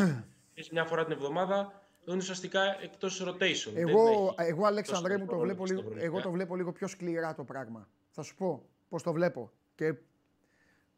παίζει 0.55 0.69
μια 0.71 0.85
φορά 0.85 1.03
την 1.03 1.13
εβδομάδα, 1.13 1.81
είναι 2.05 2.17
ουσιαστικά 2.17 2.61
εκτός 2.81 3.23
rotation. 3.27 3.71
Εγώ, 3.73 4.33
εγώ 4.37 4.65
Αλέξανδρέ 4.65 5.17
μου, 5.17 5.25
το 5.25 5.37
βλέπω, 5.37 5.65
λίγο, 5.65 5.83
εγώ 5.97 6.21
το 6.21 6.31
βλέπω 6.31 6.55
λίγο 6.55 6.71
πιο 6.71 6.87
σκληρά 6.87 7.33
το 7.33 7.43
πράγμα. 7.43 7.87
Θα 8.09 8.21
σου 8.21 8.35
πω 8.35 8.69
πώς 8.89 9.03
το 9.03 9.13
βλέπω. 9.13 9.51
Και 9.75 9.95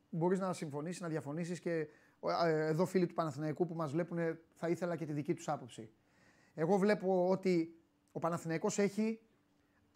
μπορείς 0.09 0.39
να 0.39 0.53
συμφωνήσεις, 0.53 1.01
να 1.01 1.07
διαφωνήσεις 1.07 1.59
και 1.59 1.87
ε, 2.45 2.67
εδώ 2.67 2.85
φίλοι 2.85 3.05
του 3.05 3.13
Παναθηναϊκού 3.13 3.67
που 3.67 3.75
μας 3.75 3.91
βλέπουν 3.91 4.17
θα 4.53 4.69
ήθελα 4.69 4.95
και 4.95 5.05
τη 5.05 5.13
δική 5.13 5.33
τους 5.33 5.47
άποψη. 5.47 5.89
Εγώ 6.53 6.77
βλέπω 6.77 7.29
ότι 7.29 7.75
ο 8.11 8.19
Παναθηναϊκός 8.19 8.77
έχει 8.77 9.19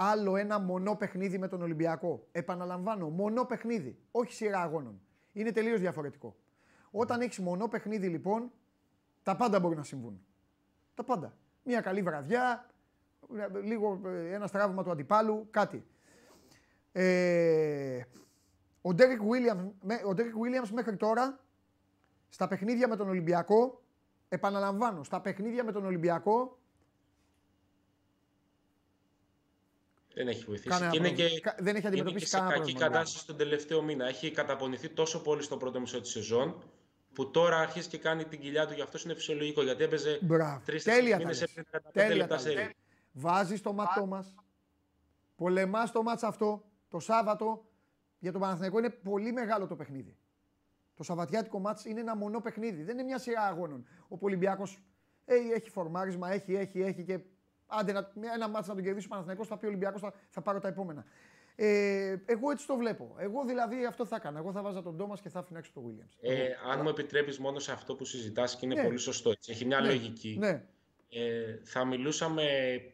άλλο 0.10 0.36
ένα 0.36 0.60
μονό 0.60 0.96
παιχνίδι 0.96 1.38
με 1.38 1.48
τον 1.48 1.62
Ολυμπιακό. 1.62 2.28
Επαναλαμβάνω, 2.32 3.10
μονό 3.10 3.46
παιχνίδι, 3.46 3.98
όχι 4.12 4.34
σειρά 4.34 4.62
αγώνων. 4.62 5.02
Είναι 5.34 5.52
τελείως 5.52 5.80
διαφορετικό. 5.80 6.36
Όταν 6.92 7.22
έχεις 7.22 7.40
μονό 7.40 7.68
παιχνίδι 7.68 8.08
λοιπόν, 8.08 8.52
τα 9.24 9.36
πάντα 9.36 9.60
μπορεί 9.60 9.76
να 9.76 9.84
συμβούν. 9.84 10.26
Τα 10.94 11.04
πάντα. 11.04 11.34
Μια 11.64 11.82
καλή 11.82 12.02
βραδιά, 12.02 12.70
λίγο 13.64 14.02
ε, 14.06 14.34
ένας 14.34 14.50
στράβημα 14.50 14.84
του 14.84 14.92
αντιπάλου, 14.92 15.48
κάτι. 15.52 15.86
Ε, 16.92 18.02
ο 18.82 18.94
Ντέρικ 18.94 19.22
Williams 20.42 20.70
μέχρι 20.74 20.96
τώρα 20.96 21.40
στα 22.30 22.48
παιχνίδια 22.48 22.88
με 22.88 22.96
τον 22.96 23.10
Ολυμπιακό, 23.10 23.82
επαναλαμβάνω, 24.30 25.04
στα 25.04 25.22
παιχνίδια 25.22 25.64
με 25.64 25.72
τον 25.72 25.86
Ολυμπιακό. 25.86 26.60
Δεν 30.14 30.28
έχει 30.28 30.46
βοηθήσει. 30.46 30.90
Και 30.90 30.98
είναι 30.98 31.10
και, 31.10 31.44
δεν 31.60 31.76
έχει 31.76 31.88
αντιμετωπίσει 31.88 32.38
είναι 32.38 32.48
και 32.48 32.54
σε 32.54 32.60
κακή 32.60 32.74
κατάσταση 32.74 33.26
τον 33.26 33.38
τελευταίο 33.38 33.82
μήνα. 33.82 34.08
Έχει 34.08 34.32
καταπονηθεί 34.32 34.90
τόσο 34.90 35.22
πολύ 35.22 35.44
στο 35.44 35.58
πρώτο 35.58 35.80
μισό 35.80 36.02
της 36.02 36.12
σεζόν 36.12 36.64
που 37.14 37.32
τώρα 37.32 37.58
αρχίζει 37.58 37.88
και 37.88 37.98
κάνει 37.98 38.26
την 38.26 38.40
κοιλιά 38.40 38.68
του. 38.68 38.74
Γι' 38.74 38.82
αυτό 38.82 38.98
είναι 39.04 39.14
φυσιολογικό. 39.14 39.64
Γιατί 39.64 39.84
έπαιζε 39.84 40.20
τρει-τέσσερι 40.66 41.16
μήνες 41.18 41.42
έπαιρνε 41.42 42.14
15 42.14 42.16
λεπτά 42.16 42.38
σε 42.38 42.76
Βάζει 43.12 43.60
το 43.60 43.74
ματό 43.74 44.06
μας. 44.06 44.36
Πολεμάς 45.36 45.92
το 45.92 46.04
μάτσα 46.04 46.28
αυτό 46.28 46.64
το 46.90 47.00
Σάββατο. 47.00 47.66
Για 48.20 48.32
τον 48.32 48.42
Παναθηναϊκό 48.42 48.78
είναι 48.78 48.90
πολύ 48.90 49.32
μεγάλο 49.32 49.68
το 49.68 49.76
παιχνίδι. 49.76 50.18
Το 50.96 51.04
Σαββατιάτικο 51.04 51.60
μάτς 51.60 51.86
είναι 51.86 52.00
ένα 52.00 52.16
μονό 52.16 52.42
παιχνίδι. 52.42 52.84
Δεν 52.84 52.94
είναι 52.94 53.04
μια 53.04 53.18
σειρά 53.18 53.42
αγώνων. 53.42 53.88
Ο 54.08 54.18
Ολυμπιακός 54.20 54.84
ε, 55.26 55.36
έχει 55.56 55.70
φορμάρισμα, 55.70 56.32
έχει, 56.32 56.56
έχει, 56.56 56.82
έχει 56.82 57.04
και 57.04 57.20
άντε 57.72 57.92
να, 57.92 58.12
ένα 58.34 58.48
μάτς 58.50 58.68
να 58.68 58.74
τον 58.74 58.84
κερδίσει 58.84 59.06
ο 59.06 59.10
Παναθηναϊκός 59.10 59.48
θα 59.48 59.58
πει 59.58 59.66
ο 59.66 59.68
Ολυμπιακός 59.68 60.02
θα, 60.02 60.14
θα 60.30 60.42
πάρω 60.42 60.60
τα 60.60 60.68
επόμενα. 60.68 61.06
Ε, 61.56 62.16
εγώ 62.26 62.52
έτσι 62.52 62.68
το 62.68 62.76
βλέπω. 62.76 63.16
Εγώ 63.18 63.44
δηλαδή 63.46 63.86
αυτό 63.86 64.06
θα 64.06 64.16
έκανα. 64.16 64.40
Εγώ 64.40 64.52
θα 64.52 64.62
βάζα 64.62 64.82
τον 64.82 64.98
Τόμας 64.98 65.22
και 65.22 65.30
θα 65.30 65.40
άφηνα 65.40 65.60
έξω 65.60 65.72
τον 65.74 65.84
Βίλιαμ. 65.84 66.08
Ε, 66.22 66.50
αν 66.72 66.80
μου 66.82 66.90
επιτρέπεις 66.90 67.40
μόνο 67.40 67.60
σε 67.60 67.72
αυτό 67.72 67.96
που 67.96 68.06
συζητάς 68.06 68.56
και 68.56 68.66
είναι 68.66 68.76
ναι. 68.76 68.84
πολύ 68.84 68.98
σωστό. 68.98 69.30
Έτσι. 69.30 69.52
Έχει 69.52 69.66
μια 69.66 69.80
ναι. 69.80 69.88
λογική. 69.88 70.38
Ναι 70.40 70.64
ε, 71.14 71.60
θα 71.64 71.86
μιλούσαμε 71.86 72.44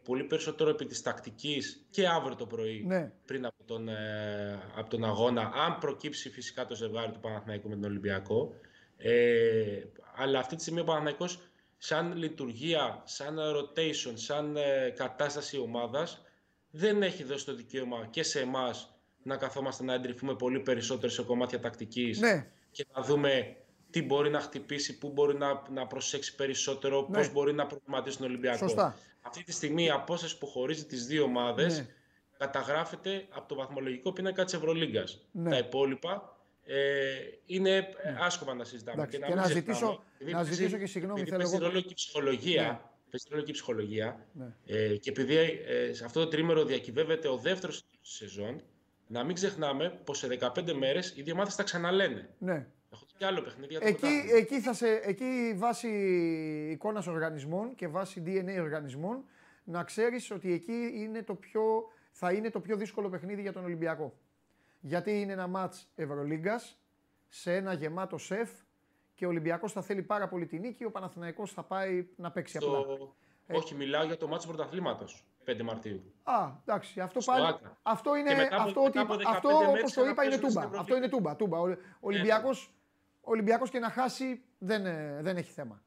πολύ 0.03 0.23
περισσότερο 0.23 0.69
επί 0.69 0.85
της 0.85 1.01
τακτικής 1.01 1.85
και 1.89 2.07
αύριο 2.07 2.35
το 2.35 2.45
πρωί 2.45 2.83
ναι. 2.85 3.11
πριν 3.25 3.45
από 3.45 3.63
τον, 3.63 3.87
ε, 3.87 4.59
από 4.75 4.89
τον 4.89 5.05
αγώνα, 5.05 5.41
αν 5.41 5.77
προκύψει 5.79 6.29
φυσικά 6.29 6.65
το 6.65 6.75
ζευγάρι 6.75 7.11
του 7.11 7.19
Παναθηναϊκού 7.19 7.69
με 7.69 7.75
τον 7.75 7.83
Ολυμπιακό. 7.83 8.53
Ε, 8.97 9.83
αλλά 10.15 10.39
αυτή 10.39 10.55
τη 10.55 10.61
στιγμή 10.61 10.79
ο 10.79 10.83
Παναθηναϊκός 10.83 11.46
σαν 11.77 12.15
λειτουργία, 12.15 13.01
σαν 13.05 13.39
rotation, 13.39 14.13
σαν 14.13 14.57
ε, 14.57 14.89
κατάσταση 14.95 15.59
ομάδας 15.59 16.21
δεν 16.71 17.03
έχει 17.03 17.23
δώσει 17.23 17.45
το 17.45 17.55
δικαίωμα 17.55 18.07
και 18.09 18.23
σε 18.23 18.39
εμάς 18.39 18.97
να 19.23 19.37
καθόμαστε 19.37 19.83
να 19.83 19.93
εντρυφούμε 19.93 20.35
πολύ 20.35 20.59
περισσότερο 20.59 21.11
σε 21.11 21.23
κομμάτια 21.23 21.59
τακτικής 21.59 22.19
ναι. 22.19 22.47
και 22.71 22.85
να 22.95 23.01
δούμε 23.01 23.55
τι 23.89 24.01
μπορεί 24.01 24.29
να 24.29 24.39
χτυπήσει, 24.39 24.97
πού 24.97 25.09
μπορεί 25.09 25.37
να, 25.37 25.61
να 25.69 25.87
προσέξει 25.87 26.35
περισσότερο, 26.35 27.07
ναι. 27.09 27.17
πώς 27.17 27.31
μπορεί 27.31 27.53
να 27.53 27.65
προβληματίσει 27.65 28.17
τον 28.17 28.27
Ολυμπιακό. 28.27 28.57
Σωστά. 28.57 28.95
Αυτή 29.21 29.43
τη 29.43 29.51
στιγμή 29.51 29.83
η 29.83 29.89
απόσταση 29.89 30.37
που 30.37 30.47
χωρίζει 30.47 30.85
τις 30.85 31.05
δύο 31.05 31.23
ομάδες 31.23 31.77
ναι. 31.77 31.87
καταγράφεται 32.37 33.27
από 33.29 33.47
το 33.47 33.55
βαθμολογικό 33.55 34.11
πίνακα 34.11 34.43
της 34.43 34.53
Ευρωλίγκας. 34.53 35.21
Ναι. 35.31 35.49
Τα 35.49 35.57
υπόλοιπα 35.57 36.36
ε, 36.67 37.17
είναι 37.45 37.71
ναι. 37.71 38.17
άσχημα 38.19 38.53
να 38.53 38.63
συζητάμε. 38.63 39.07
και 39.07 39.17
να, 39.17 39.27
και 39.27 39.33
να 39.33 39.47
ζητήσω, 39.47 40.03
να 40.19 40.43
ζητήσω 40.43 40.77
και 40.77 40.85
συγγνώμη. 40.85 41.21
Επειδή 41.21 41.45
θέλω 41.45 41.65
ρόλο 41.65 41.81
και 41.81 41.91
η 41.91 41.93
ψυχολογία. 41.93 42.63
Ναι. 42.63 42.79
Παίζει 43.11 43.25
ρόλο 43.29 43.43
και 43.43 43.51
η 43.51 43.53
ψυχολογία. 43.53 44.25
Ναι. 44.33 44.45
Ε, 44.65 44.97
και 44.97 45.09
επειδή 45.09 45.35
ε, 45.67 45.93
σε 45.93 46.05
αυτό 46.05 46.19
το 46.19 46.27
τρίμερο 46.27 46.65
διακυβεύεται 46.65 47.27
ο 47.27 47.37
δεύτερος 47.37 47.83
σεζόν, 48.01 48.61
να 49.07 49.23
μην 49.23 49.35
ξεχνάμε 49.35 49.99
πως 50.03 50.17
σε 50.17 50.37
15 50.55 50.73
μέρες 50.73 51.13
οι 51.15 51.21
δύο 51.21 51.33
ομάδες 51.33 51.55
τα 51.55 51.63
ξαναλένε. 51.63 52.29
Ναι. 52.37 52.67
Έχω 52.93 53.05
και 53.17 53.25
άλλο 53.25 53.41
παιχνίδι 53.41 53.71
για 53.71 53.79
το 53.79 53.87
εκεί, 53.87 54.31
εκεί, 54.35 54.61
θα 54.61 54.73
σε, 54.73 54.87
εκεί 54.87 55.53
βάσει 55.55 55.89
εικόνας 56.71 57.07
οργανισμών 57.07 57.75
και 57.75 57.87
βάσει 57.87 58.23
DNA 58.25 58.61
οργανισμών 58.61 59.23
να 59.63 59.83
ξέρεις 59.83 60.31
ότι 60.31 60.53
εκεί 60.53 60.91
είναι 60.95 61.23
το 61.23 61.35
πιο, 61.35 61.61
θα 62.11 62.31
είναι 62.31 62.49
το 62.49 62.59
πιο 62.59 62.75
δύσκολο 62.75 63.09
παιχνίδι 63.09 63.41
για 63.41 63.53
τον 63.53 63.63
Ολυμπιακό. 63.63 64.13
Γιατί 64.87 65.21
είναι 65.21 65.31
ένα 65.31 65.47
μάτς 65.47 65.89
Ευρωλίγκας 65.95 66.79
σε 67.27 67.55
ένα 67.55 67.73
γεμάτο 67.73 68.17
σεφ 68.17 68.49
και 69.13 69.25
ο 69.25 69.29
Ολυμπιακός 69.29 69.71
θα 69.71 69.81
θέλει 69.81 70.01
πάρα 70.01 70.27
πολύ 70.27 70.45
την 70.45 70.61
νίκη, 70.61 70.83
ο 70.83 70.91
Παναθηναϊκός 70.91 71.51
θα 71.51 71.63
πάει 71.63 72.07
να 72.15 72.31
παίξει 72.31 72.57
Στο... 72.57 72.79
απλά. 72.79 73.57
Όχι, 73.59 73.75
μιλάω 73.75 74.03
για 74.03 74.17
το 74.17 74.27
μάτς 74.27 74.45
του 74.45 74.53
πρωταθλήματος. 74.53 75.25
5 75.45 75.61
Μαρτίου. 75.63 76.13
Α, 76.23 76.51
εντάξει, 76.65 76.99
αυτό 76.99 77.19
πάλι. 77.19 77.57
Αυτό 77.81 78.15
είναι. 78.15 78.49
αυτό, 78.51 78.83
ότι, 78.83 78.99
αυτό 79.27 79.49
όπως 79.49 79.93
το 79.93 80.05
είπα 80.05 80.23
είναι 80.23 80.37
τούμπα. 80.37 80.69
Αυτό 80.79 80.95
είναι 80.95 81.09
τούμπα. 81.09 81.35
τούμπα. 81.35 81.59
Ο 81.59 81.77
Ολυμπιακός 81.99 82.71
ο 83.21 83.31
Ολυμπιακός 83.31 83.69
και 83.69 83.79
να 83.79 83.89
χάσει 83.89 84.41
δεν, 84.57 84.85
ε, 84.85 85.19
δεν 85.21 85.37
έχει 85.37 85.51
θέμα. 85.51 85.83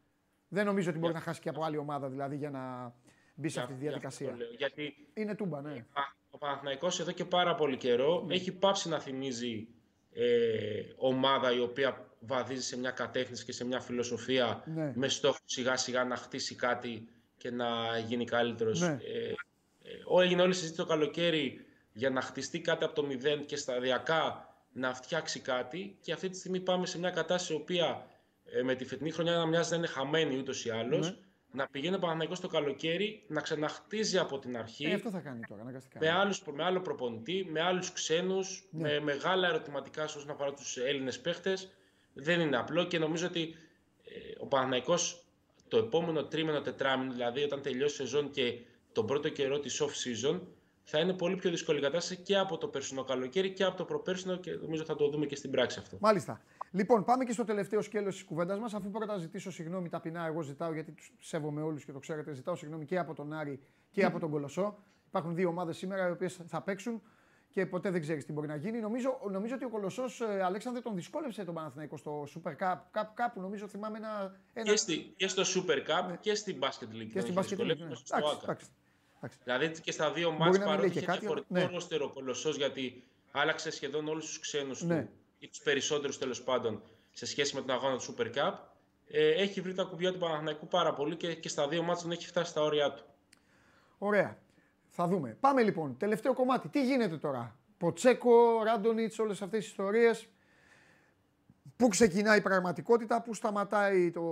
Δεν 0.48 0.66
νομίζω 0.66 0.90
ότι 0.90 0.98
μπορεί 0.98 1.12
να 1.12 1.20
χάσει 1.20 1.40
και 1.40 1.48
από 1.48 1.64
άλλη 1.64 1.76
ομάδα 1.76 2.08
δηλαδή 2.08 2.36
για 2.36 2.50
να 2.50 2.94
μπει 3.34 3.48
σε 3.48 3.60
αυτή 3.60 3.72
τη 3.72 3.80
διαδικασία. 3.80 4.36
Γιατί 4.56 5.08
είναι 5.14 5.34
τούμπα, 5.34 5.60
ναι. 5.60 5.86
Ο 6.42 6.46
Παναθηναϊκός 6.46 7.00
εδώ 7.00 7.12
και 7.12 7.24
πάρα 7.24 7.54
πολύ 7.54 7.76
καιρό 7.76 8.24
ναι. 8.26 8.34
έχει 8.34 8.52
πάψει 8.52 8.88
να 8.88 9.00
θυμίζει 9.00 9.68
ε, 10.12 10.82
ομάδα 10.96 11.52
η 11.52 11.60
οποία 11.60 12.06
βαδίζει 12.20 12.62
σε 12.62 12.78
μια 12.78 12.90
κατεύθυνση 12.90 13.44
και 13.44 13.52
σε 13.52 13.64
μια 13.64 13.80
φιλοσοφία 13.80 14.62
ναι. 14.66 14.92
με 14.94 15.08
στόχο 15.08 15.38
σιγά 15.44 15.76
σιγά 15.76 16.04
να 16.04 16.16
χτίσει 16.16 16.54
κάτι 16.54 17.08
και 17.36 17.50
να 17.50 17.98
γίνει 18.06 18.24
καλύτερος. 18.24 18.80
Ναι. 18.80 18.86
Ε, 18.86 19.28
ε, 20.18 20.22
έγινε 20.22 20.42
όλη 20.42 20.50
η 20.50 20.54
συζήτηση 20.54 20.80
το 20.80 20.86
καλοκαίρι 20.86 21.64
για 21.92 22.10
να 22.10 22.20
χτιστεί 22.20 22.60
κάτι 22.60 22.84
από 22.84 22.94
το 22.94 23.04
μηδέν 23.04 23.46
και 23.46 23.56
σταδιακά 23.56 24.48
να 24.72 24.94
φτιάξει 24.94 25.40
κάτι 25.40 25.98
και 26.00 26.12
αυτή 26.12 26.28
τη 26.28 26.38
στιγμή 26.38 26.60
πάμε 26.60 26.86
σε 26.86 26.98
μια 26.98 27.10
κατάσταση 27.10 27.52
η 27.52 27.56
οποία 27.56 28.06
ε, 28.44 28.62
με 28.62 28.74
τη 28.74 28.84
φετινή 28.84 29.10
χρονιά 29.10 29.36
να 29.36 29.46
μοιάζει 29.46 29.70
να 29.70 29.76
είναι 29.76 29.86
χαμένη 29.86 30.38
ούτως 30.38 30.64
ή 30.64 30.70
άλλως. 30.70 31.10
Ναι. 31.10 31.16
Να 31.52 31.66
πηγαίνει 31.68 31.94
ο 31.94 31.98
Παναγενικό 31.98 32.40
το 32.40 32.48
καλοκαίρι, 32.48 33.22
να 33.26 33.40
ξαναχτίζει 33.40 34.18
από 34.18 34.38
την 34.38 34.56
αρχή. 34.56 34.84
Ε, 34.84 34.94
αυτό 34.94 35.10
θα 35.10 35.18
κάνει 35.18 35.40
τώρα, 35.48 35.62
αναγκαστικά. 35.62 35.98
Με, 36.00 36.10
άλλους, 36.10 36.42
με 36.52 36.64
άλλο 36.64 36.80
προπονητή, 36.80 37.46
με 37.50 37.60
άλλους 37.60 37.92
ξένους, 37.92 38.68
ναι. 38.70 38.88
με 38.88 39.00
μεγάλα 39.00 39.48
ερωτηματικά 39.48 40.04
όσον 40.04 40.30
αφορά 40.30 40.52
τους 40.52 40.76
Έλληνες 40.76 41.20
παίχτες. 41.20 41.70
Δεν 42.12 42.40
είναι 42.40 42.56
απλό 42.56 42.84
και 42.84 42.98
νομίζω 42.98 43.26
ότι 43.26 43.54
ε, 44.04 44.12
ο 44.38 44.46
Παναγενικό 44.46 44.94
το 45.68 45.76
επόμενο 45.76 46.24
τρίμηνο, 46.24 46.60
τετράμινο, 46.60 47.12
δηλαδή 47.12 47.42
όταν 47.42 47.62
τελειώσει 47.62 48.02
η 48.02 48.06
σεζόν 48.06 48.30
και 48.30 48.58
τον 48.92 49.06
πρώτο 49.06 49.28
καιρό 49.28 49.58
της 49.60 49.82
off 49.82 49.86
season, 49.86 50.40
θα 50.90 50.98
είναι 50.98 51.12
πολύ 51.12 51.36
πιο 51.36 51.50
δύσκολη 51.50 51.78
η 51.78 51.82
κατάσταση 51.82 52.20
και 52.20 52.38
από 52.38 52.58
το 52.58 52.68
περσινό 52.68 53.04
καλοκαίρι 53.04 53.52
και 53.52 53.64
από 53.64 53.76
το 53.76 53.84
προπέρσινο 53.84 54.36
και 54.36 54.52
νομίζω 54.62 54.84
θα 54.84 54.96
το 54.96 55.08
δούμε 55.08 55.26
και 55.26 55.36
στην 55.36 55.50
πράξη 55.50 55.78
αυτό. 55.78 55.96
Μάλιστα. 56.00 56.40
Λοιπόν, 56.70 57.04
πάμε 57.04 57.24
και 57.24 57.32
στο 57.32 57.44
τελευταίο 57.44 57.82
σκέλος 57.82 58.14
της 58.14 58.24
κουβέντας 58.24 58.58
μας. 58.58 58.74
Αφού 58.74 58.90
πρώτα 58.90 59.18
ζητήσω 59.18 59.50
συγγνώμη 59.50 59.88
ταπεινά, 59.88 60.26
εγώ 60.26 60.42
ζητάω 60.42 60.72
γιατί 60.72 60.92
τους 60.92 61.12
σέβομαι 61.18 61.62
όλους 61.62 61.84
και 61.84 61.92
το 61.92 61.98
ξέρετε. 61.98 62.32
Ζητάω 62.32 62.56
συγγνώμη 62.56 62.84
και 62.84 62.98
από 62.98 63.14
τον 63.14 63.32
Άρη 63.32 63.60
και 63.90 64.04
από 64.04 64.18
τον 64.18 64.30
Κολοσσό. 64.30 64.78
Υπάρχουν 65.06 65.34
δύο 65.34 65.48
ομάδες 65.48 65.76
σήμερα 65.76 66.08
οι 66.08 66.10
οποίες 66.10 66.40
θα 66.46 66.62
παίξουν 66.62 67.02
και 67.50 67.66
ποτέ 67.66 67.90
δεν 67.90 68.00
ξέρεις 68.00 68.24
τι 68.24 68.32
μπορεί 68.32 68.46
να 68.46 68.56
γίνει. 68.56 68.80
Νομίζω, 68.80 69.18
νομίζω 69.30 69.54
ότι 69.54 69.64
ο 69.64 69.68
Κολοσσός 69.68 70.20
ε, 70.20 70.42
Αλέξανδρε 70.42 70.82
τον 70.82 70.94
δυσκόλεψε 70.94 71.44
τον 71.44 71.54
Παναθηναϊκό 71.54 71.96
στο 71.96 72.26
Super 72.34 72.50
Cup. 72.50 72.78
Κάπου, 72.90 73.12
κάπου 73.14 73.40
νομίζω 73.40 73.68
θυμάμαι 73.68 73.98
ένα. 73.98 74.40
ένα... 74.52 74.70
Και, 74.70 74.76
στη, 74.76 75.14
και 75.16 75.28
στο 75.28 75.42
Super 75.42 75.76
Cup 75.76 76.08
ναι. 76.08 76.16
και 76.20 76.34
στην 76.34 76.58
Basket 76.60 76.94
League. 76.94 77.10
Και 77.12 77.20
στην 77.20 77.34
Basket 77.34 77.60
League. 77.60 77.78
Ναι. 77.78 77.88
Εντάξει, 78.42 78.66
Δηλαδή 79.44 79.80
και 79.80 79.92
στα 79.92 80.12
δύο 80.12 80.30
μάτια 80.30 80.64
παρότι 80.64 80.86
είχε 80.86 81.00
διαφορετικό 81.00 81.54
ναι. 81.54 81.64
ρόστερο 81.64 82.04
ο 82.04 82.08
Κολοσσό 82.08 82.50
γιατί 82.50 83.02
άλλαξε 83.30 83.70
σχεδόν 83.70 84.08
όλους 84.08 84.26
τους 84.26 84.38
ξένους 84.38 84.82
ναι. 84.82 85.02
του 85.02 85.08
ή 85.38 85.48
τους 85.48 85.60
περισσότερους 85.60 86.18
τέλος 86.18 86.42
πάντων 86.42 86.82
σε 87.12 87.26
σχέση 87.26 87.54
με 87.54 87.60
τον 87.60 87.70
αγώνα 87.70 87.98
του 87.98 88.14
Super 88.14 88.26
Cup. 88.26 88.52
Ε, 89.12 89.30
έχει 89.30 89.60
βρει 89.60 89.74
τα 89.74 89.82
κουμπιά 89.82 90.12
του 90.12 90.18
Παναθηναϊκού 90.18 90.66
πάρα 90.66 90.94
πολύ 90.94 91.16
και, 91.16 91.34
και 91.34 91.48
στα 91.48 91.68
δύο 91.68 91.82
μάτια 91.82 92.02
τον 92.02 92.10
έχει 92.10 92.26
φτάσει 92.26 92.50
στα 92.50 92.62
όρια 92.62 92.92
του. 92.92 93.04
Ωραία. 93.98 94.38
Θα 94.88 95.06
δούμε. 95.06 95.36
Πάμε 95.40 95.62
λοιπόν. 95.62 95.96
Τελευταίο 95.96 96.34
κομμάτι. 96.34 96.68
Τι 96.68 96.84
γίνεται 96.84 97.16
τώρα; 97.16 97.56
Ποτσέκο, 97.78 98.62
Ράντονιτς, 98.62 99.18
όλες 99.18 99.42
αυτές 99.42 99.58
τις 99.60 99.68
ιστορίες. 99.68 100.28
Πού 101.76 101.88
ξεκινάει 101.88 102.38
η 102.38 102.42
πραγματικότητα, 102.42 103.22
πού 103.22 103.34
σταματάει 103.34 104.10
το... 104.10 104.22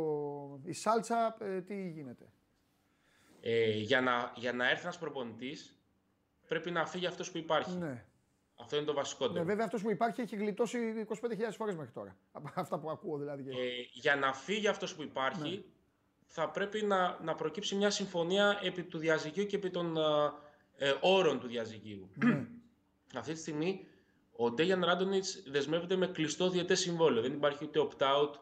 η 0.64 0.72
σάλτσα, 0.72 1.36
ε, 1.40 1.60
τι 1.60 1.88
γίνεται; 1.88 2.32
Ε, 3.50 3.70
για, 3.70 4.00
να, 4.00 4.32
για 4.34 4.52
να 4.52 4.70
έρθει 4.70 4.82
ένας 4.82 4.98
προπονητής, 4.98 5.78
πρέπει 6.48 6.70
να 6.70 6.86
φύγει 6.86 7.06
αυτός 7.06 7.30
που 7.30 7.38
υπάρχει. 7.38 7.76
Ναι. 7.76 8.04
Αυτό 8.60 8.76
είναι 8.76 8.84
το 8.84 8.92
βασικό. 8.94 9.28
Ναι, 9.28 9.42
βέβαια 9.42 9.64
αυτός 9.64 9.82
που 9.82 9.90
υπάρχει 9.90 10.20
έχει 10.20 10.36
γλιτώσει 10.36 10.78
25.000 11.08 11.16
φορές 11.56 11.76
μέχρι 11.76 11.92
τώρα. 11.92 12.16
Από 12.32 12.50
αυτά 12.54 12.78
που 12.78 12.90
ακούω 12.90 13.18
δηλαδή. 13.18 13.50
Ε, 13.50 13.54
για 13.92 14.16
να 14.16 14.32
φύγει 14.32 14.68
αυτός 14.68 14.94
που 14.94 15.02
υπάρχει, 15.02 15.50
ναι. 15.50 15.62
θα 16.26 16.50
πρέπει 16.50 16.82
να, 16.82 17.18
να 17.22 17.34
προκύψει 17.34 17.74
μια 17.74 17.90
συμφωνία 17.90 18.58
επί 18.62 18.82
του 18.82 18.98
διαζυγίου 18.98 19.46
και 19.46 19.56
επί 19.56 19.70
των 19.70 19.96
ε, 20.76 20.94
όρων 21.00 21.40
του 21.40 21.46
διαζυγίου. 21.46 22.10
Ναι. 22.14 22.46
Αυτή 23.18 23.32
τη 23.32 23.38
στιγμή 23.38 23.86
ο 24.32 24.50
Ντέγιαν 24.50 24.84
Ράντονιτς 24.84 25.42
δεσμεύεται 25.46 25.96
με 25.96 26.06
κλειστό 26.06 26.50
διαιτές 26.50 26.80
συμβόλαιο. 26.80 27.22
Δεν 27.22 27.32
υπάρχει 27.32 27.64
ούτε 27.64 27.88
opt-out, 27.88 28.32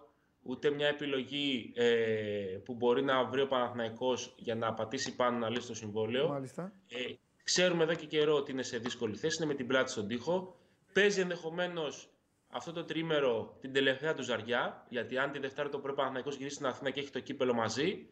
ούτε 0.46 0.70
μια 0.70 0.88
επιλογή 0.88 1.72
ε, 1.74 2.58
που 2.64 2.74
μπορεί 2.74 3.02
να 3.02 3.24
βρει 3.24 3.40
ο 3.40 3.46
Παναθηναϊκός 3.46 4.34
για 4.38 4.54
να 4.54 4.74
πατήσει 4.74 5.16
πάνω 5.16 5.38
να 5.38 5.50
λύσει 5.50 5.66
το 5.66 5.74
συμβόλαιο. 5.74 6.28
Μάλιστα. 6.28 6.72
Ε, 6.88 7.14
ξέρουμε 7.42 7.82
εδώ 7.82 7.94
και 7.94 8.06
καιρό 8.06 8.34
ότι 8.34 8.52
είναι 8.52 8.62
σε 8.62 8.78
δύσκολη 8.78 9.16
θέση, 9.16 9.36
είναι 9.36 9.46
με 9.46 9.54
την 9.54 9.66
πλάτη 9.66 9.90
στον 9.90 10.06
τοίχο. 10.06 10.56
Παίζει 10.92 11.20
ενδεχομένως 11.20 12.10
αυτό 12.48 12.72
το 12.72 12.84
τρίμερο 12.84 13.56
την 13.60 13.72
τελευταία 13.72 14.14
του 14.14 14.22
ζαριά, 14.22 14.86
γιατί 14.88 15.18
αν 15.18 15.32
τη 15.32 15.38
Δευτέρα 15.38 15.68
το 15.68 15.78
πρέπει 15.78 16.00
ο 16.00 16.30
γυρίσει 16.30 16.54
στην 16.54 16.66
Αθήνα 16.66 16.90
και 16.90 17.00
έχει 17.00 17.10
το 17.10 17.20
κύπελο 17.20 17.54
μαζί. 17.54 18.06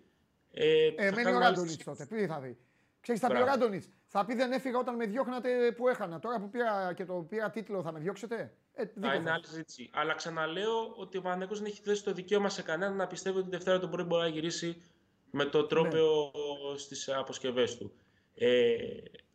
Ε, 0.51 0.87
ε 0.97 1.11
μένει 1.11 1.32
ο 1.32 1.39
Ράντονιτ 1.39 1.82
τότε, 1.85 2.07
τι 2.07 2.26
θα 2.26 2.41
δει. 2.41 2.57
Ξέρεις, 3.05 3.21
θα 3.21 3.29
πει 3.29 3.41
ο 3.41 3.45
Ράντονιτς, 3.45 3.89
θα 4.07 4.25
πει 4.25 4.35
δεν 4.35 4.53
έφυγα 4.53 4.79
όταν 4.79 4.95
με 4.95 5.07
διώχνατε 5.07 5.73
που 5.73 5.89
έχανα. 5.89 6.19
Τώρα 6.19 6.41
που 6.41 6.51
πήρα 6.51 6.93
και 6.97 7.05
το 7.05 7.27
πήρα 7.29 7.51
τίτλο 7.51 7.83
θα 7.83 7.93
με 7.93 7.99
διώξετε; 7.99 8.55
Ε, 8.75 8.87
θα 9.01 9.15
είναι 9.15 9.31
άλλη 9.31 9.47
συζήτηση. 9.47 9.91
Αλλά 9.93 10.15
ξαναλέω 10.15 10.95
ότι 10.97 11.17
ο 11.17 11.21
Παναγιώτο 11.21 11.55
δεν 11.55 11.65
έχει 11.65 11.81
θέσει 11.83 12.05
το 12.05 12.13
δικαίωμα 12.13 12.49
σε 12.49 12.63
κανέναν 12.63 12.97
να 12.97 13.07
πιστεύει 13.07 13.37
ότι 13.39 13.45
τη 13.45 13.57
Δευτέρα 13.57 13.79
το 13.79 13.89
πρωί 13.89 14.05
μπορεί 14.05 14.23
να 14.23 14.29
γυρίσει 14.29 14.83
με 15.31 15.45
το 15.45 15.67
τρόπαιο 15.67 16.33
ναι. 16.73 16.79
στις 16.79 17.09
αποσκευές 17.09 17.77
του. 17.77 17.93
Ε, 18.35 18.77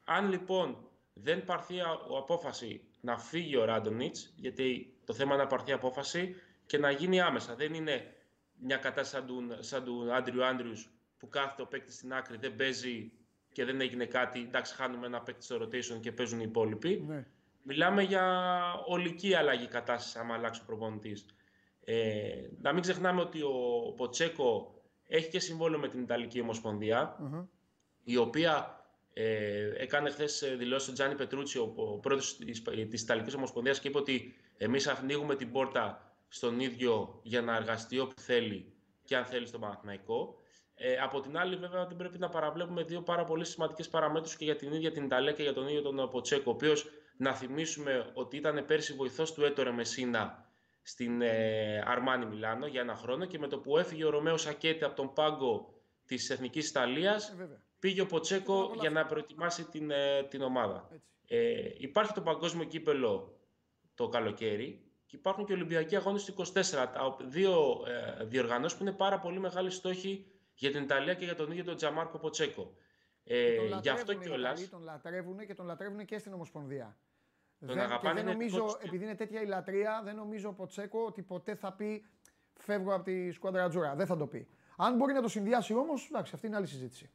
αν 0.05 0.29
λοιπόν 0.29 0.77
δεν 1.13 1.45
πάρθει 1.45 1.75
απόφαση 2.17 2.81
να 3.01 3.17
φύγει 3.17 3.57
ο 3.57 3.65
Ράντονιτς, 3.65 4.33
γιατί 4.35 4.97
το 5.05 5.13
θέμα 5.13 5.33
είναι 5.33 5.43
να 5.43 5.49
πάρθει 5.49 5.71
απόφαση 5.71 6.35
και 6.65 6.77
να 6.77 6.91
γίνει 6.91 7.21
άμεσα. 7.21 7.55
Δεν 7.55 7.73
είναι 7.73 8.13
μια 8.59 8.77
κατάσταση 8.77 9.25
σαν 9.59 9.83
του, 9.83 10.13
Άντριου 10.13 10.45
Άντριους 10.45 10.89
που 11.17 11.29
κάθεται 11.29 11.61
ο 11.61 11.65
παίκτης 11.65 11.95
στην 11.95 12.13
άκρη, 12.13 12.37
δεν 12.37 12.55
παίζει 12.55 13.11
και 13.59 13.65
δεν 13.65 13.81
έγινε 13.81 14.05
κάτι. 14.05 14.39
Εντάξει, 14.39 14.75
χάνουμε 14.75 15.05
ένα 15.05 15.21
παίκτη 15.21 15.43
στο 15.43 15.55
rotation 15.55 15.99
και 16.01 16.11
παίζουν 16.11 16.39
οι 16.39 16.45
υπόλοιποι. 16.47 17.03
Ναι. 17.07 17.25
Μιλάμε 17.63 18.03
για 18.03 18.53
ολική 18.87 19.33
αλλαγή 19.33 19.67
κατάστασης, 19.67 20.15
άμα 20.15 20.33
αλλάξει 20.33 20.61
ο 20.61 20.65
προπονητής. 20.65 21.25
Ε, 21.83 22.31
να 22.61 22.73
μην 22.73 22.81
ξεχνάμε 22.81 23.21
ότι 23.21 23.41
ο 23.41 23.93
Ποτσέκο 23.95 24.81
έχει 25.07 25.29
και 25.29 25.39
συμβόλαιο 25.39 25.79
με 25.79 25.87
την 25.87 26.01
Ιταλική 26.01 26.43
η 28.03 28.17
οποία 28.17 28.83
ε, 29.13 29.71
έκανε 29.75 30.09
χθες 30.09 30.55
δηλώσεις 30.57 30.89
ο 30.89 30.93
Τζάνι 30.93 31.15
Πετρούτσι, 31.15 31.57
ο, 31.57 31.73
ο 31.75 31.99
πρόεδρος 31.99 32.37
της 32.89 33.01
Ιταλικής 33.01 33.33
Ομοσπονδίας, 33.33 33.79
και 33.79 33.87
είπε 33.87 33.97
ότι 33.97 34.35
εμείς 34.57 34.87
ανοίγουμε 34.87 35.35
την 35.35 35.51
πόρτα 35.51 36.15
στον 36.27 36.59
ίδιο 36.59 37.19
για 37.23 37.41
να 37.41 37.55
εργαστεί 37.55 37.99
όπου 37.99 38.21
θέλει 38.21 38.73
και 39.03 39.15
αν 39.15 39.25
θέλει 39.25 39.47
στον 39.47 39.59
Παναθηναϊκό. 39.59 40.37
Ε, 40.81 40.97
από 40.97 41.19
την 41.19 41.37
άλλη, 41.37 41.55
βέβαια, 41.55 41.85
δεν 41.85 41.97
πρέπει 41.97 42.17
να 42.19 42.29
παραβλέπουμε 42.29 42.83
δύο 42.83 43.01
πάρα 43.01 43.25
πολύ 43.25 43.45
σημαντικές 43.45 43.89
παραμέτρους 43.89 44.35
και 44.35 44.45
για 44.45 44.55
την 44.55 44.73
ίδια 44.73 44.91
την 44.91 45.03
Ιταλία 45.03 45.31
και 45.31 45.43
για 45.43 45.53
τον 45.53 45.67
ίδιο 45.67 45.81
τον 45.81 46.09
Ποτσέκο, 46.09 46.51
ο 46.51 46.53
οποίος 46.53 46.89
να 47.17 47.33
θυμίσουμε 47.33 48.11
ότι 48.13 48.37
ήταν 48.37 48.65
πέρσι 48.65 48.93
βοηθός 48.93 49.33
του 49.33 49.43
Έτορε 49.43 49.71
Μεσίνα 49.71 50.51
στην 50.81 51.21
ε, 51.21 51.83
Αρμάνι 51.85 52.25
Μιλάνο 52.25 52.67
για 52.67 52.81
ένα 52.81 52.95
χρόνο 52.95 53.25
και 53.25 53.39
με 53.39 53.47
το 53.47 53.59
που 53.59 53.77
έφυγε 53.77 54.05
ο 54.05 54.09
Ρωμαίο 54.09 54.37
Σακέτη 54.37 54.83
από 54.83 54.95
τον 54.95 55.13
πάγκο 55.13 55.73
της 56.05 56.29
Εθνικής 56.29 56.69
Ιταλίας, 56.69 57.29
ε, 57.29 57.61
πήγε 57.79 58.01
ο 58.01 58.05
Ποτσέκο 58.05 58.71
για 58.79 58.89
να 58.89 59.05
προετοιμάσει 59.05 59.63
την, 59.63 59.91
ε, 59.91 60.23
την 60.23 60.41
ομάδα. 60.41 60.89
Ε, 61.27 61.61
υπάρχει 61.77 62.13
το 62.13 62.21
παγκόσμιο 62.21 62.65
κύπελο 62.65 63.39
το 63.95 64.07
καλοκαίρι 64.07 64.83
και 65.05 65.15
υπάρχουν 65.15 65.45
και 65.45 65.53
Ολυμπιακοί 65.53 65.95
αγώνες 65.95 66.23
του 66.23 66.31
24. 66.31 67.17
Δύο 67.27 67.83
ε, 68.19 68.23
διοργανώσεις 68.25 68.77
που 68.77 68.83
είναι 68.83 68.93
πάρα 68.93 69.19
πολύ 69.19 69.39
μεγάλοι 69.39 69.69
στόχοι 69.69 70.25
για 70.59 70.71
την 70.71 70.83
Ιταλία 70.83 71.13
και 71.13 71.25
για 71.25 71.35
τον 71.35 71.51
ίδιο 71.51 71.63
τον 71.63 71.75
Τζαμάρκο 71.75 72.17
Ποτσέκο. 72.17 72.73
Ε, 73.23 73.57
γι' 73.81 73.89
αυτό 73.89 74.13
κιόλα. 74.13 74.53
Τον 74.69 74.83
λατρεύουν 74.83 75.45
και 75.45 75.53
τον 75.53 75.65
λατρεύουν 75.65 76.05
και 76.05 76.17
στην 76.17 76.33
Ομοσπονδία. 76.33 76.97
Τον 77.59 77.75
δεν, 77.75 77.89
και 78.01 78.11
δεν 78.13 78.25
νομίζω, 78.25 78.77
επειδή 78.83 79.03
είναι 79.03 79.15
τέτοια 79.15 79.41
η 79.41 79.45
λατρεία, 79.45 80.01
δεν 80.03 80.15
νομίζω 80.15 80.49
ο 80.49 80.53
Ποτσέκο 80.53 81.05
ότι 81.05 81.21
ποτέ 81.21 81.55
θα 81.55 81.73
πει 81.73 82.05
φεύγω 82.53 82.93
από 82.93 83.03
τη 83.03 83.31
σκουάντρα 83.31 83.69
Τζούρα. 83.69 83.95
Δεν 83.95 84.05
θα 84.05 84.17
το 84.17 84.27
πει. 84.27 84.47
Αν 84.77 84.95
μπορεί 84.95 85.13
να 85.13 85.21
το 85.21 85.27
συνδυάσει 85.27 85.73
όμως, 85.73 86.07
εντάξει, 86.11 86.31
αυτή 86.35 86.47
είναι 86.47 86.55
άλλη 86.55 86.67
συζήτηση. 86.67 87.09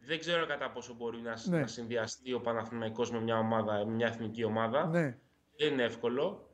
Δεν 0.00 0.18
ξέρω 0.18 0.46
κατά 0.46 0.70
πόσο 0.70 0.94
μπορεί 0.94 1.20
να, 1.20 1.36
ναι. 1.44 1.60
να 1.60 1.66
συνδυαστεί 1.66 2.32
ο 2.32 2.40
Παναθηναϊκός 2.40 3.10
με 3.10 3.20
μια 3.20 3.38
ομάδα, 3.38 3.84
μια 3.84 4.06
εθνική 4.06 4.44
ομάδα. 4.44 4.86
Ναι. 4.86 5.18
Δεν 5.56 5.72
είναι 5.72 5.82
εύκολο. 5.82 6.48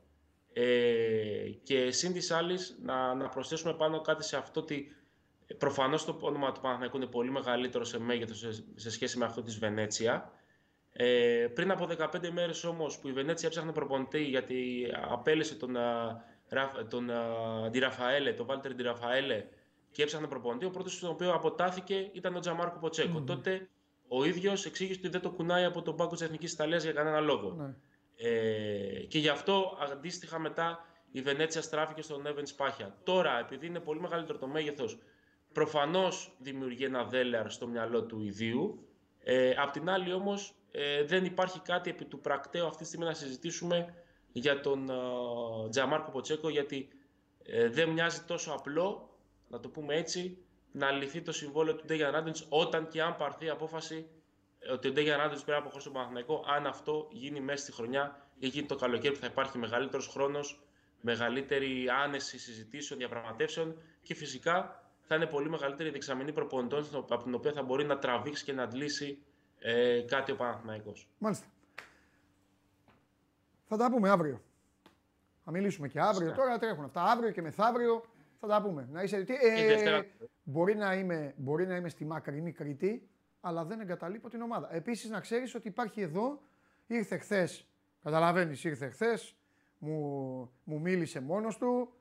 Ε, 0.53 1.49
και 1.63 1.91
σύν 1.91 2.13
της 2.13 2.31
άλλης, 2.31 2.77
να, 2.81 3.13
να 3.13 3.29
προσθέσουμε 3.29 3.73
πάνω 3.73 4.01
κάτι 4.01 4.23
σε 4.23 4.37
αυτό 4.37 4.61
ότι 4.61 4.95
Προφανώς 5.57 6.05
το 6.05 6.17
όνομα 6.21 6.51
του 6.51 6.61
Παναθηναϊκού 6.61 6.97
είναι 6.97 7.05
πολύ 7.05 7.31
μεγαλύτερο 7.31 7.83
σε 7.83 7.99
μέγεθος 7.99 8.63
σε, 8.75 8.89
σχέση 8.89 9.17
με 9.17 9.25
αυτό 9.25 9.41
της 9.41 9.59
Βενέτσια. 9.59 10.31
Ε, 10.91 11.47
πριν 11.53 11.71
από 11.71 11.87
15 11.97 12.29
μέρες 12.29 12.63
όμως 12.63 12.99
που 12.99 13.07
η 13.07 13.11
Βενέτσια 13.11 13.47
έψαχνε 13.47 13.71
προπονητή 13.71 14.23
γιατί 14.23 14.87
απέλησε 15.09 15.55
τον, 15.55 15.77
τον 16.89 17.11
Ραφαέλε, 17.79 18.33
τον 18.33 18.45
Βάλτερ 18.45 18.75
Ραφαέλε 18.75 19.45
και 19.91 20.03
έψαχνε 20.03 20.27
προπονητή, 20.27 20.65
ο 20.65 20.69
πρώτος 20.69 20.93
στον 20.93 21.09
οποίο 21.09 21.33
αποτάθηκε 21.33 22.09
ήταν 22.13 22.35
ο 22.35 22.39
Τζαμάρκο 22.39 22.79
Ποτσέκο. 22.79 23.19
Mm. 23.19 23.25
Τότε 23.25 23.69
ο 24.07 24.23
ίδιος 24.23 24.65
εξήγησε 24.65 24.99
ότι 24.99 25.09
δεν 25.09 25.21
το 25.21 25.31
κουνάει 25.31 25.63
από 25.63 25.81
τον 25.81 25.95
πάγκο 25.95 26.11
της 26.11 26.21
Εθνικής 26.21 26.53
Ιταλίας 26.53 26.83
για 26.83 26.91
κανένα 26.91 27.19
λόγο. 27.19 27.51
Ναι. 27.51 27.73
Ε, 28.17 29.05
και 29.07 29.19
γι' 29.19 29.29
αυτό 29.29 29.77
αντίστοιχα 29.91 30.39
μετά 30.39 30.85
η 31.11 31.21
Βενέτσια 31.21 31.61
στράφηκε 31.61 32.01
στον 32.01 32.25
Εύεν 32.25 32.45
Σπάχια. 32.45 32.95
Τώρα, 33.03 33.39
επειδή 33.39 33.67
είναι 33.67 33.79
πολύ 33.79 33.99
μεγαλύτερο 33.99 34.37
το 34.37 34.47
μέγεθος 34.47 34.97
προφανώς 35.55 36.35
δημιουργεί 36.39 36.83
ένα 36.83 37.03
δέλεαρ 37.03 37.49
στο 37.51 37.67
μυαλό 37.67 38.03
του 38.03 38.21
ιδίου. 38.21 38.87
Ε, 39.23 39.53
απ' 39.57 39.71
την 39.71 39.89
άλλη 39.89 40.13
όμως 40.13 40.53
ε, 40.71 41.03
δεν 41.03 41.25
υπάρχει 41.25 41.59
κάτι 41.59 41.89
επί 41.89 42.05
του 42.05 42.19
πρακτέου 42.19 42.65
αυτή 42.65 42.81
τη 42.81 42.87
στιγμή 42.87 43.05
να 43.05 43.13
συζητήσουμε 43.13 43.93
για 44.31 44.59
τον 44.61 44.89
ε, 44.89 44.93
Τζαμάρκο 45.69 46.11
Ποτσέκο 46.11 46.49
γιατί 46.49 46.87
ε, 47.43 47.69
δεν 47.69 47.89
μοιάζει 47.89 48.21
τόσο 48.21 48.51
απλό, 48.51 49.17
να 49.47 49.59
το 49.59 49.69
πούμε 49.69 49.95
έτσι, 49.95 50.37
να 50.71 50.91
λυθεί 50.91 51.21
το 51.21 51.31
συμβόλαιο 51.31 51.75
του 51.75 51.85
Ντέγιαν 51.85 52.11
Ράντεντς 52.11 52.45
όταν 52.49 52.87
και 52.87 53.01
αν 53.01 53.15
πάρθει 53.15 53.45
η 53.45 53.49
απόφαση 53.49 54.07
ε, 54.59 54.71
ότι 54.71 54.87
ο 54.87 54.91
Ντέγιαν 54.91 55.17
Ράντεντς 55.19 55.43
πρέπει 55.43 55.51
να 55.51 55.57
αποχωρήσει 55.57 55.87
τον 55.87 55.95
Παναθηναϊκό, 55.97 56.43
αν 56.47 56.65
αυτό 56.67 57.07
γίνει 57.11 57.39
μέσα 57.39 57.63
στη 57.63 57.71
χρονιά 57.71 58.27
ή 58.39 58.47
γίνει 58.47 58.67
το 58.67 58.75
καλοκαίρι 58.75 59.13
που 59.13 59.19
θα 59.19 59.27
υπάρχει 59.27 59.57
μεγαλύτερος 59.57 60.07
χρόνος, 60.07 60.59
μεγαλύτερη 61.01 61.89
άνεση 62.03 62.39
συζητήσεων, 62.39 62.99
διαπραγματεύσεων 62.99 63.75
και 64.01 64.15
φυσικά 64.15 64.84
θα 65.07 65.15
είναι 65.15 65.25
πολύ 65.25 65.49
μεγαλύτερη 65.49 65.89
δεξαμενή 65.89 66.33
προπονητών 66.33 66.85
από 66.93 67.23
την 67.23 67.33
οποία 67.33 67.51
θα 67.51 67.63
μπορεί 67.63 67.85
να 67.85 67.97
τραβήξει 67.97 68.43
και 68.43 68.53
να 68.53 68.63
αντλήσει 68.63 69.19
ε, 69.59 70.01
κάτι 70.01 70.31
ο 70.31 70.35
Παναθηναϊκός. 70.35 71.09
Μάλιστα. 71.17 71.45
Θα 73.67 73.77
τα 73.77 73.91
πούμε 73.91 74.09
αύριο. 74.09 74.41
Θα 75.43 75.51
μιλήσουμε 75.51 75.87
και 75.87 75.99
αύριο. 75.99 76.31
Τώρα 76.31 76.57
τρέχουν 76.57 76.83
αυτά. 76.83 77.03
Αύριο 77.03 77.31
και 77.31 77.41
μεθαύριο 77.41 78.05
θα 78.39 78.47
τα 78.47 78.61
πούμε. 78.61 78.87
Να 78.91 79.03
είσαι... 79.03 79.25
Ε, 79.27 80.01
μπορεί, 80.43 80.75
να 80.75 80.93
είμαι, 80.93 81.33
μπορεί 81.37 81.67
να 81.67 81.75
είμαι 81.75 81.89
στη 81.89 82.05
μακρινή 82.05 82.51
Κρήτη, 82.51 83.09
αλλά 83.41 83.65
δεν 83.65 83.79
εγκαταλείπω 83.79 84.29
την 84.29 84.41
ομάδα. 84.41 84.75
Επίσης 84.75 85.09
να 85.09 85.19
ξέρεις 85.19 85.55
ότι 85.55 85.67
υπάρχει 85.67 86.01
εδώ, 86.01 86.41
ήρθε 86.87 87.17
χθες, 87.17 87.67
καταλαβαίνεις, 88.03 88.63
ήρθε 88.63 88.89
χθες, 88.89 89.35
μου, 89.77 90.51
μου 90.63 90.79
μίλησε 90.79 91.21
μόνος 91.21 91.57
του, 91.57 91.93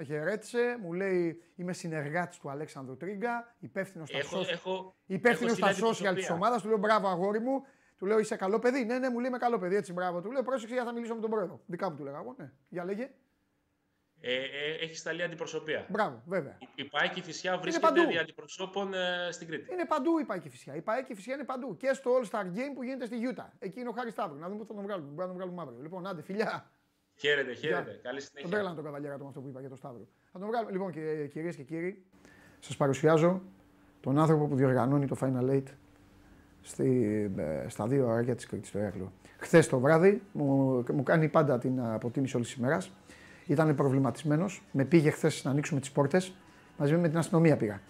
με 0.00 0.06
χαιρέτησε, 0.06 0.78
μου 0.82 0.92
λέει 0.92 1.42
είμαι 1.56 1.72
συνεργάτης 1.72 2.38
του 2.38 2.50
Αλέξανδρου 2.50 2.96
Τρίγκα, 2.96 3.54
υπεύθυνος 3.58 4.08
στα, 4.08 4.18
Έχω- 4.18 4.40
social- 4.40 4.48
έχω- 4.52 4.94
υπεύθυνος 5.06 5.52
έχω 5.52 5.60
στα 5.60 5.72
στείλει 5.72 5.86
social 5.88 5.90
της 5.96 6.06
αντιπροσωπεία. 6.06 6.34
ομάδας. 6.34 6.62
Του 6.62 6.68
λέω 6.68 6.78
μπράβο, 6.78 7.08
αγόρι 7.08 7.40
μου. 7.40 7.62
Του 7.98 8.06
λέω 8.06 8.18
είσαι 8.18 8.36
καλό 8.36 8.58
παιδί. 8.58 8.84
Ναι, 8.84 8.98
ναι, 8.98 9.08
μου 9.10 9.18
λέει 9.18 9.28
είμαι 9.28 9.38
καλό 9.38 9.58
παιδί. 9.58 9.76
Έτσι, 9.76 9.92
μπράβο. 9.92 10.20
Του 10.20 10.30
λέω 10.30 10.42
πρόσεξε 10.42 10.74
για 10.74 10.84
θα 10.84 10.92
μιλήσω 10.92 11.14
με 11.14 11.20
τον 11.20 11.30
πρόεδρο. 11.30 11.60
Δικά 11.66 11.90
μου 11.90 11.96
του 11.96 12.04
λέγα 12.04 12.18
εγώ. 12.18 12.34
Ναι. 12.38 12.50
Για 12.68 12.84
λέγε. 12.84 13.10
Ε, 14.20 14.34
ε, 14.34 14.74
έχεις 14.84 14.98
σταλεί 14.98 15.22
αντιπροσωπεία. 15.22 15.86
Μπράβο, 15.88 16.22
βέβαια. 16.26 16.56
Η, 16.60 16.66
η 16.74 16.84
ΠΑΕ 16.84 17.08
και 17.08 17.20
η 17.20 17.22
Φυσιά 17.22 17.50
παντού. 17.50 17.62
βρίσκεται 17.62 18.04
δι' 18.06 18.18
αντιπροσώπων 18.18 18.94
ε, 18.94 19.28
στην 19.30 19.46
Κρήτη. 19.46 19.72
Είναι 19.72 19.84
παντού 19.86 20.18
η 20.18 20.24
ΠΑΕ 20.24 20.40
φυσικά. 20.40 20.74
Η 20.74 20.80
ΠΑΕ 20.82 21.04
φυσικά 21.14 21.34
είναι 21.34 21.44
παντού. 21.44 21.76
Και 21.76 21.92
στο 21.92 22.10
All 22.20 22.24
Star 22.30 22.44
Game 22.44 22.72
που 22.74 22.82
γίνεται 22.82 23.06
στη 23.06 23.16
Γιούτα. 23.16 23.52
Εκεί 23.58 23.80
είναι 23.80 23.88
ο 23.88 23.92
Χάρης 23.92 24.12
Σταύρου. 24.12 24.38
Να 24.38 24.46
δούμε 24.48 24.58
πού 24.60 24.66
θα 24.66 24.74
τον 24.74 24.82
βγάλουμε. 24.82 25.08
Μπορεί 25.08 25.20
να 25.20 25.26
τον 25.26 25.36
βγάλουμε 25.36 25.62
αύριο. 25.62 25.78
Λοιπόν, 25.82 26.06
άντε, 26.06 26.22
φιλιά. 26.22 26.70
Χαίρετε, 27.20 27.52
χαίρετε. 27.54 27.90
Γεια. 27.90 27.98
Καλή 28.02 28.18
Τον 28.18 28.26
συνέχεια. 28.28 28.50
τρέλανε 28.50 28.74
τον 28.74 28.84
καβαλιέρα 28.84 29.14
του 29.16 29.22
με 29.22 29.28
αυτό 29.28 29.40
που 29.40 29.48
είπα 29.48 29.60
για 29.60 29.68
τον 29.68 29.78
Σταύρο. 29.78 30.06
Θα 30.32 30.38
τον 30.38 30.48
βγάλουμε. 30.48 30.72
Λοιπόν, 30.72 30.90
κυρίες 31.28 31.56
και 31.56 31.62
κύριοι, 31.62 32.02
σας 32.60 32.76
παρουσιάζω 32.76 33.42
τον 34.00 34.18
άνθρωπο 34.18 34.46
που 34.46 34.54
διοργανώνει 34.56 35.06
το 35.06 35.16
Final 35.20 35.50
Eight 35.50 35.62
στη, 36.62 37.30
ε, 37.36 37.68
στα 37.68 37.86
δύο 37.86 38.06
ωράκια 38.06 38.34
της 38.34 38.46
Κρήτη, 38.46 38.66
στο 38.66 38.78
Έκλο. 38.78 39.12
Χθες 39.38 39.68
το 39.68 39.78
βράδυ 39.78 40.22
μου, 40.32 40.84
μου 40.92 41.02
κάνει 41.02 41.28
πάντα 41.28 41.58
την 41.58 41.80
αποτίμηση 41.80 42.36
όλης 42.36 42.48
της 42.48 42.56
ημέρας. 42.56 42.90
Ήταν 43.46 43.74
προβληματισμένος. 43.74 44.62
Με 44.72 44.84
πήγε 44.84 45.10
χθες 45.10 45.44
να 45.44 45.50
ανοίξουμε 45.50 45.80
τις 45.80 45.90
πόρτες. 45.90 46.32
Μαζί 46.76 46.96
με 46.96 47.08
την 47.08 47.18
αστυνομία 47.18 47.56
πήγα. 47.56 47.80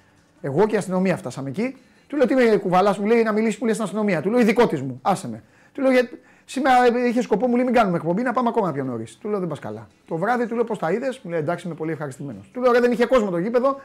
Εγώ 0.41 0.67
και 0.67 0.75
η 0.75 0.79
αστυνομία 0.79 1.17
φτάσαμε 1.17 1.49
εκεί. 1.49 1.77
Του 2.07 2.17
λέω 2.17 2.27
τι 2.27 2.35
με 2.35 2.57
κουβαλάς, 2.57 2.99
μου 2.99 3.07
λέει 3.07 3.23
να 3.23 3.33
μιλήσεις 3.33 3.59
που 3.59 3.65
λέει 3.65 3.73
στην 3.75 3.85
αστυνομία. 3.85 4.23
Του 4.23 4.31
λέω 4.31 4.41
ειδικό 4.41 4.67
τη 4.67 4.83
μου, 4.83 4.99
άσε 5.03 5.29
με. 5.29 5.43
Του 5.73 5.81
λέω 5.81 5.91
«Για- 5.91 6.09
σήμερα 6.51 6.85
ε, 6.85 7.09
είχε 7.09 7.23
σκοπό, 7.23 7.47
μου 7.47 7.55
λέει 7.57 7.65
μην 7.65 7.75
κάνουμε 7.75 7.97
εκπομπή, 7.97 8.23
να 8.23 8.33
πάμε 8.33 8.49
ακόμα 8.49 8.73
πιο 8.73 8.85
νωρίς. 8.85 9.17
Του 9.19 9.29
λέω 9.29 9.39
δεν 9.39 9.49
πας 9.49 9.59
καλά. 9.59 9.89
Το 10.07 10.17
βράδυ 10.17 10.47
του 10.47 10.55
λέω 10.55 10.65
πώς 10.65 10.79
τα 10.79 10.93
είδες, 10.93 11.21
μου 11.23 11.31
λέει 11.31 11.41
εντάξει 11.41 11.67
είμαι 11.67 11.77
πολύ 11.77 11.93
ευχαριστημένος. 11.93 12.51
Του 12.53 12.61
λέω 12.61 12.73
ρε 12.73 12.81
δεν 12.81 12.93
είχε 12.93 13.07
κόσμο 13.07 13.31
το 13.31 13.39
γήπεδο, 13.39 13.81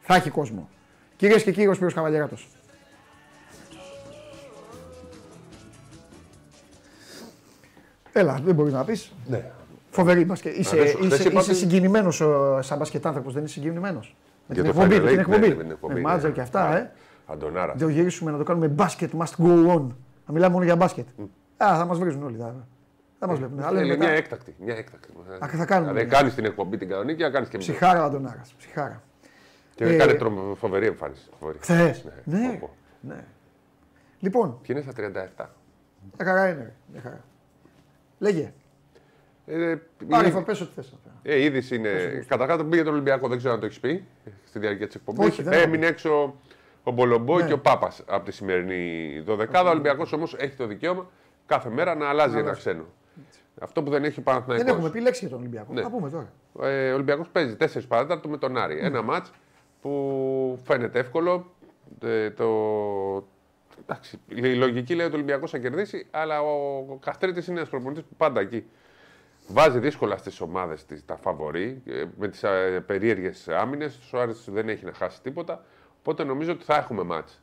θα 0.00 0.14
έχει 0.14 0.30
κόσμο. 0.30 0.68
Κυρίες 1.16 1.42
και 1.42 1.52
κύριοι, 1.52 1.66
ο 1.68 1.74
Σπύρος 1.74 1.94
Καβαλιεράτος. 1.94 2.48
Έλα, 8.12 8.40
δεν 8.44 8.54
μπορείς 8.54 8.72
να 8.72 8.84
πεις. 8.84 9.12
Ναι. 9.28 9.50
Φοβερή 9.90 10.24
μπασκετ. 10.24 10.56
Είσαι, 10.56 10.76
Αρέσω. 10.76 10.96
Χθες 10.98 11.18
είσαι, 11.18 11.28
είπατε- 11.28 11.46
είσαι 11.46 11.54
συγκινημένος 11.54 12.16
σαν 12.60 12.78
μπασκετάνθρωπος, 12.78 13.32
δεν 13.34 13.44
είσαι 13.44 13.52
συγκινημένος. 13.52 14.16
Με 14.46 14.54
Για 14.54 14.62
την 14.64 14.72
το 14.72 14.80
εκπομπή, 14.80 14.96
Final 15.00 15.04
με 15.04 15.08
την 15.10 15.16
Eight, 15.18 15.20
εκπομπή. 15.20 15.48
ναι, 15.48 15.54
με 15.54 15.62
την 15.62 15.70
εκπομπή, 15.70 15.94
Με 15.94 16.00
ναι. 16.00 16.06
μάτζα 16.06 16.30
και 16.30 16.40
αυτά, 16.40 16.62
Α, 16.68 16.76
ε. 16.76 16.90
Αντωνάρα. 17.26 17.72
Δεν 17.76 17.86
το 17.86 17.88
γυρίσουμε 17.92 18.30
να 18.30 18.38
το 18.38 18.42
κάνουμε 18.44 18.68
μπάσκετ, 18.68 19.10
must 19.18 19.44
go 19.44 19.74
on. 19.74 19.82
Να 20.26 20.32
μιλάμε 20.32 20.52
μόνο 20.52 20.64
για 20.64 20.76
μπάσκετ. 20.76 21.06
Α, 21.64 21.76
θα 21.76 21.84
μας 21.84 21.98
βρίζουν 21.98 22.22
όλοι. 22.22 22.36
Θα, 22.36 22.66
θα 23.18 23.26
μας 23.26 23.38
βλέπουν. 23.38 23.62
Αλλά 23.62 23.78
Είναι 23.82 23.88
μετά- 23.96 24.04
μια 24.04 24.14
έκτακτη. 24.16 24.54
Μια 24.58 24.76
έκτακτη. 24.76 25.08
Α, 25.44 25.48
θα 25.48 25.64
κάνουμε 25.64 25.90
Δηλαδή 25.92 26.08
μια. 26.08 26.18
κάνεις 26.18 26.34
την 26.34 26.44
εκπομπή 26.44 26.76
την 26.76 26.88
κανονική, 26.88 27.22
να 27.22 27.30
κάνεις 27.30 27.48
και 27.48 27.56
μια. 27.56 27.66
Ψυχάρα 27.66 28.02
ο 28.02 28.04
Αντωνάρα. 28.04 28.40
Ψυχάρα. 28.58 29.02
Και 29.74 29.84
Ε, 29.84 29.96
κάνει 29.96 30.14
τρομο- 30.14 30.54
φοβερή 30.54 30.86
εμφάνιση. 30.86 31.28
Φοβερή. 31.40 31.58
Χθες. 31.60 32.04
Ναι. 32.24 32.38
Πω, 32.48 32.56
πω. 32.60 32.70
ναι. 33.00 33.24
Λοιπόν, 34.20 34.58
Και 34.62 34.72
είναι 34.72 34.80
στα 34.80 34.92
37. 34.92 35.50
μια 36.18 36.26
χαρά 36.26 36.48
είναι. 36.48 36.62
ρε, 36.62 36.72
Μια 36.92 37.00
χαρά. 37.00 37.20
Λέγε. 38.18 38.52
Ε, 39.46 39.74
Πάρε, 40.08 40.28
η- 40.28 40.30
θα 40.30 40.42
πες 40.42 40.60
ό,τι 40.60 40.72
θες. 40.74 40.94
Ε, 41.22 41.36
η 41.36 41.44
είδηση 41.44 41.76
είναι. 41.76 42.24
Καταρχά 42.28 42.56
τον 42.56 42.68
πήγε 42.70 42.82
τον 42.82 42.92
Ολυμπιακό, 42.92 43.28
δεν 43.28 43.38
ξέρω 43.38 43.54
αν 43.54 43.60
το 43.60 43.66
έχεις 43.66 43.80
πει 43.80 44.04
στη 44.46 44.58
διάρκεια 44.58 44.86
της 44.86 44.94
εκπομπής. 44.94 45.26
Όχι, 45.26 45.42
δεν 45.42 45.52
Έμεινε 45.62 45.86
έξω 45.86 46.34
ο 46.82 46.90
Μπολομπό 46.90 47.38
Ναι. 47.38 47.46
και 47.46 47.52
ο 47.52 47.58
Πάπας 47.58 48.02
από 48.06 48.24
τη 48.24 48.32
σημερινή 48.32 49.20
δωδεκάδα. 49.20 49.68
Ο 49.68 49.72
Ολυμπιακός 49.72 50.12
όμως 50.12 50.34
έχει 50.38 50.56
το 50.56 50.66
δικαίωμα 50.66 51.06
κάθε 51.50 51.70
μέρα 51.70 51.94
να 51.94 52.08
αλλάζει 52.08 52.38
ένα 52.38 52.52
ξένο. 52.52 52.84
Αυτό 53.60 53.82
που 53.82 53.90
δεν 53.90 54.04
έχει 54.04 54.20
ο 54.20 54.22
Δεν 54.22 54.24
Παναθηναϊκός. 54.24 54.72
έχουμε 54.72 54.90
πει 54.90 55.00
λέξη 55.00 55.20
για 55.20 55.28
τον 55.28 55.38
Ολυμπιακό. 55.38 55.72
Ναι. 55.72 55.82
Θα 55.82 55.90
πούμε 55.90 56.10
τώρα. 56.10 56.32
Ε, 56.62 56.90
ο 56.90 56.94
Ολυμπιακός 56.94 57.28
παίζει 57.28 57.56
4 57.60 57.66
παράταρτο 57.88 58.28
με 58.28 58.38
τον 58.38 58.56
Άρη. 58.56 58.78
Ένα 58.80 59.02
μάτς 59.02 59.30
που 59.80 60.60
φαίνεται 60.64 60.98
εύκολο. 60.98 61.52
Ε, 62.02 62.30
το... 62.30 62.46
Εντάξει, 63.82 64.20
η 64.28 64.54
λογική 64.54 64.94
λέει 64.94 65.06
ότι 65.06 65.14
ο 65.14 65.18
Ολυμπιακός 65.18 65.50
θα 65.50 65.58
κερδίσει, 65.58 66.06
αλλά 66.10 66.42
ο, 66.42 66.76
ο 66.90 66.98
Καστρίτης 67.00 67.46
είναι 67.46 67.56
ένας 67.56 67.70
προπονητής 67.70 68.02
που 68.04 68.14
πάντα 68.16 68.40
εκεί 68.40 68.64
βάζει 69.48 69.78
δύσκολα 69.78 70.16
στις 70.16 70.40
ομάδες 70.40 70.86
τα 71.06 71.16
φαβορή 71.16 71.82
ε, 71.86 72.04
με 72.18 72.28
τις 72.28 72.44
περίεργες 72.86 73.48
άμυνες. 73.48 74.12
Ο 74.12 74.20
Άρης 74.20 74.44
δεν 74.50 74.68
έχει 74.68 74.84
να 74.84 74.92
χάσει 74.92 75.22
τίποτα. 75.22 75.64
Οπότε 75.98 76.24
νομίζω 76.24 76.52
ότι 76.52 76.64
θα 76.64 76.76
έχουμε 76.76 77.02
μάτς. 77.02 77.40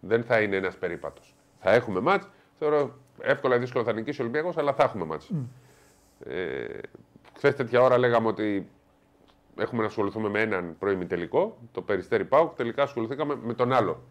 Δεν 0.00 0.24
θα 0.24 0.40
είναι 0.40 0.56
ένας 0.56 0.76
περίπατος. 0.76 1.34
Θα 1.58 1.70
έχουμε 1.70 2.00
μάτς. 2.00 2.28
Θεωρώ 2.58 2.98
εύκολα 3.20 3.56
ή 3.56 3.58
δύσκολα 3.58 3.84
θα 3.84 3.92
νικήσει 3.92 4.20
ο 4.20 4.24
Ολυμπιακός, 4.24 4.56
αλλά 4.56 4.72
θα 4.72 4.82
έχουμε 4.82 5.04
μάτς. 5.04 5.30
Ε, 6.24 6.64
Χθες 7.36 7.54
τέτοια 7.54 7.80
ώρα 7.82 7.98
λέγαμε 7.98 8.28
ότι 8.28 8.68
έχουμε 9.58 9.80
να 9.80 9.86
ασχοληθούμε 9.86 10.28
με 10.28 10.40
έναν 10.40 10.76
προημιτελικό, 10.78 11.58
το 11.72 11.82
Περιστέρι 11.82 12.24
Πάουκ. 12.24 12.54
Τελικά 12.54 12.82
ασχοληθήκαμε 12.82 13.38
με 13.42 13.54
τον 13.54 13.72
άλλο 13.72 14.02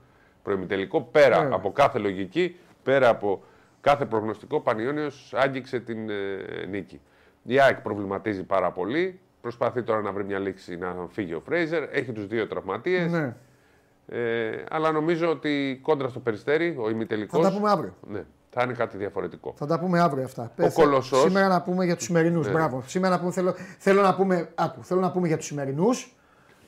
προημιτελικό. 0.44 1.02
Πέρα 1.02 1.40
Βέβαια. 1.40 1.56
από 1.56 1.72
κάθε 1.72 2.00
λογική, 2.00 2.56
πέρα 2.84 3.10
από 3.10 3.44
κάθε 3.82 4.06
προγνωστικό, 4.06 4.60
Πανιόνιος 4.62 5.34
άγγιξε 5.36 5.80
την 5.80 6.10
ε, 6.10 6.66
νίκη. 6.70 7.02
Η 7.44 7.60
ΑΕΚ 7.60 7.82
προβληματίζει 7.82 8.44
πάρα 8.44 8.72
πολύ. 8.72 9.20
Προσπαθεί 9.42 9.84
τώρα 9.84 10.02
να 10.02 10.12
βρει 10.12 10.24
μια 10.24 10.40
λήξη 10.40 10.78
να 10.78 10.96
φύγει 11.10 11.34
ο 11.34 11.40
Φρέιζερ. 11.40 11.84
Έχει 11.92 12.12
τους 12.12 12.28
δύο 12.28 12.48
τραυματίες. 12.48 13.12
Ναι. 13.12 13.36
Ε, 14.08 14.64
αλλά 14.70 14.92
νομίζω 14.92 15.30
ότι 15.30 15.80
κόντρα 15.82 16.10
στο 16.10 16.20
Περιστέρι, 16.20 16.76
ο 16.80 16.90
ημιτελικό. 16.90 17.42
Θα 17.42 17.50
τα 17.50 17.56
πούμε 17.56 17.70
αύριο. 17.70 17.94
Ναι, 18.08 18.24
θα 18.58 18.64
είναι 18.64 18.74
κάτι 18.74 18.98
διαφορετικό. 18.98 19.54
Θα 19.58 19.66
τα 19.66 19.80
πούμε 19.80 20.00
αύριο 20.00 20.24
αυτά. 20.24 20.52
Ο 20.62 20.72
Κολοσσός- 20.72 21.22
Σήμερα 21.22 21.48
να 21.48 21.62
πούμε 21.62 21.86
για 21.86 21.96
τους 21.96 22.06
σημερινούς. 22.06 22.46
Ναι. 22.46 22.52
Μπράβο. 22.52 22.84
Σήμερα 22.86 23.14
να 23.16 23.20
πούμε, 23.20 23.32
θέλω, 23.32 23.54
θέλω, 23.78 24.02
να 24.02 24.16
πούμε, 24.16 24.50
άκου, 24.56 24.84
θέλω 24.84 25.00
να 25.00 25.12
πούμε 25.12 25.28
για 25.28 25.38
τους 25.38 25.46
σημερινούς. 25.46 26.12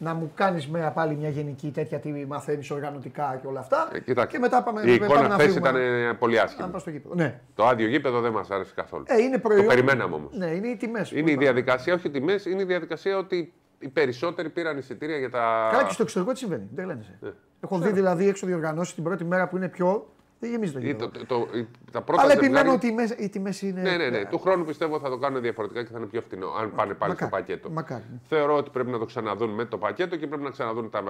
Να 0.02 0.14
μου 0.14 0.32
κάνεις 0.36 0.68
μια, 0.68 0.92
πάλι 0.92 1.16
μια 1.16 1.30
γενική 1.30 1.72
τέτοια 1.72 2.00
τι 2.00 2.26
μαθαίνεις 2.28 2.72
οργανωτικά 2.72 3.40
και 3.42 3.48
όλα 3.48 3.60
αυτά. 3.60 3.90
Ε, 3.94 4.00
κοιτάξτε, 4.00 4.32
και 4.32 4.40
μετά 4.40 4.64
πάμε, 4.64 4.82
η 4.82 4.98
πάμε 4.98 5.14
εικόνα 5.14 5.28
να 5.28 5.34
χθες 5.34 5.46
φύγουμε. 5.54 5.70
ήταν 5.70 5.82
ε, 5.82 6.14
πολύ 6.14 6.36
Να 6.36 6.42
άσχημη. 6.42 6.62
πάμε 6.68 6.80
στο 6.80 6.90
γήπεδο. 6.90 7.16
Ναι. 7.16 7.40
Το 7.56 7.66
άδειο 7.68 7.88
γήπεδο 7.88 8.20
δεν 8.22 8.32
μας 8.32 8.50
άρεσε 8.52 8.72
καθόλου. 8.76 9.04
Ε, 9.08 9.22
είναι 9.22 9.38
προϊόν. 9.38 9.62
Το 9.64 9.68
περιμέναμε 9.70 10.16
όμως. 10.16 10.32
Ναι, 10.38 10.46
είναι 10.46 10.68
οι 10.68 10.76
τιμές. 10.78 11.12
Είναι 11.12 11.32
η 11.32 11.36
διαδικασία, 11.36 11.94
όχι 11.94 12.08
οι 12.08 12.10
τιμές, 12.10 12.46
είναι 12.46 12.62
η 12.62 12.66
διαδικασία 12.66 13.18
ότι 13.18 13.54
οι 13.80 13.88
περισσότεροι 13.88 14.50
πήραν 14.50 14.78
εισιτήρια 14.78 15.18
για 15.18 15.30
τα. 15.30 15.68
Καλά 15.72 15.84
και 15.84 15.94
στο 15.94 16.04
εξωτερικό 16.04 16.32
τι 16.34 16.40
συμβαίνει. 16.40 16.68
Δεν 16.74 16.86
λένε. 16.86 17.20
Έχω 17.64 17.78
δει 17.80 17.92
δηλαδή 17.92 18.28
έξω 18.28 18.46
διοργανώσεις 18.46 18.94
την 18.94 19.04
πρώτη 19.04 19.24
μέρα 19.26 19.48
που 19.48 19.58
είναι 19.58 19.68
πιο. 19.68 20.14
Δεν 20.40 20.50
γεμίζει 20.50 20.74
το 20.74 20.80
ή 20.80 20.86
γήπεδο. 20.86 21.10
το, 21.12 21.26
το, 21.26 21.58
η- 21.58 21.68
τα 21.92 22.02
πρώτα 22.02 22.22
Αλλά 22.22 22.32
ζευγάρια- 22.34 22.58
επιμένω 22.60 22.76
ότι 22.76 22.86
οι 22.86 22.90
τιμές- 22.90 23.16
οι 23.20 23.30
τιμές 23.30 23.62
είναι. 23.62 23.82
Ναι, 23.82 23.98
ναι, 23.98 24.10
ναι. 24.10 24.26
Του 24.26 24.40
χρόνου 24.40 24.66
πιστεύω 24.66 25.00
θα 25.00 25.10
το 25.10 25.18
κάνουν 25.18 25.42
διαφορετικά 25.42 25.84
και 25.84 25.90
θα 25.92 25.98
είναι 25.98 26.08
πιο 26.08 26.22
φθηνό. 26.22 26.48
Αν 26.60 26.74
πάνε 26.76 26.94
πάλι 26.94 27.14
στο 27.16 27.24
Μακάρι, 27.24 27.44
πακέτο. 27.46 27.70
μακάρι. 27.70 28.04
Θεωρώ 28.28 28.56
ότι 28.56 28.70
πρέπει 28.70 28.90
να 28.92 28.98
το 29.00 29.06
ξαναδούν 29.06 29.50
με 29.50 29.66
το 29.66 29.78
πακέτο 29.78 30.16
και 30.18 30.28
πρέπει 30.28 30.44
να 30.44 30.50
ξαναδούν 30.50 30.90
τα, 30.90 31.04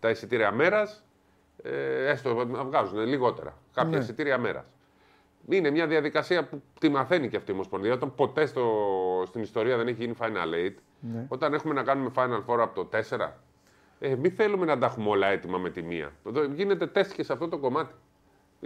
τα 0.00 0.10
εισιτήρια 0.10 0.52
μέρας. 0.52 1.04
Ε, 1.62 2.06
έστω 2.10 2.44
να 2.44 2.64
βγάζουν 2.64 2.98
λιγότερα. 3.06 3.56
Κάποια 3.74 3.96
Ναι. 3.98 4.02
εισιτήρια 4.04 4.38
μέρας. 4.38 4.64
Είναι 5.48 5.70
μια 5.70 5.86
διαδικασία 5.86 6.44
που 6.44 6.62
τη 6.80 6.88
μαθαίνει 6.88 7.28
και 7.28 7.36
αυτή 7.36 7.50
η 7.50 7.54
Ομοσπονδία. 7.54 7.92
Όταν 7.92 8.14
ποτέ 8.14 8.46
στο, 8.46 8.64
στην 9.26 9.42
ιστορία 9.42 9.76
δεν 9.76 9.86
έχει 9.88 9.96
γίνει 10.04 10.14
Final 10.20 10.66
Eight, 10.66 10.74
Ναι. 11.00 11.26
όταν 11.28 11.54
έχουμε 11.54 11.74
να 11.74 11.82
κάνουμε 11.82 12.10
Final 12.16 12.42
Four 12.46 12.58
από 12.58 12.74
το 12.74 12.84
4, 12.84 13.32
ε, 13.98 14.14
μην 14.14 14.32
θέλουμε 14.32 14.66
να 14.66 14.78
τα 14.78 14.86
έχουμε 14.86 15.08
όλα 15.08 15.26
έτοιμα 15.26 15.58
με 15.58 15.70
τη 15.70 15.82
μία. 15.82 16.12
Εδώ 16.28 16.44
γίνεται 16.44 16.86
τεστ 16.86 17.12
και 17.14 17.22
σε 17.22 17.32
αυτό 17.32 17.48
το 17.48 17.58
κομμάτι. 17.58 17.94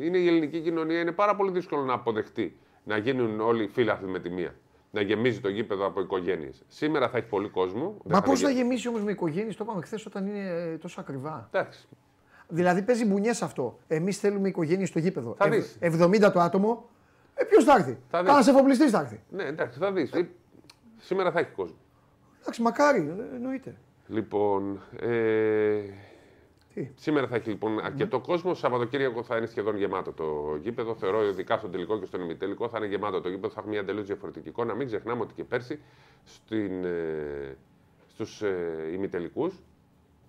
Είναι 0.01 0.19
η 0.19 0.27
ελληνική 0.27 0.61
κοινωνία, 0.61 1.01
είναι 1.01 1.13
πάρα 1.13 1.37
πολύ 1.37 1.51
δύσκολο 1.51 1.83
να 1.85 1.93
αποδεχτεί 1.93 2.57
να 2.85 2.97
γίνουν 2.97 3.41
όλοι 3.41 3.67
φίλαθλοι 3.69 4.09
με 4.09 4.19
τη 4.21 4.31
μία. 4.31 4.55
Να 4.91 5.01
γεμίζει 5.01 5.41
το 5.41 5.49
γήπεδο 5.49 5.87
από 5.87 6.01
οικογένειες. 6.01 6.63
Σήμερα 6.69 7.09
θα 7.09 7.19
έχει 7.19 7.27
πολύ 7.27 7.49
κόσμο. 7.49 7.97
δεν 8.03 8.13
Μα 8.15 8.21
πώς 8.23 8.39
είναι 8.41 8.49
θα 8.49 8.55
γε- 8.55 8.63
γεμίσει 8.63 8.89
όμως 8.89 9.03
με 9.03 9.11
οικογένειες, 9.11 9.57
το 9.57 9.65
είπαμε 9.65 9.83
χθες, 9.83 10.07
όταν 10.07 10.27
είναι 10.27 10.49
ε, 10.49 10.77
τόσο 10.77 11.01
ακριβά. 11.01 11.49
Εντάξει. 11.53 11.89
Δηλαδή 12.49 12.83
παίζει 12.83 13.05
μπουνιές 13.05 13.43
αυτό. 13.43 13.79
Εμείς 13.89 14.19
θέλουμε 14.19 14.49
οικογένειες 14.49 14.89
στο 14.89 14.99
γήπεδο. 14.99 15.35
Θα 15.39 15.45
Ευ- 15.47 15.55
δεις. 15.55 15.79
70 15.81 16.31
το 16.33 16.41
άτομο. 16.41 16.89
Ε, 17.35 17.45
Ποιος 17.45 17.65
θα 17.65 17.73
έρθει; 17.79 17.99
Θα 18.11 18.23
δεις. 18.23 18.31
Κάνα 18.33 18.45
εφοπλιστής 18.49 18.91
θα 18.91 19.01
έρθει. 19.01 19.21
Ναι, 19.31 19.43
εντάξει, 19.45 19.79
θα 19.79 19.93
δεις. 19.93 20.11
Σήμερα 20.99 21.31
θα 21.33 21.39
έχει 21.41 21.51
κόσμο. 21.51 21.77
Εντάξει, 22.41 22.63
μακάρι, 22.63 22.99
ε, 23.33 23.35
εννοείται. 23.37 23.75
Λοιπόν, 24.07 24.81
ε, 25.01 25.79
Τι; 26.79 26.91
σήμερα 26.95 27.27
θα 27.27 27.37
έχει 27.37 27.49
λοιπόν 27.49 27.81
αρκετό 27.81 28.21
κόσμο. 28.21 28.55
Σαββατοκύριακο 28.55 29.23
θα 29.23 29.37
είναι 29.37 29.47
σχεδόν 29.47 29.77
γεμάτο 29.77 30.13
το 30.13 30.57
γήπεδο. 30.63 30.95
Θεωρώ 30.95 31.25
ειδικά 31.25 31.57
στον 31.59 31.71
τελικό 31.71 31.99
και 31.99 32.07
στον 32.07 32.21
ημιτελικό 32.21 32.69
θα 32.69 32.79
είναι 32.79 32.87
γεμάτο 32.87 33.21
το 33.21 33.29
γήπεδο. 33.29 33.49
Θα 33.49 33.55
έχουμε 33.59 33.73
μια 33.73 33.81
εντελώς 33.83 34.07
διαφορετική 34.07 34.49
εικόνα. 34.49 34.75
Μην 34.75 34.87
ξεχνάμε 34.87 35.23
ότι 35.23 35.35
και 35.35 35.45
πέρσι 35.45 35.81
στην, 36.25 36.85
ε, 36.85 37.57
στους 38.09 38.43
ε, 38.43 38.91
ημιτελικούς 38.93 39.55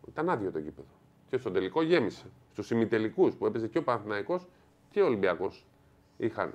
ήταν 0.08 0.30
άδειο 0.30 0.52
το 0.52 0.60
γήπεδο. 0.60 0.88
Και 1.30 1.38
στον 1.38 1.54
τελικό 1.54 1.82
γέμισε. 1.82 2.26
Στους 2.52 2.72
ημιτελικούς 2.72 3.36
που 3.36 3.46
έπαιζε 3.46 3.68
και 3.68 3.78
ο 3.78 3.84
Παναθηναϊκός 3.84 4.48
και 4.92 5.02
ο 5.02 5.06
Ολυμπιακός 5.06 5.66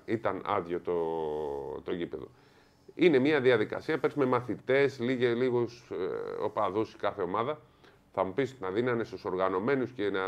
ήταν 0.05 0.43
άδειο 0.45 0.81
το, 0.81 0.95
το 1.85 1.93
γήπεδο. 1.93 2.29
Είναι 2.95 3.19
μια 3.19 3.41
διαδικασία, 3.41 3.99
πέρσι 3.99 4.19
με 4.19 4.25
μαθητέ, 4.25 4.91
λίγους 4.99 5.91
ε, 5.91 6.43
οπαδούς 6.43 6.93
η 6.93 6.97
κάθε 6.97 7.23
ομάδα. 7.23 7.61
Θα 8.15 8.25
μου 8.25 8.33
πεις 8.33 8.57
να 8.61 8.71
δίνανε 8.71 9.05
στους 9.05 9.25
οργανωμένους 9.25 9.91
και 9.91 10.11
να 10.11 10.21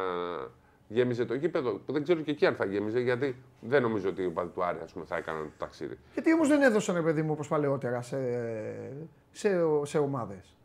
Γέμιζε 0.89 1.25
το 1.25 1.35
γήπεδο. 1.35 1.81
Δεν 1.87 2.03
ξέρω 2.03 2.21
και 2.21 2.31
εκεί 2.31 2.47
αν 2.47 2.55
θα 2.55 2.65
γέμιζε, 2.65 3.01
γιατί 3.01 3.37
δεν 3.61 3.83
νομίζω 3.83 4.09
ότι 4.09 4.23
οι 4.23 4.27
οπαδοί 4.27 4.51
του 4.55 4.65
Άρη 4.65 4.79
ας 4.85 4.93
πούμε, 4.93 5.05
θα 5.05 5.17
έκαναν 5.17 5.43
το 5.43 5.51
ταξίδι. 5.59 5.99
Γιατί 6.15 6.33
όμως 6.33 6.49
δεν 6.49 6.63
έδωσαν, 6.63 6.95
ρε 6.95 7.03
παιδί 7.03 7.23
μου, 7.23 7.31
όπως 7.33 7.49
παλαιότερα 7.49 8.03
σε, 8.03 8.17
σε, 9.33 9.49
σε 9.83 9.99
ομάδες. 9.99 10.57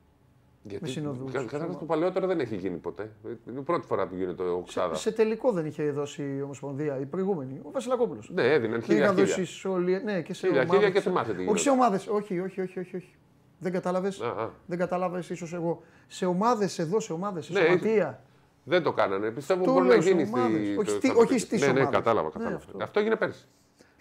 Γιατί 0.63 0.89
συνοδούς, 0.89 1.31
κα- 1.31 1.37
ξέρω. 1.37 1.45
καταρχάς 1.51 1.77
το 1.79 1.85
παλαιότερο 1.85 2.27
δεν 2.27 2.39
έχει 2.39 2.55
γίνει 2.55 2.77
ποτέ. 2.77 3.11
Είναι 3.47 3.59
η 3.59 3.63
πρώτη 3.63 3.85
φορά 3.85 4.07
που 4.07 4.15
γίνεται 4.15 4.43
ο 4.43 4.45
Σε, 4.45 4.51
Οξάδα. 4.51 4.95
σε 4.95 5.11
τελικό 5.11 5.51
δεν 5.51 5.65
είχε 5.65 5.91
δώσει 5.91 6.35
η 6.37 6.41
Ομοσπονδία 6.41 6.99
η 6.99 7.05
προηγούμενη. 7.05 7.59
Ο 7.63 7.71
Βασιλακόπουλος. 7.71 8.29
Ναι, 8.33 8.43
έδιναν 8.53 8.71
Δεν 8.71 8.81
χίλια 8.81 9.03
είχαν 9.03 9.15
χίλια. 9.17 9.35
δώσει 9.35 9.67
όλοι. 9.67 10.01
Ναι, 10.03 10.21
και 10.21 10.33
σε 10.33 10.47
Χίλια, 10.47 10.61
ομάδες. 10.61 10.75
χίλια 10.79 10.89
και 10.93 10.99
θυμάσαι 11.01 11.25
τι 11.25 11.31
Όχι 11.31 11.41
γινόταν. 11.41 11.63
σε 11.63 11.69
ομάδες. 11.69 12.07
Όχι, 12.07 12.39
όχι, 12.39 12.61
όχι, 12.61 12.79
όχι, 12.79 12.95
όχι. 12.95 13.15
Δεν 13.63 13.71
κατάλαβες; 13.71 14.21
Α, 14.21 14.27
α. 14.27 14.49
Δεν 14.65 14.77
κατάλαβες, 14.77 15.29
ίσως 15.29 15.53
εγώ. 15.53 15.81
Σε 16.07 16.25
ομάδες 16.25 16.79
εδώ, 16.79 16.99
σε 16.99 17.13
ομάδες, 17.13 17.45
σε 17.45 17.53
Ναι, 17.53 17.59
σωματεία. 17.59 18.21
Δεν 18.63 18.83
το 18.83 18.91
κάνανε. 18.93 19.31
Πιστεύω 19.31 19.63
Το 19.63 19.71
μπορεί 19.71 19.87
λέω 19.87 19.95
να 19.95 20.01
σε 20.01 20.09
γίνει 20.09 20.23
ομάδες. 20.23 20.49
στη. 20.49 20.59
Όχι 20.59 20.75
το 20.75 20.81
στη- 20.81 20.91
Σαββατοκύριακο. 20.91 21.21
όχι 21.21 21.39
στις 21.39 21.59
Ναι, 21.61 21.65
ναι, 21.67 21.71
ομάδες. 21.79 21.95
κατάλαβα. 21.97 22.27
Ναι, 22.27 22.31
κατάλαβα. 22.33 22.55
αυτό. 22.57 22.77
Αυτό 22.83 22.99
έγινε 22.99 23.15
πέρσι. 23.15 23.45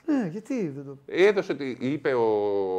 Ναι, 0.06 0.28
γιατί 0.32 0.68
δεν 0.68 0.84
το. 0.84 0.98
Έδωσε 1.06 1.52
ότι 1.52 1.76
είπε 1.80 2.14
ο. 2.14 2.24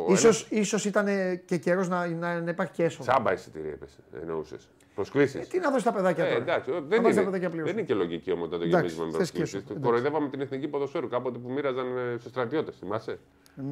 Ίσως, 0.09 0.47
ίσως 0.49 0.85
ήταν 0.85 1.05
και 1.45 1.57
καιρός 1.57 1.87
να, 1.89 2.07
να, 2.07 2.41
να 2.41 2.49
υπάρχει 2.49 2.71
και 2.73 2.83
έσοδο. 2.83 3.11
Τσάμπα 3.11 3.33
εισιτήρια 3.33 3.71
έπεσε. 3.71 3.97
Εννοούσες. 4.21 4.69
Προσκλήσεις. 4.95 5.41
Ε, 5.41 5.45
τι 5.49 5.59
να 5.59 5.69
δώσεις 5.69 5.83
τα 5.83 5.93
παιδάκια 5.93 6.25
Ε, 6.25 6.29
τώρα; 6.29 6.41
εντάξει, 6.41 6.69
Να 6.71 6.79
δεν, 6.79 6.87
βάζεις 7.01 7.03
τα 7.03 7.09
είναι, 7.21 7.23
παιδάκια 7.23 7.39
δεν 7.39 7.51
πλήρως. 7.51 7.71
είναι 7.71 7.81
και 7.81 7.93
λογική 7.93 8.31
όμως 8.31 8.49
να 8.49 8.57
το 8.57 8.63
Εντάξει, 8.63 8.77
γεμίζουμε 8.77 9.05
με 9.11 9.17
θες 9.17 9.31
και 9.31 9.37
προσκλήσεις. 9.37 9.53
εσύ, 9.55 9.65
εντάξει. 9.69 9.83
Κοροϊδεύαμε 9.83 10.29
την 10.29 10.41
εθνική 10.41 10.67
ποδοσφαίρου 10.67 11.07
κάποτε 11.07 11.37
που 11.37 11.51
μοίραζαν 11.51 11.97
ε, 11.97 12.17
στους 12.17 12.31
στρατιώτες. 12.31 12.75
Θυμάσαι; 12.79 13.19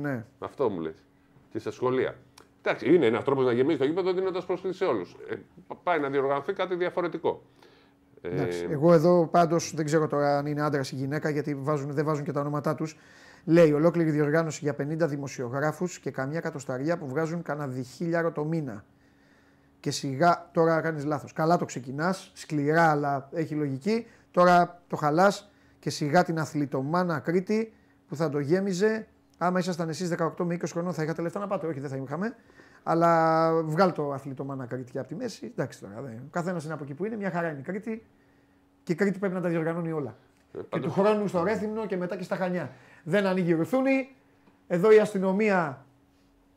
Ναι. 0.01 0.26
Αυτό 0.39 0.70
μου 0.70 0.80
λες. 0.80 1.03
Και 1.51 1.60
στα 1.60 1.72
σχολεία. 1.72 2.16
Εντάξει, 2.62 2.93
είναι 2.93 3.05
ένας 3.05 3.24
τρόπος 3.24 3.45
να 3.45 3.51
γεμίσει 3.51 3.78
το 3.78 3.86
γήπεδο 3.86 4.14
δίνοντας 4.14 4.45
πρόσκληση 4.45 4.78
σε 4.78 4.86
όλους. 4.86 5.16
Ε, 5.30 5.36
πάει 5.84 5.99
να 5.99 6.10
διοργανωθεί 6.10 6.53
κάτι 6.53 6.76
διαφορετικό. 6.76 7.41
Ε, 8.22 8.30
Εντάξει. 8.30 8.68
Εγώ 8.70 8.93
εδώ 8.93 9.28
πάντως 9.32 9.74
δεν 9.76 9.86
ξέρω 9.86 10.07
τώρα 10.07 10.38
αν 10.38 10.45
είναι 10.45 10.62
άντρας 10.62 10.91
ή 10.91 10.95
γυναίκα 10.95 11.30
γιατί 11.30 11.55
βάζουν, 11.55 11.91
δεν 11.93 12.05
βάζουν 12.05 12.24
και 12.24 12.32
τα 12.32 12.39
ονόματά 12.39 12.76
τους. 12.76 12.97
Λέει 13.45 13.72
ολόκληρη 13.72 14.12
διοργάνωση 14.12 14.60
για 14.64 14.76
50 14.76 15.07
δημοσιογράφους 15.07 15.99
και 15.99 16.12
καμιά 16.12 16.39
κατοσταριά 16.39 16.97
που 16.97 17.07
βγάζουν 17.07 17.41
κανένα 17.41 17.68
διχίλιαρο 17.68 18.32
το 18.32 18.43
μήνα. 18.43 18.86
Και 19.80 19.91
σιγά 19.91 20.49
τώρα 20.53 20.82
κάνεις 20.82 21.05
λάθος. 21.05 21.34
Καλά 21.34 21.57
το 21.57 21.66
ξεκινάς, 21.66 22.32
σκληρά 22.34 22.89
αλλά 22.89 23.30
έχει 23.32 23.55
λογική. 23.55 24.07
Τώρα 24.32 24.82
το 24.88 24.95
χαλάς 24.95 25.51
και 25.80 25.89
σιγά 25.89 26.24
την 26.24 26.39
αθλητομάνα 26.39 27.20
Κρήτη 27.20 27.74
που 28.07 28.16
θα 28.16 28.30
το 28.30 28.39
γέμιζε. 28.39 29.07
Άμα 29.41 29.59
ήσασταν 29.59 29.89
εσείς 29.89 30.09
18 30.17 30.29
με 30.45 30.53
20 30.55 30.63
χρονών 30.71 30.93
θα 30.93 31.03
είχατε 31.03 31.21
λεφτά 31.21 31.39
να 31.39 31.47
πάτε. 31.47 31.67
Όχι, 31.67 31.79
δεν 31.79 31.89
θα 31.89 31.95
είχαμε. 31.95 32.35
Αλλά 32.83 33.51
βγάλ 33.63 33.91
το 33.93 34.11
αθλητομάνα 34.11 34.65
Κρήτη 34.65 34.91
και 34.91 34.99
από 34.99 35.07
τη 35.07 35.15
μέση. 35.15 35.45
Εντάξει 35.45 35.79
τώρα. 35.79 36.01
δεν- 36.01 36.13
Ο 36.17 36.27
καθένας 36.31 36.63
είναι 36.63 36.73
από 36.73 36.83
εκεί 36.83 36.93
που 36.93 37.05
είναι. 37.05 37.15
Μια 37.15 37.31
χαρά 37.31 37.49
είναι 37.49 37.59
η 37.59 37.63
Κρήτη. 37.63 38.05
Και 38.83 38.91
η 38.91 38.95
Κρήτη 38.95 39.19
πρέπει 39.19 39.33
να 39.33 39.41
τα 39.41 39.49
διοργανώνει 39.49 39.91
όλα. 39.91 40.15
ε, 40.53 40.57
Και 40.57 40.63
πάντως- 40.69 40.93
του 40.93 41.01
χρόνου 41.01 41.27
στο 41.27 41.43
Ρέθυμνο 41.43 41.85
και 41.85 41.97
μετά 41.97 42.15
και 42.15 42.23
στα 42.23 42.35
Χανιά. 42.35 42.71
Δεν 43.03 43.25
ανοίγει 43.25 43.53
ρουθούνη. 43.53 44.15
Εδώ 44.67 44.91
η 44.91 44.99
αστυνομία 44.99 45.85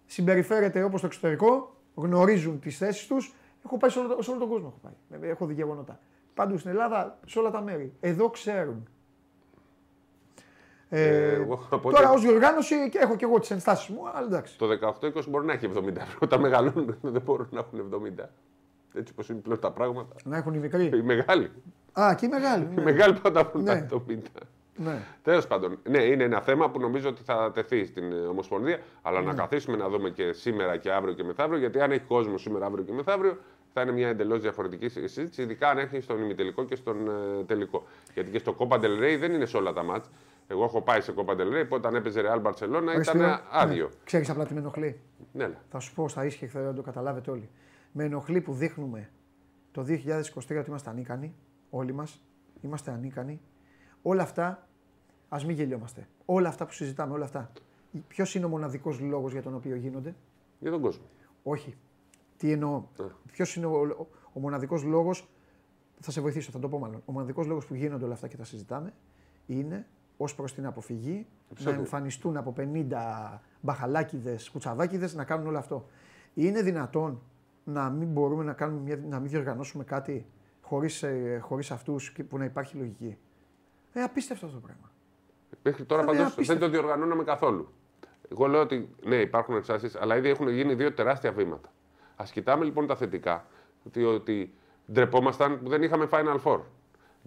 συμπεριφέρεται 0.07 0.83
όπως 0.83 0.99
στο 0.99 1.07
εξωτερικό. 1.07 1.75
Γνωρίζουν 1.95 2.61
τις 2.61 2.77
θέσεις 2.79 3.07
τους. 3.07 3.35
Έχω 3.65 3.77
πάει 3.77 3.91
σε 3.91 3.99
όλο, 3.99 4.23
σε 4.23 4.31
όλο 4.31 4.39
τον 4.41 4.49
κόσμο. 4.49 4.67
Έχω, 4.83 4.95
πάει. 5.19 5.31
έχω 5.31 5.47
δει 5.47 5.55
γεγονότα. 5.55 5.99
Πάντω 6.35 6.57
στην 6.59 6.71
Ελλάδα, 6.71 7.19
σε 7.27 7.39
όλα 7.39 7.51
τα 7.51 7.61
μέρη. 7.61 7.93
Εδώ 8.01 8.31
ξέρουν. 8.31 8.89
Ε, 10.95 11.03
Ε, 11.07 11.33
εγώ 11.35 11.67
από 11.71 11.91
τώρα 11.91 12.07
ό,τι- 12.11 12.17
ως 12.17 12.23
διοργάνωση 12.23 12.89
και 12.89 12.99
έχω 12.99 13.17
και 13.17 13.25
εγώ 13.25 13.39
τις 13.39 13.51
ενστάσεις 13.51 13.89
μου, 13.89 14.01
αλλά 14.15 14.27
εντάξει. 14.27 14.59
Το 14.59 14.67
18-20 14.67 15.29
μπορεί 15.29 15.47
να 15.47 15.53
έχει 15.53 15.67
70 15.67 16.01
ευρώ. 16.03 16.27
Τα 16.27 16.39
μεγαλώνουν 16.39 16.97
δεν 17.15 17.23
μπορούν 17.25 17.49
να 17.51 17.59
έχουν 17.59 17.79
70. 18.19 18.29
Έτσι 18.95 19.13
όπως 19.13 19.29
είναι 19.29 19.39
πλέον 19.41 19.61
τα 19.61 19.71
πράγματα. 19.71 20.15
Να 20.25 20.37
έχουν 20.37 20.55
οι 20.55 20.59
μικροί. 20.59 20.85
Οι 20.85 21.03
μεγάλοι. 21.03 21.51
Α, 21.93 22.15
και 22.15 22.27
οι 22.27 22.29
μεγάλοι. 22.29 22.65
Οι 22.71 22.75
ναι. 22.75 22.83
μεγάλοι 22.83 23.15
πάντα 23.23 23.41
έχουν 23.41 23.63
Ναι. 23.63 23.83
τα 23.83 23.97
70. 24.09 24.23
ναι. 24.77 24.99
Τέλος 25.23 25.47
πάντων, 25.47 25.79
ναι, 25.89 26.03
είναι 26.03 26.25
ένα 26.25 26.41
θέμα 26.41 26.71
που 26.71 26.81
νομίζω 26.81 27.09
ότι 27.09 27.23
θα 27.23 27.51
τεθεί 27.55 27.85
στην 27.87 28.13
ε, 28.13 28.15
Ομοσπονδία. 28.17 28.79
Αλλά 29.03 29.21
Ναι. 29.21 29.27
να 29.27 29.35
καθίσουμε 29.35 29.77
να 29.77 29.89
δούμε 29.89 30.11
και 30.11 30.33
σήμερα 30.33 30.77
και 30.77 30.93
αύριο 30.93 31.15
και 31.15 31.25
μεθαύριο. 31.25 31.59
Γιατί 31.59 31.81
αν 31.81 31.91
έχει 31.91 32.05
κόσμο 32.09 32.39
σήμερα, 32.39 32.67
αύριο 32.67 32.85
και 32.85 32.93
μεθαύριο, 32.93 33.39
θα 33.73 33.81
είναι 33.81 33.93
μια 33.93 34.09
εντελώς 34.09 34.41
διαφορετική 34.41 34.89
συζήτηση. 34.89 35.43
Ειδικά 35.43 35.69
αν 35.69 35.79
έχει 35.79 36.01
στον 36.01 36.21
ημιτελικό 36.23 36.65
και 36.65 36.75
στον 36.77 36.97
ε, 37.09 37.45
τελικό. 37.47 37.87
Γιατί 38.15 38.31
και 38.31 38.39
στο 38.39 38.57
Copa 38.59 38.75
del 38.81 38.99
Rey 39.03 39.17
δεν 39.19 39.33
είναι 39.33 39.47
σε 39.47 39.57
όλα 39.57 39.73
τα 39.73 39.83
μάτς. 39.83 40.11
Εγώ 40.53 40.65
έχω 40.65 40.83
πάει 40.83 41.01
σε 41.01 41.15
Copa 41.17 41.31
del 41.31 41.53
Rey 41.53 41.67
που 41.69 41.75
όταν 41.75 41.95
έπαιζε 41.95 42.23
Real 42.25 42.43
Barcelona 42.43 42.83
ήταν 42.83 43.05
Σπύρο, 43.05 43.41
άδειο. 43.51 43.87
Ναι. 43.87 43.95
Ξέρεις 44.05 44.31
απλά 44.31 44.47
τι 44.47 44.55
με 44.55 44.61
ενοχλεί; 44.61 45.01
Ναι, 45.33 45.47
ναι. 45.47 45.59
Θα 45.71 45.79
σου 45.79 45.95
πω 45.95 46.09
στα 46.09 46.25
ίσια 46.25 46.47
και 46.47 46.53
θα 46.53 46.75
το 46.75 46.83
καταλάβετε 46.83 47.31
όλοι. 47.31 47.49
Με 47.93 48.05
ενοχλεί 48.05 48.41
που 48.41 48.53
δείχνουμε 48.55 49.11
το 49.73 49.83
2023 49.83 49.89
ότι 50.59 50.65
είμαστε 50.69 50.91
ανίκανοι, 50.91 51.35
όλοι 51.71 51.93
μας. 51.93 52.25
Είμαστε 52.61 52.91
ανίκανοι. 52.91 53.41
Όλα 54.03 54.23
αυτά, 54.23 54.69
ας 55.29 55.45
μην 55.45 55.57
γελιόμαστε. 55.57 56.09
Όλα 56.25 56.49
αυτά 56.49 56.67
που 56.67 56.73
συζητάμε, 56.73 57.13
όλα 57.13 57.25
αυτά. 57.25 57.53
Ποιος 58.09 58.35
είναι 58.35 58.45
ο 58.45 58.49
μοναδικός 58.49 59.01
λόγος 59.01 59.33
για 59.33 59.43
τον 59.43 59.55
οποίο 59.55 59.77
γίνονται, 59.77 60.15
Για 60.59 60.71
τον 60.71 60.81
κόσμο. 60.81 61.05
Όχι. 61.43 61.77
Τι 62.37 62.53
εννοώ; 62.53 62.83
Ποιος 63.33 63.57
είναι 63.57 63.67
ο, 63.67 63.81
ο, 63.81 64.07
ο 64.33 64.41
μοναδικός 64.41 64.83
λόγος; 64.85 65.29
Θα 66.01 66.11
σε 66.11 66.21
βοηθήσω, 66.21 66.51
θα 66.51 66.59
το 66.59 66.69
πω 66.69 66.79
μάλλον. 66.79 67.03
Ο 67.05 67.13
μοναδικός 67.13 67.47
λόγος 67.47 67.67
που 67.67 67.75
γίνονται 67.75 68.05
όλα 68.05 68.15
αυτά 68.15 68.29
και 68.29 68.37
τα 68.37 68.45
συζητάμε 68.45 68.93
είναι 69.47 69.87
ως 70.23 70.35
προς 70.35 70.55
την 70.55 70.67
αποφυγή 70.67 71.27
να 71.59 71.71
εμφανιστούν 71.71 72.37
από 72.37 72.55
50 72.57 73.39
μπαχαλάκιδε, 73.61 74.39
κουτσαβάκιδε 74.53 75.11
να 75.15 75.25
κάνουν 75.25 75.47
όλο 75.47 75.59
αυτό. 75.59 75.87
Είναι 76.35 76.63
δυνατόν 76.63 77.21
να 77.65 77.91
μην 77.91 78.09
μπορούμε 78.09 78.45
να, 78.45 78.53
κάνουμε 78.53 78.81
μια, 78.81 78.97
να 79.09 79.21
μην 79.21 79.31
διοργανώσουμε 79.31 79.85
κάτι 79.85 80.27
χωρίς 80.61 81.05
χωρίς 81.41 81.71
αυτούς 81.71 82.13
που 82.29 82.39
να 82.39 82.45
υπάρχει 82.45 82.77
λογική; 82.77 83.19
Ε, 83.93 84.03
απίστευτο 84.03 84.47
αυτό 84.47 84.59
το 84.59 84.67
πράγμα. 84.67 84.91
Μέχρι 85.63 85.85
τώρα 85.85 86.03
Θα 86.03 86.09
είναι 86.09 86.17
πάντω 86.19 86.29
δεν 86.29 86.33
απίστευτο. 86.33 86.65
το 86.65 86.71
διοργανώναμε 86.71 87.25
καθόλου. 87.25 87.69
Εγώ 88.31 88.47
λέω 88.47 88.61
ότι 88.61 88.89
ναι, 89.05 89.17
υπάρχουν 89.17 89.57
εξάσεις, 89.57 89.97
αλλά 89.97 90.17
ήδη 90.17 90.29
έχουν 90.29 90.49
γίνει 90.49 90.75
δύο 90.75 90.93
τεράστια 90.93 91.33
βήματα. 91.33 91.73
Α 92.17 92.25
κοιτάμε 92.33 92.65
λοιπόν 92.65 92.87
τα 92.87 92.97
θετικά. 92.97 93.47
Ότι, 93.87 94.05
ότι 94.05 94.55
ντρεπόμασταν 94.93 95.63
που 95.63 95.69
δεν 95.69 95.83
είχαμε 95.83 96.09
Final 96.11 96.39
Four. 96.45 96.61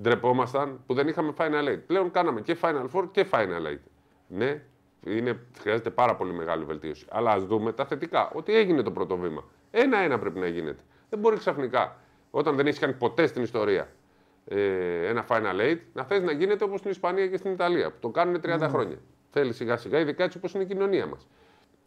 Ντρεπόμασταν 0.02 0.80
που 0.86 0.94
δεν 0.94 1.08
είχαμε 1.08 1.34
Final 1.38 1.70
Eight. 1.70 1.82
Πλέον 1.88 2.12
κάναμε 2.12 2.42
και 2.42 2.58
Final 2.62 2.86
Four 2.94 3.08
και 3.12 3.26
Final 3.32 3.68
Eight. 3.72 3.84
Ναι, 4.28 4.62
είναι, 5.06 5.40
χρειάζεται 5.60 5.90
πάρα 5.90 6.16
πολύ 6.16 6.34
μεγάλη 6.34 6.64
βελτίωση. 6.64 7.06
Αλλά 7.10 7.32
ας 7.32 7.46
δούμε 7.46 7.72
τα 7.72 7.86
θετικά. 7.86 8.32
Ότι 8.34 8.56
έγινε 8.56 8.82
το 8.82 8.92
πρώτο 8.92 9.18
βήμα. 9.18 9.44
Ένα-ένα 9.72 10.20
πρέπει 10.20 10.40
να 10.40 10.48
γίνεται. 10.48 10.84
Δεν 11.10 11.20
μπορεί 11.20 11.38
ξαφνικά, 11.38 12.00
όταν 12.32 12.56
δεν 12.56 12.68
έχεις 12.68 12.80
κάνει 12.80 12.94
ποτέ 12.94 13.28
στην 13.28 13.44
ιστορία 13.44 13.88
ε, 14.46 15.08
ένα 15.08 15.26
Final 15.30 15.60
Eight, 15.60 15.80
να 15.94 16.04
θες 16.04 16.22
να 16.24 16.32
γίνεται 16.32 16.64
όπως 16.64 16.80
στην 16.80 16.92
Ισπανία 16.92 17.28
και 17.28 17.38
στην 17.38 17.52
Ιταλία, 17.52 17.92
που 17.92 17.98
το 18.00 18.10
κάνουν 18.10 18.42
30 18.44 18.68
χρόνια. 18.70 18.98
Θέλει 19.30 19.54
σιγά-σιγά, 19.54 20.00
ειδικά 20.00 20.24
έτσι 20.24 20.38
όπως 20.38 20.54
είναι 20.54 20.64
η 20.64 20.66
κοινωνία 20.66 21.06
μας. 21.06 21.28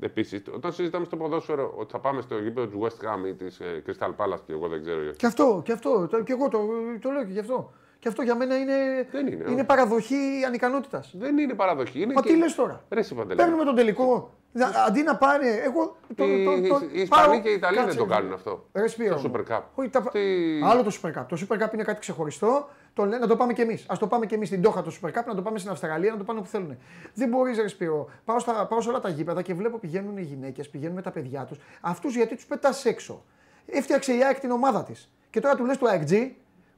Επίσης, 0.01 0.43
όταν 0.55 0.73
συζητάμε 0.73 1.05
στο 1.05 1.16
ποδόσφαιρο 1.16 1.74
ότι 1.77 1.93
θα 1.93 1.99
πάμε 1.99 2.20
στο 2.20 2.39
γήπεδο 2.39 2.66
του 2.66 2.81
West 2.83 3.05
Ham 3.05 3.28
ή 3.28 3.35
της 3.35 3.61
ε, 3.61 3.83
Crystal 3.87 4.11
Palace 4.16 4.41
και 4.47 4.53
εγώ 4.53 4.69
δεν 4.69 4.83
ξέρω. 4.83 5.01
Και 5.11 5.27
αυτό, 5.27 5.62
και 5.65 5.73
αυτό, 5.73 6.07
το, 6.11 6.23
και 6.23 6.33
εγώ 6.33 6.49
το, 6.49 6.59
το 7.01 7.11
λέω 7.11 7.24
και 7.24 7.33
γι' 7.33 7.39
αυτό. 7.39 7.73
Και 8.09 8.15
αυτό 8.15 8.23
για 8.23 8.35
μένα 8.47 8.59
είναι, 8.59 9.07
Δεν 9.11 9.27
είναι, 9.27 9.35
είναι 9.47 9.55
όχι. 9.55 9.65
παραδοχή 9.65 10.17
ανικανότητας. 10.47 11.11
Δεν 11.19 11.39
είναι 11.39 11.55
παραδοχή. 11.55 12.01
Είναι 12.03 12.13
Μα 12.13 12.21
και... 12.21 12.29
τι 12.33 12.37
λες 12.37 12.55
τώρα; 12.55 12.85
Ρε, 12.91 13.01
εσύ, 13.01 13.15
Παντελή. 13.15 13.41
Παίρνουμε 13.41 13.65
τον 13.65 13.75
τελικό. 13.75 14.31
Δα- 14.53 14.85
Αντί 14.89 15.03
να 15.03 15.17
πάνε. 15.17 15.47
Εγώ. 15.65 15.97
Το, 16.17 16.25
Οι- 16.25 16.45
το, 16.45 16.69
το, 16.79 16.85
οι 16.93 17.01
Ισπανοί 17.01 17.27
πάω- 17.27 17.41
και 17.41 17.49
οι 17.49 17.53
Ιταλοί 17.53 17.75
δεν 17.77 17.85
κάτσε, 17.85 17.99
το 17.99 18.05
κάνουν 18.05 18.33
αυτό. 18.33 18.67
Ρε, 18.73 18.87
Σπύρο 18.89 19.19
Στο 19.19 19.29
μου. 19.29 19.35
Super 19.49 19.53
Cup. 19.57 19.61
Όχι, 19.75 19.89
τα... 19.89 20.01
Τι- 20.03 20.21
Άλλο 20.65 20.83
το 20.83 20.91
Super 21.03 21.09
Cup. 21.21 21.25
Το 21.29 21.47
Super 21.49 21.55
Cup 21.63 21.73
είναι 21.75 21.83
κάτι 21.83 22.01
ξεχωριστό. 22.01 22.69
Το 22.95 23.05
λένε 23.05 23.19
να 23.19 23.27
το 23.27 23.37
πάμε 23.37 23.53
κι 23.53 23.61
εμείς. 23.61 23.83
Α 23.89 23.95
το 23.99 24.07
πάμε 24.07 24.27
κι 24.27 24.35
εμείς 24.35 24.49
στην 24.49 24.63
Τόχα 24.63 24.83
το 24.83 24.93
Super 25.03 25.09
Cup, 25.09 25.25
να 25.27 25.35
το 25.35 25.43
πάμε 25.43 25.59
στην 25.59 25.71
Αυστραλία, 25.71 26.11
να 26.11 26.17
το 26.19 26.25
πάνε 26.25 26.39
όπου 26.39 26.49
θέλουν. 26.49 26.77
Δεν 27.15 27.29
μπορείς, 27.29 27.59
Ρε 27.59 27.69
Σπύρο. 27.69 28.09
Πάω, 28.25 28.39
στα, 28.39 28.67
πάω 28.67 28.81
σε 28.81 28.89
όλα 28.89 29.01
τα 29.01 29.09
γήπεδα 29.09 29.43
και 29.43 29.55
βλέπω 29.55 29.79
πηγαίνουν 29.79 30.17
οι 30.17 30.23
γυναίκες, 30.23 30.69
πηγαίνουν 30.69 30.95
με 30.95 31.03
τα 31.03 31.11
παιδιά 31.11 31.45
τους. 31.45 31.59
Αυτούς 31.81 32.15
γιατί 32.17 32.35
τους 32.35 32.47
πετάς 32.47 32.85
έξω. 32.85 33.25
Έφτιαξε 33.67 34.13
η 34.17 34.25
ΑΕΚ 34.25 34.41
την 34.41 34.51
ομάδα 34.51 34.83
της. 34.83 35.11
Και 35.31 35.41
τώρα 35.41 35.55
του 35.57 35.65
λες 35.65 35.79
του 35.79 35.87
AEG 35.87 36.31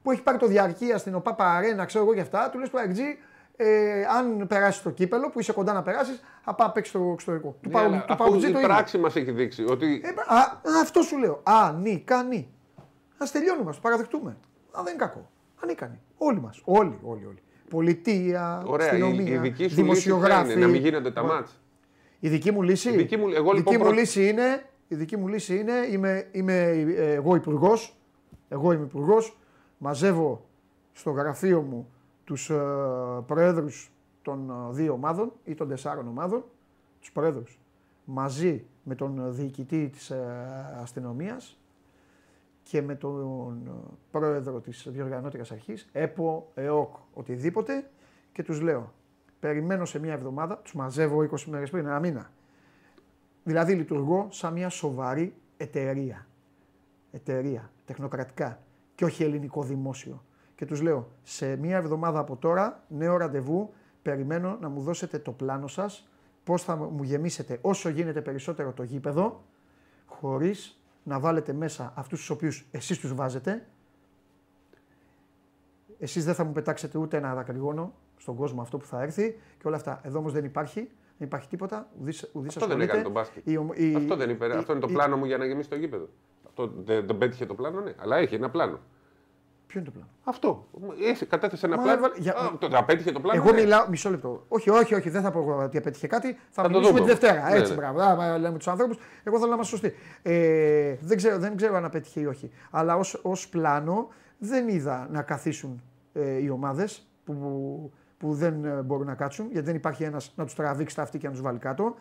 που 0.02 0.10
έχει 0.10 0.22
πάρει 0.22 0.39
το 0.39 0.47
διαρκεία 0.47 0.98
στην 0.98 1.14
ΟΠΑΠΑ 1.14 1.44
Αρένα, 1.56 1.85
ξέρω 1.85 2.05
εγώ 2.05 2.14
και 2.14 2.20
αυτά, 2.20 2.51
του 2.51 2.59
λες 2.59 2.70
του 2.70 2.77
AEG 2.78 2.98
ε, 3.56 4.05
αν 4.18 4.47
περάσει 4.47 4.82
το 4.82 4.90
κύπελο 4.90 5.31
που 5.31 5.40
είσαι 5.40 5.52
κοντά 5.52 5.72
να 5.72 5.82
περάσεις, 5.82 6.20
θα 6.44 6.55
πάει 6.55 6.68
παίξει 6.68 6.90
στο 6.90 7.10
εξωτερικό. 7.12 7.48
Του 7.62 7.68
Ναι, 7.68 7.72
Παου- 7.72 7.85
αλλά 7.86 8.05
του 8.05 8.12
αφού 8.12 8.24
Παουτζή 8.24 8.48
η 8.48 8.51
το 8.52 8.59
ίδιο. 8.59 8.68
πράξη 8.68 8.98
μας 8.98 9.16
έχει 9.16 9.31
δείξει 9.31 9.64
ότι. 9.68 10.01
Ε, 10.05 10.09
α, 10.35 10.60
αυτό 10.81 11.02
σου 11.02 11.18
λέω. 11.18 11.40
Ανίκανοι. 11.43 12.48
Α 13.18 13.27
τελειώνουμε, 13.32 13.68
ας 13.70 13.74
το 13.74 13.81
παραδεχτούμε. 13.82 14.31
Α, 14.70 14.81
δεν 14.85 14.94
είναι 14.94 15.05
κακό. 15.05 15.31
Ανίκανοι. 15.62 16.01
Όλοι 16.16 16.40
μας. 16.40 16.60
Όλοι, 16.64 16.98
όλοι, 17.02 17.24
όλοι. 17.27 17.43
Πολιτεία, 17.68 18.62
Ωραία, 18.66 18.86
η, 18.86 18.90
αστυνομία, 18.90 19.35
η 19.35 19.39
δική 19.39 19.56
σου 19.56 19.62
λύση 19.62 19.74
ποια 19.74 19.82
δημοσιογράφοι. 19.82 20.52
είναι, 20.52 20.60
να 20.60 20.66
μην 20.66 20.81
γίνονται 20.81 21.10
τα 21.10 21.22
μάτς. 21.22 21.60
Η 22.20 22.28
δική 22.28 22.51
μου 22.52 22.62
λύση, 22.62 22.90
Η 22.90 22.97
δική 22.97 23.16
μου- 23.16 23.28
εγώ 23.35 23.51
η 23.52 23.56
λοιπόν 23.56 23.72
δική 23.72 23.77
μου 23.77 23.82
προ- 23.85 23.93
λύση 23.98 24.28
είναι, 24.28 24.62
η 24.89 24.94
δική 24.94 25.16
μου 25.16 25.28
λύση 25.28 25.59
είναι, 25.59 25.72
είμαι, 25.90 26.27
είμαι 26.32 26.52
ε, 26.97 27.12
εγώ 27.12 27.35
υπουργός, 27.35 27.97
εγώ 28.48 28.72
είμαι 28.72 28.85
υπουργός, 28.85 29.39
μαζεύω 29.82 30.44
στο 30.93 31.11
γραφείο 31.11 31.62
μου 31.62 31.89
τους 32.24 32.51
ε, 32.51 32.55
προέδρους 33.27 33.93
των 34.23 34.51
ε, 34.51 34.73
δύο 34.73 34.93
ομάδων 34.93 35.32
ή 35.44 35.55
των 35.55 35.69
τεσσάρων 35.69 36.09
ομάδων, 36.09 36.44
τους 37.01 37.12
προέδρους, 37.12 37.59
μαζί 38.05 38.65
με 38.82 38.94
τον 38.94 39.19
ε, 39.19 39.31
διοικητή 39.31 39.89
της 39.89 40.11
ε, 40.11 40.77
αστυνομίας 40.81 41.59
και 42.62 42.82
με 42.82 42.94
τον 42.94 43.62
ε, 43.66 43.70
πρόεδρο 44.11 44.61
της 44.61 44.86
διοργανώτριας 44.90 45.51
αρχής, 45.51 45.89
ΕΠΟ, 45.93 46.51
ΕΟΚ, 46.55 46.94
οτιδήποτε 47.15 47.90
και 48.32 48.43
τους 48.43 48.61
λέω, 48.61 48.93
περιμένω 49.40 49.85
σε 49.85 49.98
μια 49.98 50.12
εβδομάδα, 50.12 50.57
τους 50.57 50.74
μαζεύω 50.74 51.28
20 51.31 51.43
μέρες 51.44 51.70
πριν, 51.70 51.86
ένα 51.86 52.01
μήνα. 52.01 52.31
Δηλαδή 53.44 53.74
λειτουργώ 53.74 54.28
σαν 54.31 54.52
μια 54.52 54.69
σοβαρή 54.69 55.35
εταιρεία. 55.57 56.27
Εταιρεία, 57.12 57.70
τεχνοκρατικά 57.85 58.59
και 59.01 59.06
όχι 59.06 59.22
ελληνικό 59.22 59.62
δημόσιο. 59.62 60.24
Και 60.55 60.64
τους 60.66 60.81
λέω, 60.82 61.09
σε 61.22 61.56
μια 61.56 61.77
εβδομάδα 61.77 62.18
από 62.18 62.36
τώρα, 62.36 62.85
νέο 62.89 63.16
ραντεβού, 63.16 63.72
περιμένω 64.02 64.56
να 64.60 64.68
μου 64.68 64.81
δώσετε 64.81 65.18
το 65.18 65.32
πλάνο 65.32 65.66
σας, 65.66 66.09
πώς 66.44 66.62
θα 66.64 66.77
μου 66.77 67.02
γεμίσετε 67.02 67.59
όσο 67.60 67.89
γίνεται 67.89 68.20
περισσότερο 68.20 68.72
το 68.72 68.82
γήπεδο, 68.82 69.44
χωρίς 70.06 70.81
να 71.02 71.18
βάλετε 71.20 71.52
μέσα 71.52 71.93
αυτούς 71.97 72.18
τους 72.18 72.31
οποίους 72.31 72.66
εσείς 72.70 72.98
τους 72.98 73.14
βάζετε. 73.14 73.66
Εσείς 75.98 76.24
δεν 76.24 76.35
θα 76.35 76.44
μου 76.44 76.52
πετάξετε 76.52 76.98
ούτε 76.98 77.16
ένα 77.16 77.35
δακρυγόνο 77.35 77.93
στον 78.16 78.36
κόσμο 78.36 78.60
αυτό 78.62 78.77
που 78.78 78.85
θα 78.86 79.02
έρθει 79.02 79.39
και 79.59 79.66
όλα 79.66 79.77
αυτά. 79.77 80.01
Εδώ 80.05 80.18
όμως 80.18 80.32
δεν 80.32 80.44
υπάρχει, 80.44 80.81
δεν 81.18 81.27
υπάρχει 81.27 81.48
τίποτα, 81.48 81.89
ουδής, 82.01 82.31
ουδής 82.32 82.56
Αυτό 82.56 82.68
δεν 82.68 82.81
έκανε 82.81 83.02
τον 83.02 83.12
μπάσκετ. 83.12 83.47
Η, 83.48 83.56
ομ- 83.56 83.78
η- 83.78 83.94
Αυτό, 83.94 84.16
δεν 84.16 84.31
είπε, 84.31 84.47
η- 84.47 84.51
αυτό 84.51 84.72
είναι 84.72 84.81
το 84.81 84.86
η- 84.90 84.93
πλάνο 84.93 85.16
μου 85.16 85.24
για 85.24 85.39
να 85.39 85.44
γεμίσει 85.44 85.68
το 85.68 85.77
γήπεδο. 85.77 86.09
Αυτό 86.51 86.72
δεν, 86.85 87.06
δεν 87.06 87.18
πέτυχε 87.18 87.47
το 87.47 87.55
πλάνο, 87.55 87.81
ναι. 87.81 87.93
Αλλά 87.98 88.16
έχει 88.16 88.35
ένα 88.35 88.51
πλάνο. 88.51 88.78
Ποιο 89.66 89.81
είναι 89.81 89.89
το 89.89 89.94
πλάνο; 89.94 90.10
Αυτό. 90.24 90.66
Έχει, 91.02 91.27
κατέθεσε 91.27 91.66
ένα 91.66 91.77
Μα 91.77 91.82
πλάνο. 91.82 91.98
έβαλε- 91.98 92.18
για- 92.18 92.35
Α, 92.36 92.59
το, 92.59 92.68
απέτυχε 92.72 93.12
το 93.12 93.20
πλάνο. 93.20 93.43
Εγώ 93.43 93.52
ναι. 93.55 93.60
μιλάω, 93.60 93.89
μισό 93.89 94.10
λεπτό. 94.10 94.44
Όχι, 94.48 94.70
όχι, 94.70 94.94
όχι, 94.94 95.10
δεν 95.10 95.22
θα 95.22 95.31
πω 95.31 95.39
εγώ 95.39 95.56
ότι 95.62 95.78
απέτυχε 95.78 96.06
κάτι. 96.06 96.39
Θα, 96.51 96.62
το 96.62 96.68
μιλήσουμε 96.68 96.93
δούμε 96.98 97.01
τη 97.01 97.06
Δευτέρα. 97.10 97.39
όμως. 97.40 97.52
Ναι, 97.52 97.59
Έτσι, 97.59 97.72
ναι. 97.72 97.78
μπράβο. 97.78 98.01
Άμα 98.01 98.39
λέμε 98.39 98.56
τους 98.59 98.68
ανθρώπους, 98.68 98.97
εγώ 99.24 99.36
θέλω 99.36 99.48
να 99.48 99.55
είμαστε 99.55 99.77
σωστοί. 99.77 99.94
Ε, 100.22 100.94
δεν, 101.01 101.16
ξέρω, 101.16 101.39
δεν 101.39 101.56
ξέρω 101.56 101.77
αν 101.77 101.85
απέτυχε 101.85 102.20
ή 102.20 102.24
όχι. 102.27 102.51
Αλλά 102.70 102.97
ως 102.97 103.20
ως 103.22 103.48
πλάνο 103.48 104.09
δεν 104.39 104.68
είδα 104.68 105.09
να 105.10 105.22
καθίσουν 105.22 105.82
ε, 106.12 106.43
οι 106.43 106.48
ομάδες 106.48 107.06
που, 107.24 107.35
που 108.18 108.35
δεν 108.35 108.64
ε, 108.64 108.82
μπορούν 108.82 109.06
να 109.06 109.14
κάτσουν, 109.14 109.48
γιατί 109.52 109.66
δεν 109.66 109.74
υπάρχει 109.77 110.05
ένας 110.05 110.32
να 110.36 110.44
τους 110.44 110.55
τραβήξει 110.55 110.97
τα 110.97 111.02
αυτή 111.02 111.18
και 111.18 111.27
να 111.27 111.32
τους 111.32 111.43
βάλει 111.43 111.59
κάτω. 111.59 111.94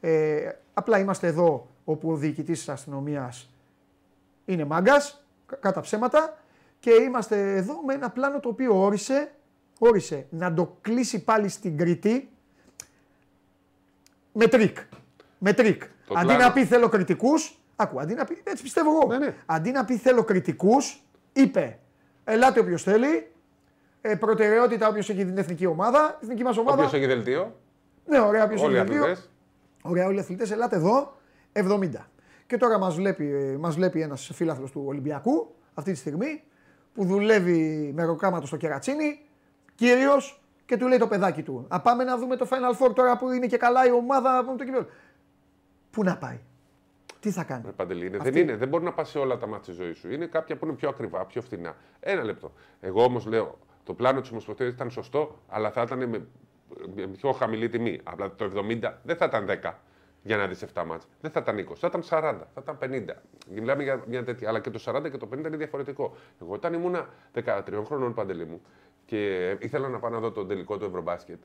Ε, 0.00 0.48
απλά 0.74 0.98
είμαστε 0.98 1.26
εδώ 1.26 1.66
όπου 1.84 2.10
ο 2.10 2.16
διοικητής 2.16 2.58
της 2.58 2.68
αστυνομίας 2.68 3.50
είναι 4.46 4.64
μάγκας, 4.64 5.24
κατά 5.60 5.80
ψέματα, 5.80 6.38
και 6.78 6.90
είμαστε 6.90 7.54
εδώ 7.56 7.82
με 7.86 7.94
ένα 7.94 8.10
πλάνο 8.10 8.40
το 8.40 8.48
οποίο 8.48 8.80
όρισε, 8.80 9.32
όρισε 9.78 10.26
να 10.30 10.54
το 10.54 10.76
κλείσει 10.80 11.24
πάλι 11.24 11.48
στην 11.48 11.76
Κρήτη 11.76 12.30
με 14.32 14.46
τρίκ. 14.46 14.76
Με 15.38 15.52
τρίκ. 15.52 15.82
Το 16.06 16.14
αντί 16.16 16.26
πλάνο. 16.26 16.42
να 16.42 16.52
πει 16.52 16.64
θέλω 16.64 16.88
κριτικούς, 16.88 17.58
άκου, 17.76 18.00
αντί 18.00 18.14
να 18.14 18.24
πει, 18.24 18.40
έτσι 18.44 18.62
πιστεύω 18.62 18.90
εγώ. 18.90 19.06
Ναι, 19.06 19.18
ναι. 19.18 19.34
Αντί 19.46 19.70
να 19.70 19.84
πει 19.84 19.96
θέλω 19.96 20.24
κριτικούς, 20.24 21.02
είπε 21.32 21.78
ελάτε 22.24 22.60
όποιος 22.60 22.82
θέλει. 22.82 23.30
Ε, 24.00 24.14
προτεραιότητα 24.14 24.88
όποιος 24.88 25.08
έχει 25.10 25.24
την 25.24 25.38
εθνική 25.38 25.66
ομάδα. 25.66 26.16
Η 26.20 26.24
εθνική 26.24 26.42
μας 26.42 26.56
ομάδα. 26.56 26.76
Όποιος 26.76 26.92
έχει 26.92 27.06
δελτίο, 27.06 27.56
Ναι, 28.06 28.20
ωραία, 28.20 28.44
όποιος 28.44 28.62
όλοι 28.62 28.74
οι 28.74 28.78
έχει 28.78 28.88
δύο. 28.92 29.02
αθλητές. 29.02 29.30
Ωραία, 29.82 30.06
όλοι 30.06 30.16
οι 30.16 30.20
αθλητές, 30.20 30.50
ελάτε 30.50 30.76
εδώ 30.76 31.16
70. 31.52 32.08
Και 32.46 32.56
τώρα 32.56 32.78
μας 32.78 32.94
βλέπει, 32.94 33.32
ε, 33.32 33.56
μας 33.58 33.74
βλέπει 33.74 34.00
ένας 34.00 34.30
φίλαθλο 34.34 34.68
του 34.68 34.82
Ολυμπιακού 34.86 35.54
αυτή 35.74 35.92
τη 35.92 35.98
στιγμή 35.98 36.42
που 36.94 37.04
δουλεύει 37.04 37.92
με 37.94 38.04
ροκάματο 38.04 38.46
στο 38.46 38.56
κερατσίνι, 38.56 39.20
κύριο, 39.74 40.12
και 40.66 40.76
του 40.76 40.86
λέει 40.88 40.98
το 40.98 41.06
παιδάκι 41.06 41.42
του. 41.42 41.66
Α 41.68 41.80
πάμε 41.80 42.04
να 42.04 42.18
δούμε 42.18 42.36
το 42.36 42.48
Final 42.50 42.86
Four 42.86 42.94
τώρα 42.94 43.16
που 43.16 43.30
είναι 43.30 43.46
και 43.46 43.56
καλά 43.56 43.86
η 43.86 43.90
ομάδα 43.90 44.38
από 44.38 44.56
το 44.56 44.64
κυπέλλο. 44.64 44.86
Πού 45.90 46.02
να 46.02 46.16
πάει, 46.16 46.40
τι 47.20 47.30
θα 47.30 47.44
κάνει; 47.44 47.62
Ρε 47.64 47.72
Παντελή, 47.72 48.06
είναι. 48.06 48.16
Αυτή- 48.16 48.30
δεν 48.30 48.42
είναι. 48.42 48.56
Δεν 48.56 48.68
μπορεί 48.68 48.84
να 48.84 48.92
πας 48.92 49.08
σε 49.08 49.18
όλα 49.18 49.38
τα 49.38 49.46
μάτια 49.46 49.74
της 49.74 49.82
ζωής 49.82 49.98
σου. 49.98 50.12
Είναι 50.12 50.26
κάποια 50.26 50.56
που 50.56 50.66
είναι 50.66 50.74
πιο 50.74 50.88
ακριβά, 50.88 51.24
πιο 51.24 51.42
φθηνά. 51.42 51.76
Ένα 52.00 52.22
λεπτό. 52.22 52.52
Εγώ 52.80 53.04
όμως 53.04 53.26
λέω, 53.26 53.58
το 53.84 53.94
πλάνο 53.94 54.20
της 54.20 54.30
Ομοσπονδίας 54.30 54.72
ήταν 54.72 54.90
σωστό, 54.90 55.38
αλλά 55.48 55.70
θα 55.70 55.82
ήταν 55.82 55.98
με, 56.08 56.26
με 56.94 57.06
πιο 57.06 57.32
χαμηλή 57.32 57.68
τιμή. 57.68 58.00
Απλά 58.04 58.34
το 58.34 58.44
70 58.44 58.92
δεν 59.02 59.16
θα 59.16 59.24
ήταν 59.24 59.46
10 59.46 59.72
για 60.26 60.36
να 60.36 60.46
δεις 60.46 60.64
7 60.74 60.84
μάτς. 60.86 61.06
Δεν 61.20 61.30
θα 61.30 61.40
ήταν 61.40 61.58
20, 61.58 61.74
θα 61.76 61.86
ήταν 61.86 62.02
40, 62.02 62.34
θα 62.54 62.60
ήταν 62.62 62.78
50. 62.80 63.22
Μιλάμε 63.50 63.82
για 63.82 64.02
μια 64.06 64.24
τέτοια. 64.24 64.48
Αλλά 64.48 64.60
και 64.60 64.70
το 64.70 64.78
40 64.84 65.10
και 65.10 65.16
το 65.16 65.28
50 65.34 65.38
είναι 65.38 65.56
διαφορετικό. 65.56 66.16
Εγώ 66.42 66.52
όταν 66.52 66.72
ήμουνα 66.72 67.08
13 67.34 67.82
χρονών 67.84 68.14
παντελή 68.14 68.44
μου 68.44 68.60
και 69.04 69.50
ήθελα 69.60 69.88
να 69.88 69.98
πάω 69.98 70.10
να 70.10 70.18
δω 70.18 70.30
τον 70.30 70.48
τελικό 70.48 70.78
του 70.78 70.84
Ευρωμπάσκετ 70.84 71.38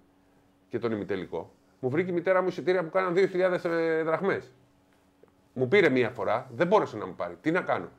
και 0.70 0.80
τον 0.80 0.91
ημιτελικό, 0.91 1.53
μου 1.80 1.90
βρήκε 1.90 2.12
η 2.12 2.14
μητέρα 2.14 2.41
μου 2.41 2.48
εισιτήρια 2.48 2.84
που 2.84 2.90
κάναν 2.90 3.14
2.000 3.16 3.60
ε, 3.64 4.03
δραχμές. 4.03 4.52
Μου 5.53 5.68
πήρε 5.68 5.90
μία 5.90 6.10
φορά, 6.10 6.49
δεν 6.56 6.68
μπόρεσε 6.68 6.98
να 6.98 7.06
μου 7.06 7.16
πάρει. 7.16 7.38
Τι 7.41 7.52
να 7.52 7.62
κάνω; 7.62 7.90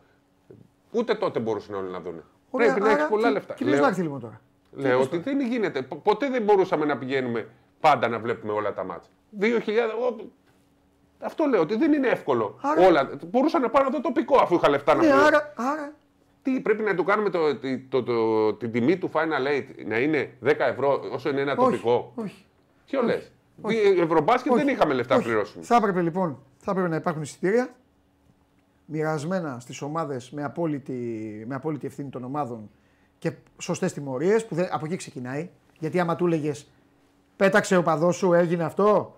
Ούτε 0.90 1.14
τότε 1.14 1.40
μπορούσαν 1.40 1.74
όλοι 1.74 1.90
να 1.90 2.00
δουν. 2.00 2.22
Πρέπει 2.50 2.80
να 2.80 2.90
έχεις 2.90 3.06
πολλά 3.08 3.30
λεφτά. 3.30 3.54
Κύριε 3.54 3.72
Λέω, 3.72 3.82
Λάκτη, 3.82 4.02
λοιπόν 4.02 4.20
τώρα. 4.20 4.40
λέω 4.72 5.00
ότι 5.00 5.18
δεν 5.18 5.40
γίνεται. 5.40 5.82
Πο- 5.82 5.96
Ποτέ 5.96 6.28
δεν 6.30 6.42
μπορούσαμε 6.42 6.84
να 6.84 6.98
πηγαίνουμε 6.98 7.48
πάντα 7.80 8.08
να 8.08 8.18
βλέπουμε 8.18 8.52
όλα 8.52 8.72
τα 8.72 8.84
μάτια. 8.84 9.10
2.000. 9.40 10.24
ο- 11.22 11.26
Αυτό 11.26 11.44
λέω 11.44 11.60
ότι 11.60 11.76
δεν 11.76 11.92
είναι 11.92 12.08
εύκολο. 12.08 12.58
Άρα- 12.60 12.86
Όλα. 12.86 13.10
Μπορούσα 13.30 13.58
να 13.58 13.68
πάω 13.70 13.82
να 13.82 13.90
δω 13.90 14.00
τοπικό 14.00 14.38
αφού 14.42 14.54
είχα 14.54 14.68
λεφτά 14.68 14.94
να 14.94 15.00
Ναι, 15.00 15.06
πληρώσω. 15.06 15.26
άρα, 15.26 15.52
άρα 15.56 15.92
Τι 16.42 16.60
πρέπει 16.60 16.82
να 16.82 16.94
του 16.94 17.04
κάνουμε 17.04 17.30
το, 17.30 17.56
το, 17.56 17.68
το, 17.88 18.02
το- 18.02 18.54
την 18.54 18.72
τιμή 18.72 18.98
του 18.98 19.10
Final 19.12 19.48
Eight 19.48 19.86
να 19.86 19.98
είναι 19.98 20.30
10 20.44 20.50
ευρώ 20.58 21.00
όσο 21.12 21.28
είναι 21.28 21.40
ένα 21.40 21.52
όχι, 21.52 21.60
τοπικό; 21.70 22.12
όχι. 22.14 22.44
Ποιο 22.86 23.02
λες; 23.02 23.32
Ευρωμπάσκετ 24.02 24.52
δεν 24.54 24.62
Όχι. 24.64 24.74
είχαμε 24.74 24.94
λεφτά 24.94 25.14
να 25.14 25.20
Όχι. 25.20 25.28
πληρώσουμε. 25.28 25.64
Θα 25.64 25.76
έπρεπε 25.76 26.00
λοιπόν 26.00 26.38
θα 26.58 26.70
έπρεπε 26.70 26.88
να 26.88 26.96
υπάρχουν 26.96 27.22
εισιτήρια 27.22 27.68
μοιρασμένα 28.86 29.56
στις 29.60 29.82
ομάδες 29.82 30.30
με 30.30 30.44
απόλυτη, 30.44 31.44
με 31.48 31.54
απόλυτη 31.54 31.86
ευθύνη 31.86 32.08
των 32.08 32.24
ομάδων 32.24 32.70
και 33.18 33.32
σωστές 33.58 33.92
τιμωρίες 33.92 34.46
που 34.46 34.54
δεν, 34.54 34.68
από 34.70 34.84
εκεί 34.84 34.96
ξεκινάει. 34.96 35.50
Γιατί 35.78 36.00
άμα 36.00 36.16
του 36.16 36.26
έλεγες 36.26 36.66
πέταξε 37.36 37.76
ο 37.76 37.82
παδός 37.82 38.16
σου, 38.16 38.32
έγινε 38.32 38.64
αυτό, 38.64 39.16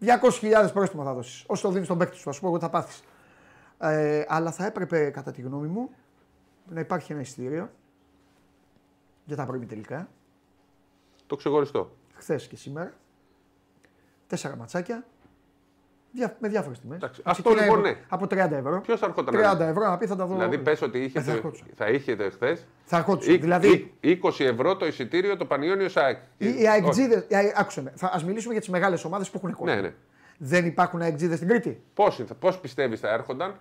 200.000 0.00 0.70
πρόστιμο 0.72 1.04
θα 1.04 1.14
δώσεις. 1.14 1.44
Όσο 1.46 1.62
το 1.62 1.70
δίνεις 1.72 1.86
στον 1.86 1.98
παίκτη 1.98 2.16
σου, 2.16 2.22
θα 2.22 2.32
σου 2.32 2.40
πω 2.40 2.46
εγώ 2.46 2.56
τι 2.56 2.62
θα 2.64 2.70
πάθεις. 2.70 3.02
Ε, 3.78 4.24
αλλά 4.28 4.52
θα 4.52 4.66
έπρεπε 4.66 5.10
κατά 5.10 5.30
τη 5.32 5.42
γνώμη 5.42 5.68
μου 5.68 5.90
να 6.68 6.80
υπάρχει 6.80 7.12
ένα 7.12 7.20
εισιτήριο 7.20 7.70
για 9.24 9.36
τα 9.36 9.46
πρώιμη 9.46 9.66
τελικά, 9.66 10.08
Το 11.26 11.36
ξεχωριστό. 11.36 11.90
χθες 12.14 12.46
και 12.46 12.56
σήμερα. 12.56 12.92
Τέσσερα 14.26 14.56
ματσάκια. 14.56 15.06
Δια, 16.16 16.36
με 16.38 16.48
διάφορες 16.48 16.78
τιμές. 16.80 16.96
Εντάξει, 16.96 17.20
αυτό 17.24 17.50
λοιπόν, 17.50 17.80
ναι. 17.80 17.94
Από 18.08 18.24
30 18.26 18.36
ευρώ. 18.36 18.80
Ποιος 18.80 19.00
θα 19.00 19.06
ερχόταν 19.06 19.34
30 19.34 19.58
να 19.58 19.64
ευρώ 19.64 19.84
να 19.88 19.96
πει 19.98 20.06
θα 20.06 20.16
τα 20.16 20.26
δω. 20.26 20.34
Δηλαδή, 20.34 20.58
πες 20.58 20.82
ότι 20.82 20.98
είχε, 20.98 21.18
Ε, 21.18 21.22
θα 21.22 21.32
ερχόντουσαν. 21.32 21.66
θα 21.76 21.88
είχε 21.88 22.16
χθες. 22.32 22.66
Θα 22.84 22.96
ερχόντουσαν. 22.96 23.40
Δηλαδή, 23.40 23.94
20 24.00 24.44
ευρώ 24.44 24.76
το 24.76 24.86
εισιτήριο 24.86 25.36
το 25.36 25.44
Πανιόνιο 25.44 25.88
ΣΑΕΚ. 25.88 26.16
οι, 26.38 26.46
οι 26.60 26.68
αεκτζίδε. 26.68 27.26
Άκουσε 27.56 27.82
με. 27.82 27.92
Α 28.00 28.20
μιλήσουμε 28.26 28.52
για 28.52 28.60
τις 28.60 28.70
μεγάλες 28.70 29.04
ομάδες 29.04 29.30
που 29.30 29.36
έχουν 29.36 29.52
κόσμο. 29.56 29.74
Ναι, 29.74 29.80
ναι. 29.80 29.92
Δεν 30.38 30.66
υπάρχουν 30.66 31.00
αεκτζίδε 31.00 31.36
στην 31.36 31.48
Κρήτη; 31.48 31.82
Πώς 32.38 32.58
πιστεύεις 32.60 33.00
θα 33.00 33.08
έρχονταν 33.12 33.54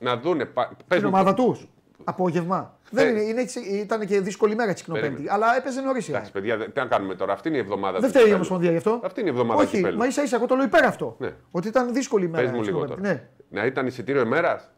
να 0.00 0.16
δούνε. 0.16 0.44
πα- 0.44 0.70
Πες 0.88 0.98
Την 0.98 1.06
μου, 1.08 1.12
ομάδα 1.16 1.34
τους. 1.34 1.68
Απόγευμα. 2.04 2.78
Δεν 2.90 3.08
είναι, 3.08 3.20
είναι, 3.20 3.40
έτσι- 3.40 3.60
ήταν 3.60 4.06
και 4.06 4.20
δύσκολη 4.20 4.54
μέρα 4.54 4.72
τη 4.74 4.82
Κινοπέμπτη. 4.84 5.08
Περίμενε. 5.10 5.34
Αλλά 5.34 5.56
έπαιζε 5.56 5.80
νωρίς. 5.80 6.08
Εντάξει, 6.08 6.32
παιδιά, 6.32 6.56
δε- 6.56 6.64
τι 6.68 6.80
να 6.80 6.86
κάνουμε 6.86 7.14
τώρα. 7.14 7.32
Αυτή 7.32 7.48
είναι 7.48 7.56
η 7.56 7.60
εβδομάδα. 7.60 7.92
Δεν 7.92 8.02
του 8.02 8.08
φταίει 8.08 8.22
η 8.22 8.24
κυπέλλου. 8.24 8.34
Ομοσπονδία 8.34 8.70
γι' 8.70 8.76
αυτό. 8.76 9.00
Αυτή 9.04 9.20
είναι 9.20 9.28
η 9.28 9.32
εβδομάδα 9.32 9.60
Όχι, 9.62 9.76
κυπέλλου. 9.76 9.98
μα 9.98 10.06
ίσα 10.06 10.22
ίσα 10.22 10.36
εγώ 10.36 10.46
το 10.46 10.54
λέω 10.54 10.64
υπέρ 10.64 10.84
αυτό. 10.84 11.16
Ναι. 11.18 11.32
Ότι 11.50 11.68
ήταν 11.68 11.92
δύσκολη 11.94 12.28
μέρα. 12.28 12.42
Πες 12.42 12.50
μου 12.52 12.58
της 12.58 12.66
λίγο 12.66 12.78
Κινοπέμπτη. 12.80 13.02
τώρα. 13.08 13.14
Ναι. 13.50 13.60
Να 13.60 13.66
ήταν 13.66 13.86
εισιτήριο 13.86 14.20
ημέρας; 14.22 14.70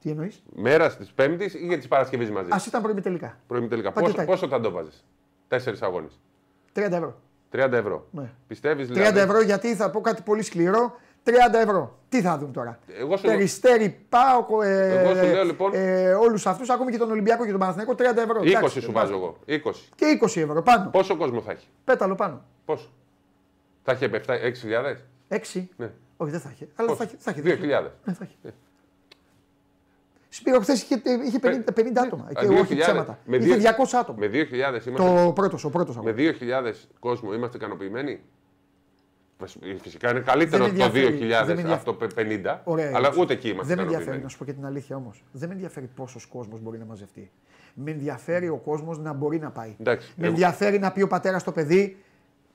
Τι 0.00 0.10
εννοείς; 0.10 0.42
Μέρας 0.54 0.96
της 0.96 1.10
Πέμπτης 1.12 1.54
ή 1.54 1.66
για 1.66 1.76
της 1.78 1.88
Παρασκευής 1.88 2.30
μαζί; 2.30 2.50
Α 2.50 2.60
ήταν 2.66 2.82
πρωί 2.82 3.00
τελικά. 3.00 3.38
Πρωί 3.46 3.66
τελικά. 3.68 3.92
Πακετάκι. 3.92 4.16
Πόσο, 4.26 4.40
πόσο 4.40 4.48
θα 4.48 4.60
το 4.60 4.70
βάζεις; 4.70 5.04
Τέσσερις 5.48 5.82
αγώνες. 5.82 6.20
30 6.72 6.96
ευρώ. 6.96 7.20
30 7.52 7.72
ευρώ. 7.72 8.06
Ναι. 8.10 8.30
Πιστεύεις 8.46 8.88
30 8.88 8.92
δηλαδή; 8.92 9.18
ευρώ 9.18 9.40
γιατί 9.42 9.74
θα 9.74 9.90
πω 9.90 10.00
κάτι 10.00 10.22
πολύ 10.22 10.42
σκληρό. 10.42 10.96
30 11.24 11.30
ευρώ. 11.62 11.98
Τι 12.08 12.20
θα 12.20 12.38
δουν 12.38 12.52
τώρα; 12.52 12.78
Εγώ 12.98 13.16
σου- 13.16 13.26
Περιστέρι, 13.26 13.98
πάω. 14.08 14.62
Ε, 14.62 14.98
Εγώ 15.02 15.14
σου 15.14 15.32
λέω, 15.32 15.44
λοιπόν- 15.44 15.72
Ε, 15.74 16.12
Όλους 16.12 16.46
αυτούς, 16.46 16.70
ακόμη 16.70 16.90
και 16.90 16.98
τον 16.98 17.10
Ολυμπιακό 17.10 17.44
και 17.44 17.50
τον 17.50 17.60
Παναθηναϊκό, 17.60 17.94
30 17.94 18.22
ευρώ. 18.22 18.40
20 18.42 18.56
Εντάξει, 18.56 18.80
σου 18.80 18.92
βάζω. 18.92 19.12
βάζω 19.12 19.22
εγώ. 19.22 19.36
20. 19.46 19.88
Και 19.94 20.06
20 20.06 20.40
ευρώ 20.40 20.62
πάνω. 20.62 20.88
Πόσο 20.90 21.16
κόσμο 21.16 21.40
θα 21.40 21.50
έχει; 21.52 21.66
Πέταλο 21.84 22.14
πάνω. 22.14 22.42
Πόσο; 22.64 22.88
Θα 23.82 23.92
έχει 23.92 24.04
6.000. 24.42 24.96
6. 25.28 25.68
Ναι. 25.76 25.90
Όχι, 26.16 26.30
δεν 26.30 26.40
θα 26.40 26.48
έχει. 26.52 26.68
Αλλά 26.74 26.88
Πόσο; 26.88 26.98
θα 26.98 27.04
έχει. 27.04 27.16
Θα 27.18 27.30
έχει 27.30 27.40
2.000. 27.40 27.90
Ναι, 28.04 28.12
θα 28.12 28.24
έχει. 28.24 28.36
Σπύρο, 30.28 30.60
χθες 30.60 30.82
είχε, 30.82 31.02
είχε 31.26 31.38
50, 31.38 31.72
50 31.72 32.00
άτομα. 32.02 32.24
Α, 32.24 32.28
Και 32.32 32.46
όχι 32.46 32.74
2.000. 32.74 32.78
ψέματα. 32.80 33.18
Με 33.24 33.36
Είχε 33.36 33.56
200 33.56 33.90
δύο- 33.90 33.98
άτομα. 34.00 34.18
Με 34.18 34.26
2.000 34.26 34.86
είμαστε. 34.86 35.24
Το 35.24 35.32
πρώτος, 35.32 35.64
ο 35.64 35.70
πρώτος 35.70 35.96
Με 35.96 36.12
2.000 36.12 36.88
κόσμο 36.98 37.32
είμαστε 37.34 37.56
ικανοποιημένοι; 37.56 38.20
Φυσικά 39.82 40.10
είναι 40.10 40.20
καλύτερο 40.20 40.64
Δεν 40.64 40.72
με 40.72 40.78
το 40.78 40.84
ενδιαφέρει. 40.84 41.16
Δεν 41.18 41.28
με 41.28 41.38
2.000 41.42 41.48
ενδιαφέρει. 41.48 41.72
από 41.72 41.94
το 41.94 42.06
50. 42.16 42.60
Ωραία, 42.64 42.90
αλλά 42.94 43.08
είναι. 43.08 43.20
ούτε 43.22 43.32
εκεί 43.32 43.48
είμαστε 43.48 43.66
Δεν 43.74 43.76
με 43.76 43.82
ενδιαφέρει 43.82 43.90
ικανοποιημένοι. 43.92 44.22
να 44.22 44.28
σου 44.28 44.38
πω 44.38 44.44
και 44.44 44.52
την 44.52 44.66
αλήθεια 44.66 44.96
όμως. 44.96 45.24
Δεν 45.32 45.48
με 45.48 45.54
ενδιαφέρει 45.54 45.86
πόσος 45.94 46.26
κόσμος 46.26 46.60
μπορεί 46.60 46.78
να 46.78 46.84
μαζευτεί. 46.84 47.30
Με 47.74 47.90
ενδιαφέρει 47.90 48.48
ο 48.48 48.56
κόσμος 48.56 48.98
να 48.98 49.12
μπορεί 49.12 49.38
να 49.38 49.50
πάει. 49.50 49.74
Εντάξει, 49.80 50.12
με 50.16 50.24
εγώ- 50.26 50.32
ενδιαφέρει 50.34 50.78
να 50.78 50.92
πει 50.92 51.02
ο 51.02 51.06
πατέρας 51.06 51.40
στο 51.40 51.52
παιδί, 51.52 51.96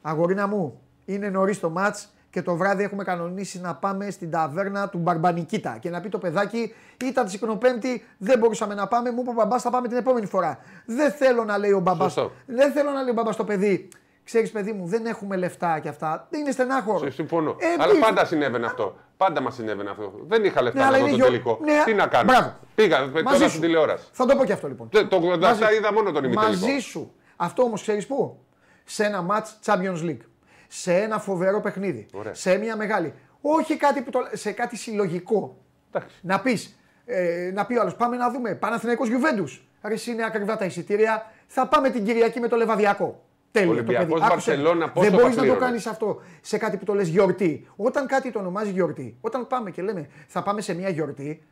αγορίνα 0.02 0.48
μου, 0.48 0.80
είναι 1.06 1.30
νωρίς 1.30 1.60
το 1.60 1.70
ματ 1.70 1.96
και 2.30 2.42
το 2.42 2.56
βράδυ 2.56 2.84
έχουμε 2.84 3.04
κανονίσει 3.04 3.60
να 3.60 3.76
πάμε 3.76 4.10
στην 4.10 4.30
ταβέρνα 4.32 4.90
του 4.90 4.98
Μπαρμπανικίτα 4.98 5.78
και 5.80 5.90
να 5.90 6.02
πει 6.02 6.10
το 6.10 6.18
παιδάκι 6.18 6.74
ήταν 7.06 7.26
Τσικνοπέμπτη, 7.26 8.04
δεν 8.18 8.40
μπορούσαμε 8.40 8.74
να 8.74 8.88
πάμε. 8.88 9.12
Μου 9.12 9.20
είπε 9.22 9.30
ο 9.30 9.34
μπαμπάς 9.34 9.62
θα 9.62 9.70
πάμε 9.70 9.88
την 9.88 9.98
επόμενη 9.98 10.26
φορά. 10.26 10.60
Δεν 10.86 11.12
θέλω 11.12 11.44
να 11.44 11.58
λέει 11.58 11.72
ο 11.72 11.80
μπαμπά. 11.80 12.04
Σωστό. 12.04 12.32
Δεν 12.46 12.72
θέλω 12.72 12.90
να 12.92 13.02
λέει 13.02 13.10
ο 13.10 13.14
μπαμπάς 13.14 13.34
στο 13.34 13.44
παιδί. 13.44 13.88
Ξέρεις, 14.26 14.52
παιδί 14.52 14.72
μου, 14.72 14.88
δεν 14.88 15.06
έχουμε 15.06 15.36
λεφτά 15.36 15.80
και 15.80 15.90
αυτά. 15.90 16.28
Δεν 16.30 16.40
είναι 16.40 16.52
στενάχωρο. 16.52 16.98
Σε- 17.00 17.10
Συμφωνώ. 17.12 17.56
Ε, 17.60 17.66
αλλά 17.84 17.94
τι- 17.94 18.00
πάντα 18.00 18.26
συνέβαινε 18.26 18.66
αυτό. 18.66 18.96
Πάντα 19.18 19.42
μας 19.42 19.56
συνέβαινε 19.56 19.90
αυτό. 19.90 20.14
Δεν 20.28 20.44
είχα 20.44 20.62
λεφτά 20.62 20.80
Ναι, 20.80 20.86
αλλά 20.86 20.98
να 20.98 21.04
δω 21.04 21.08
είναι 21.10 21.18
το 21.18 21.24
γιο- 21.24 21.26
τελικό. 21.44 21.60
ναι, 21.64 21.82
Τι 21.86 21.94
να 21.94 22.08
κάνω; 22.08 22.32
μπράβο. 22.32 22.54
Πήγα 22.76 23.00
Μαζί 23.00 23.12
τώρα 23.24 23.38
σου. 23.38 23.50
στην 23.50 23.62
τηλεόραση. 23.62 24.06
Θα 24.12 24.26
το 24.26 24.36
πω 24.36 24.46
και 24.46 24.54
αυτό 24.54 24.68
λοιπόν. 24.68 24.90
Το, 24.90 25.08
το 25.08 25.16
87 25.16 25.40
Μαζί- 25.40 25.76
είδα 25.78 25.94
μόνο 25.94 26.12
τον 26.12 26.24
ημιτελικό. 26.24 26.66
Μαζί 26.66 26.80
σου. 26.80 27.14
Αυτό 27.36 27.64
όμως 27.64 27.82
ξέρεις 27.82 28.08
πού; 28.08 28.40
Σε 28.84 29.04
ένα 29.04 29.26
match 29.30 29.66
Champions 29.74 30.04
League. 30.10 30.22
Σε 30.68 30.94
ένα 30.94 31.20
φοβερό 31.20 31.62
παιχνίδι. 31.62 32.06
Ωραία. 32.14 32.34
Σε 32.34 32.58
μια 32.58 32.76
μεγάλη. 32.76 33.14
Όχι 33.42 33.78
κάτι 33.78 34.02
που 34.02 34.10
το, 34.10 34.20
σε 34.34 34.52
κάτι 34.52 34.78
συλλογικό. 34.78 35.58
Εντάξει. 35.92 36.16
Να 36.22 36.40
πεις, 36.40 36.80
ε, 37.06 37.52
να 37.54 37.66
πει 37.66 37.76
ο 37.78 37.82
άλλος, 37.82 37.96
πάμε 37.96 38.18
να 38.18 38.32
δούμε. 38.32 38.56
Παναθηναϊκός 38.56 39.08
Γιουβέντους. 39.08 39.68
Ρε, 39.84 39.94
εσύ 39.94 40.12
είναι 40.12 40.26
ακριβά 40.26 40.58
τα 40.58 40.66
εισιτήρια. 40.66 41.32
Θα 41.48 41.68
πάμε 41.68 41.90
την 41.90 42.06
Κυριακή 42.06 42.40
με 42.40 42.48
το 42.48 42.56
Λεβαδιακό. 42.56 43.25
Τέλειο. 43.60 43.74
το 43.74 43.80
Ολυμπιακός 43.80 44.20
παιδί. 44.20 44.32
Άκουσε. 44.32 44.52
Βαρσελόνα, 44.52 44.90
πόσο 44.90 45.10
Δεν 45.10 45.16
θα 45.16 45.22
μπορείς 45.22 45.36
να 45.36 45.42
το 45.42 45.48
πλήρωνες; 45.48 45.68
κάνεις 45.70 45.86
αυτό 45.88 46.22
σε 46.42 46.58
κάτι 46.58 46.78
που 46.78 46.86
το 46.86 46.94
λες 46.94 47.08
γιορτή. 47.08 47.68
Όταν 47.76 48.08
κάτι 48.08 48.32
το 48.32 48.40
ονομάζεις 48.40 48.72
γιορτή, 48.72 49.18
όταν 49.22 49.48
πάμε 49.48 49.72
και 49.72 49.82
λέμε 49.82 50.10
θα 50.28 50.44
πάμε 50.44 50.62
σε 50.62 50.74
μια 50.74 50.90
γιορτή, 50.90 51.44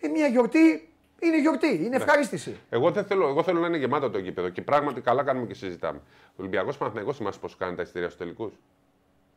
ε, 0.00 0.08
μια 0.08 0.26
γιορτή 0.26 0.88
είναι 1.20 1.40
γιορτή, 1.40 1.66
Ναι. 1.78 1.84
είναι 1.84 1.96
ευχαρίστηση. 1.96 2.56
Εγώ, 2.68 2.90
δεν 2.90 3.04
θέλω, 3.04 3.28
εγώ 3.28 3.42
θέλω 3.42 3.60
να 3.60 3.66
είναι 3.66 3.76
γεμάτο 3.76 4.10
το 4.10 4.18
γήπεδο 4.18 4.48
και 4.48 4.62
πράγματι 4.62 5.00
καλά 5.00 5.22
κάνουμε 5.22 5.46
και 5.46 5.54
συζητάμε. 5.54 6.00
Ο 6.28 6.34
Ολυμπιακός 6.36 6.76
Παναθυναϊκό 6.76 7.12
θυμάσαι 7.12 7.38
πώς 7.38 7.56
κάνει 7.56 7.76
τα 7.76 7.82
εισιτήρια 7.82 8.08
στους 8.08 8.20
τελικούς; 8.20 8.52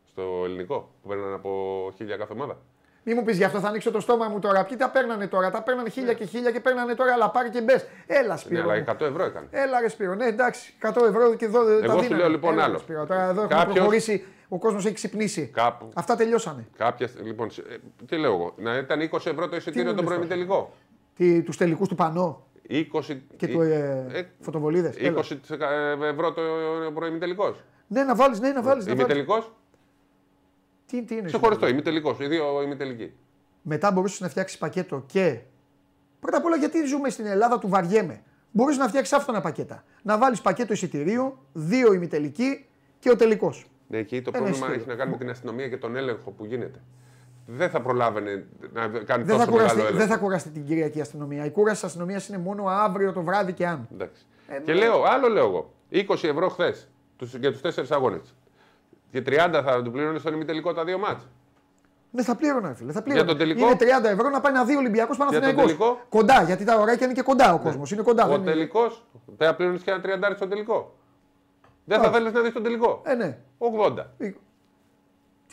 Στο 0.06 0.42
ελληνικό 0.46 0.92
που 1.02 1.10
παίρνουν 1.10 1.34
από 1.34 1.92
χίλια 1.96 2.18
κάθε 2.18 2.34
ομάδα; 2.34 2.58
Μη 3.10 3.16
μου 3.16 3.24
πεις 3.24 3.38
γι' 3.38 3.44
αυτό 3.44 3.60
θα 3.60 3.68
ανοίξω 3.68 3.92
το 3.92 4.00
στόμα 4.00 4.28
μου 4.28 4.40
τώρα. 4.40 4.64
Ποιοι 4.66 4.78
τα 4.78 4.90
παίρνανε 4.90 5.28
τώρα, 5.28 5.52
τα 5.52 5.62
παίρνανε 5.64 5.90
χίλια 5.90 6.14
και 6.14 6.26
χίλια 6.26 6.52
και 6.52 6.60
παίρνανε 6.60 6.94
τώρα, 6.94 7.14
αλλά 7.14 7.30
πάρει 7.30 7.50
και 7.50 7.62
μπες. 7.62 7.86
Έλα, 8.08 8.34
Ναι, 8.34 8.38
Σπύρο. 8.40 8.62
αλλά 8.62 8.74
μου. 8.74 8.84
100 8.88 9.06
ευρώ 9.06 9.24
έκανε. 9.24 9.48
Έλα, 9.52 9.80
ρε 9.82 9.88
Σπύρο. 9.90 10.16
Ναι, 10.16 10.26
εντάξει, 10.26 10.74
100 10.82 11.06
ευρώ 11.06 11.34
και 11.36 11.46
εδώ 11.46 11.64
δεν 11.64 11.80
τα 11.80 11.86
Εγώ 11.86 11.94
σου 11.96 12.02
δίνανε. 12.02 12.22
λέω 12.22 12.30
λοιπόν 12.32 12.54
Έλα, 12.54 12.64
άλλο. 12.64 12.74
ρε 12.74 12.80
Σπύρο, 12.80 13.06
τώρα 13.06 13.22
εδώ 13.22 13.30
έχουμε 13.42 13.48
Κάποιος- 13.48 13.76
προχωρήσει, 13.76 14.26
ο 14.50 14.58
κόσμος 14.58 14.86
έχει 14.86 14.94
ξυπνήσει. 14.94 15.46
Κάπου. 15.54 15.90
Αυτά 15.94 16.16
τελειώσανε. 16.16 16.68
Κάποια, 16.78 17.10
λοιπόν, 17.24 17.52
σε- 17.52 17.62
ε, 17.70 17.76
τι 18.06 18.18
λέω 18.18 18.34
εγώ, 18.34 18.54
να 18.58 18.78
ήταν 18.78 19.02
20 19.02 19.30
ευρώ 19.30 19.50
το 19.50 19.56
εισιτήριο 19.56 19.90
μου 19.90 19.96
τον 19.98 20.06
λες 20.08 20.16
πρωί 20.18 20.28
τελικό. 20.28 20.74
Τους 21.46 21.58
τελικούς 21.58 21.88
του 21.88 21.96
πανό 21.96 22.44
20, 22.68 23.22
και 23.38 23.46
ε, 23.46 23.50
του 23.50 23.62
ε, 23.62 24.06
ε, 24.14 24.24
φωτοβολίδες. 24.40 24.96
20 25.00 25.38
ευρώ 26.12 26.32
το 26.34 26.42
πρωί 26.94 27.18
τελικός. 27.18 27.64
Ναι, 27.88 28.04
να 28.04 28.16
βάλεις, 28.16 28.40
ναι, 28.40 28.50
να 28.52 28.62
βάλεις. 28.62 28.86
Είμαι 28.86 29.04
τελικός; 29.04 29.52
Τι, 30.90 31.04
τι 31.04 31.16
είναι. 31.16 31.28
Σε 31.28 31.38
χωριστό, 31.38 31.68
είμαι 31.68 31.82
τελικός. 31.82 32.20
Οι 32.20 32.28
δύο 32.28 32.62
είμαι 32.62 32.76
τελικοί. 32.76 33.14
Μετά 33.62 33.92
μπορούσε 33.92 34.24
να 34.24 34.30
φτιάξεις 34.30 34.58
πακέτο 34.58 35.04
και. 35.06 35.40
Πρώτα 36.20 36.38
απ' 36.38 36.46
όλα, 36.46 36.56
γιατί 36.56 36.86
ζούμε 36.86 37.10
στην 37.10 37.26
Ελλάδα 37.26 37.60
του 37.60 37.68
βαριέμαι. 37.68 38.22
Μπορείς 38.52 38.78
να 38.78 38.88
φτιάξεις 38.88 39.14
άφθονα 39.18 39.42
πακέτα. 39.42 39.84
Να 40.02 40.18
βάλεις 40.18 40.42
πακέτο 40.42 40.74
εισιτηρίου, 40.74 41.38
δύο 41.54 41.94
ημιτελικοί 41.94 42.66
και 43.00 43.10
ο 43.10 43.16
τελικός. 43.16 43.66
Ναι, 43.88 43.98
εκεί 43.98 44.22
το 44.22 44.32
Ένα 44.34 44.44
πρόβλημα 44.44 44.66
εισιτήριο. 44.68 44.82
έχει 44.82 44.90
να 44.90 44.96
κάνει 44.96 45.12
με 45.12 45.18
την 45.18 45.30
αστυνομία 45.30 45.68
και 45.68 45.78
τον 45.78 45.96
έλεγχο 45.96 46.32
που 46.32 46.46
γίνεται. 46.46 46.80
Δεν 47.46 47.70
θα 47.70 47.82
προλάβαινε 47.82 48.46
να 48.74 48.88
κάνει 48.88 49.24
Δεν 49.24 49.38
θα, 49.38 49.46
τόσο 49.46 49.52
κουραστεί, 49.52 49.76
μεγάλο 49.78 49.80
έλεγχο. 49.80 49.98
δεν 49.98 50.08
θα 50.08 50.18
κουραστεί 50.18 50.50
την 50.50 50.66
Κυριακή 50.66 51.02
αστυνομία. 51.02 51.46
Η 51.46 51.50
κούραση 51.50 51.76
της 51.76 51.84
αστυνομίας 51.84 52.28
είναι 52.28 52.38
μόνο 52.38 52.66
αύριο 52.68 53.14
το 53.14 53.22
βράδυ 53.22 53.54
και 53.54 53.68
αν. 53.68 53.88
Εντάξει. 53.94 54.26
Ε, 54.48 54.60
και 54.60 54.74
ναι. 54.74 54.80
λέω, 54.80 55.04
άλλο 55.04 55.28
λέω 55.28 55.46
εγώ. 55.46 55.74
20 55.92 56.24
ευρώ 56.24 56.50
χθες 56.50 56.90
για 57.40 57.52
τους 57.52 57.62
τέσσερις 57.62 57.92
αγώνες. 57.92 58.36
Και 59.12 59.20
30 59.26 59.62
θα 59.66 59.82
του 59.84 59.92
πλήρωνε 59.92 60.20
στον 60.20 60.34
ημιτελικό 60.34 60.74
τα 60.74 60.84
δύο 60.84 60.98
μάτς. 60.98 61.28
Δεν 62.12 62.24
θα 62.24 62.36
πλήρωνα, 62.36 62.74
φίλε. 62.74 62.92
Θα 62.92 63.02
πλήρωνα. 63.02 63.26
τον 63.28 63.38
τελικό; 63.38 63.66
Είναι 63.66 63.76
30 63.80 64.04
ευρώ 64.10 64.30
να 64.30 64.40
πάει 64.42 64.54
να 64.54 64.64
δει 64.66 64.76
Ολυμπιακός 64.76 65.18
Παναθηναϊκός. 65.18 65.64
τελικό; 65.64 66.00
Κοντά, 66.10 66.44
γιατί 66.44 66.64
τα 66.64 66.76
ωράκια 66.80 67.06
είναι 67.06 67.16
και 67.16 67.22
κοντά 67.22 67.54
ο 67.54 67.60
κόσμος. 67.60 67.92
Είναι 67.92 68.02
κοντά. 68.02 68.26
Ο 68.26 68.28
δεν 68.28 68.42
είναι- 68.42 68.52
τελικός, 68.52 69.04
δεν 69.38 69.48
θα 69.48 69.56
πλήρωνε 69.56 69.78
και 69.78 69.92
ένα 69.92 70.02
30 70.02 70.36
στον 70.36 70.50
τελικό. 70.50 70.96
Δεν 71.86 72.02
θα 72.02 72.08
Α. 72.08 72.12
θέλεις 72.12 72.34
να 72.34 72.42
δεις 72.42 72.54
τον 72.54 72.64
τελικό; 72.64 73.02
Ε, 73.06 73.14
ναι. 73.16 73.38
80. 73.58 74.06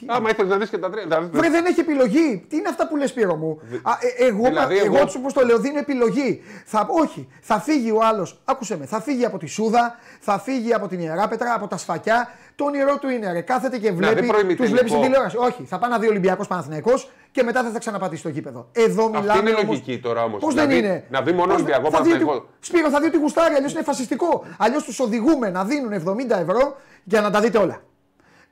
Ε, 0.01 0.05
Τι- 0.07 0.07
Άμα 0.09 0.31
ήθελες 0.31 0.51
να 0.51 0.57
δεις 0.59 0.69
και 0.71 0.79
τα 0.79 0.91
τρία. 0.91 1.05
θα 1.11 1.21
δεις- 1.21 1.41
Βρε, 1.41 1.51
δεν 1.51 1.65
έχει 1.67 1.81
επιλογή. 1.81 2.45
Τι 2.49 2.57
είναι 2.57 2.69
αυτά 2.69 2.89
που 2.89 2.97
λες, 2.97 3.13
Πύρο 3.13 3.37
μου; 3.37 3.61
Α, 3.83 3.93
ε, 4.19 4.25
εγώ, 4.27 4.43
δηλαδή, 4.45 4.79
εγώ, 4.79 4.97
εγώ- 4.97 5.07
του 5.07 5.13
όπως 5.19 5.33
το 5.33 5.45
λέω, 5.45 5.59
δίνω 5.59 5.79
επιλογή. 5.79 6.43
Θα, 6.65 6.87
όχι, 6.91 7.29
θα 7.41 7.61
φύγει 7.61 7.91
ο 7.91 7.99
άλλος. 8.03 8.41
Άκουσε 8.45 8.77
με, 8.79 8.87
θα 8.87 9.01
φύγει 9.01 9.25
από 9.25 9.39
τη 9.39 9.47
Σούδα, 9.47 9.97
θα 10.21 10.39
φύγει 10.39 10.73
από 10.75 10.89
την 10.89 11.01
Ιεράπετρα, 11.01 11.55
από 11.55 11.67
τα 11.67 11.77
σφακιά. 11.77 12.29
Το 12.55 12.65
όνειρό 12.65 12.99
του 12.99 13.09
είναι 13.09 13.33
ρε. 13.33 13.41
Κάθεται 13.41 13.79
και 13.79 13.91
δει 13.91 13.97
βλέπει. 13.97 14.15
προημιτελικό. 14.27 14.63
Τους 14.63 14.71
βλέπεις 14.71 14.91
στην 14.91 15.03
τηλεόραση. 15.03 15.37
Όχι, 15.37 15.65
θα 15.65 15.79
πάει 15.79 15.91
να 15.91 15.99
δει 15.99 16.09
Ολυμπιακός 16.09 16.47
Παναθηναϊκός 16.47 17.11
και 17.31 17.43
μετά 17.43 17.63
δεν 17.63 17.73
θα 17.73 17.79
ξαναπατήσει 17.79 18.23
το 18.23 18.29
γήπεδο. 18.29 18.69
Εδώ 18.73 19.07
μιλάμε. 19.09 19.29
Αυτή 19.29 19.41
είναι 19.41 19.51
όμως- 19.51 19.65
λογική 19.65 19.99
τώρα 20.01 20.23
όμως. 20.25 20.41
Πώς 20.41 20.55
δεν 20.55 20.71
είναι; 20.71 21.05
Να 21.11 21.23
δει 21.23 21.33
μόνο 21.33 21.47
Πώς- 21.47 21.55
Ολυμπιακό 21.55 21.91
θα 21.91 22.03
δει 22.03 22.13
ότι- 22.13 22.25
Παναθηναϊκό. 22.25 22.47
Σπύρο, 22.61 22.91
θα 22.91 23.01
δει 23.01 23.07
ότι 23.07 23.17
γουστάρει, 23.19 23.55
αλλιώς 23.55 23.73
είναι 23.73 23.83
φασιστικό. 23.83 24.45
Αλλιώς 24.59 24.83
τους 24.85 25.01
οδηγούμε 25.01 25.51
να 25.51 25.65
δίνουν 25.65 25.93
70 25.93 26.39
ευρώ 26.41 26.77
για 27.05 27.21
να 27.21 27.31
τα 27.31 27.41
δείτε 27.41 27.59
όλα. 27.59 27.83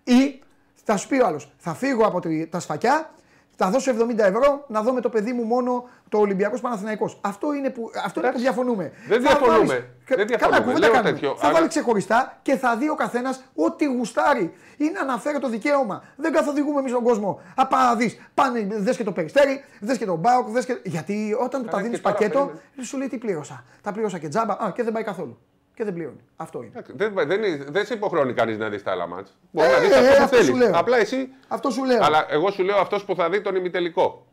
Ή 0.05 0.43
θα 0.85 0.97
σου 0.97 1.09
πει 1.09 1.20
ο 1.20 1.27
άλλος, 1.27 1.52
θα 1.59 1.74
φύγω 1.74 2.06
από 2.06 2.20
τη- 2.20 2.47
τα 2.47 2.61
σφακιά, 2.61 3.11
θα 3.56 3.70
δώσω 3.70 3.90
70 3.90 4.24
ευρώ 4.24 4.65
να 4.69 4.82
δω 4.82 4.93
με 4.93 5.01
το 5.01 5.09
παιδί 5.09 5.32
μου 5.32 5.43
μόνο 5.44 5.89
το 6.09 6.19
Ολυμπιακός 6.19 6.61
Παναθηναϊκός. 6.61 7.19
Αυτό 7.20 7.52
είναι 7.55 7.70
που, 7.70 7.90
αυτό 8.05 8.20
είναι 8.20 8.28
που 8.31 8.36
Εντάξει. 8.36 8.43
διαφωνούμε. 8.43 8.93
Δεν 9.09 9.23
Θα 9.23 9.28
διαφωνούμε. 9.28 9.56
βάλεις- 9.66 9.85
Δεν 10.06 10.16
Κα- 10.16 10.24
διαφωνούμε. 10.24 10.36
Καλά, 10.36 10.59
κουβέντα 10.61 10.78
Λέω 10.78 10.90
κάνουμε. 10.93 11.12
τέτοιο, 11.12 11.36
Θα 11.39 11.44
αλλά- 11.47 11.55
βάλει 11.55 11.69
ξεχωριστά 11.69 12.39
και 12.43 12.56
θα 12.56 12.77
δει 12.77 12.89
ο 12.89 12.94
καθένας 12.94 13.44
ό,τι 13.55 13.85
γουστάρει. 13.85 14.55
Είναι 14.77 14.98
αναφέρω 14.98 15.39
το 15.39 15.48
δικαίωμα. 15.48 16.02
Δεν 16.16 16.32
καθοδηγούμε 16.32 16.78
εμείς 16.81 16.93
τον 16.93 17.02
κόσμο. 17.02 17.40
Απά 17.55 17.85
να 17.85 17.94
δεις. 17.94 18.19
Πάνε, 18.35 18.66
δες 18.70 18.97
και 18.97 19.05
το 19.05 19.12
περιστέρι, 19.12 19.65
δες 19.81 19.98
και 19.98 20.05
τον 20.05 20.19
Μπάουκ. 20.19 20.48
Δες 20.48 20.65
και... 20.65 20.78
Γιατί 20.85 21.36
όταν 21.40 21.61
του 21.61 21.66
τα 21.66 21.70
Καλά, 21.70 21.82
δίνεις 21.82 21.97
και 21.98 22.02
τώρα 22.05 22.15
πακέτο, 22.16 22.39
περίμενε. 22.39 22.61
σου 22.86 22.98
λέει 22.98 23.09
τι 23.09 23.19
πλήρωσα. 23.19 23.65
Τα 23.82 23.93
πλήρωσα 23.93 24.19
και 24.19 24.28
τζάμπα. 24.28 24.52
Α, 24.52 24.70
και 24.74 24.82
δεν 24.82 24.93
πάει 24.93 25.02
καθόλου. 25.02 25.39
Και 25.75 25.85
δεν 25.85 25.95
πληρώνει. 25.95 26.21
Αυτό 26.37 26.59
είναι. 26.59 26.69
Εντάξει, 26.73 26.93
Δεν, 26.97 27.13
δεν, 27.29 27.43
είναι- 27.43 27.65
δεν 27.71 27.87
σε 27.87 27.95
υποχρεώνει 27.95 28.33
κανείς 28.33 28.59
να 28.59 28.69
δεις 28.69 28.83
τα 28.83 28.91
άλλα 28.91 29.07
μάτς. 29.07 29.37
Μπορεί 29.51 29.69
Ε, 29.69 29.73
να 29.73 29.79
δεις 29.79 29.91
ε, 29.91 29.99
αυτό 30.09 30.23
αυτό 30.23 30.37
που 30.37 30.43
σου 30.43 30.53
θέλει. 30.53 30.59
λέω. 30.59 30.71
Απλά 30.79 30.97
εσύ. 30.97 31.29
Αυτό 31.49 31.71
σου 31.71 31.85
λέω. 31.85 32.03
Αλλά 32.05 32.27
εγώ 32.29 32.51
σου 32.51 32.63
λέω 32.63 32.77
αυτός 32.77 33.05
που 33.05 33.15
θα 33.15 33.29
δει 33.31 33.41
τον 33.41 33.55
ημιτελικό. 33.57 34.27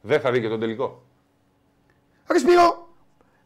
Δεν 0.00 0.20
θα 0.20 0.30
δει 0.30 0.40
και 0.40 0.48
τον 0.48 0.60
τελικό. 0.60 1.02
Ρε 2.32 2.38
Σπύρο, 2.38 2.88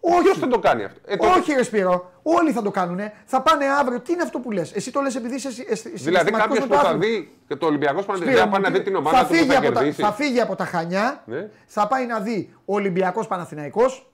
Ποιος 0.00 0.30
όχι. 0.30 0.40
θα 0.40 0.48
το 0.48 0.58
κάνει 0.58 0.84
αυτό; 0.84 1.00
Ε, 1.06 1.16
τότε- 1.16 1.38
Όχι, 1.38 1.52
ρε 1.52 1.62
Σπύρο. 1.62 2.10
Όλοι 2.22 2.52
θα 2.52 2.62
το 2.62 2.70
κάνουν. 2.70 2.98
Θα 3.24 3.42
πάνε 3.42 3.64
αύριο. 3.80 4.00
Τι 4.00 4.12
είναι 4.12 4.22
αυτό 4.22 4.38
που 4.38 4.50
λες; 4.50 4.72
Εσύ 4.72 4.92
το 4.92 5.00
λες 5.00 5.14
επειδή 5.16 5.34
είσαι 5.34 5.48
εσύ- 5.48 5.66
εσύ- 5.68 5.82
Δηλαδή 5.88 5.98
συναισθηματικός 6.02 6.58
κάποιος 6.58 6.58
με 6.58 6.64
που 6.66 6.82
το 6.82 6.88
θα 6.88 6.94
άθλημα. 6.94 7.16
δει 7.20 7.32
και 7.48 7.56
το 7.56 7.66
Ολυμπιακό 7.66 8.02
Σπύρο 8.02 8.12
Παναθηναϊκός 8.18 8.44
μου, 8.44 8.50
πάει 8.50 8.60
να 8.60 8.70
τι- 8.70 8.78
δει 8.78 8.84
την 8.84 8.96
ομάδα 8.96 9.20
του 9.20 9.26
που 9.26 9.34
φύγει 9.34 9.46
θα 9.50 9.58
από 9.58 9.66
τα- 9.72 9.72
κερδίσει. 9.80 10.02
θα 10.02 10.12
φύγει 10.12 10.40
από 10.40 10.54
τα 10.56 10.64
Χανιά, 10.64 11.22
Ναι. 11.26 11.48
θα 11.66 11.86
πάει 11.86 12.06
να 12.06 12.20
δει 12.20 12.54
Ολυμπιακός 12.64 13.26
Παναθηναϊκός. 13.26 14.08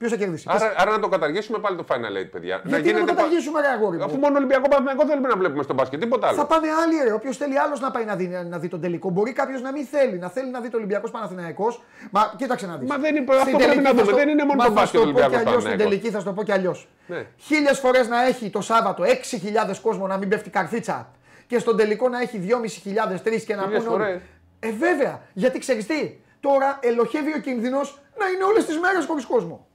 Ποιος 0.00 0.12
θα 0.12 0.18
κερδίσει; 0.18 0.46
Πες. 0.52 0.62
Άρα, 0.62 0.74
άρα 0.76 0.90
να 0.90 0.98
το 1.00 1.08
καταργήσουμε 1.08 1.58
πάλι 1.58 1.76
το 1.76 1.84
Final 1.88 2.22
Eight, 2.22 2.28
παιδιά. 2.30 2.62
Γιατί 2.64 2.92
να 2.92 2.98
το 2.98 3.04
πα- 3.04 3.12
καταργήσουμε, 3.14 3.60
ρε 3.60 3.66
αγόρι 3.68 3.96
μου; 3.96 4.04
Αφού 4.04 4.16
μόνο 4.18 4.36
Ολυμπιακό 4.36 4.68
Παναθηναϊκό 4.68 5.06
θέλουμε 5.06 5.28
να 5.28 5.36
βλέπουμε 5.36 5.62
στο 5.62 5.74
μπάσκετ, 5.74 6.00
τίποτα 6.00 6.26
άλλο. 6.28 6.36
Θα 6.36 6.46
πάνε 6.46 6.68
άλλοι, 6.82 6.94
ρε. 7.04 7.12
Όποιος 7.12 7.36
θέλει 7.36 7.58
άλλος 7.58 7.80
να 7.80 7.90
πάει 7.90 8.04
να 8.04 8.16
δει, 8.16 8.26
να 8.48 8.58
δει 8.58 8.68
τον 8.68 8.80
τελικό. 8.80 9.10
Μπορεί 9.10 9.32
κάποιος 9.32 9.60
να 9.62 9.72
μην 9.72 9.84
θέλει, 9.86 10.18
να 10.18 10.28
θέλει 10.28 10.50
να 10.50 10.60
δει 10.60 10.68
το 10.70 10.76
Ολυμπιακός 10.76 11.10
Παναθηναϊκός. 11.10 11.82
Μα 12.10 12.32
κοίταξε 12.36 12.66
να 12.66 12.76
δεις. 12.76 12.88
Μα 12.88 12.96
δεν 12.98 13.16
είναι- 13.16 13.34
αυτό 13.40 13.56
πρέπει 13.56 13.80
να 13.80 13.90
δούμε. 13.94 14.12
Δεν 14.12 14.28
είναι 14.28 14.44
μόνο 14.44 14.62
το 14.64 14.70
μπάσκετ 14.70 14.88
Στην 14.88 15.00
Ολυμπιακός 15.00 15.30
τελική 15.32 15.62
Παναθηναϊκός. 15.62 16.10
θα 16.12 16.18
σου 16.18 16.24
το 16.24 16.32
πω 16.32 16.42
κι 16.42 16.52
αλλιώς. 16.52 16.88
Ναι. 17.06 17.26
Χίλιες 17.36 17.78
φορές 17.78 18.08
να 18.08 18.24
έχει 18.26 18.50
το 18.50 18.60
Σάββατο 18.60 19.02
6.000 19.04 19.80
κόσμο 19.80 20.06
να 20.06 20.16
μην 20.16 20.28
πέφτει 20.28 20.50
καρφίτσα 20.50 21.08
και 21.46 21.58
στον 21.58 21.76
τελικό 21.76 22.08
να 22.08 22.20
έχει 22.20 22.38
2.500-3 22.38 23.44
και 23.44 23.54
να 23.54 23.62
Χίλιες 23.62 23.82
πούνε. 23.82 23.94
όλοι- 23.94 24.04
φορές. 24.04 24.20
Ε, 24.60 24.70
βέβαια. 24.72 25.20
Γιατί 25.32 25.58
ξέρεις 25.58 25.86
τι; 25.86 26.14
Τώρα 26.40 26.78
ελοχεύει 26.82 27.32
ο 27.36 27.38
κίνδυνος 27.40 27.98
να 28.18 28.26
είναι 28.28 28.44
όλες 28.44 28.64
τις 28.66 28.78
μέρες 28.78 29.04
χωρίς 29.04 29.24
κόσμο. 29.26 29.66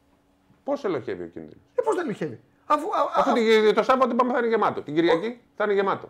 Πώς 0.66 0.84
ελοχεύει 0.84 1.24
ο 1.24 1.28
κίνδυνος; 1.34 1.64
Ε, 1.76 1.82
πώς 1.82 1.96
δεν 1.96 2.04
ελοχεύει; 2.06 2.40
Αφού, 2.66 2.88
α, 2.88 3.00
α, 3.00 3.12
Αφού 3.16 3.34
τη- 3.34 3.74
το 3.74 3.84
Σάββατο 3.84 4.12
είπαμε 4.14 4.32
θα 4.32 4.38
είναι 4.38 4.48
γεμάτο. 4.48 4.82
Την 4.82 4.94
Κυριακή 4.96 5.40
θα 5.56 5.64
είναι 5.64 5.74
γεμάτο. 5.74 6.10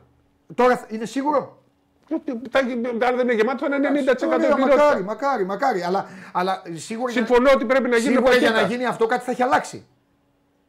τώρα 0.56 0.78
θα- 0.78 0.86
είναι 0.90 1.06
σίγουρο; 1.06 1.58
Θα, 2.52 2.60
αν 2.60 3.16
δεν 3.16 3.20
είναι 3.20 3.34
γεμάτο 3.34 3.68
θα 3.70 3.76
είναι 3.76 3.90
90% 3.90 4.36
Ωραία, 4.36 4.48
επιρρότητα. 4.50 4.78
μακάρι, 4.78 5.04
μακάρι, 5.04 5.46
μακάρι. 5.46 5.82
Αλλά, 5.84 6.06
αλλά 6.32 6.62
σίγουρα, 6.74 7.12
για- 7.12 7.26
Συμφωνώ 7.26 7.52
ότι 7.54 7.66
πρέπει 7.66 7.90
να 7.90 7.98
γίνει 7.98 8.14
σίγουρα 8.16 8.36
για 8.36 8.50
να 8.50 8.56
πακέτα. 8.56 8.74
γίνει 8.74 8.86
αυτό 8.86 9.06
κάτι 9.06 9.24
θα 9.24 9.32
έχει 9.32 9.44
αλλάξει. 9.44 9.86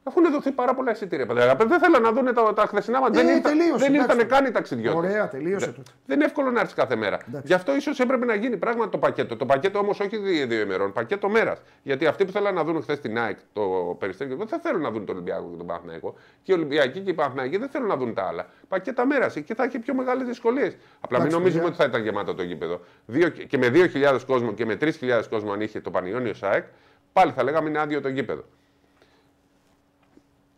Αφού 0.08 0.20
έχουν 0.20 0.32
δοθεί 0.32 0.50
πάρα 0.50 0.74
πολλά 0.74 0.90
εισιτήρια. 0.90 1.26
παιδιά. 1.26 1.54
Δεν 1.54 1.78
θέλουν 1.80 2.02
να 2.02 2.12
δουν 2.12 2.34
τα, 2.34 2.52
τα 2.52 2.66
χθεσινά 2.66 3.00
μα. 3.00 3.06
Ε, 3.06 3.10
δεν 3.10 3.26
ήρθαν, 3.26 3.42
τελείωσε, 3.42 3.76
δεν 3.84 3.94
ήρθαν 3.94 4.18
εντάξει. 4.18 4.26
καν 4.26 4.46
οι 4.46 4.50
ταξιδιώτες. 4.50 4.98
Ωραία, 4.98 5.28
τελείωσε 5.28 5.66
τότε. 5.66 5.90
Δεν 6.06 6.16
είναι 6.16 6.24
εύκολο 6.24 6.50
να 6.50 6.60
έρθεις 6.60 6.74
κάθε 6.74 6.96
μέρα. 6.96 7.18
Γι' 7.42 7.52
αυτό 7.52 7.74
ίσως 7.74 8.00
έπρεπε 8.00 8.24
να 8.24 8.34
γίνει 8.34 8.56
πράγματι 8.56 8.90
το 8.90 8.98
πακέτο. 8.98 9.36
Το 9.36 9.46
πακέτο 9.46 9.78
όμως 9.78 10.00
όχι 10.00 10.16
δύο, 10.16 10.46
δύο 10.46 10.60
ημερών, 10.60 10.92
πακέτο 10.92 11.28
μέρας. 11.28 11.62
Γιατί 11.82 12.06
αυτοί 12.06 12.24
που 12.24 12.32
θέλουν 12.32 12.54
να 12.54 12.64
δουν 12.64 12.82
χθες 12.82 13.00
την 13.00 13.18
ΑΕΚ, 13.18 13.38
το 13.52 13.62
περιστέρι, 13.98 14.34
δεν 14.34 14.48
θα 14.48 14.58
θέλουν 14.58 14.80
να 14.80 14.90
δουν 14.90 15.04
τον 15.06 15.14
Ολυμπιακό 15.14 15.48
και 15.50 15.56
τον 15.56 15.66
Παναθηναϊκό. 15.66 16.14
Και 16.42 16.52
οι 16.52 16.54
Ολυμπιακοί 16.54 17.00
και 17.00 17.10
οι 17.10 17.14
Παναθηναϊκοί 17.14 17.56
δεν 17.56 17.68
θέλουν 17.68 17.88
να 17.88 17.96
δουν 17.96 18.14
τα 18.14 18.22
άλλα. 18.22 18.46
Πακέτα 18.68 19.06
μέρας. 19.06 19.36
Εκεί 19.36 19.54
θα 19.54 19.64
έχει 19.64 19.78
πιο 19.78 19.94
μεγάλες 19.94 20.26
δυσκολίες. 20.26 20.76
Απλά 21.00 21.18
μην 21.18 21.26
Εντάξει, 21.26 21.36
νομίζουμε 21.36 21.62
παιδιά. 21.62 21.68
ότι 21.68 21.76
θα 21.76 21.84
ήταν 21.84 22.02
γεμάτο 22.02 22.34
το 22.34 22.42
γήπεδο. 22.42 22.80
Δύο, 23.06 23.28
και 23.28 23.58
με 23.58 23.70
2.000 23.72 24.18
κόσμο 24.26 24.52
και 24.52 24.64
με 24.66 24.76
3.000 24.80 25.22
κόσμο 25.30 25.52
αν 25.52 25.60
είχε 25.60 25.80
το 25.80 25.90
Πανιόνιο 25.90 26.34
ΣΑΕΚ, 26.34 26.64
πάλι 27.12 27.32
θα 27.32 27.42
λέγαμε 27.42 27.68
είναι 27.68 27.78
άδειο 27.80 28.00
το 28.00 28.08
γήπεδο. 28.08 28.44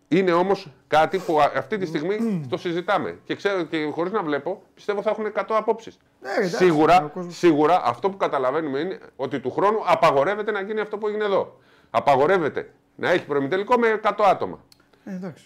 Είναι 0.09 0.33
όμως 0.33 0.69
κάτι 0.89 1.19
που 1.19 1.41
α- 1.41 1.53
αυτή 1.57 1.79
τη 1.79 1.87
στιγμή 1.87 2.47
το 2.49 2.57
συζητάμε. 2.57 3.19
Και 3.25 3.35
ξέρω 3.35 3.63
και 3.63 3.91
χωρίς 3.93 4.13
να 4.13 4.23
βλέπω, 4.23 4.63
πιστεύω 4.75 5.03
θα 5.03 5.11
έχουν 5.11 5.27
100 5.27 5.57
απόψεις. 5.57 5.99
Ναι, 6.23 6.31
εντάξει, 6.31 6.55
ο 6.55 6.59
σίγουρα, 6.59 7.01
κόσμος- 7.01 7.35
σίγουρα 7.37 7.83
αυτό 7.85 8.11
που 8.11 8.17
καταλαβαίνουμε 8.17 8.79
είναι 8.79 8.99
ότι 9.17 9.41
του 9.41 9.51
χρόνου 9.51 9.79
απαγορεύεται 9.85 10.51
να 10.51 10.61
γίνει 10.61 10.81
αυτό 10.81 10.99
που 10.99 11.09
έγινε 11.09 11.25
εδώ. 11.25 11.59
Απαγορεύεται 11.91 12.73
να 12.97 13.11
έχει 13.11 13.25
προημιτελικό 13.27 13.79
με 13.79 13.89
100 14.03 14.25
άτομα. 14.25 14.59
Ε, 15.05 15.15
εντάξει. 15.15 15.45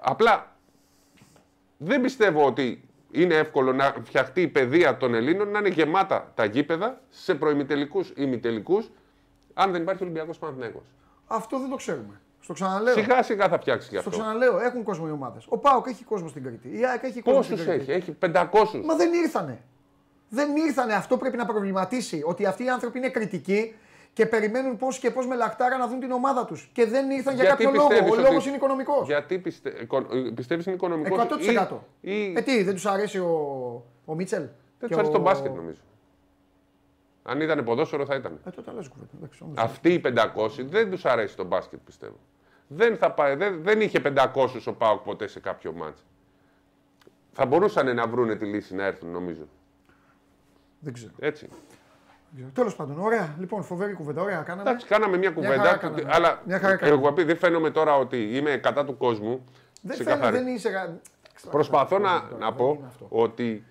Απλά 0.00 0.56
δεν 1.76 2.00
πιστεύω 2.00 2.46
ότι 2.46 2.88
είναι 3.10 3.34
εύκολο 3.34 3.72
να 3.72 3.94
φτιαχτεί 4.04 4.40
η 4.40 4.48
παιδεία 4.48 4.96
των 4.96 5.14
Ελλήνων 5.14 5.48
να 5.48 5.58
είναι 5.58 5.68
γεμάτα 5.68 6.32
τα 6.34 6.44
γήπεδα 6.44 7.00
σε 7.10 7.34
προημιτελικούς 7.34 8.12
ή 8.16 8.26
μητελικούς, 8.26 8.90
αν 9.54 9.72
δεν 9.72 9.82
υπάρχει 9.82 10.02
Ολυμπιακός 10.02 10.38
Παναθηναίκος. 10.38 10.82
Αυτό 11.26 11.58
δεν 11.60 11.70
το 11.70 11.76
ξέρουμε. 11.76 12.20
Στο 12.44 12.52
ξαναλέω. 12.52 12.94
Σιγά 12.94 13.22
σιγά 13.22 13.48
θα 13.48 13.58
φτιάξεις 13.58 13.90
και 13.90 13.98
Στο 13.98 14.08
αυτό. 14.08 14.20
ξαναλέω. 14.20 14.58
Έχουν 14.58 14.82
κόσμο 14.82 15.04
οι 15.08 15.10
ομάδες. 15.12 15.44
Ο 15.48 15.58
Πάοκ 15.58 15.86
έχει 15.88 16.04
κόσμο 16.04 16.28
στην 16.28 16.42
Κρήτη. 16.42 16.68
Η 16.78 16.86
ΑΕΚ 16.86 17.02
έχει 17.02 17.22
κόσμο 17.22 17.42
στην 17.42 17.56
Πόσους 17.56 17.68
Κρήτη. 17.70 17.92
έχει, 17.92 18.00
έχει 18.00 18.16
500. 18.20 18.80
Μα 18.84 18.94
δεν 18.96 19.12
ήρθανε. 19.12 19.60
Δεν 20.28 20.56
ήρθανε. 20.56 20.94
Αυτό 20.94 21.16
πρέπει 21.16 21.36
να 21.36 21.46
προβληματίσει. 21.46 22.22
Ότι 22.26 22.46
αυτοί 22.46 22.64
οι 22.64 22.68
άνθρωποι 22.68 22.98
είναι 22.98 23.08
κριτικοί 23.08 23.74
και 24.12 24.26
περιμένουν 24.26 24.76
πώς 24.76 24.98
και 24.98 25.10
πώς 25.10 25.26
με 25.26 25.34
λαχτάρα 25.34 25.76
να 25.76 25.86
δουν 25.88 26.00
την 26.00 26.10
ομάδα 26.10 26.44
τους. 26.44 26.70
Και 26.72 26.86
δεν 26.86 27.10
ήρθαν 27.10 27.34
για 27.34 27.44
Γιατί 27.44 27.64
κάποιο 27.64 27.76
λόγο. 27.78 27.88
πιστεύεις 27.88 28.12
Ο 28.12 28.14
ότι- 28.20 28.28
λόγος 28.28 28.46
είναι 28.46 28.56
οικονομικός. 28.56 29.06
Γιατί 29.06 29.38
πιστε... 29.38 29.72
πιστεύεις 30.34 30.66
είναι 30.66 30.74
οικονομικός; 30.74 31.18
100%. 31.18 31.68
Ή... 32.00 32.12
ή... 32.14 32.34
Ε, 32.36 32.40
τι, 32.42 32.62
δεν 32.62 32.74
τους 32.74 32.86
αρέσει 32.86 33.18
ο, 33.18 33.28
ο 34.04 34.14
Μίτσελ. 34.14 34.40
Δεν 34.42 34.50
Και 34.78 34.86
τους 34.86 34.96
αρέσει 34.96 35.10
ο- 35.10 35.12
το 35.16 35.20
μπάσκετ 35.20 35.54
νομίζω. 35.54 35.80
Αν 37.22 37.40
ήταν 37.40 37.64
ποδόσφαιρο 37.64 38.04
θα 38.04 38.14
ήταν. 38.14 38.40
Ε, 38.46 38.50
τότε 38.50 38.70
αλλάζει 38.70 38.88
κουβέντα. 38.88 39.10
Εντάξει, 39.16 39.42
όμως. 39.42 39.54
Αυτοί 39.58 39.92
οι 39.92 40.00
500 40.04 40.64
δεν 40.68 40.90
τους 40.90 41.04
αρέσει 41.04 41.36
το 41.36 41.44
μπάσκετ 41.44 41.78
πιστεύω. 41.84 42.16
Δεν, 42.68 42.96
θα 42.96 43.10
πάει, 43.12 43.34
δεν, 43.34 43.62
δεν 43.62 43.80
είχε 43.80 44.00
500 44.34 44.48
ο 44.64 44.72
Πάοκ 44.72 45.00
ποτέ 45.02 45.26
σε 45.26 45.40
κάποιο 45.40 45.72
μάτς. 45.72 46.04
Θα 47.32 47.46
μπορούσαν 47.46 47.94
να 47.94 48.06
βρούνε 48.06 48.36
τη 48.36 48.44
λύση 48.44 48.74
να 48.74 48.84
έρθουν 48.84 49.10
νομίζω. 49.10 49.48
Δεν 50.78 50.92
ξέρω. 50.92 51.12
Έτσι. 51.18 51.48
Τέλος 52.52 52.76
πάντων, 52.76 52.98
ωραία. 53.00 53.34
Λοιπόν, 53.38 53.62
φοβερή 53.62 53.92
κουβέντα. 53.92 54.22
Ωραία, 54.22 54.42
κάναμε. 54.42 54.70
Εντάξει, 54.70 54.86
κάναμε 54.86 55.16
μια 55.16 55.32
χαρά 55.32 55.48
κουβέντα. 55.48 55.76
κάναμε. 55.76 56.02
αλλά 56.06 56.42
Μια 56.44 56.58
χαρά 56.58 56.76
κάναμε. 56.76 57.00
εγώ 57.02 57.12
πει, 57.12 57.22
δεν 57.24 57.36
φαίνομαι 57.36 57.70
τώρα 57.70 57.96
ότι 57.96 58.36
είμαι 58.36 58.56
κατά 58.56 58.84
του 58.84 58.96
κόσμου. 58.96 59.44
δεν, 59.82 59.92
ξεκαθαρή. 59.96 60.20
φαίνεται, 60.24 60.44
δεν 60.44 60.54
είσαι. 60.54 60.70
κα- 60.70 61.00
Προσπαθώ 61.50 61.98
να, 61.98 62.20
Τώρα, 62.20 62.36
να 62.38 62.46
δεν 62.46 62.56
πω 62.56 62.74
είναι 62.78 62.86
αυτό. 62.86 63.06
ότι. 63.08 63.64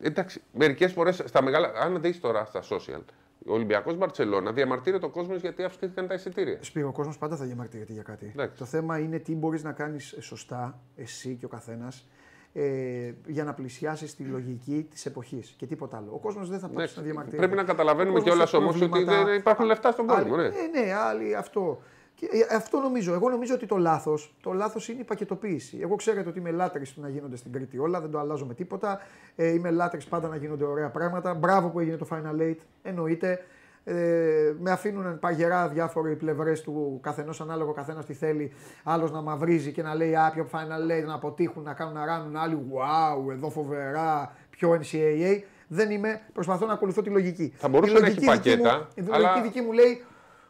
Εντάξει, 0.00 0.42
μερικές 0.52 0.92
φορές 0.92 1.22
στα 1.24 1.42
μεγάλα. 1.42 1.72
Αν 1.74 2.00
δεις 2.00 2.20
τώρα 2.20 2.44
στα 2.44 2.62
social, 2.70 3.00
ο 3.48 3.52
Ολυμπιακός 3.52 3.96
Μπαρσελόνα 3.96 4.52
διαμαρτύρεται 4.52 5.06
ο 5.06 5.08
κόσμος 5.08 5.40
γιατί 5.40 5.62
αυξήθηκαν 5.62 6.06
τα 6.06 6.14
εισιτήρια. 6.14 6.58
Σπύρο, 6.60 6.88
ο 6.88 6.92
κόσμος 6.92 7.18
πάντα 7.18 7.36
θα 7.36 7.44
διαμαρτύρεται 7.44 7.92
για 7.92 8.02
κάτι. 8.02 8.30
Εντάξει. 8.32 8.58
Το 8.58 8.64
θέμα 8.64 8.98
είναι 8.98 9.18
τι 9.18 9.34
μπορείς 9.34 9.62
να 9.62 9.72
κάνεις 9.72 10.16
σωστά, 10.20 10.80
εσύ 10.96 11.34
και 11.34 11.44
ο 11.44 11.48
καθένας, 11.48 12.06
ε, 12.52 13.12
για 13.26 13.44
να 13.44 13.54
πλησιάσεις 13.54 14.14
τη 14.16 14.22
λογική 14.22 14.86
της 14.90 15.06
εποχής 15.06 15.54
και 15.58 15.66
τίποτα 15.66 15.96
άλλο. 15.96 16.10
Ο 16.12 16.18
κόσμος 16.18 16.48
δεν 16.48 16.58
θα 16.58 16.66
πάψει 16.66 16.76
Εντάξει, 16.82 16.98
να 16.98 17.02
διαμαρτύρεται. 17.04 17.42
πρέπει 17.46 17.56
να 17.60 17.64
καταλαβαίνουμε 17.66 18.18
Ο 18.18 18.22
κόσμος 18.22 18.30
κιόλας 18.32 18.52
έχει 18.52 18.62
όμως 18.62 18.76
ότι 18.76 18.88
προβλήματα. 18.88 19.24
δεν 19.24 19.34
υπάρχουν 19.38 19.64
λεφτά 19.64 19.90
στον 19.92 20.06
κόσμο, 20.06 20.34
Άλλοι- 20.34 20.48
ναι. 20.50 20.80
Ε, 20.80 20.84
ναι, 20.86 20.92
άλλοι 20.94 21.36
αυτό. 21.36 21.82
Και, 22.18 22.26
ε, 22.50 22.54
αυτό 22.54 22.80
νομίζω. 22.80 23.12
Εγώ 23.14 23.28
νομίζω 23.30 23.54
ότι 23.54 23.66
το 23.66 23.76
λάθος 23.76 24.34
το 24.40 24.52
λάθος 24.52 24.88
είναι 24.88 25.00
η 25.00 25.04
πακετοποίηση. 25.04 25.78
Εγώ 25.82 25.94
ξέρετε 25.96 26.28
ότι 26.28 26.38
είμαι 26.38 26.50
λάτρης 26.50 26.92
του 26.92 27.00
να 27.00 27.08
γίνονται 27.08 27.36
στην 27.36 27.52
Κρήτη 27.52 27.78
όλα, 27.78 28.00
δεν 28.00 28.10
το 28.10 28.18
αλλάζω 28.18 28.46
με 28.46 28.54
τίποτα. 28.54 29.00
Ε, 29.36 29.48
είμαι 29.48 29.70
λάτρης 29.70 30.04
πάντα 30.04 30.28
να 30.28 30.36
γίνονται 30.36 30.64
ωραία 30.64 30.88
πράγματα. 30.90 31.34
Μπράβο 31.34 31.68
που 31.68 31.80
έγινε 31.80 31.96
το 31.96 32.06
Final 32.10 32.40
Eight, 32.42 32.56
εννοείται. 32.82 33.44
Ε, 33.88 34.52
με 34.60 34.70
αφήνουν 34.70 35.18
παγερά 35.18 35.68
διάφοροι 35.68 36.16
πλευρές 36.16 36.60
του 36.60 36.98
καθενός, 37.02 37.40
ανάλογο 37.40 37.72
καθένας 37.72 38.06
τι 38.06 38.12
θέλει. 38.12 38.52
Άλλος 38.84 39.12
να 39.12 39.20
μαυρίζει 39.20 39.72
και 39.72 39.82
να 39.82 39.94
λέει 39.94 40.14
Α, 40.16 40.30
πιο 40.34 40.46
Final 40.52 40.90
Eight, 41.00 41.06
να 41.06 41.14
αποτύχουν, 41.14 41.62
να 41.62 41.72
κάνουν 41.74 41.94
να 41.94 42.04
ράνουν. 42.04 42.36
Άλλοι, 42.36 42.58
Wow, 42.72 43.32
εδώ 43.32 43.50
φοβερά, 43.50 44.32
πιο 44.50 44.70
NCAA. 44.80 45.40
Δεν 45.68 45.90
είμαι, 45.90 46.20
προσπαθώ 46.32 46.66
να 46.66 46.72
ακολουθώ 46.72 47.02
τη 47.02 47.10
λογική. 47.10 47.52
Θα 47.56 47.68
μπορούσε 47.68 47.90
Η 47.90 47.94
να 47.94 48.00
λογική 48.00 48.24
έχει 48.28 48.38
δική 48.38 48.56
μου- 48.56 48.62
πακέτα, 48.62 48.88
Η 48.94 49.02
αλλά- 49.10 49.28
λογική 49.28 49.46
δική 49.48 49.60
μου 49.60 49.72
λέει 49.72 50.04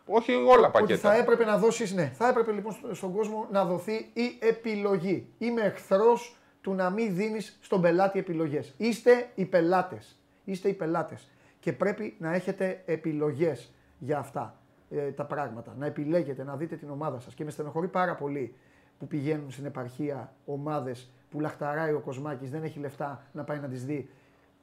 Όχι 0.06 0.32
όλα 0.32 0.66
ότι 0.68 0.70
πακέτα. 0.78 1.08
θα 1.08 1.16
έπρεπε 1.16 1.44
να 1.44 1.58
δώσεις, 1.58 1.92
ναι, 1.94 2.06
θα 2.14 2.28
έπρεπε 2.28 2.52
λοιπόν 2.52 2.72
στο- 2.72 2.94
στον 2.94 3.12
κόσμο 3.12 3.46
να 3.50 3.64
δοθεί 3.64 4.10
η 4.12 4.38
επιλογή. 4.40 5.28
Είμαι 5.38 5.60
εχθρός 5.62 6.36
του 6.60 6.74
να 6.74 6.90
μην 6.90 7.14
δίνεις 7.14 7.58
στον 7.60 7.80
πελάτη 7.80 8.18
επιλογές. 8.18 8.74
Είστε 8.76 9.30
οι 9.34 9.44
πελάτες. 9.44 10.18
Είστε 10.44 10.68
οι 10.68 10.72
πελάτες. 10.72 11.28
Και 11.60 11.72
πρέπει 11.72 12.16
να 12.18 12.34
έχετε 12.34 12.82
επιλογές 12.86 13.72
για 13.98 14.18
αυτά 14.18 14.58
ε, 14.90 15.10
τα 15.10 15.24
πράγματα. 15.24 15.74
Να 15.78 15.86
επιλέγετε, 15.86 16.44
να 16.44 16.56
δείτε 16.56 16.76
την 16.76 16.90
ομάδα 16.90 17.18
σας. 17.20 17.34
Και 17.34 17.44
με 17.44 17.50
στενοχωρεί 17.50 17.88
πάρα 17.88 18.14
πολύ 18.14 18.54
που 18.98 19.06
πηγαίνουν 19.06 19.50
στην 19.50 19.64
επαρχία 19.64 20.32
ομάδες 20.44 21.10
που 21.30 21.40
λαχταράει 21.40 21.92
ο 21.92 22.00
Κοσμάκης, 22.00 22.50
δεν 22.50 22.62
έχει 22.62 22.78
λεφτά 22.78 23.22
να 23.32 23.44
πάει 23.44 23.58
να 23.58 23.68
τις 23.68 23.84
δει 23.84 24.08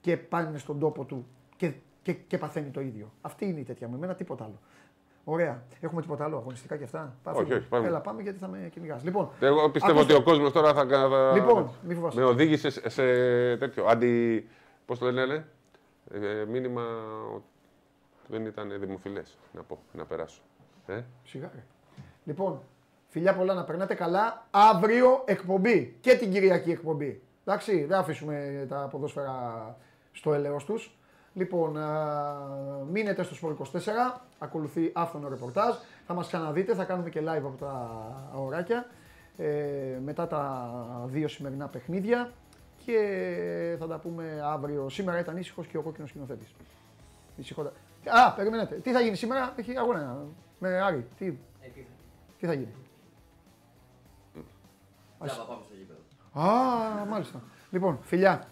και 0.01 0.17
πάνε 0.17 0.57
στον 0.57 0.79
τόπο 0.79 1.03
του 1.03 1.27
και, 1.55 1.71
και, 2.01 2.13
και 2.13 2.37
παθαίνει 2.37 2.69
το 2.69 2.81
ίδιο. 2.81 3.11
Αυτή 3.21 3.45
είναι 3.45 3.59
η 3.59 3.63
τέτοια 3.63 3.87
μου. 3.87 3.95
Εμένα 3.95 4.15
τίποτα 4.15 4.43
άλλο. 4.43 4.59
Ωραία. 5.23 5.63
Έχουμε 5.81 6.01
τίποτα 6.01 6.23
άλλο 6.23 6.37
αγωνιστικά 6.37 6.77
και 6.77 6.83
αυτά; 6.83 7.15
Πάμε. 7.23 7.39
Όχι, 7.39 7.53
όχι, 7.53 7.67
πάμε. 7.67 7.87
Έλα, 7.87 7.99
πάμε 8.01 8.21
γιατί 8.21 8.37
θα 8.39 8.47
με 8.47 8.69
κυνηγάς. 8.73 9.03
Λοιπόν, 9.03 9.29
Εγώ 9.39 9.69
πιστεύω 9.69 9.99
ακούστε. 9.99 10.13
ότι 10.13 10.21
ο 10.21 10.25
κόσμος 10.25 10.51
τώρα 10.51 10.73
θα, 10.73 10.85
θα 10.87 11.31
Λοιπόν, 11.33 11.69
μη 11.87 11.93
φοβάσαι. 11.93 12.19
με 12.19 12.25
οδήγησε 12.25 12.69
σε, 12.69 12.89
σε 12.89 13.03
τέτοιο 13.57 13.85
αντι. 13.85 14.47
Πώς 14.85 14.99
το 14.99 15.11
λένε, 15.11 15.45
ε, 16.13 16.45
μήνυμα 16.47 16.81
ότι 17.35 17.43
δεν 18.27 18.45
ήταν 18.45 18.79
δημοφιλές. 18.79 19.37
Να 19.51 19.61
πω, 19.61 19.79
να 19.93 20.05
περάσω. 20.05 20.41
Ε; 20.87 21.01
Σιγά, 21.23 21.51
ρε. 21.55 21.63
Λοιπόν, 22.23 22.61
φιλιά 23.07 23.35
πολλά 23.35 23.53
να 23.53 23.63
περνάτε 23.63 23.93
καλά. 23.93 24.47
Αύριο 24.51 25.21
εκπομπή 25.25 25.97
και 26.01 26.15
την 26.15 26.31
Κυριακή 26.31 26.71
εκπομπή. 26.71 27.21
Εντάξει, 27.45 27.83
δεν 27.83 27.97
αφήσουμε 27.97 28.65
τα 28.69 28.87
ποδόσφαιρα 28.91 29.77
στο 30.11 30.33
έλεος 30.33 30.65
τους. 30.65 30.97
Λοιπόν, 31.33 31.77
α, 31.77 32.35
μείνετε 32.91 33.23
στο 33.23 33.35
Σπορ 33.35 33.51
24, 33.51 34.21
ακολουθεί 34.39 34.91
άφθονο 34.93 35.27
ρεπορτάζ. 35.29 35.75
Θα 36.07 36.13
μας 36.13 36.27
ξαναδείτε, 36.27 36.75
θα 36.75 36.83
κάνουμε 36.83 37.09
και 37.09 37.19
live 37.19 37.43
από 37.45 37.55
τα 37.59 37.91
αωράκια 38.33 38.85
ε, 39.37 39.99
μετά 40.03 40.27
τα 40.27 40.71
δύο 41.05 41.27
σημερινά 41.27 41.67
παιχνίδια 41.67 42.31
και 42.85 43.75
θα 43.79 43.87
τα 43.87 43.97
πούμε 43.97 44.41
αύριο. 44.43 44.89
Σήμερα 44.89 45.19
ήταν 45.19 45.37
ήσυχος 45.37 45.67
και 45.67 45.77
ο 45.77 45.81
κόκκινος 45.81 46.09
σκηνοθέτης. 46.09 46.53
Ησυχότα. 47.35 47.71
Α, 48.05 48.33
περιμένετε. 48.33 48.75
Τι 48.75 48.91
θα 48.91 49.01
γίνει 49.01 49.15
σήμερα, 49.15 49.53
έχει 49.55 49.77
αγώνα 49.77 50.17
με 50.59 50.81
Άρη. 50.81 51.07
Τι, 51.17 51.33
τι 52.39 52.45
θα 52.45 52.53
γίνει. 52.53 52.73
Τζάμπα 55.25 55.43
πάμε 55.43 55.61
στο 55.65 55.73
γήπεδο. 55.75 55.99
Α, 56.47 57.05
μάλιστα. 57.05 57.41
Λοιπόν, 57.71 57.99
φιλιά. 58.01 58.47